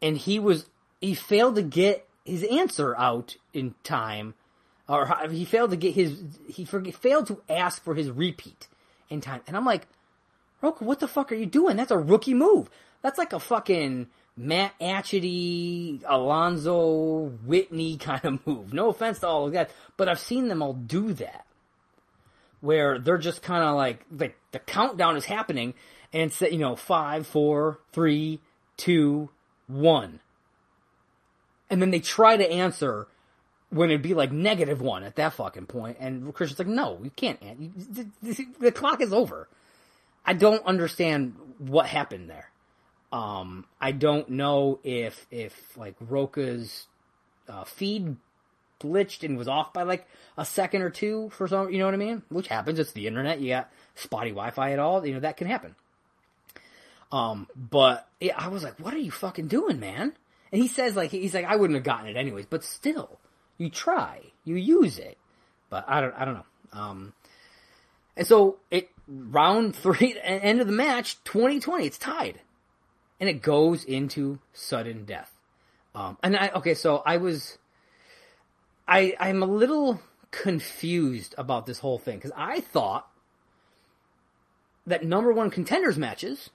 and 0.00 0.16
he 0.16 0.38
was 0.38 0.66
he 1.00 1.14
failed 1.14 1.56
to 1.56 1.62
get 1.62 2.06
his 2.24 2.44
answer 2.44 2.96
out 2.96 3.36
in 3.52 3.74
time 3.82 4.34
or 4.88 5.28
he 5.30 5.44
failed 5.44 5.70
to 5.70 5.76
get 5.76 5.94
his 5.94 6.20
he 6.48 6.64
forget, 6.64 6.94
failed 6.94 7.26
to 7.28 7.42
ask 7.48 7.82
for 7.82 7.94
his 7.94 8.10
repeat 8.10 8.68
in 9.08 9.20
time. 9.20 9.40
And 9.46 9.56
I'm 9.56 9.64
like, 9.64 9.86
Rocha, 10.60 10.84
what 10.84 11.00
the 11.00 11.08
fuck 11.08 11.32
are 11.32 11.36
you 11.36 11.46
doing? 11.46 11.76
That's 11.76 11.90
a 11.90 11.98
rookie 11.98 12.34
move. 12.34 12.68
That's 13.02 13.18
like 13.18 13.32
a 13.32 13.40
fucking 13.40 14.08
Matt 14.36 14.78
Atchity, 14.80 16.02
Alonso 16.06 17.30
Whitney 17.44 17.96
kind 17.96 18.24
of 18.24 18.46
move. 18.46 18.72
No 18.72 18.88
offense 18.88 19.20
to 19.20 19.28
all 19.28 19.46
of 19.46 19.52
that, 19.52 19.70
but 19.96 20.08
I've 20.08 20.18
seen 20.18 20.48
them 20.48 20.62
all 20.62 20.72
do 20.72 21.12
that. 21.14 21.46
Where 22.60 22.98
they're 22.98 23.18
just 23.18 23.42
kind 23.42 23.62
of 23.62 23.76
like, 23.76 24.04
like 24.10 24.36
the 24.52 24.58
countdown 24.58 25.16
is 25.16 25.26
happening 25.26 25.74
and 26.14 26.22
it's, 26.30 26.40
you 26.40 26.58
know, 26.58 26.76
five, 26.76 27.26
four, 27.26 27.78
three, 27.92 28.40
two, 28.78 29.28
one. 29.66 30.20
And 31.68 31.82
then 31.82 31.90
they 31.90 32.00
try 32.00 32.36
to 32.38 32.50
answer 32.50 33.06
when 33.74 33.90
it'd 33.90 34.02
be 34.02 34.14
like 34.14 34.30
negative 34.30 34.80
one 34.80 35.02
at 35.02 35.16
that 35.16 35.32
fucking 35.32 35.66
point, 35.66 35.96
and 35.98 36.32
Kristian's 36.32 36.60
like, 36.60 36.68
no, 36.68 37.00
you 37.02 37.10
can't. 37.10 37.40
The, 37.40 38.06
the, 38.22 38.46
the 38.60 38.72
clock 38.72 39.00
is 39.00 39.12
over. 39.12 39.48
I 40.24 40.32
don't 40.32 40.64
understand 40.64 41.34
what 41.58 41.86
happened 41.86 42.30
there. 42.30 42.50
Um, 43.12 43.66
I 43.80 43.92
don't 43.92 44.28
know 44.30 44.78
if 44.84 45.26
if 45.30 45.76
like 45.76 45.96
Rocha's 46.00 46.86
uh, 47.48 47.64
feed 47.64 48.16
glitched 48.80 49.24
and 49.24 49.36
was 49.36 49.48
off 49.48 49.72
by 49.72 49.82
like 49.82 50.06
a 50.36 50.44
second 50.44 50.82
or 50.82 50.90
two 50.90 51.30
for 51.30 51.48
some, 51.48 51.70
you 51.70 51.78
know 51.78 51.84
what 51.86 51.94
I 51.94 51.98
mean? 51.98 52.22
Which 52.28 52.48
happens. 52.48 52.78
It's 52.78 52.92
the 52.92 53.06
internet. 53.06 53.40
You 53.40 53.50
got 53.50 53.70
spotty 53.94 54.30
Wi-Fi 54.30 54.72
at 54.72 54.78
all. 54.78 55.04
You 55.06 55.14
know 55.14 55.20
that 55.20 55.36
can 55.36 55.46
happen. 55.46 55.74
Um, 57.12 57.48
but 57.56 58.08
yeah, 58.20 58.34
I 58.36 58.48
was 58.48 58.62
like, 58.62 58.78
what 58.78 58.94
are 58.94 58.98
you 58.98 59.10
fucking 59.10 59.48
doing, 59.48 59.78
man? 59.78 60.12
And 60.52 60.62
he 60.62 60.68
says 60.68 60.96
like 60.96 61.10
he's 61.10 61.34
like 61.34 61.46
I 61.46 61.56
wouldn't 61.56 61.76
have 61.76 61.84
gotten 61.84 62.08
it 62.08 62.16
anyways, 62.16 62.46
but 62.46 62.62
still 62.64 63.18
you 63.58 63.70
try, 63.70 64.20
you 64.44 64.56
use 64.56 64.98
it, 64.98 65.18
but 65.70 65.84
I 65.86 66.00
don't, 66.00 66.14
I 66.14 66.24
don't 66.24 66.34
know. 66.34 66.44
Um, 66.72 67.12
and 68.16 68.26
so 68.26 68.58
it 68.70 68.90
round 69.08 69.76
three, 69.76 70.16
end 70.22 70.60
of 70.60 70.66
the 70.66 70.72
match, 70.72 71.22
2020, 71.24 71.86
it's 71.86 71.98
tied, 71.98 72.40
and 73.20 73.28
it 73.28 73.42
goes 73.42 73.84
into 73.84 74.38
sudden 74.52 75.04
death. 75.04 75.30
Um, 75.94 76.18
and 76.22 76.36
I 76.36 76.50
okay, 76.56 76.74
so 76.74 77.02
I 77.06 77.18
was, 77.18 77.58
I 78.88 79.14
I'm 79.20 79.42
a 79.42 79.46
little 79.46 80.00
confused 80.32 81.34
about 81.38 81.66
this 81.66 81.78
whole 81.78 81.98
thing 81.98 82.16
because 82.16 82.32
I 82.36 82.60
thought 82.60 83.08
that 84.86 85.04
number 85.04 85.32
one 85.32 85.50
contenders 85.50 85.96
matches 85.96 86.50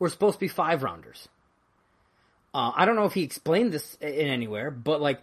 were 0.00 0.08
supposed 0.08 0.34
to 0.34 0.40
be 0.40 0.48
five 0.48 0.82
rounders. 0.82 1.28
Uh, 2.52 2.72
I 2.74 2.84
don't 2.84 2.96
know 2.96 3.04
if 3.04 3.14
he 3.14 3.22
explained 3.22 3.72
this 3.72 3.96
in 4.00 4.28
anywhere, 4.28 4.70
but 4.70 5.00
like 5.00 5.20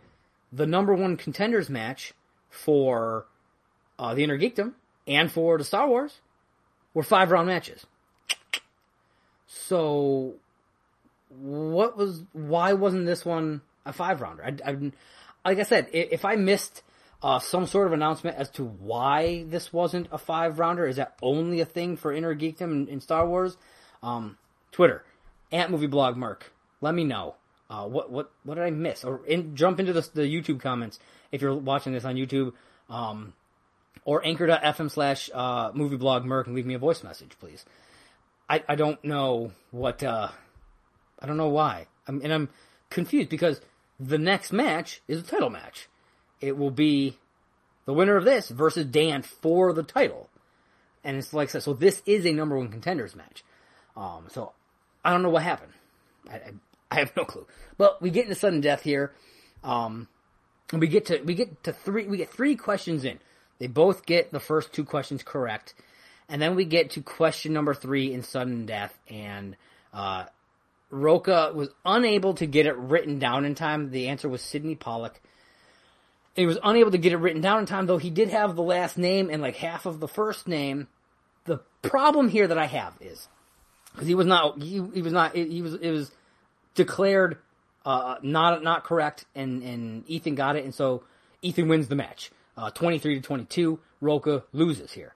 the 0.52 0.66
number 0.66 0.94
one 0.94 1.18
contenders 1.18 1.70
match 1.70 2.14
for 2.50 3.26
uh, 3.98 4.14
the 4.14 4.24
Inner 4.24 4.38
Geekdom 4.38 4.74
and 5.08 5.32
for 5.32 5.58
the 5.58 5.64
Star 5.64 5.88
Wars 5.88 6.20
were 6.94 7.04
five 7.04 7.32
round 7.32 7.48
matches. 7.48 7.86
So, 9.48 10.34
what 11.30 11.98
was? 11.98 12.24
Why 12.34 12.74
wasn't 12.74 13.06
this 13.06 13.26
one 13.26 13.62
a 13.86 13.94
five 13.94 14.22
rounder? 14.22 14.44
I, 14.44 14.70
I, 14.70 14.92
like 15.50 15.60
I 15.60 15.64
said, 15.64 15.88
if 15.92 16.26
I 16.26 16.36
missed 16.36 16.84
uh, 17.24 17.40
some 17.40 17.66
sort 17.66 17.88
of 17.88 17.94
announcement 17.94 18.38
as 18.38 18.50
to 18.52 18.64
why 18.66 19.44
this 19.48 19.72
wasn't 19.72 20.08
a 20.12 20.18
five 20.18 20.60
rounder, 20.60 20.88
is 20.88 20.98
that 20.98 21.18
only 21.22 21.62
a 21.62 21.66
thing 21.66 21.98
for 21.98 22.14
Inner 22.14 22.36
Geekdom 22.36 22.72
in, 22.72 22.88
in 22.88 23.02
Star 23.02 23.28
Wars? 23.28 23.58
Um, 24.04 24.38
Twitter 24.72 25.04
at 25.52 25.70
Movie 25.70 25.88
Blog 25.88 26.18
Merc. 26.18 26.52
Let 26.80 26.96
me 26.96 27.04
know. 27.04 27.36
Uh, 27.72 27.88
what 27.88 28.12
what 28.12 28.30
what 28.44 28.56
did 28.56 28.66
I 28.66 28.70
miss? 28.70 29.06
Or 29.06 29.26
in, 29.26 29.56
jump 29.56 29.80
into 29.80 29.94
the, 29.94 30.08
the 30.14 30.24
YouTube 30.24 30.60
comments 30.60 31.00
if 31.32 31.42
you're 31.42 31.56
watching 31.56 31.94
this 31.94 32.04
on 32.04 32.16
YouTube, 32.16 32.52
um, 32.90 33.32
or 34.04 34.26
anchor.fm 34.26 34.92
slash 34.92 35.30
uh, 35.34 35.72
movie 35.74 35.96
blog 35.96 36.26
Merc 36.26 36.48
and 36.48 36.56
leave 36.56 36.66
me 36.66 36.74
a 36.74 36.80
voice 36.80 37.02
message, 37.02 37.32
please. 37.40 37.64
I, 38.50 38.62
I 38.68 38.76
don't 38.76 39.02
know 39.06 39.54
what 39.72 40.04
uh, 40.04 40.28
I 41.18 41.26
don't 41.26 41.38
know 41.38 41.48
why. 41.48 41.88
I'm, 42.10 42.20
and 42.22 42.34
I'm 42.34 42.50
confused 42.90 43.30
because 43.30 43.62
the 43.98 44.18
next 44.18 44.52
match 44.52 45.02
is 45.08 45.20
a 45.20 45.24
title 45.24 45.50
match. 45.50 45.88
It 46.42 46.58
will 46.58 46.72
be 46.72 47.16
the 47.86 47.94
winner 47.94 48.18
of 48.18 48.26
this 48.26 48.50
versus 48.50 48.86
Dan 48.86 49.22
for 49.22 49.72
the 49.72 49.84
title, 49.84 50.30
and 51.06 51.16
it's 51.16 51.34
like 51.34 51.50
so. 51.50 51.72
This 51.74 52.02
is 52.06 52.26
a 52.26 52.34
number 52.34 52.58
one 52.58 52.68
contenders 52.68 53.16
match. 53.16 53.46
Um, 53.96 54.26
so 54.30 54.52
I 55.06 55.12
don't 55.12 55.24
know 55.24 55.30
what 55.30 55.44
happened. 55.44 55.72
I, 56.30 56.36
I 56.36 56.52
I 56.92 56.96
have 57.00 57.16
no 57.16 57.24
clue. 57.24 57.48
But 57.78 58.02
we 58.02 58.12
get 58.12 58.26
into 58.26 58.36
sudden 58.36 58.62
death 58.62 58.84
here. 58.84 59.14
Um, 59.64 60.08
and 60.72 60.82
we 60.82 60.88
get 60.88 61.06
to 61.08 61.22
we 61.22 61.34
get 61.34 61.64
to 61.64 61.74
three 61.74 62.06
we 62.06 62.18
get 62.18 62.30
three 62.30 62.56
questions 62.56 63.06
in. 63.06 63.20
They 63.60 63.68
both 63.68 64.06
get 64.06 64.32
the 64.32 64.40
first 64.40 64.74
two 64.74 64.84
questions 64.84 65.24
correct. 65.24 65.74
And 66.28 66.42
then 66.42 66.56
we 66.56 66.66
get 66.66 66.92
to 66.92 67.02
question 67.02 67.54
number 67.54 67.74
three 67.74 68.14
in 68.14 68.24
sudden 68.24 68.66
death, 68.66 68.98
and 69.10 69.58
uh, 69.94 70.26
Rocha 70.90 71.52
was 71.54 71.70
unable 71.86 72.34
to 72.36 72.46
get 72.46 72.66
it 72.66 72.78
written 72.78 73.20
down 73.20 73.44
in 73.44 73.54
time. 73.54 73.92
The 73.92 74.08
answer 74.08 74.30
was 74.30 74.42
Sydney 74.42 74.76
Pollack. 74.76 75.22
He 76.36 76.46
was 76.46 76.58
unable 76.64 76.92
to 76.92 76.98
get 76.98 77.12
it 77.12 77.18
written 77.18 77.42
down 77.42 77.60
in 77.60 77.66
time, 77.66 77.86
though 77.86 77.98
he 77.98 78.10
did 78.10 78.30
have 78.30 78.56
the 78.56 78.64
last 78.64 78.98
name 78.98 79.30
and 79.30 79.42
like 79.42 79.58
half 79.58 79.86
of 79.86 80.00
the 80.00 80.08
first 80.08 80.48
name. 80.48 80.88
The 81.46 81.60
problem 81.82 82.30
here 82.30 82.48
that 82.48 82.58
I 82.58 82.68
have 82.68 82.94
is 83.02 83.28
because 83.92 84.08
he 84.08 84.16
was 84.16 84.26
not 84.28 84.62
he, 84.62 84.82
he 84.94 85.02
was 85.02 85.12
not 85.12 85.36
he 85.36 85.62
was 85.62 85.74
it 85.74 85.92
was 85.92 86.12
declared 86.76 87.38
uh, 87.86 88.16
not 88.22 88.64
not 88.64 88.84
correct, 88.84 89.26
and 89.36 89.64
and 89.64 90.04
Ethan 90.08 90.36
got 90.36 90.56
it, 90.56 90.64
and 90.64 90.74
so 90.74 91.04
Ethan 91.42 91.68
wins 91.68 91.88
the 91.88 91.96
match, 91.96 92.32
uh, 92.58 92.70
twenty 92.72 93.00
three 93.00 93.16
to 93.16 93.22
twenty 93.22 93.46
two. 93.46 93.80
Rocha 94.00 94.44
loses 94.54 94.94
here. 94.94 95.14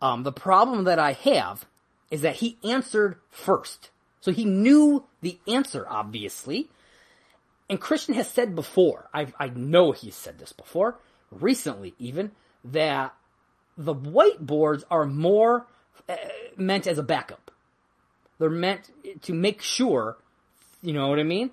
Um, 0.00 0.22
the 0.22 0.32
problem 0.32 0.84
that 0.84 0.98
I 0.98 1.12
have 1.12 1.66
is 2.10 2.22
that 2.22 2.36
he 2.36 2.56
answered 2.64 3.16
first, 3.30 3.90
so 4.20 4.32
he 4.32 4.44
knew 4.44 5.04
the 5.20 5.38
answer 5.46 5.86
obviously. 5.88 6.68
And 7.70 7.78
Kristian 7.78 8.14
has 8.14 8.28
said 8.28 8.54
before, 8.54 9.10
I 9.12 9.26
I 9.38 9.48
know 9.48 9.92
he's 9.92 10.14
said 10.14 10.38
this 10.38 10.52
before, 10.52 10.96
recently 11.30 11.94
even, 11.98 12.30
that 12.64 13.14
The 13.78 13.94
whiteboards 13.94 14.82
are 14.90 15.06
more 15.06 15.66
uh, 16.08 16.16
meant 16.56 16.88
as 16.88 16.98
a 16.98 17.02
backup. 17.02 17.52
They're 18.38 18.50
meant 18.50 18.90
to 19.22 19.32
make 19.32 19.62
sure, 19.62 20.16
you 20.82 20.92
know 20.92 21.08
what 21.08 21.18
I 21.18 21.24
mean? 21.24 21.50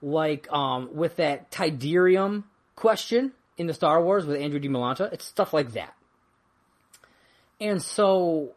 Like 0.00 0.50
um, 0.52 0.90
with 0.94 1.16
that 1.16 1.50
Tydirium 1.50 2.44
question 2.76 3.32
in 3.56 3.66
the 3.66 3.74
Star 3.74 4.02
Wars 4.02 4.24
with 4.24 4.40
Andrew 4.40 4.60
DiMolanta, 4.60 5.12
it's 5.12 5.24
stuff 5.24 5.52
like 5.52 5.72
that. 5.72 5.94
And 7.60 7.82
so 7.82 8.52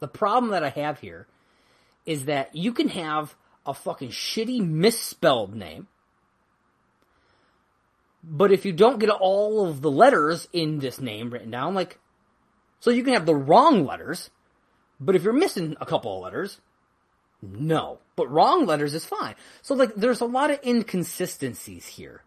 the 0.00 0.08
problem 0.08 0.52
that 0.52 0.62
I 0.62 0.68
have 0.68 1.00
here 1.00 1.26
is 2.06 2.26
that 2.26 2.54
you 2.54 2.72
can 2.72 2.88
have 2.88 3.34
a 3.66 3.74
fucking 3.74 4.10
shitty 4.10 4.60
misspelled 4.60 5.54
name. 5.54 5.88
But 8.24 8.52
if 8.52 8.64
you 8.64 8.72
don't 8.72 9.00
get 9.00 9.10
all 9.10 9.66
of 9.66 9.80
the 9.80 9.90
letters 9.90 10.48
in 10.52 10.78
this 10.78 11.00
name 11.00 11.30
written 11.30 11.50
down, 11.50 11.74
like, 11.74 11.98
so 12.78 12.90
you 12.90 13.02
can 13.02 13.14
have 13.14 13.26
the 13.26 13.34
wrong 13.34 13.84
letters, 13.84 14.30
but 15.00 15.16
if 15.16 15.24
you're 15.24 15.32
missing 15.32 15.76
a 15.80 15.86
couple 15.86 16.16
of 16.16 16.22
letters, 16.22 16.60
no. 17.42 17.98
But 18.16 18.30
wrong 18.30 18.66
letters 18.66 18.94
is 18.94 19.04
fine. 19.04 19.34
So 19.62 19.74
like, 19.74 19.94
there's 19.94 20.20
a 20.20 20.26
lot 20.26 20.50
of 20.50 20.60
inconsistencies 20.64 21.86
here. 21.86 22.22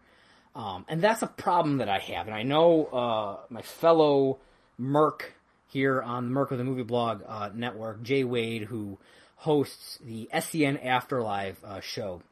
Um, 0.54 0.84
and 0.88 1.02
that's 1.02 1.22
a 1.22 1.26
problem 1.26 1.78
that 1.78 1.88
I 1.88 1.98
have. 1.98 2.26
And 2.26 2.34
I 2.34 2.42
know, 2.42 2.86
uh, 2.86 3.36
my 3.50 3.62
fellow 3.62 4.38
Merc 4.78 5.34
here 5.68 6.00
on 6.00 6.24
the 6.24 6.30
Merc 6.30 6.50
of 6.50 6.58
the 6.58 6.64
Movie 6.64 6.82
Blog, 6.82 7.22
uh, 7.26 7.50
network, 7.54 8.02
Jay 8.02 8.24
Wade, 8.24 8.64
who, 8.64 8.98
hosts 9.36 9.98
the 10.04 10.28
SEN 10.40 10.78
Afterlife 10.78 11.62
uh, 11.64 11.80
show. 11.80 12.22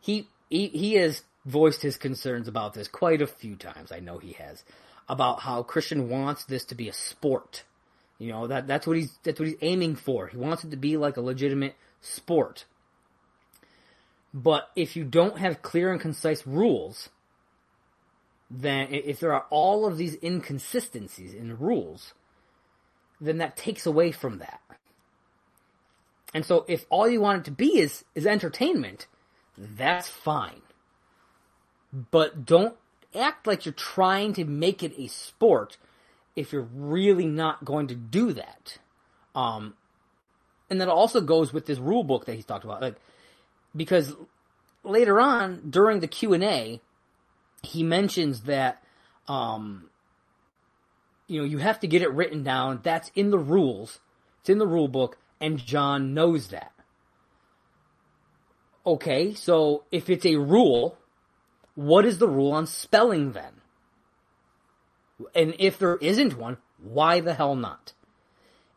He, 0.00 0.28
he 0.48 0.68
he 0.68 0.94
has 0.94 1.22
voiced 1.44 1.82
his 1.82 1.96
concerns 1.96 2.48
about 2.48 2.74
this 2.74 2.88
quite 2.88 3.22
a 3.22 3.26
few 3.26 3.56
times. 3.56 3.92
I 3.92 4.00
know 4.00 4.18
he 4.18 4.32
has 4.32 4.64
about 5.08 5.40
how 5.40 5.62
Kristian 5.62 6.08
wants 6.08 6.44
this 6.44 6.64
to 6.66 6.74
be 6.74 6.88
a 6.88 6.92
sport. 6.92 7.64
You 8.22 8.30
know 8.30 8.46
that 8.46 8.68
that's 8.68 8.86
what 8.86 8.96
he's 8.96 9.18
that's 9.24 9.40
what 9.40 9.48
he's 9.48 9.58
aiming 9.62 9.96
for. 9.96 10.28
He 10.28 10.36
wants 10.36 10.62
it 10.62 10.70
to 10.70 10.76
be 10.76 10.96
like 10.96 11.16
a 11.16 11.20
legitimate 11.20 11.74
sport. 12.00 12.66
But 14.32 14.70
if 14.76 14.94
you 14.94 15.02
don't 15.02 15.38
have 15.38 15.60
clear 15.60 15.90
and 15.90 16.00
concise 16.00 16.46
rules, 16.46 17.08
then 18.48 18.86
if 18.90 19.18
there 19.18 19.34
are 19.34 19.46
all 19.50 19.86
of 19.86 19.98
these 19.98 20.16
inconsistencies 20.22 21.34
in 21.34 21.48
the 21.48 21.56
rules, 21.56 22.14
then 23.20 23.38
that 23.38 23.56
takes 23.56 23.86
away 23.86 24.12
from 24.12 24.38
that. 24.38 24.60
And 26.32 26.46
so 26.46 26.64
if 26.68 26.86
all 26.90 27.08
you 27.08 27.20
want 27.20 27.40
it 27.40 27.44
to 27.46 27.50
be 27.50 27.78
is, 27.78 28.04
is 28.14 28.24
entertainment, 28.24 29.08
that's 29.58 30.08
fine. 30.08 30.62
But 31.92 32.46
don't 32.46 32.76
act 33.14 33.48
like 33.48 33.66
you're 33.66 33.74
trying 33.74 34.32
to 34.34 34.44
make 34.44 34.82
it 34.82 34.94
a 34.96 35.08
sport 35.08 35.76
if 36.34 36.52
you're 36.52 36.68
really 36.74 37.26
not 37.26 37.64
going 37.64 37.88
to 37.88 37.94
do 37.94 38.32
that. 38.32 38.78
Um, 39.34 39.74
and 40.70 40.80
that 40.80 40.88
also 40.88 41.20
goes 41.20 41.52
with 41.52 41.66
this 41.66 41.78
rule 41.78 42.04
book 42.04 42.26
that 42.26 42.34
he's 42.34 42.44
talked 42.44 42.64
about, 42.64 42.80
like, 42.80 42.96
because 43.74 44.14
later 44.84 45.20
on 45.20 45.70
during 45.70 46.00
the 46.00 46.08
Q 46.08 46.32
and 46.32 46.44
A, 46.44 46.80
he 47.62 47.82
mentions 47.82 48.42
that, 48.42 48.82
um, 49.28 49.90
you 51.26 51.40
know, 51.40 51.46
you 51.46 51.58
have 51.58 51.80
to 51.80 51.86
get 51.86 52.02
it 52.02 52.12
written 52.12 52.42
down. 52.42 52.80
That's 52.82 53.10
in 53.14 53.30
the 53.30 53.38
rules. 53.38 54.00
It's 54.40 54.50
in 54.50 54.58
the 54.58 54.66
rule 54.66 54.88
book 54.88 55.18
and 55.40 55.58
John 55.58 56.14
knows 56.14 56.48
that. 56.48 56.72
Okay, 58.84 59.32
so 59.34 59.84
if 59.92 60.10
it's 60.10 60.26
a 60.26 60.36
rule, 60.36 60.98
what 61.74 62.04
is 62.04 62.18
the 62.18 62.28
rule 62.28 62.52
on 62.52 62.66
spelling 62.66 63.32
then? 63.32 63.61
And 65.34 65.54
if 65.58 65.78
there 65.78 65.96
isn't 65.96 66.38
one, 66.38 66.58
why 66.82 67.20
the 67.20 67.34
hell 67.34 67.54
not? 67.54 67.92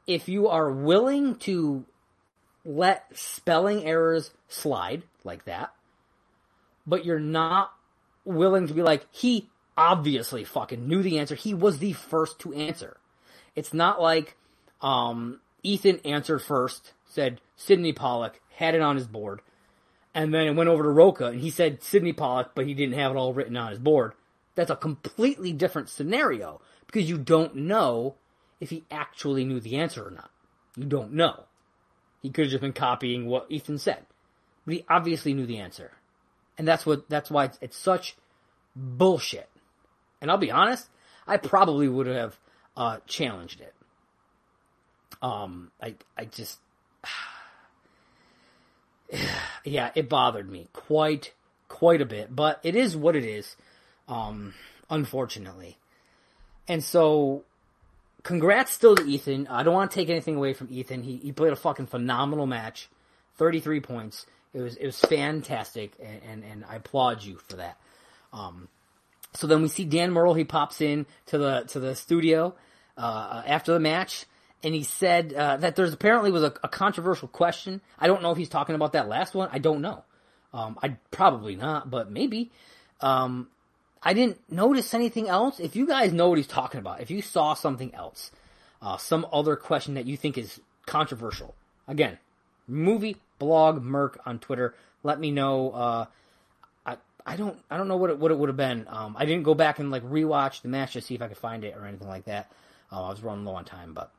If 0.08 0.30
you 0.30 0.48
are 0.48 0.72
willing 0.72 1.36
to 1.38 1.86
let 2.64 3.06
spelling 3.18 3.86
errors 3.86 4.32
slide 4.48 5.04
like 5.24 5.46
that, 5.46 5.74
but 6.86 7.06
you're 7.06 7.20
not 7.20 7.72
willing 8.24 8.68
to 8.68 8.74
be 8.74 8.82
like, 8.82 9.06
he 9.12 9.50
obviously 9.78 10.44
fucking 10.44 10.88
knew 10.88 11.02
the 11.02 11.20
answer. 11.20 11.36
He 11.36 11.54
was 11.54 11.80
the 11.80 11.94
first 11.94 12.40
to 12.40 12.54
answer. 12.54 12.98
It's 13.56 13.74
not 13.74 14.02
like, 14.02 14.36
um, 14.82 15.40
Ethan 15.64 16.00
answered 16.06 16.40
first, 16.40 16.94
said 17.06 17.42
Sydney 17.56 17.94
Pollack, 17.94 18.42
had 18.58 18.76
it 18.76 18.82
on 18.82 18.96
his 18.96 19.08
board, 19.08 19.42
and 20.14 20.34
then 20.34 20.48
it 20.48 20.56
went 20.56 20.70
over 20.70 20.84
to 20.84 20.90
Rocha 20.90 21.26
and 21.26 21.42
he 21.42 21.50
said 21.50 21.84
Sydney 21.84 22.14
Pollack, 22.14 22.52
but 22.56 22.66
he 22.66 22.74
didn't 22.74 22.96
have 22.96 23.12
it 23.12 23.18
all 23.18 23.34
written 23.34 23.58
on 23.58 23.70
his 23.70 23.80
board. 23.80 24.14
That's 24.56 24.72
a 24.72 24.76
completely 24.76 25.52
different 25.52 25.90
scenario 25.90 26.62
because 26.88 27.10
you 27.10 27.18
don't 27.18 27.56
know 27.56 28.16
if 28.60 28.70
he 28.70 28.86
actually 28.90 29.46
knew 29.46 29.60
the 29.60 29.76
answer 29.76 30.08
or 30.08 30.12
not. 30.12 30.32
You 30.76 30.86
don't 30.86 31.14
know. 31.14 31.44
He 32.22 32.30
could 32.30 32.46
have 32.46 32.52
just 32.52 32.62
been 32.62 32.74
copying 32.74 33.28
what 33.28 33.46
Ethan 33.50 33.78
said, 33.78 34.06
but 34.66 34.74
he 34.74 34.86
obviously 34.90 35.34
knew 35.34 35.46
the 35.46 35.60
answer, 35.60 35.92
and 36.58 36.68
that's 36.68 36.86
what 36.86 37.08
that's 37.08 37.30
why 37.30 37.46
it's, 37.46 37.60
it's 37.62 37.78
such 37.78 38.16
bullshit. 38.76 39.48
And 40.20 40.32
I'll 40.32 40.38
be 40.38 40.52
honest, 40.52 40.90
I 41.28 41.38
probably 41.38 41.88
would 41.88 42.08
have 42.08 42.40
uh, 42.76 42.98
challenged 43.06 43.62
it. 43.62 43.74
Um, 45.22 45.72
I 45.82 45.96
I 46.18 46.26
just 46.26 46.60
yeah, 49.64 49.92
it 49.94 50.10
bothered 50.10 50.50
me 50.50 50.68
quite 50.74 51.34
quite 51.68 52.02
a 52.02 52.06
bit, 52.06 52.36
but 52.36 52.60
it 52.64 52.76
is 52.76 52.98
what 52.98 53.16
it 53.16 53.24
is. 53.24 53.56
Um, 54.08 54.54
unfortunately, 54.90 55.78
and 56.68 56.84
so 56.84 57.44
congrats 58.24 58.72
still 58.72 58.96
to 58.96 59.04
Ethan. 59.04 59.48
I 59.48 59.64
don't 59.64 59.74
want 59.74 59.92
to 59.92 59.96
take 59.96 60.10
anything 60.10 60.36
away 60.36 60.54
from 60.54 60.68
Ethan. 60.70 61.04
He 61.04 61.18
he 61.18 61.32
played 61.32 61.54
a 61.54 61.56
fucking 61.56 61.88
phenomenal 61.88 62.46
match, 62.46 62.90
thirty 63.36 63.60
three 63.60 63.80
points. 63.80 64.26
It 64.54 64.62
was 64.62 64.76
it 64.76 64.86
was 64.86 65.00
fantastic, 65.00 65.94
and, 66.02 66.22
and, 66.30 66.44
and 66.44 66.66
I 66.66 66.78
applaud 66.78 67.24
you 67.24 67.38
for 67.48 67.58
that. 67.58 67.78
Um, 68.32 68.68
so 69.34 69.48
then 69.48 69.62
we 69.62 69.68
see 69.68 69.86
Dan 69.86 70.12
Murrell. 70.12 70.34
He 70.34 70.44
pops 70.44 70.82
in 70.82 71.06
to 71.28 71.38
the 71.38 71.64
to 71.70 71.80
the 71.80 71.96
studio 71.96 72.56
uh, 72.98 73.44
after 73.46 73.74
the 73.74 73.80
match, 73.80 74.26
and 74.64 74.74
he 74.74 74.84
said 74.84 75.34
uh, 75.34 75.58
that 75.58 75.76
there's 75.76 75.94
apparently 75.94 76.32
was 76.32 76.44
a, 76.44 76.54
a, 76.64 76.70
controversial 76.70 77.28
question. 77.28 77.82
I 78.00 78.08
don't 78.08 78.22
know 78.22 78.32
if 78.32 78.38
he's 78.38 78.50
talking 78.50 78.76
about 78.76 78.94
that 78.94 79.08
last 79.08 79.36
one. 79.36 79.50
I 79.52 79.60
don't 79.60 79.82
know. 79.82 80.04
Um, 80.54 80.80
I 80.82 80.98
probably 81.12 81.56
not, 81.56 81.90
but 81.90 82.10
maybe. 82.10 82.52
Um, 83.02 83.50
I 84.06 84.14
didn't 84.14 84.40
notice 84.52 84.94
anything 84.94 85.28
else. 85.28 85.60
If 85.60 85.76
you 85.76 85.88
guys 85.88 86.14
know 86.14 86.30
what 86.30 86.38
he's 86.38 86.48
talking 86.48 86.80
about, 86.80 87.02
if 87.02 87.10
you 87.10 87.24
saw 87.24 87.56
something 87.56 87.94
else, 87.96 88.30
uh, 88.82 88.98
some 88.98 89.26
other 89.34 89.56
question 89.56 89.96
that 89.96 90.06
you 90.06 90.16
think 90.16 90.38
is 90.38 90.62
controversial, 90.86 91.56
again, 91.88 92.20
movie 92.68 93.18
blog 93.40 93.82
Merc 93.82 94.20
on 94.24 94.38
Twitter. 94.38 94.76
Let 95.04 95.20
me 95.20 95.32
know. 95.32 95.72
Uh, 95.72 96.06
I 96.86 96.98
I 97.26 97.36
don't 97.36 97.58
I 97.70 97.78
don't 97.78 97.88
know 97.88 97.98
what 97.98 98.12
it 98.12 98.20
what 98.20 98.32
it 98.32 98.38
would 98.38 98.50
have 98.50 98.58
been. 98.58 98.86
Um, 98.88 99.16
I 99.18 99.26
didn't 99.26 99.44
go 99.44 99.56
back 99.56 99.80
and 99.80 99.90
like 99.90 100.04
rewatch 100.04 100.62
the 100.62 100.68
match 100.68 100.94
to 100.94 101.02
see 101.02 101.16
if 101.16 101.22
I 101.24 101.28
could 101.28 101.38
find 101.38 101.64
it 101.64 101.76
or 101.76 101.86
anything 101.86 102.08
like 102.08 102.26
that. 102.26 102.52
Uh, 102.92 103.06
I 103.06 103.10
was 103.10 103.24
running 103.24 103.44
low 103.44 103.56
on 103.56 103.66
time, 103.66 103.94
but 103.94 104.12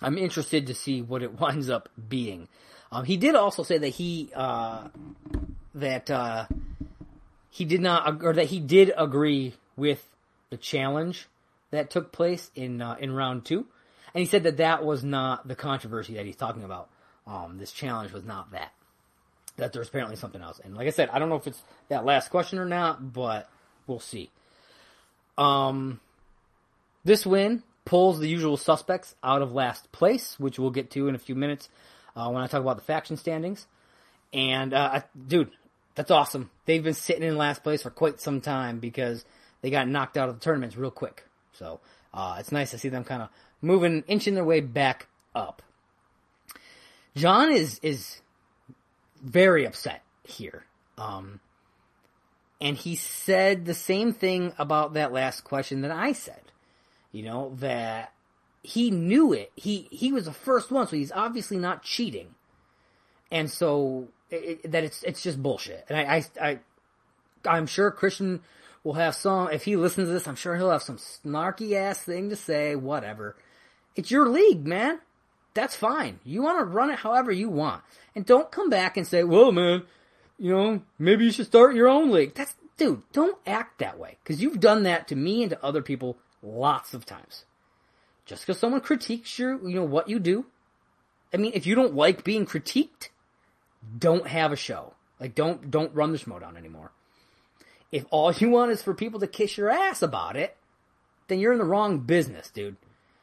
I'm 0.00 0.16
interested 0.16 0.68
to 0.68 0.74
see 0.74 1.02
what 1.02 1.24
it 1.24 1.32
winds 1.40 1.68
up 1.68 1.88
being. 2.08 2.46
Um, 2.92 3.04
he 3.04 3.16
did 3.16 3.34
also 3.34 3.64
say 3.64 3.78
that 3.78 3.88
he 3.88 4.30
uh, 4.34 4.88
that 5.74 6.08
uh, 6.08 6.46
he 7.50 7.64
did 7.64 7.80
not 7.80 8.22
or 8.22 8.32
that 8.34 8.46
he 8.46 8.60
did 8.60 8.92
agree 8.96 9.54
with 9.76 10.06
the 10.50 10.56
challenge 10.56 11.28
that 11.70 11.90
took 11.90 12.12
place 12.12 12.50
in 12.54 12.80
uh, 12.80 12.96
in 12.98 13.12
round 13.12 13.44
two, 13.44 13.66
and 14.14 14.20
he 14.20 14.26
said 14.26 14.44
that 14.44 14.58
that 14.58 14.84
was 14.84 15.04
not 15.04 15.46
the 15.46 15.54
controversy 15.54 16.14
that 16.14 16.26
he's 16.26 16.36
talking 16.36 16.64
about. 16.64 16.88
Um, 17.26 17.58
this 17.58 17.72
challenge 17.72 18.12
was 18.12 18.24
not 18.24 18.52
that. 18.52 18.72
That 19.56 19.72
there's 19.72 19.88
apparently 19.88 20.16
something 20.16 20.40
else, 20.40 20.60
and 20.62 20.76
like 20.76 20.86
I 20.86 20.90
said, 20.90 21.10
I 21.10 21.18
don't 21.18 21.28
know 21.28 21.36
if 21.36 21.46
it's 21.46 21.62
that 21.88 22.04
last 22.04 22.30
question 22.30 22.58
or 22.58 22.64
not, 22.64 23.12
but 23.12 23.48
we'll 23.86 24.00
see. 24.00 24.30
Um, 25.36 26.00
this 27.04 27.24
win 27.26 27.62
pulls 27.84 28.20
the 28.20 28.28
usual 28.28 28.56
suspects 28.56 29.14
out 29.22 29.40
of 29.40 29.52
last 29.52 29.90
place, 29.92 30.38
which 30.38 30.58
we'll 30.58 30.70
get 30.70 30.90
to 30.90 31.08
in 31.08 31.14
a 31.14 31.18
few 31.18 31.34
minutes 31.34 31.68
uh, 32.14 32.28
when 32.30 32.42
I 32.42 32.46
talk 32.46 32.60
about 32.60 32.76
the 32.76 32.82
faction 32.82 33.16
standings. 33.16 33.66
And 34.32 34.74
uh, 34.74 35.00
dude, 35.26 35.50
that's 35.98 36.12
awesome. 36.12 36.48
They've 36.64 36.82
been 36.82 36.94
sitting 36.94 37.24
in 37.24 37.36
last 37.36 37.64
place 37.64 37.82
for 37.82 37.90
quite 37.90 38.20
some 38.20 38.40
time 38.40 38.78
because 38.78 39.24
they 39.62 39.70
got 39.70 39.88
knocked 39.88 40.16
out 40.16 40.28
of 40.28 40.38
the 40.38 40.44
tournaments 40.44 40.76
real 40.76 40.92
quick. 40.92 41.24
So 41.54 41.80
uh, 42.14 42.36
it's 42.38 42.52
nice 42.52 42.70
to 42.70 42.78
see 42.78 42.88
them 42.88 43.02
kind 43.02 43.20
of 43.20 43.30
moving, 43.60 44.04
inching 44.06 44.36
their 44.36 44.44
way 44.44 44.60
back 44.60 45.08
up. 45.34 45.60
John 47.16 47.50
is 47.50 47.80
is 47.82 48.20
very 49.20 49.66
upset 49.66 50.04
here. 50.22 50.64
Um, 50.98 51.40
and 52.60 52.76
he 52.76 52.94
said 52.94 53.64
the 53.64 53.74
same 53.74 54.12
thing 54.12 54.52
about 54.56 54.94
that 54.94 55.12
last 55.12 55.42
question 55.42 55.80
that 55.80 55.90
I 55.90 56.12
said. 56.12 56.42
You 57.10 57.24
know, 57.24 57.56
that 57.58 58.12
he 58.62 58.92
knew 58.92 59.32
it. 59.32 59.50
He 59.56 59.88
he 59.90 60.12
was 60.12 60.26
the 60.26 60.32
first 60.32 60.70
one, 60.70 60.86
so 60.86 60.94
he's 60.94 61.10
obviously 61.10 61.56
not 61.56 61.82
cheating. 61.82 62.36
And 63.32 63.50
so 63.50 64.06
it, 64.30 64.70
that 64.70 64.84
it's 64.84 65.02
it's 65.02 65.22
just 65.22 65.42
bullshit. 65.42 65.84
And 65.88 65.98
I, 65.98 66.24
I 66.40 66.48
I 66.48 66.58
I'm 67.44 67.66
sure 67.66 67.90
Kristian 67.90 68.40
will 68.84 68.94
have 68.94 69.14
some, 69.14 69.50
if 69.50 69.64
he 69.64 69.76
listens 69.76 70.08
to 70.08 70.12
this, 70.12 70.26
I'm 70.26 70.36
sure 70.36 70.56
he'll 70.56 70.70
have 70.70 70.82
some 70.82 70.96
snarky 70.96 71.74
ass 71.74 72.02
thing 72.02 72.30
to 72.30 72.36
say, 72.36 72.74
whatever. 72.74 73.36
It's 73.96 74.10
your 74.10 74.28
league, 74.28 74.66
man. 74.66 75.00
That's 75.54 75.74
fine. 75.74 76.20
You 76.24 76.42
want 76.42 76.60
to 76.60 76.64
run 76.64 76.90
it 76.90 77.00
however 77.00 77.32
you 77.32 77.48
want. 77.48 77.82
And 78.14 78.24
don't 78.24 78.50
come 78.50 78.70
back 78.70 78.96
and 78.96 79.06
say, 79.06 79.24
well, 79.24 79.50
man, 79.50 79.82
you 80.38 80.52
know, 80.52 80.82
maybe 80.98 81.24
you 81.24 81.32
should 81.32 81.46
start 81.46 81.74
your 81.74 81.88
own 81.88 82.10
league. 82.10 82.34
That's, 82.34 82.54
dude, 82.76 83.02
don't 83.12 83.36
act 83.46 83.78
that 83.80 83.98
way. 83.98 84.18
Cause 84.24 84.40
you've 84.40 84.60
done 84.60 84.84
that 84.84 85.08
to 85.08 85.16
me 85.16 85.42
and 85.42 85.50
to 85.50 85.64
other 85.64 85.82
people 85.82 86.16
lots 86.42 86.94
of 86.94 87.04
times. 87.04 87.44
Just 88.24 88.46
because 88.46 88.58
someone 88.58 88.80
critiques 88.80 89.38
your, 89.38 89.54
you 89.68 89.76
know, 89.76 89.84
what 89.84 90.08
you 90.08 90.18
do. 90.18 90.46
I 91.32 91.38
mean, 91.38 91.52
if 91.54 91.66
you 91.66 91.74
don't 91.74 91.94
like 91.94 92.24
being 92.24 92.46
critiqued, 92.46 93.08
don't 93.98 94.26
have 94.26 94.52
a 94.52 94.56
show. 94.56 94.94
Like, 95.20 95.34
don't, 95.34 95.70
don't 95.70 95.94
run 95.94 96.12
the 96.12 96.18
Schmoedown 96.18 96.56
anymore. 96.56 96.92
If 97.90 98.04
all 98.10 98.32
you 98.38 98.50
want 98.50 98.70
is 98.70 98.82
for 98.82 98.94
people 98.94 99.20
to 99.20 99.26
kiss 99.26 99.56
your 99.56 99.70
ass 99.70 100.02
about 100.02 100.36
it, 100.36 100.56
then 101.28 101.38
you're 101.38 101.52
in 101.52 101.58
the 101.58 101.64
wrong 101.64 102.00
business, 102.00 102.50
dude. 102.50 102.76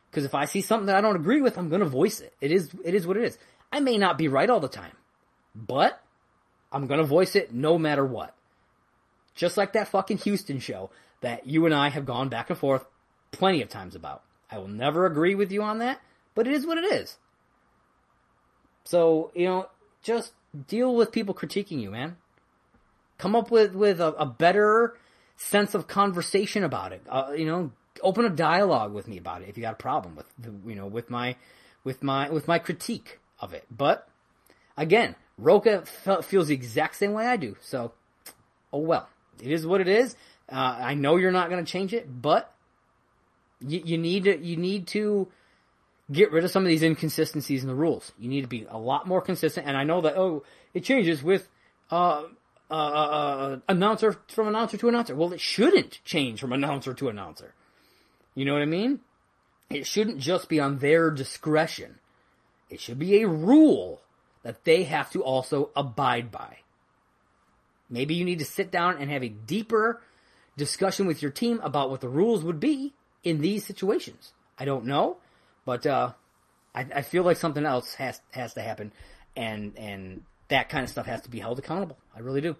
Because 0.09 0.25
if 0.25 0.35
I 0.35 0.45
see 0.45 0.61
something 0.61 0.87
that 0.87 0.95
I 0.95 1.01
don't 1.01 1.15
agree 1.15 1.41
with, 1.41 1.57
I'm 1.57 1.69
gonna 1.69 1.85
voice 1.85 2.21
it. 2.21 2.33
It 2.39 2.51
is, 2.51 2.69
it 2.83 2.93
is 2.93 3.05
what 3.05 3.17
it 3.17 3.23
is. 3.23 3.37
I 3.71 3.81
may 3.81 3.97
not 3.97 4.17
be 4.17 4.29
right 4.29 4.49
all 4.49 4.61
the 4.61 4.69
time, 4.69 4.93
but 5.53 6.01
I'm 6.71 6.87
gonna 6.87 7.03
voice 7.03 7.35
it 7.35 7.53
no 7.53 7.77
matter 7.77 8.05
what. 8.05 8.33
Just 9.33 9.57
like 9.57 9.73
that 9.73 9.89
fucking 9.89 10.19
Houston 10.19 10.59
show 10.59 10.89
that 11.19 11.45
you 11.45 11.65
and 11.65 11.75
I 11.75 11.89
have 11.89 12.05
gone 12.05 12.29
back 12.29 12.49
and 12.49 12.57
forth 12.57 12.85
plenty 13.31 13.61
of 13.61 13.69
times 13.69 13.95
about. 13.95 14.23
I 14.49 14.59
will 14.59 14.69
never 14.69 15.05
agree 15.05 15.35
with 15.35 15.51
you 15.51 15.61
on 15.61 15.79
that, 15.79 15.99
but 16.33 16.47
it 16.47 16.53
is 16.53 16.65
what 16.65 16.77
it 16.77 16.85
is. 16.85 17.17
So, 18.85 19.31
you 19.35 19.45
know, 19.45 19.67
just 20.03 20.31
deal 20.67 20.95
with 20.95 21.11
people 21.11 21.33
critiquing 21.33 21.81
you, 21.81 21.91
man. 21.91 22.17
Come 23.17 23.35
up 23.35 23.51
with, 23.51 23.75
with 23.75 24.01
a, 24.01 24.13
a 24.13 24.25
better 24.25 24.97
sense 25.37 25.73
of 25.73 25.87
conversation 25.87 26.63
about 26.63 26.91
it. 26.91 27.01
Uh, 27.09 27.31
you 27.35 27.45
know, 27.45 27.71
open 28.01 28.25
a 28.25 28.29
dialogue 28.29 28.93
with 28.93 29.07
me 29.07 29.17
about 29.17 29.41
it 29.41 29.49
if 29.49 29.57
you 29.57 29.61
got 29.61 29.73
a 29.73 29.77
problem 29.77 30.15
with, 30.15 30.25
the, 30.37 30.53
you 30.69 30.75
know, 30.75 30.87
with 30.87 31.09
my, 31.09 31.35
with 31.83 32.03
my, 32.03 32.29
with 32.29 32.47
my 32.47 32.59
critique 32.59 33.19
of 33.39 33.53
it. 33.53 33.65
But 33.69 34.07
again, 34.77 35.15
Rocha 35.37 35.83
feels 36.23 36.47
the 36.47 36.53
exact 36.53 36.95
same 36.95 37.13
way 37.13 37.25
I 37.25 37.37
do. 37.37 37.55
So, 37.61 37.91
oh 38.71 38.79
well, 38.79 39.07
it 39.41 39.51
is 39.51 39.65
what 39.65 39.81
it 39.81 39.87
is. 39.87 40.15
Uh, 40.49 40.77
I 40.79 40.93
know 40.93 41.15
you're 41.15 41.31
not 41.31 41.49
going 41.49 41.63
to 41.63 41.71
change 41.71 41.93
it, 41.93 42.21
but 42.21 42.53
you, 43.59 43.81
you 43.83 43.97
need 43.97 44.25
to, 44.25 44.37
you 44.37 44.57
need 44.57 44.87
to 44.87 45.27
get 46.11 46.31
rid 46.31 46.43
of 46.43 46.51
some 46.51 46.63
of 46.63 46.69
these 46.69 46.83
inconsistencies 46.83 47.63
in 47.63 47.67
the 47.67 47.75
rules. 47.75 48.11
You 48.19 48.29
need 48.29 48.41
to 48.41 48.47
be 48.47 48.65
a 48.69 48.77
lot 48.77 49.07
more 49.07 49.21
consistent. 49.21 49.67
And 49.67 49.75
I 49.75 49.83
know 49.83 50.01
that 50.01 50.17
oh, 50.17 50.43
it 50.73 50.83
changes 50.83 51.23
with 51.23 51.49
uh, 51.91 52.23
uh, 52.69 52.73
uh, 52.73 52.77
uh, 52.77 53.59
announcer 53.67 54.17
from 54.27 54.47
announcer 54.47 54.77
to 54.77 54.89
announcer. 54.89 55.15
Well, 55.15 55.33
it 55.33 55.41
shouldn't 55.41 55.99
change 56.03 56.39
from 56.39 56.53
announcer 56.53 56.93
to 56.93 57.09
announcer. 57.09 57.53
You 58.33 58.45
know 58.45 58.53
what 58.53 58.61
I 58.61 58.65
mean? 58.65 59.01
It 59.69 59.87
shouldn't 59.87 60.19
just 60.19 60.49
be 60.49 60.59
on 60.59 60.79
their 60.79 61.09
discretion. 61.09 61.99
It 62.69 62.79
should 62.79 62.99
be 62.99 63.21
a 63.21 63.27
rule 63.27 64.01
that 64.43 64.63
they 64.63 64.83
have 64.83 65.11
to 65.11 65.23
also 65.23 65.71
abide 65.75 66.31
by. 66.31 66.57
Maybe 67.89 68.15
you 68.15 68.25
need 68.25 68.39
to 68.39 68.45
sit 68.45 68.71
down 68.71 68.97
and 68.97 69.09
have 69.09 69.23
a 69.23 69.29
deeper 69.29 70.01
discussion 70.57 71.05
with 71.05 71.21
your 71.21 71.31
team 71.31 71.59
about 71.63 71.89
what 71.89 72.01
the 72.01 72.09
rules 72.09 72.43
would 72.43 72.59
be 72.59 72.93
in 73.23 73.41
these 73.41 73.65
situations. 73.65 74.33
I 74.57 74.65
don't 74.65 74.85
know. 74.85 75.17
But 75.65 75.85
uh, 75.85 76.13
I, 76.73 76.85
I 76.95 77.01
feel 77.01 77.23
like 77.23 77.37
something 77.37 77.65
else 77.65 77.95
has 77.95 78.21
has 78.31 78.53
to 78.53 78.61
happen, 78.61 78.91
and 79.35 79.73
and 79.77 80.23
that 80.47 80.69
kind 80.69 80.83
of 80.83 80.89
stuff 80.89 81.07
has 81.07 81.21
to 81.21 81.29
be 81.29 81.39
held 81.39 81.59
accountable. 81.59 81.97
I 82.15 82.19
really 82.19 82.41
do. 82.41 82.55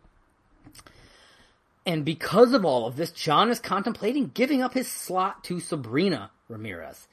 And 1.86 2.04
because 2.04 2.54
of 2.54 2.66
all 2.66 2.88
of 2.88 2.96
this, 2.96 3.12
John 3.12 3.52
is 3.52 3.60
contemplating 3.60 4.32
giving 4.34 4.64
up 4.64 4.74
his 4.74 4.92
slot 4.92 5.44
to 5.46 5.60
Sabrina 5.60 6.32
Ramirez. 6.50 7.08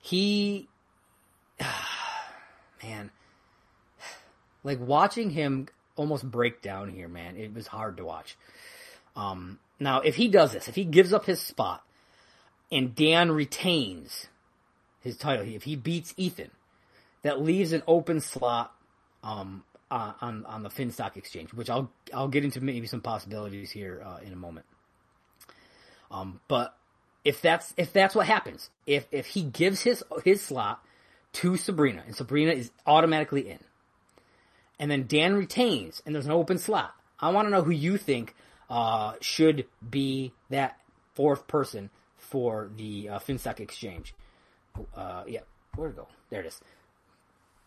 He, 0.00 0.68
man, 2.82 3.10
like 4.64 4.80
watching 4.80 5.30
him 5.30 5.68
almost 5.96 6.28
break 6.30 6.62
down 6.62 6.88
here, 6.88 7.08
man. 7.08 7.36
It 7.36 7.52
was 7.52 7.66
hard 7.66 7.98
to 7.98 8.04
watch. 8.04 8.38
Um, 9.14 9.58
now, 9.78 10.00
if 10.00 10.16
he 10.16 10.28
does 10.28 10.52
this, 10.52 10.68
if 10.68 10.74
he 10.74 10.84
gives 10.84 11.12
up 11.12 11.26
his 11.26 11.40
spot, 11.40 11.84
and 12.70 12.94
Dan 12.94 13.30
retains 13.30 14.28
his 15.00 15.16
title. 15.16 15.46
If 15.46 15.64
he 15.64 15.76
beats 15.76 16.14
Ethan, 16.16 16.50
that 17.22 17.40
leaves 17.40 17.72
an 17.72 17.82
open 17.86 18.20
slot 18.20 18.74
um, 19.22 19.64
on 19.90 20.44
on 20.46 20.62
the 20.62 20.68
Finstock 20.68 21.16
Exchange, 21.16 21.52
which 21.52 21.70
I'll 21.70 21.90
I'll 22.12 22.28
get 22.28 22.44
into 22.44 22.60
maybe 22.60 22.86
some 22.86 23.00
possibilities 23.00 23.70
here 23.70 24.02
uh, 24.04 24.18
in 24.24 24.32
a 24.32 24.36
moment. 24.36 24.66
Um, 26.10 26.40
but 26.48 26.76
if 27.24 27.42
that's 27.42 27.74
if 27.76 27.92
that's 27.92 28.14
what 28.14 28.26
happens, 28.26 28.70
if 28.86 29.06
if 29.10 29.26
he 29.26 29.42
gives 29.42 29.82
his 29.82 30.02
his 30.24 30.42
slot 30.42 30.84
to 31.34 31.56
Sabrina 31.56 32.02
and 32.06 32.14
Sabrina 32.14 32.52
is 32.52 32.70
automatically 32.86 33.48
in, 33.48 33.58
and 34.78 34.90
then 34.90 35.06
Dan 35.06 35.34
retains 35.34 36.02
and 36.04 36.14
there's 36.14 36.26
an 36.26 36.32
open 36.32 36.58
slot, 36.58 36.94
I 37.20 37.30
want 37.30 37.46
to 37.46 37.50
know 37.50 37.62
who 37.62 37.72
you 37.72 37.96
think 37.96 38.34
uh, 38.70 39.14
should 39.20 39.66
be 39.88 40.32
that 40.50 40.78
fourth 41.14 41.46
person 41.46 41.90
for 42.16 42.70
the 42.76 43.08
uh, 43.08 43.18
Finstock 43.18 43.60
Exchange 43.60 44.14
uh, 44.94 45.24
yeah, 45.26 45.40
where'd 45.74 45.92
it 45.92 45.96
go? 45.96 46.08
There 46.30 46.40
it 46.40 46.46
is. 46.46 46.60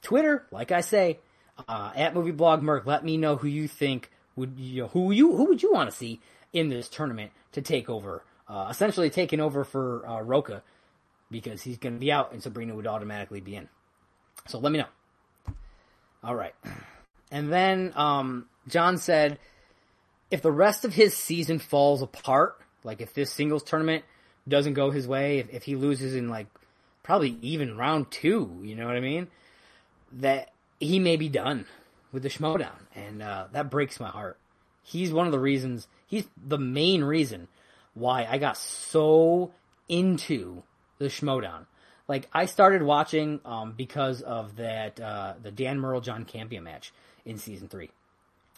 Twitter, 0.01 0.45
like 0.51 0.71
I 0.71 0.81
say, 0.81 1.19
uh, 1.67 1.91
at 1.95 2.13
Movie 2.13 2.31
Blog 2.31 2.61
Merc, 2.61 2.85
let 2.85 3.03
me 3.03 3.17
know 3.17 3.35
who 3.35 3.47
you 3.47 3.67
think 3.67 4.09
would 4.35 4.57
you 4.57 4.83
know, 4.83 4.87
who 4.89 5.11
you 5.11 5.35
who 5.35 5.45
would 5.45 5.61
you 5.61 5.71
want 5.71 5.89
to 5.89 5.95
see 5.95 6.19
in 6.53 6.69
this 6.69 6.89
tournament 6.89 7.31
to 7.51 7.61
take 7.61 7.89
over, 7.89 8.23
uh, 8.47 8.67
essentially 8.69 9.09
taking 9.09 9.39
over 9.39 9.63
for 9.63 10.07
uh, 10.07 10.21
Rocha 10.21 10.63
because 11.29 11.61
he's 11.61 11.77
going 11.77 11.93
to 11.93 11.99
be 11.99 12.11
out 12.11 12.31
and 12.33 12.41
Sabrina 12.41 12.75
would 12.75 12.87
automatically 12.87 13.41
be 13.41 13.55
in. 13.55 13.69
So 14.47 14.59
let 14.59 14.71
me 14.71 14.79
know. 14.79 15.53
All 16.23 16.35
right, 16.35 16.53
and 17.31 17.51
then 17.51 17.93
um, 17.95 18.47
John 18.67 18.97
said 18.97 19.39
if 20.29 20.41
the 20.41 20.51
rest 20.51 20.85
of 20.85 20.93
his 20.93 21.15
season 21.15 21.59
falls 21.59 22.01
apart, 22.01 22.57
like 22.83 23.01
if 23.01 23.13
this 23.13 23.31
singles 23.31 23.63
tournament 23.63 24.05
doesn't 24.47 24.73
go 24.73 24.91
his 24.91 25.07
way, 25.07 25.39
if, 25.39 25.49
if 25.53 25.63
he 25.63 25.75
loses 25.75 26.15
in 26.15 26.29
like 26.29 26.47
probably 27.03 27.37
even 27.41 27.77
round 27.77 28.11
two, 28.11 28.59
you 28.63 28.75
know 28.75 28.85
what 28.85 28.95
I 28.95 29.01
mean? 29.01 29.27
That 30.11 30.51
he 30.79 30.99
may 30.99 31.15
be 31.15 31.29
done 31.29 31.65
with 32.11 32.23
the 32.23 32.29
Schmoedown, 32.29 32.87
and 32.95 33.21
uh, 33.21 33.47
that 33.51 33.69
breaks 33.69 33.99
my 33.99 34.09
heart. 34.09 34.37
He's 34.83 35.11
one 35.11 35.25
of 35.25 35.31
the 35.31 35.39
reasons, 35.39 35.87
he's 36.07 36.25
the 36.37 36.57
main 36.57 37.03
reason 37.03 37.47
why 37.93 38.25
I 38.29 38.37
got 38.37 38.57
so 38.57 39.51
into 39.87 40.63
the 40.97 41.05
Schmoedown. 41.05 41.65
Like, 42.07 42.27
I 42.33 42.45
started 42.45 42.81
watching 42.83 43.39
um, 43.45 43.73
because 43.73 44.21
of 44.21 44.57
that, 44.57 44.99
uh, 44.99 45.35
the 45.41 45.51
Dan 45.51 45.79
Murrell 45.79 46.01
John 46.01 46.25
Campea 46.25 46.61
match 46.61 46.91
in 47.25 47.37
season 47.37 47.69
three. 47.69 47.89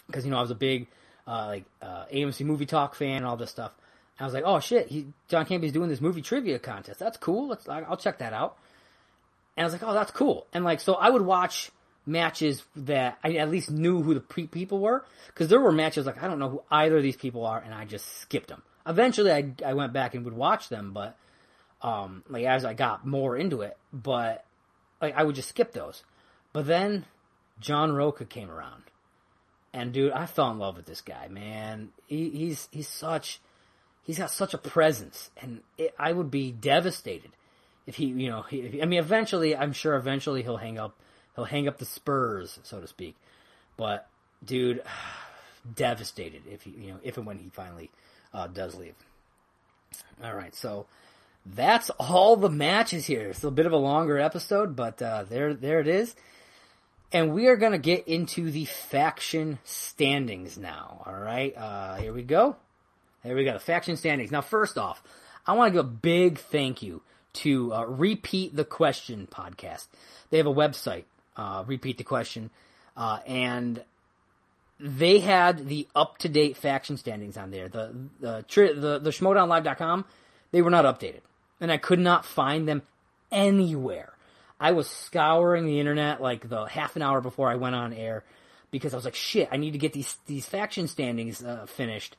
Because, 0.08 0.26
you 0.26 0.32
know, 0.32 0.38
I 0.38 0.42
was 0.42 0.52
a 0.52 0.56
big, 0.56 0.88
uh, 1.28 1.46
like, 1.48 1.66
uh, 1.82 2.06
AMC 2.12 2.46
movie 2.46 2.66
talk 2.66 2.96
fan 2.96 3.18
and 3.18 3.26
all 3.26 3.38
this 3.38 3.52
stuff. 3.52 3.74
I 4.20 4.26
was 4.26 4.34
like, 4.34 4.44
oh 4.46 4.60
shit, 4.60 4.88
he, 4.88 5.08
John 5.28 5.46
Campea's 5.46 5.72
doing 5.72 5.90
this 5.90 6.02
movie 6.02 6.22
trivia 6.22 6.60
contest. 6.60 7.00
That's 7.00 7.18
cool. 7.18 7.48
Let's, 7.48 7.68
I'll 7.68 7.98
check 7.98 8.20
that 8.20 8.34
out. 8.34 8.58
And 9.58 9.64
I 9.64 9.66
was 9.66 9.74
like, 9.74 9.84
oh, 9.84 9.94
that's 9.94 10.12
cool. 10.12 10.48
And 10.54 10.64
like, 10.64 10.80
so 10.80 10.94
I 10.94 11.10
would 11.10 11.24
watch 11.24 11.72
matches 12.06 12.64
that 12.76 13.18
I 13.24 13.34
at 13.36 13.50
least 13.50 13.72
knew 13.72 14.02
who 14.02 14.14
the 14.14 14.20
pre- 14.20 14.48
people 14.48 14.80
were. 14.80 15.06
Cause 15.36 15.48
there 15.48 15.60
were 15.60 15.72
matches 15.72 16.06
like, 16.06 16.22
I 16.22 16.28
don't 16.28 16.40
know 16.40 16.50
who 16.50 16.64
either 16.70 16.98
of 16.98 17.04
these 17.04 17.16
people 17.16 17.46
are, 17.46 17.60
and 17.60 17.74
I 17.74 17.86
just 17.86 18.06
skipped 18.20 18.50
them. 18.50 18.62
Eventually 18.86 19.32
I, 19.32 19.52
I 19.66 19.74
went 19.74 19.94
back 19.94 20.14
and 20.14 20.26
would 20.26 20.34
watch 20.34 20.70
them, 20.70 20.92
but, 20.94 21.18
um, 21.82 22.24
like 22.30 22.46
as 22.46 22.66
I 22.66 22.74
got 22.74 23.06
more 23.06 23.36
into 23.36 23.62
it, 23.62 23.78
but 23.92 24.46
like 25.02 25.16
I 25.16 25.24
would 25.24 25.36
just 25.36 25.50
skip 25.50 25.72
those. 25.72 26.04
But 26.52 26.68
then 26.68 27.06
John 27.60 27.94
Rocha 27.94 28.26
came 28.26 28.52
around. 28.52 28.84
And 29.74 29.92
dude, 29.92 30.12
I 30.12 30.28
fell 30.28 30.52
in 30.52 30.60
love 30.60 30.78
with 30.78 30.86
this 30.86 31.02
guy, 31.02 31.28
man. 31.30 31.90
He, 32.06 32.30
he's, 32.30 32.70
he's 32.72 32.88
such, 32.88 33.40
he's 34.04 34.18
got 34.18 34.32
such 34.32 34.54
a 34.54 34.58
presence, 34.58 35.32
and 35.42 35.62
it, 35.78 35.94
I 35.98 36.12
would 36.12 36.30
be 36.30 36.52
devastated 36.52 37.32
if 37.86 37.96
he, 37.96 38.06
you 38.06 38.30
know, 38.30 38.44
he, 38.44 38.82
I 38.82 38.86
mean, 38.86 39.00
eventually, 39.00 39.56
I'm 39.56 39.74
sure 39.74 39.96
eventually 39.96 40.44
he'll 40.44 40.58
hang 40.58 40.78
up, 40.78 40.96
he'll 41.36 41.46
hang 41.46 41.68
up 41.68 41.78
the 41.78 41.86
spurs, 41.86 42.60
so 42.64 42.80
to 42.80 42.88
speak. 42.88 43.16
But, 43.76 44.08
dude, 44.44 44.82
devastated 45.76 46.44
if 46.50 46.64
he, 46.64 46.72
you 46.72 46.92
know, 46.94 47.00
if 47.04 47.18
and 47.18 47.26
when 47.26 47.40
he 47.40 47.50
finally 47.50 47.92
uh, 48.34 48.48
does 48.48 48.76
leave. 48.76 48.96
All 50.24 50.36
right, 50.36 50.56
so 50.56 50.86
that's 51.46 51.90
all 51.92 52.38
the 52.38 52.50
matches 52.50 53.06
here. 53.06 53.30
It's 53.30 53.44
a 53.44 53.52
bit 53.52 53.66
of 53.66 53.74
a 53.74 53.78
longer 53.78 54.18
episode, 54.18 54.76
but 54.76 55.02
uh, 55.02 55.24
there, 55.24 55.54
there 55.54 55.80
it 55.80 55.88
is. 55.88 56.16
And 57.12 57.34
we 57.34 57.48
are 57.48 57.58
going 57.58 57.74
to 57.74 57.78
get 57.78 58.08
into 58.08 58.50
the 58.50 58.66
faction 58.66 59.60
standings 59.64 60.58
now. 60.58 61.04
All 61.06 61.14
right, 61.14 61.56
uh, 61.56 61.96
here 61.98 62.14
we 62.14 62.24
go. 62.24 62.56
There 63.24 63.36
we 63.36 63.46
go, 63.46 63.58
faction 63.58 63.96
standings. 63.96 64.32
Now, 64.32 64.42
first 64.42 64.78
off, 64.78 65.02
I 65.48 65.54
want 65.54 65.74
to 65.74 65.80
give 65.80 65.86
a 65.86 65.90
big 65.90 66.40
thank 66.40 66.82
you 66.82 67.02
to 67.34 67.74
uh, 67.74 67.86
Repeat 67.86 68.56
the 68.56 68.66
Question 68.66 69.28
podcast. 69.32 69.88
They 70.30 70.38
have 70.38 70.48
a 70.48 70.54
website, 70.54 71.06
uh, 71.38 71.64
Repeat 71.66 71.98
the 71.98 72.04
Question, 72.04 72.50
uh, 72.98 73.20
and 73.26 73.84
they 74.80 75.20
had 75.20 75.68
the 75.68 75.88
up 75.96 76.18
to 76.20 76.30
date 76.30 76.58
faction 76.58 76.98
standings 76.98 77.38
on 77.38 77.52
there. 77.52 77.70
The 77.70 77.94
the 78.20 78.46
the 78.50 79.00
the 79.00 79.10
Schmoedownlive.com, 79.10 80.06
they 80.52 80.62
were 80.62 80.70
not 80.70 80.86
updated, 80.86 81.22
and 81.62 81.72
I 81.72 81.78
could 81.78 82.00
not 82.00 82.26
find 82.26 82.68
them 82.68 82.82
anywhere. 83.32 84.14
I 84.60 84.72
was 84.72 84.90
scouring 84.90 85.66
the 85.66 85.80
internet 85.80 86.22
like 86.22 86.48
the 86.50 86.66
half 86.66 86.96
an 86.96 87.02
hour 87.02 87.22
before 87.22 87.50
I 87.50 87.56
went 87.56 87.76
on 87.76 87.94
air 87.94 88.24
because 88.72 88.94
I 88.94 88.98
was 88.98 89.06
like, 89.06 89.16
shit, 89.16 89.50
I 89.52 89.58
need 89.58 89.72
to 89.72 89.78
get 89.78 89.94
these 89.94 90.18
these 90.26 90.46
faction 90.46 90.88
standings 90.88 91.44
uh, 91.44 91.66
finished, 91.68 92.16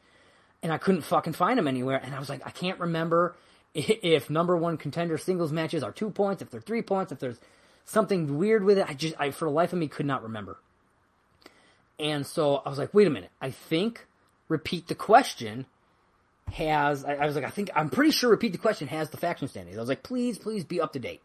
and 0.64 0.72
I 0.72 0.78
couldn't 0.78 1.02
fucking 1.02 1.34
find 1.34 1.58
them 1.58 1.68
anywhere. 1.68 2.00
And 2.02 2.14
I 2.14 2.18
was 2.18 2.30
like, 2.30 2.44
I 2.44 2.50
can't 2.50 2.80
remember 2.80 3.36
if 3.74 4.30
number 4.30 4.56
one 4.56 4.78
contender 4.78 5.18
singles 5.18 5.52
matches 5.52 5.84
are 5.84 5.92
two 5.92 6.10
points, 6.10 6.42
if 6.42 6.50
they're 6.50 6.60
three 6.60 6.82
points, 6.82 7.12
if 7.12 7.20
there's 7.20 7.38
something 7.84 8.38
weird 8.38 8.64
with 8.64 8.78
it. 8.78 8.86
I 8.88 8.94
just, 8.94 9.14
I 9.20 9.30
for 9.30 9.44
the 9.44 9.50
life 9.50 9.72
of 9.72 9.78
me 9.78 9.86
could 9.86 10.06
not 10.06 10.24
remember. 10.24 10.56
And 12.00 12.26
so 12.26 12.56
I 12.64 12.70
was 12.70 12.78
like, 12.78 12.92
wait 12.92 13.06
a 13.06 13.10
minute, 13.10 13.30
I 13.40 13.50
think 13.50 14.06
repeat 14.48 14.88
the 14.88 14.94
question 14.96 15.66
has, 16.52 17.04
I, 17.04 17.14
I 17.14 17.26
was 17.26 17.36
like, 17.36 17.44
I 17.44 17.50
think, 17.50 17.70
I'm 17.76 17.90
pretty 17.90 18.10
sure 18.10 18.30
repeat 18.30 18.52
the 18.52 18.58
question 18.58 18.88
has 18.88 19.10
the 19.10 19.16
faction 19.18 19.48
standings. 19.48 19.76
I 19.76 19.80
was 19.80 19.88
like, 19.88 20.02
please, 20.02 20.38
please 20.38 20.64
be 20.64 20.80
up 20.80 20.94
to 20.94 20.98
date. 20.98 21.20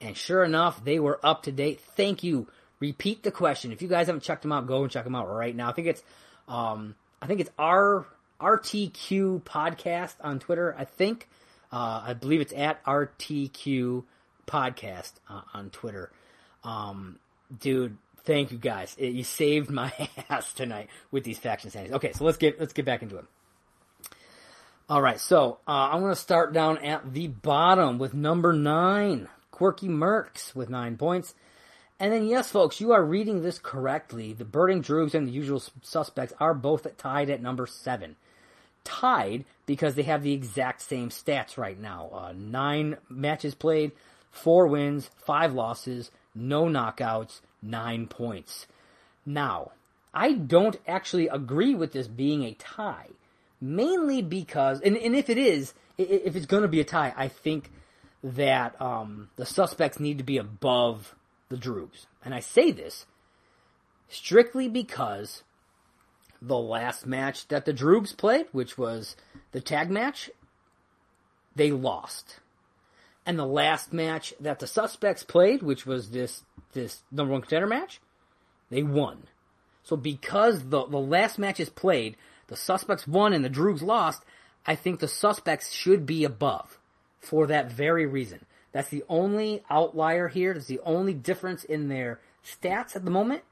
And 0.00 0.16
sure 0.16 0.44
enough, 0.44 0.84
they 0.84 1.00
were 1.00 1.18
up 1.24 1.44
to 1.44 1.52
date. 1.52 1.80
Thank 1.96 2.22
you. 2.22 2.46
Repeat 2.80 3.22
the 3.22 3.32
question. 3.32 3.72
If 3.72 3.82
you 3.82 3.88
guys 3.88 4.06
haven't 4.06 4.22
checked 4.22 4.42
them 4.42 4.52
out, 4.52 4.66
go 4.68 4.82
and 4.82 4.92
check 4.92 5.04
them 5.04 5.16
out 5.16 5.28
right 5.28 5.56
now. 5.56 5.70
I 5.70 5.72
think 5.72 5.88
it's, 5.88 6.02
um, 6.46 6.94
I 7.20 7.26
think 7.26 7.40
it's 7.40 7.50
R 7.58 8.06
RTQ 8.40 9.42
podcast 9.42 10.14
on 10.20 10.38
Twitter. 10.38 10.74
I 10.78 10.84
think, 10.84 11.28
uh, 11.72 12.02
I 12.06 12.14
believe 12.14 12.40
it's 12.40 12.52
at 12.52 12.82
RTQ 12.84 14.04
podcast 14.46 15.12
uh, 15.28 15.42
on 15.54 15.70
Twitter. 15.70 16.10
Um, 16.64 17.18
dude, 17.60 17.96
thank 18.24 18.52
you 18.52 18.58
guys. 18.58 18.94
It, 18.98 19.14
you 19.14 19.24
saved 19.24 19.70
my 19.70 19.92
ass 20.30 20.52
tonight 20.52 20.88
with 21.10 21.24
these 21.24 21.38
faction 21.38 21.70
standings. 21.70 21.94
Okay, 21.96 22.12
so 22.12 22.24
let's 22.24 22.38
get 22.38 22.60
let's 22.60 22.72
get 22.72 22.84
back 22.84 23.02
into 23.02 23.16
it. 23.16 23.24
All 24.88 25.02
right, 25.02 25.20
so 25.20 25.58
uh, 25.68 25.90
I'm 25.92 26.00
going 26.00 26.14
to 26.14 26.20
start 26.20 26.54
down 26.54 26.78
at 26.78 27.12
the 27.12 27.28
bottom 27.28 27.98
with 27.98 28.14
number 28.14 28.54
nine, 28.54 29.28
Quirky 29.50 29.86
Mercs 29.86 30.54
with 30.54 30.70
nine 30.70 30.96
points. 30.96 31.34
And 32.00 32.10
then, 32.12 32.26
yes, 32.26 32.48
folks, 32.48 32.80
you 32.80 32.92
are 32.92 33.04
reading 33.04 33.42
this 33.42 33.58
correctly. 33.58 34.32
The 34.32 34.46
Burning 34.46 34.82
Droogs 34.82 35.12
and 35.12 35.28
the 35.28 35.32
usual 35.32 35.62
suspects 35.82 36.32
are 36.40 36.54
both 36.54 36.86
tied 36.96 37.28
at 37.28 37.42
number 37.42 37.66
seven. 37.66 38.16
Tied 38.84 39.44
because 39.66 39.94
they 39.94 40.02
have 40.04 40.22
the 40.22 40.32
exact 40.32 40.82
same 40.82 41.10
stats 41.10 41.58
right 41.58 41.78
now. 41.78 42.10
Uh, 42.12 42.32
nine 42.36 42.96
matches 43.08 43.54
played, 43.54 43.92
four 44.30 44.66
wins, 44.66 45.10
five 45.24 45.52
losses, 45.52 46.10
no 46.34 46.64
knockouts, 46.64 47.40
nine 47.60 48.06
points. 48.06 48.66
Now, 49.26 49.72
I 50.14 50.32
don't 50.32 50.76
actually 50.86 51.28
agree 51.28 51.74
with 51.74 51.92
this 51.92 52.08
being 52.08 52.44
a 52.44 52.54
tie, 52.54 53.08
mainly 53.60 54.22
because, 54.22 54.80
and, 54.80 54.96
and 54.96 55.14
if 55.14 55.28
it 55.28 55.38
is, 55.38 55.74
if 55.98 56.34
it's 56.34 56.46
going 56.46 56.62
to 56.62 56.68
be 56.68 56.80
a 56.80 56.84
tie, 56.84 57.12
I 57.16 57.28
think 57.28 57.70
that 58.22 58.80
um, 58.80 59.28
the 59.36 59.46
suspects 59.46 60.00
need 60.00 60.18
to 60.18 60.24
be 60.24 60.38
above 60.38 61.14
the 61.48 61.56
Droogs. 61.56 62.06
And 62.24 62.34
I 62.34 62.40
say 62.40 62.70
this 62.70 63.06
strictly 64.08 64.68
because 64.68 65.42
the 66.40 66.58
last 66.58 67.06
match 67.06 67.48
that 67.48 67.64
the 67.64 67.72
Droogs 67.72 68.16
played, 68.16 68.46
which 68.52 68.78
was 68.78 69.16
the 69.52 69.60
tag 69.60 69.90
match, 69.90 70.30
they 71.54 71.70
lost. 71.70 72.40
And 73.26 73.38
the 73.38 73.46
last 73.46 73.92
match 73.92 74.32
that 74.40 74.58
the 74.58 74.66
suspects 74.66 75.22
played, 75.22 75.62
which 75.62 75.84
was 75.84 76.10
this 76.10 76.44
this 76.72 77.02
number 77.10 77.32
one 77.32 77.42
contender 77.42 77.66
match, 77.66 78.00
they 78.70 78.82
won. 78.82 79.24
So 79.82 79.96
because 79.96 80.68
the 80.68 80.86
the 80.86 80.98
last 80.98 81.38
match 81.38 81.60
is 81.60 81.68
played, 81.68 82.16
the 82.46 82.56
suspects 82.56 83.06
won 83.06 83.32
and 83.32 83.44
the 83.44 83.50
Droogs 83.50 83.82
lost, 83.82 84.22
I 84.66 84.74
think 84.74 85.00
the 85.00 85.08
suspects 85.08 85.72
should 85.72 86.06
be 86.06 86.24
above 86.24 86.78
for 87.20 87.46
that 87.46 87.70
very 87.70 88.06
reason. 88.06 88.46
That's 88.72 88.88
the 88.88 89.04
only 89.08 89.62
outlier 89.70 90.28
here. 90.28 90.54
That's 90.54 90.66
the 90.66 90.80
only 90.84 91.14
difference 91.14 91.64
in 91.64 91.88
their 91.88 92.20
stats 92.44 92.94
at 92.96 93.04
the 93.04 93.10
moment. 93.10 93.42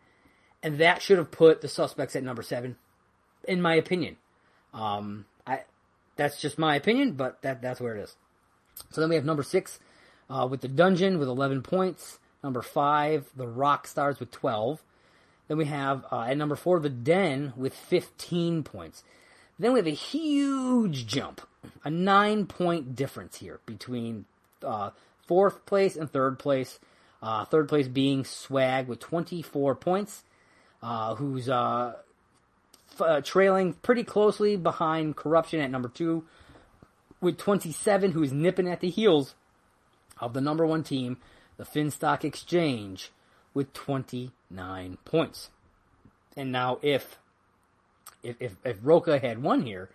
And 0.62 0.78
that 0.78 1.02
should 1.02 1.18
have 1.18 1.30
put 1.30 1.60
the 1.60 1.68
suspects 1.68 2.16
at 2.16 2.24
number 2.24 2.42
seven, 2.42 2.76
in 3.46 3.60
my 3.62 3.74
opinion. 3.74 4.16
Um, 4.74 5.26
I, 5.46 5.60
that's 6.16 6.40
just 6.40 6.58
my 6.58 6.76
opinion, 6.76 7.12
but 7.12 7.40
that, 7.42 7.62
that's 7.62 7.80
where 7.80 7.96
it 7.96 8.00
is. 8.00 8.16
So 8.90 9.00
then 9.00 9.10
we 9.10 9.16
have 9.16 9.24
number 9.24 9.42
six, 9.42 9.78
uh, 10.28 10.46
with 10.50 10.60
the 10.60 10.68
dungeon 10.68 11.18
with 11.18 11.28
11 11.28 11.62
points. 11.62 12.18
Number 12.42 12.62
five, 12.62 13.26
the 13.36 13.48
Rock 13.48 13.86
Stars 13.86 14.20
with 14.20 14.30
12. 14.30 14.82
Then 15.48 15.56
we 15.58 15.66
have 15.66 16.04
uh, 16.10 16.22
at 16.22 16.36
number 16.36 16.56
four, 16.56 16.80
the 16.80 16.90
Den 16.90 17.52
with 17.56 17.74
15 17.74 18.62
points. 18.62 19.04
Then 19.58 19.72
we 19.72 19.78
have 19.78 19.86
a 19.86 19.90
huge 19.90 21.06
jump, 21.06 21.40
a 21.84 21.90
nine 21.90 22.46
point 22.46 22.94
difference 22.94 23.38
here 23.38 23.60
between 23.64 24.26
uh, 24.62 24.90
fourth 25.26 25.64
place 25.66 25.96
and 25.96 26.10
third 26.10 26.38
place. 26.38 26.78
Uh, 27.22 27.44
third 27.44 27.68
place 27.68 27.88
being 27.88 28.24
Swag 28.24 28.86
with 28.86 29.00
24 29.00 29.74
points, 29.76 30.24
who's 30.80 31.48
uh, 31.48 31.94
f- 32.92 33.00
uh, 33.00 33.20
trailing 33.20 33.74
pretty 33.74 34.04
closely 34.04 34.56
behind 34.56 35.16
Corruption 35.16 35.60
at 35.60 35.70
number 35.70 35.88
two 35.88 36.24
with 37.20 37.38
27, 37.38 38.12
who 38.12 38.22
is 38.22 38.32
nipping 38.32 38.68
at 38.68 38.80
the 38.80 38.90
heels 38.90 39.34
of 40.20 40.32
the 40.32 40.40
number 40.40 40.66
one 40.66 40.82
team 40.82 41.16
the 41.56 41.64
Finstock 41.64 42.24
Exchange 42.24 43.10
with 43.54 43.72
29 43.72 44.98
points. 45.04 45.50
And 46.36 46.52
now 46.52 46.78
if 46.82 47.18
if 48.22 48.36
if, 48.40 48.56
if 48.64 48.78
Rocha 48.82 49.18
had 49.18 49.42
won 49.42 49.62
here, 49.62 49.88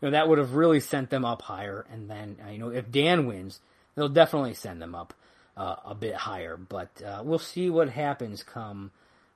you 0.00 0.06
know 0.06 0.12
that 0.12 0.28
would 0.28 0.38
have 0.38 0.54
really 0.54 0.80
sent 0.80 1.10
them 1.10 1.24
up 1.24 1.42
higher. 1.42 1.86
And 1.90 2.10
then 2.10 2.36
uh, 2.46 2.50
you 2.50 2.58
know 2.58 2.68
if 2.68 2.90
Dan 2.90 3.26
wins, 3.26 3.60
they'll 3.94 4.08
definitely 4.08 4.54
send 4.54 4.82
them 4.82 4.94
up 4.94 5.14
uh, 5.56 5.76
a 5.86 5.94
bit 5.94 6.14
higher. 6.14 6.56
But 6.56 6.90
uh, 7.02 7.22
we'll 7.24 7.38
see 7.38 7.70
what 7.70 7.88
happens 7.88 8.42
come 8.42 8.90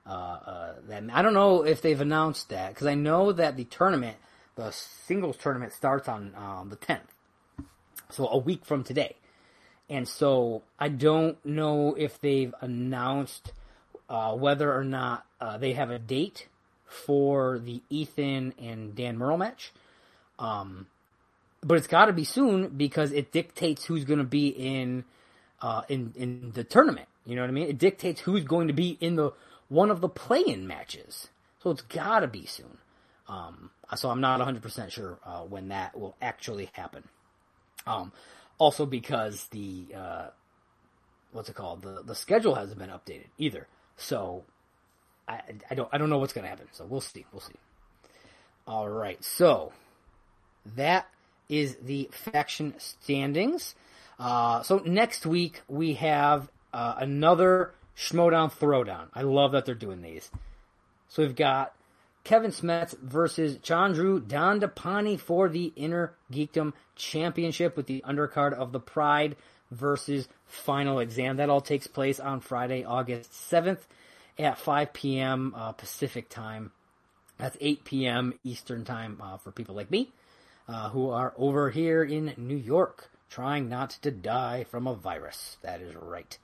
uh, 0.05 0.09
uh, 0.09 0.73
that. 0.87 1.03
I 1.11 1.21
don't 1.21 1.33
know 1.33 1.63
if 1.63 1.81
they've 1.81 1.99
announced 1.99 2.49
that 2.49 2.69
because 2.69 2.87
I 2.87 2.95
know 2.95 3.31
that 3.31 3.57
the 3.57 3.65
tournament, 3.65 4.17
the 4.55 4.71
singles 4.71 5.37
tournament, 5.37 5.73
starts 5.73 6.07
on 6.07 6.33
um, 6.35 6.69
the 6.69 6.77
10th, 6.77 7.01
so 8.09 8.27
a 8.27 8.37
week 8.37 8.65
from 8.65 8.83
today. 8.83 9.15
And 9.89 10.07
so 10.07 10.63
I 10.79 10.87
don't 10.87 11.43
know 11.45 11.95
if 11.95 12.19
they've 12.21 12.53
announced 12.61 13.51
uh, 14.09 14.33
whether 14.35 14.73
or 14.73 14.83
not 14.83 15.25
uh, 15.39 15.57
they 15.57 15.73
have 15.73 15.89
a 15.89 15.99
date 15.99 16.47
for 16.85 17.59
the 17.59 17.81
Ethan 17.89 18.53
and 18.59 18.95
Dan 18.95 19.17
Murrell 19.17 19.37
match. 19.37 19.71
Um, 20.39 20.87
but 21.63 21.77
it's 21.77 21.87
got 21.87 22.05
to 22.05 22.13
be 22.13 22.23
soon 22.23 22.69
because 22.69 23.11
it 23.11 23.31
dictates 23.31 23.85
who's 23.85 24.03
going 24.05 24.19
to 24.19 24.25
be 24.25 24.47
in 24.47 25.03
uh, 25.61 25.83
in 25.89 26.13
in 26.15 26.51
the 26.53 26.63
tournament. 26.63 27.07
You 27.25 27.35
know 27.35 27.43
what 27.43 27.49
I 27.49 27.53
mean? 27.53 27.67
It 27.69 27.77
dictates 27.77 28.21
who's 28.21 28.43
going 28.43 28.67
to 28.67 28.73
be 28.73 28.97
in 28.99 29.15
the 29.15 29.31
one 29.71 29.89
of 29.89 30.01
the 30.01 30.09
play-in 30.09 30.67
matches. 30.67 31.29
So 31.63 31.71
it's 31.71 31.81
got 31.81 32.19
to 32.19 32.27
be 32.27 32.45
soon. 32.45 32.77
Um, 33.27 33.71
so 33.95 34.09
I'm 34.09 34.19
not 34.19 34.41
100% 34.41 34.91
sure 34.91 35.17
uh, 35.25 35.41
when 35.43 35.69
that 35.69 35.97
will 35.97 36.17
actually 36.21 36.69
happen. 36.73 37.05
Um, 37.87 38.11
also 38.57 38.85
because 38.85 39.45
the 39.47 39.85
uh, 39.95 40.27
what's 41.31 41.49
it 41.49 41.55
called 41.55 41.81
the 41.81 42.03
the 42.05 42.13
schedule 42.13 42.53
hasn't 42.53 42.77
been 42.77 42.89
updated 42.89 43.27
either. 43.37 43.67
So 43.97 44.43
I 45.27 45.41
I 45.69 45.75
don't 45.75 45.89
I 45.91 45.97
don't 45.97 46.09
know 46.09 46.19
what's 46.19 46.33
gonna 46.33 46.47
happen. 46.47 46.67
So 46.71 46.85
we'll 46.85 47.01
see 47.01 47.25
we'll 47.31 47.41
see. 47.41 47.55
All 48.67 48.87
right, 48.87 49.23
so 49.23 49.71
that 50.75 51.07
is 51.49 51.77
the 51.77 52.09
faction 52.11 52.75
standings. 52.77 53.73
Uh, 54.19 54.61
so 54.61 54.77
next 54.85 55.25
week 55.25 55.61
we 55.67 55.93
have 55.95 56.51
uh, 56.71 56.95
another 56.99 57.73
Schmoedown 57.97 58.51
Throwdown. 58.51 59.07
I 59.13 59.21
love 59.21 59.51
that 59.51 59.65
they're 59.65 59.75
doing 59.75 60.01
these. 60.01 60.29
So 61.09 61.23
we've 61.23 61.35
got 61.35 61.73
Kevin 62.23 62.51
Smets 62.51 62.97
versus 62.99 63.57
Chandru 63.57 64.19
Dandapani 64.21 65.19
for 65.19 65.49
the 65.49 65.73
Inner 65.75 66.13
Geekdom 66.31 66.73
Championship 66.95 67.75
with 67.75 67.87
the 67.87 68.03
undercard 68.07 68.53
of 68.53 68.71
the 68.71 68.79
Pride 68.79 69.35
versus 69.71 70.27
Final 70.45 70.99
Exam. 70.99 71.37
That 71.37 71.49
all 71.49 71.61
takes 71.61 71.87
place 71.87 72.19
on 72.19 72.39
Friday, 72.39 72.83
August 72.83 73.31
7th 73.31 73.79
at 74.37 74.57
5 74.57 74.93
p.m. 74.93 75.53
Uh, 75.55 75.71
Pacific 75.71 76.29
time. 76.29 76.71
That's 77.37 77.57
8 77.59 77.83
p.m. 77.85 78.33
Eastern 78.43 78.85
time 78.85 79.19
uh, 79.21 79.37
for 79.37 79.51
people 79.51 79.75
like 79.75 79.89
me 79.89 80.11
uh, 80.67 80.89
who 80.89 81.09
are 81.09 81.33
over 81.37 81.69
here 81.71 82.03
in 82.03 82.33
New 82.37 82.55
York 82.55 83.09
trying 83.29 83.69
not 83.69 83.91
to 84.01 84.11
die 84.11 84.65
from 84.65 84.87
a 84.87 84.93
virus. 84.93 85.57
That 85.61 85.81
is 85.81 85.95
right. 85.95 86.37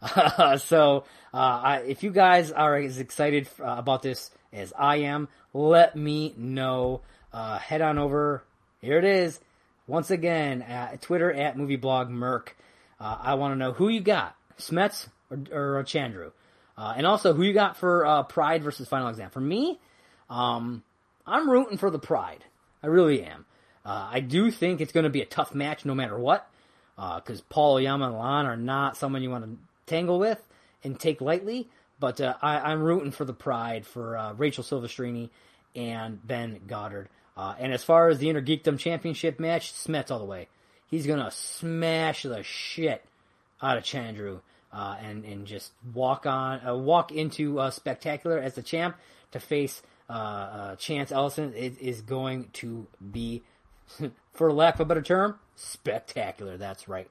so, 0.58 1.04
uh, 1.32 1.36
I, 1.36 1.76
if 1.86 2.02
you 2.02 2.10
guys 2.10 2.50
are 2.50 2.76
as 2.76 2.98
excited 2.98 3.48
uh, 3.60 3.74
about 3.78 4.02
this 4.02 4.30
as 4.52 4.72
I 4.78 4.96
am, 4.96 5.28
let 5.52 5.96
me 5.96 6.34
know. 6.36 7.02
Uh, 7.32 7.58
head 7.58 7.80
on 7.80 7.98
over. 7.98 8.42
Here 8.80 8.98
it 8.98 9.04
is. 9.04 9.38
Once 9.86 10.10
again, 10.10 10.62
at 10.62 11.02
Twitter 11.02 11.32
at 11.32 11.56
MovieBlog 11.56 12.08
Merc. 12.08 12.56
Uh, 12.98 13.16
I 13.20 13.34
want 13.34 13.52
to 13.52 13.56
know 13.56 13.72
who 13.72 13.88
you 13.88 14.00
got, 14.00 14.36
Smets 14.58 15.08
or, 15.30 15.78
or 15.78 15.84
Chandru. 15.84 16.32
Uh, 16.76 16.94
and 16.96 17.06
also 17.06 17.34
who 17.34 17.42
you 17.42 17.52
got 17.52 17.76
for 17.76 18.06
uh, 18.06 18.22
Pride 18.22 18.62
versus 18.62 18.88
Final 18.88 19.08
Exam. 19.08 19.30
For 19.30 19.40
me, 19.40 19.78
Um, 20.30 20.82
I'm 21.26 21.50
rooting 21.50 21.76
for 21.76 21.90
the 21.90 21.98
Pride. 21.98 22.44
I 22.82 22.86
really 22.86 23.22
am. 23.22 23.44
Uh, 23.84 24.08
I 24.12 24.20
do 24.20 24.50
think 24.50 24.80
it's 24.80 24.92
going 24.92 25.04
to 25.04 25.10
be 25.10 25.22
a 25.22 25.26
tough 25.26 25.54
match 25.54 25.84
no 25.84 25.94
matter 25.94 26.18
what, 26.18 26.48
because 26.96 27.40
uh, 27.40 27.44
Paul 27.48 27.74
Oyama 27.74 28.06
and 28.06 28.48
are 28.48 28.56
not 28.56 28.96
someone 28.96 29.22
you 29.22 29.30
want 29.30 29.44
to 29.44 29.58
tangle 29.90 30.18
with 30.18 30.42
and 30.82 30.98
take 30.98 31.20
lightly. 31.20 31.68
But 31.98 32.20
uh, 32.20 32.34
I, 32.40 32.72
am 32.72 32.82
rooting 32.82 33.10
for 33.10 33.26
the 33.26 33.34
Pride 33.34 33.84
for 33.84 34.16
uh, 34.16 34.32
Rachel 34.32 34.64
Silvestrini 34.64 35.28
and 35.76 36.26
Ben 36.26 36.60
Goddard. 36.66 37.08
Uh, 37.36 37.54
and 37.58 37.72
as 37.72 37.84
far 37.84 38.08
as 38.08 38.18
the 38.18 38.30
Inner 38.30 38.42
Geekdom 38.42 38.78
Championship 38.78 39.38
match, 39.38 39.72
Smets 39.72 40.10
all 40.10 40.18
the 40.18 40.24
way. 40.24 40.48
He's 40.86 41.06
gonna 41.06 41.30
smash 41.30 42.22
the 42.22 42.42
shit 42.42 43.04
out 43.62 43.78
of 43.78 43.84
Chandru 43.84 44.40
uh, 44.72 44.96
and 45.00 45.24
and 45.24 45.46
just 45.46 45.72
walk 45.94 46.26
on, 46.26 46.66
uh, 46.66 46.74
walk 46.74 47.12
into 47.12 47.60
uh, 47.60 47.70
Spectacular 47.70 48.38
as 48.38 48.54
the 48.54 48.62
champ 48.62 48.96
to 49.32 49.38
face 49.38 49.82
Chance 50.08 51.12
Ellison. 51.12 51.52
It 51.54 51.80
is 51.80 52.00
going 52.00 52.48
to 52.54 52.88
be, 53.12 53.42
for 54.32 54.52
lack 54.52 54.74
of 54.74 54.80
a 54.80 54.84
better 54.86 55.02
term, 55.02 55.38
spectacular. 55.54 56.56
That's 56.56 56.88
right. 56.88 57.08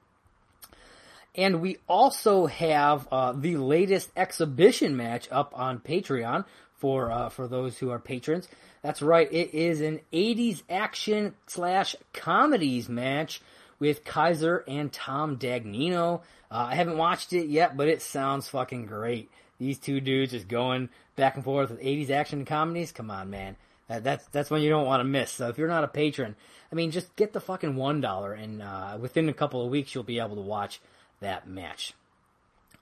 And 1.40 1.62
we 1.62 1.78
also 1.88 2.48
have 2.48 3.08
uh, 3.14 3.32
the 3.32 3.56
latest 3.56 4.10
exhibition 4.18 4.98
match 4.98 5.30
up 5.32 5.54
on 5.58 5.80
Patreon 5.80 6.44
for 6.76 7.10
uh, 7.10 7.30
for 7.30 7.48
those 7.48 7.78
who 7.78 7.92
are 7.92 7.98
patrons. 7.98 8.50
That's 8.82 9.02
right, 9.02 9.32
it 9.32 9.54
is 9.54 9.80
an 9.80 10.02
80s 10.12 10.64
action 10.70 11.36
slash 11.48 11.96
comedies 12.12 12.90
match 12.90 13.42
with 13.80 14.04
Kaiser 14.04 14.66
and 14.68 14.92
Tom 14.92 15.38
Dagnino. 15.38 16.20
Uh, 16.52 16.68
I 16.72 16.76
haven't 16.76 16.98
watched 16.98 17.32
it 17.32 17.48
yet, 17.48 17.78
but 17.78 17.88
it 17.88 18.02
sounds 18.02 18.50
fucking 18.50 18.86
great. 18.88 19.32
These 19.60 19.80
two 19.80 20.02
dudes 20.02 20.34
just 20.34 20.50
going 20.50 20.90
back 21.16 21.36
and 21.36 21.44
forth 21.46 21.70
with 21.70 21.80
80s 21.80 22.10
action 22.10 22.44
comedies. 22.44 22.92
Come 22.92 23.10
on, 23.10 23.30
man. 23.30 23.56
That, 23.88 24.04
that's 24.04 24.26
that's 24.28 24.52
one 24.52 24.62
you 24.62 24.70
don't 24.70 24.86
want 24.86 25.00
to 25.00 25.06
miss. 25.06 25.32
So 25.32 25.48
if 25.48 25.58
you're 25.58 25.70
not 25.70 25.86
a 25.86 25.88
patron, 25.88 26.36
I 26.70 26.76
mean, 26.76 26.92
just 26.92 27.16
get 27.16 27.32
the 27.32 27.40
fucking 27.40 27.78
one 27.78 28.02
dollar, 28.02 28.34
and 28.34 28.62
uh, 28.62 28.98
within 29.00 29.30
a 29.30 29.34
couple 29.34 29.64
of 29.64 29.72
weeks, 29.72 29.96
you'll 29.96 30.04
be 30.04 30.20
able 30.20 30.36
to 30.36 30.42
watch 30.42 30.82
that 31.20 31.48
match. 31.48 31.94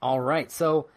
All 0.00 0.20
right, 0.20 0.50
so 0.50 0.88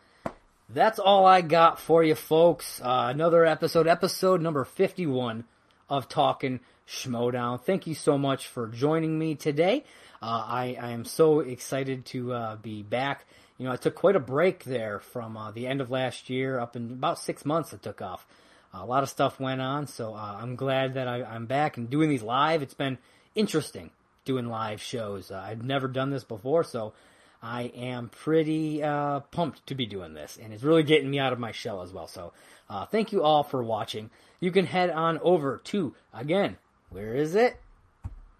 that's 0.70 1.00
all 1.00 1.26
I 1.26 1.42
got 1.42 1.80
for 1.80 2.04
you, 2.04 2.16
folks. 2.16 2.82
Uh, 2.82 3.08
another 3.10 3.46
episode, 3.46 3.88
episode 3.88 4.42
number 4.42 4.64
51 4.64 5.44
of 5.90 6.08
Talking 6.08 6.60
Schmoedown. 6.88 7.62
Thank 7.62 7.88
you 7.88 7.96
so 7.96 8.18
much 8.18 8.48
for 8.48 8.68
joining 8.68 9.18
me 9.18 9.36
today. 9.36 9.84
Uh, 10.22 10.46
I, 10.48 10.78
I, 10.80 10.92
am 10.92 11.04
so 11.04 11.40
excited 11.40 12.06
to 12.08 12.34
uh, 12.34 12.56
be 12.58 12.84
back. 12.84 13.26
You 13.58 13.66
know, 13.66 13.72
I 13.72 13.76
took 13.76 13.96
quite 13.96 14.16
a 14.16 14.20
break 14.20 14.64
there 14.64 15.00
from 15.00 15.36
uh, 15.36 15.52
the 15.52 15.68
end 15.68 15.82
of 15.82 15.90
last 15.90 16.30
year 16.30 16.60
up 16.60 16.76
in 16.76 16.92
about 16.92 17.18
six 17.18 17.44
months. 17.44 17.74
It 17.74 17.82
took 17.82 18.02
off. 18.02 18.28
a 18.74 18.86
lot 18.86 19.04
of 19.04 19.10
stuff 19.10 19.40
went 19.40 19.62
on, 19.62 19.88
so 19.88 20.14
uh, 20.14 20.38
I'm 20.40 20.56
glad 20.56 20.94
that 20.94 21.08
I, 21.08 21.36
am 21.36 21.48
back 21.48 21.78
and 21.78 21.90
doing 21.90 22.10
these 22.10 22.24
live. 22.24 22.62
It's 22.62 22.76
been 22.76 23.00
interesting 23.34 23.90
doing 24.26 24.48
live 24.48 24.82
shows. 24.82 25.32
Uh, 25.32 25.44
I've 25.44 25.64
never 25.64 25.88
done 25.88 26.12
this 26.12 26.24
before, 26.24 26.64
so 26.64 26.94
I 27.42 27.64
am 27.76 28.10
pretty 28.10 28.84
uh, 28.84 29.22
pumped 29.32 29.66
to 29.68 29.76
be 29.76 29.86
doing 29.86 30.14
this, 30.14 30.38
and 30.42 30.54
it's 30.54 30.64
really 30.64 30.84
getting 30.84 31.10
me 31.10 31.20
out 31.20 31.34
of 31.34 31.40
my 31.40 31.52
shell 31.52 31.82
as 31.82 31.92
well. 31.92 32.08
So, 32.08 32.34
uh, 32.70 32.86
thank 32.86 33.12
you 33.12 33.24
all 33.24 33.44
for 33.44 33.64
watching. 33.64 34.12
You 34.40 34.52
can 34.52 34.66
head 34.66 34.90
on 34.90 35.20
over 35.20 35.60
to 35.66 35.96
again. 36.14 36.58
Where 36.90 37.16
is 37.16 37.36
it? 37.36 37.60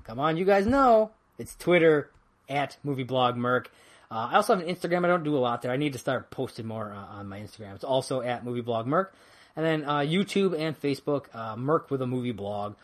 Come 0.04 0.20
on, 0.20 0.38
you 0.38 0.46
guys 0.46 0.66
know 0.68 1.12
it's 1.38 1.56
Twitter 1.56 2.12
at 2.50 2.78
MovieBlogMerc. 2.86 3.68
Uh, 4.12 4.30
I 4.32 4.36
also 4.36 4.56
have 4.56 4.68
an 4.68 4.74
Instagram. 4.74 5.06
I 5.06 5.08
don't 5.08 5.24
do 5.24 5.38
a 5.38 5.40
lot 5.40 5.62
there. 5.62 5.72
I 5.72 5.78
need 5.78 5.94
to 5.94 6.00
start 6.00 6.30
posting 6.32 6.68
more 6.68 6.92
uh, 6.92 7.18
on 7.18 7.28
my 7.28 7.40
Instagram. 7.40 7.76
It's 7.76 7.84
also 7.84 8.22
at 8.22 8.46
MovieBlogMerc, 8.46 9.08
and 9.56 9.66
then 9.66 9.86
uh, 9.86 10.00
YouTube 10.00 10.58
and 10.58 10.80
Facebook, 10.80 11.34
uh, 11.34 11.56
Merc 11.56 11.90
with 11.90 12.02
a 12.02 12.08
movie 12.08 12.34
blog. 12.34 12.76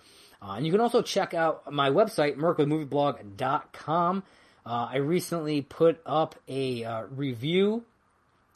Uh, 0.41 0.53
and 0.53 0.65
you 0.65 0.71
can 0.71 0.81
also 0.81 1.01
check 1.01 1.33
out 1.33 1.71
my 1.71 1.89
website, 1.89 2.37
mercwithmovieblog.com. 2.37 4.23
Uh, 4.67 4.89
I 4.91 4.97
recently 4.97 5.61
put 5.61 6.01
up 6.05 6.35
a 6.49 6.83
uh, 6.83 7.03
review 7.03 7.85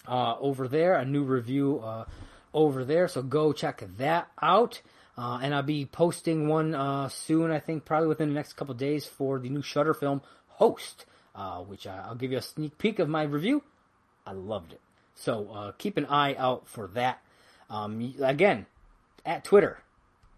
uh, 0.06 0.36
over 0.40 0.68
there, 0.68 0.96
a 0.96 1.06
new 1.06 1.24
review 1.24 1.80
uh, 1.80 2.04
over 2.54 2.84
there. 2.84 3.08
So 3.08 3.22
go 3.22 3.54
check 3.54 3.82
that 3.98 4.28
out. 4.42 4.82
Uh, 5.18 5.40
and 5.42 5.56
I'll 5.56 5.64
be 5.64 5.86
posting 5.86 6.50
one 6.50 6.76
uh, 6.76 7.08
soon. 7.08 7.50
I 7.50 7.60
think 7.60 7.86
probably 7.86 8.10
within 8.10 8.28
the 8.28 8.36
next 8.36 8.54
couple 8.54 8.74
days 8.74 9.06
for 9.06 9.40
the 9.40 9.48
new 9.48 9.62
Shudder 9.62 9.94
film 9.94 10.22
Host, 10.48 11.06
which 11.68 11.88
I, 11.88 12.10
will 12.10 12.16
give 12.16 12.34
you 12.34 12.40
a 12.40 12.42
sneak 12.42 12.78
peek 12.78 13.00
of 13.00 13.08
my 13.08 13.24
review. 13.24 13.64
I 14.26 14.34
loved 14.34 14.74
it. 14.74 14.82
So 15.16 15.74
keep 15.78 15.96
an 15.96 16.08
eye 16.08 16.36
out 16.36 16.68
for 16.68 16.88
that. 16.88 17.22
Um, 17.70 18.16
again, 18.22 18.66
at 19.26 19.46
Twitter, 19.46 19.82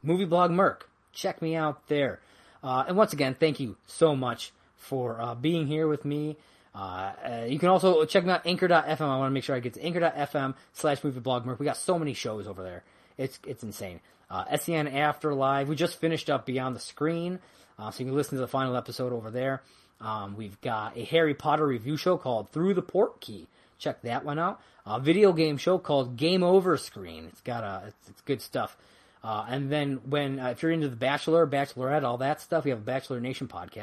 Movie 0.03 0.25
Blog 0.25 0.51
Merc. 0.51 0.87
Check 1.13 1.41
me 1.41 1.55
out 1.55 1.87
there. 1.87 2.19
and 2.61 2.95
once 2.95 3.13
again, 3.13 3.35
thank 3.39 3.59
you 3.59 3.75
so 3.87 4.15
much 4.15 4.51
for 4.83 5.21
uh, 5.21 5.35
being 5.35 5.67
here 5.67 5.87
with 5.87 6.05
me. 6.05 6.37
Uh, 6.75 7.11
uh, 7.23 7.45
you 7.47 7.59
can 7.59 7.69
also 7.69 8.03
check 8.05 8.25
me 8.25 8.31
out 8.31 8.41
anchor.fm. 8.45 9.01
I 9.01 9.17
want 9.17 9.29
to 9.29 9.33
make 9.33 9.43
sure 9.43 9.55
I 9.55 9.59
get 9.59 9.73
to 9.75 9.83
anchor.fm 9.83 10.55
slash 10.73 11.03
movie 11.03 11.19
blog 11.19 11.45
We 11.45 11.65
got 11.65 11.77
so 11.77 11.99
many 11.99 12.13
shows 12.13 12.47
over 12.47 12.63
there. 12.63 12.83
It's, 13.17 13.39
it's 13.45 13.63
insane. 13.63 13.99
Uh, 14.29 14.57
SEN 14.57 14.87
Afterlife. 14.87 15.67
We 15.67 15.75
just 15.75 15.99
finished 15.99 16.29
up 16.29 16.45
Beyond 16.45 16.75
the 16.75 16.79
Screen. 16.79 17.39
Uh, 17.77 17.91
so 17.91 17.99
you 17.99 18.09
can 18.09 18.15
listen 18.15 18.37
to 18.37 18.41
the 18.41 18.47
final 18.47 18.75
episode 18.75 19.13
over 19.13 19.29
there. 19.29 19.61
Um, 20.01 20.35
we've 20.35 20.59
got 20.61 20.97
a 20.97 21.03
Harry 21.05 21.33
Potter 21.33 21.65
review 21.65 21.97
show 21.97 22.17
called 22.17 22.49
Through 22.49 22.73
the 22.73 22.81
Port 22.81 23.21
Key. 23.21 23.47
Check 23.77 24.01
that 24.01 24.25
one 24.25 24.39
out. 24.39 24.59
A 24.85 24.99
video 24.99 25.31
game 25.33 25.57
show 25.57 25.77
called 25.77 26.17
Game 26.17 26.43
Over 26.43 26.77
Screen. 26.77 27.25
It's 27.25 27.41
got 27.41 27.63
a, 27.63 27.87
it's, 27.87 28.09
it's 28.09 28.21
good 28.21 28.41
stuff. 28.41 28.75
Uh, 29.23 29.45
and 29.47 29.71
then 29.71 30.01
when, 30.09 30.39
uh, 30.39 30.49
if 30.49 30.61
you're 30.61 30.71
into 30.71 30.89
The 30.89 30.95
Bachelor, 30.95 31.47
Bachelorette, 31.47 32.03
all 32.03 32.17
that 32.17 32.41
stuff, 32.41 32.65
we 32.65 32.71
have 32.71 32.79
a 32.79 32.83
Bachelor 32.83 33.21
Nation 33.21 33.47
podcast. 33.47 33.81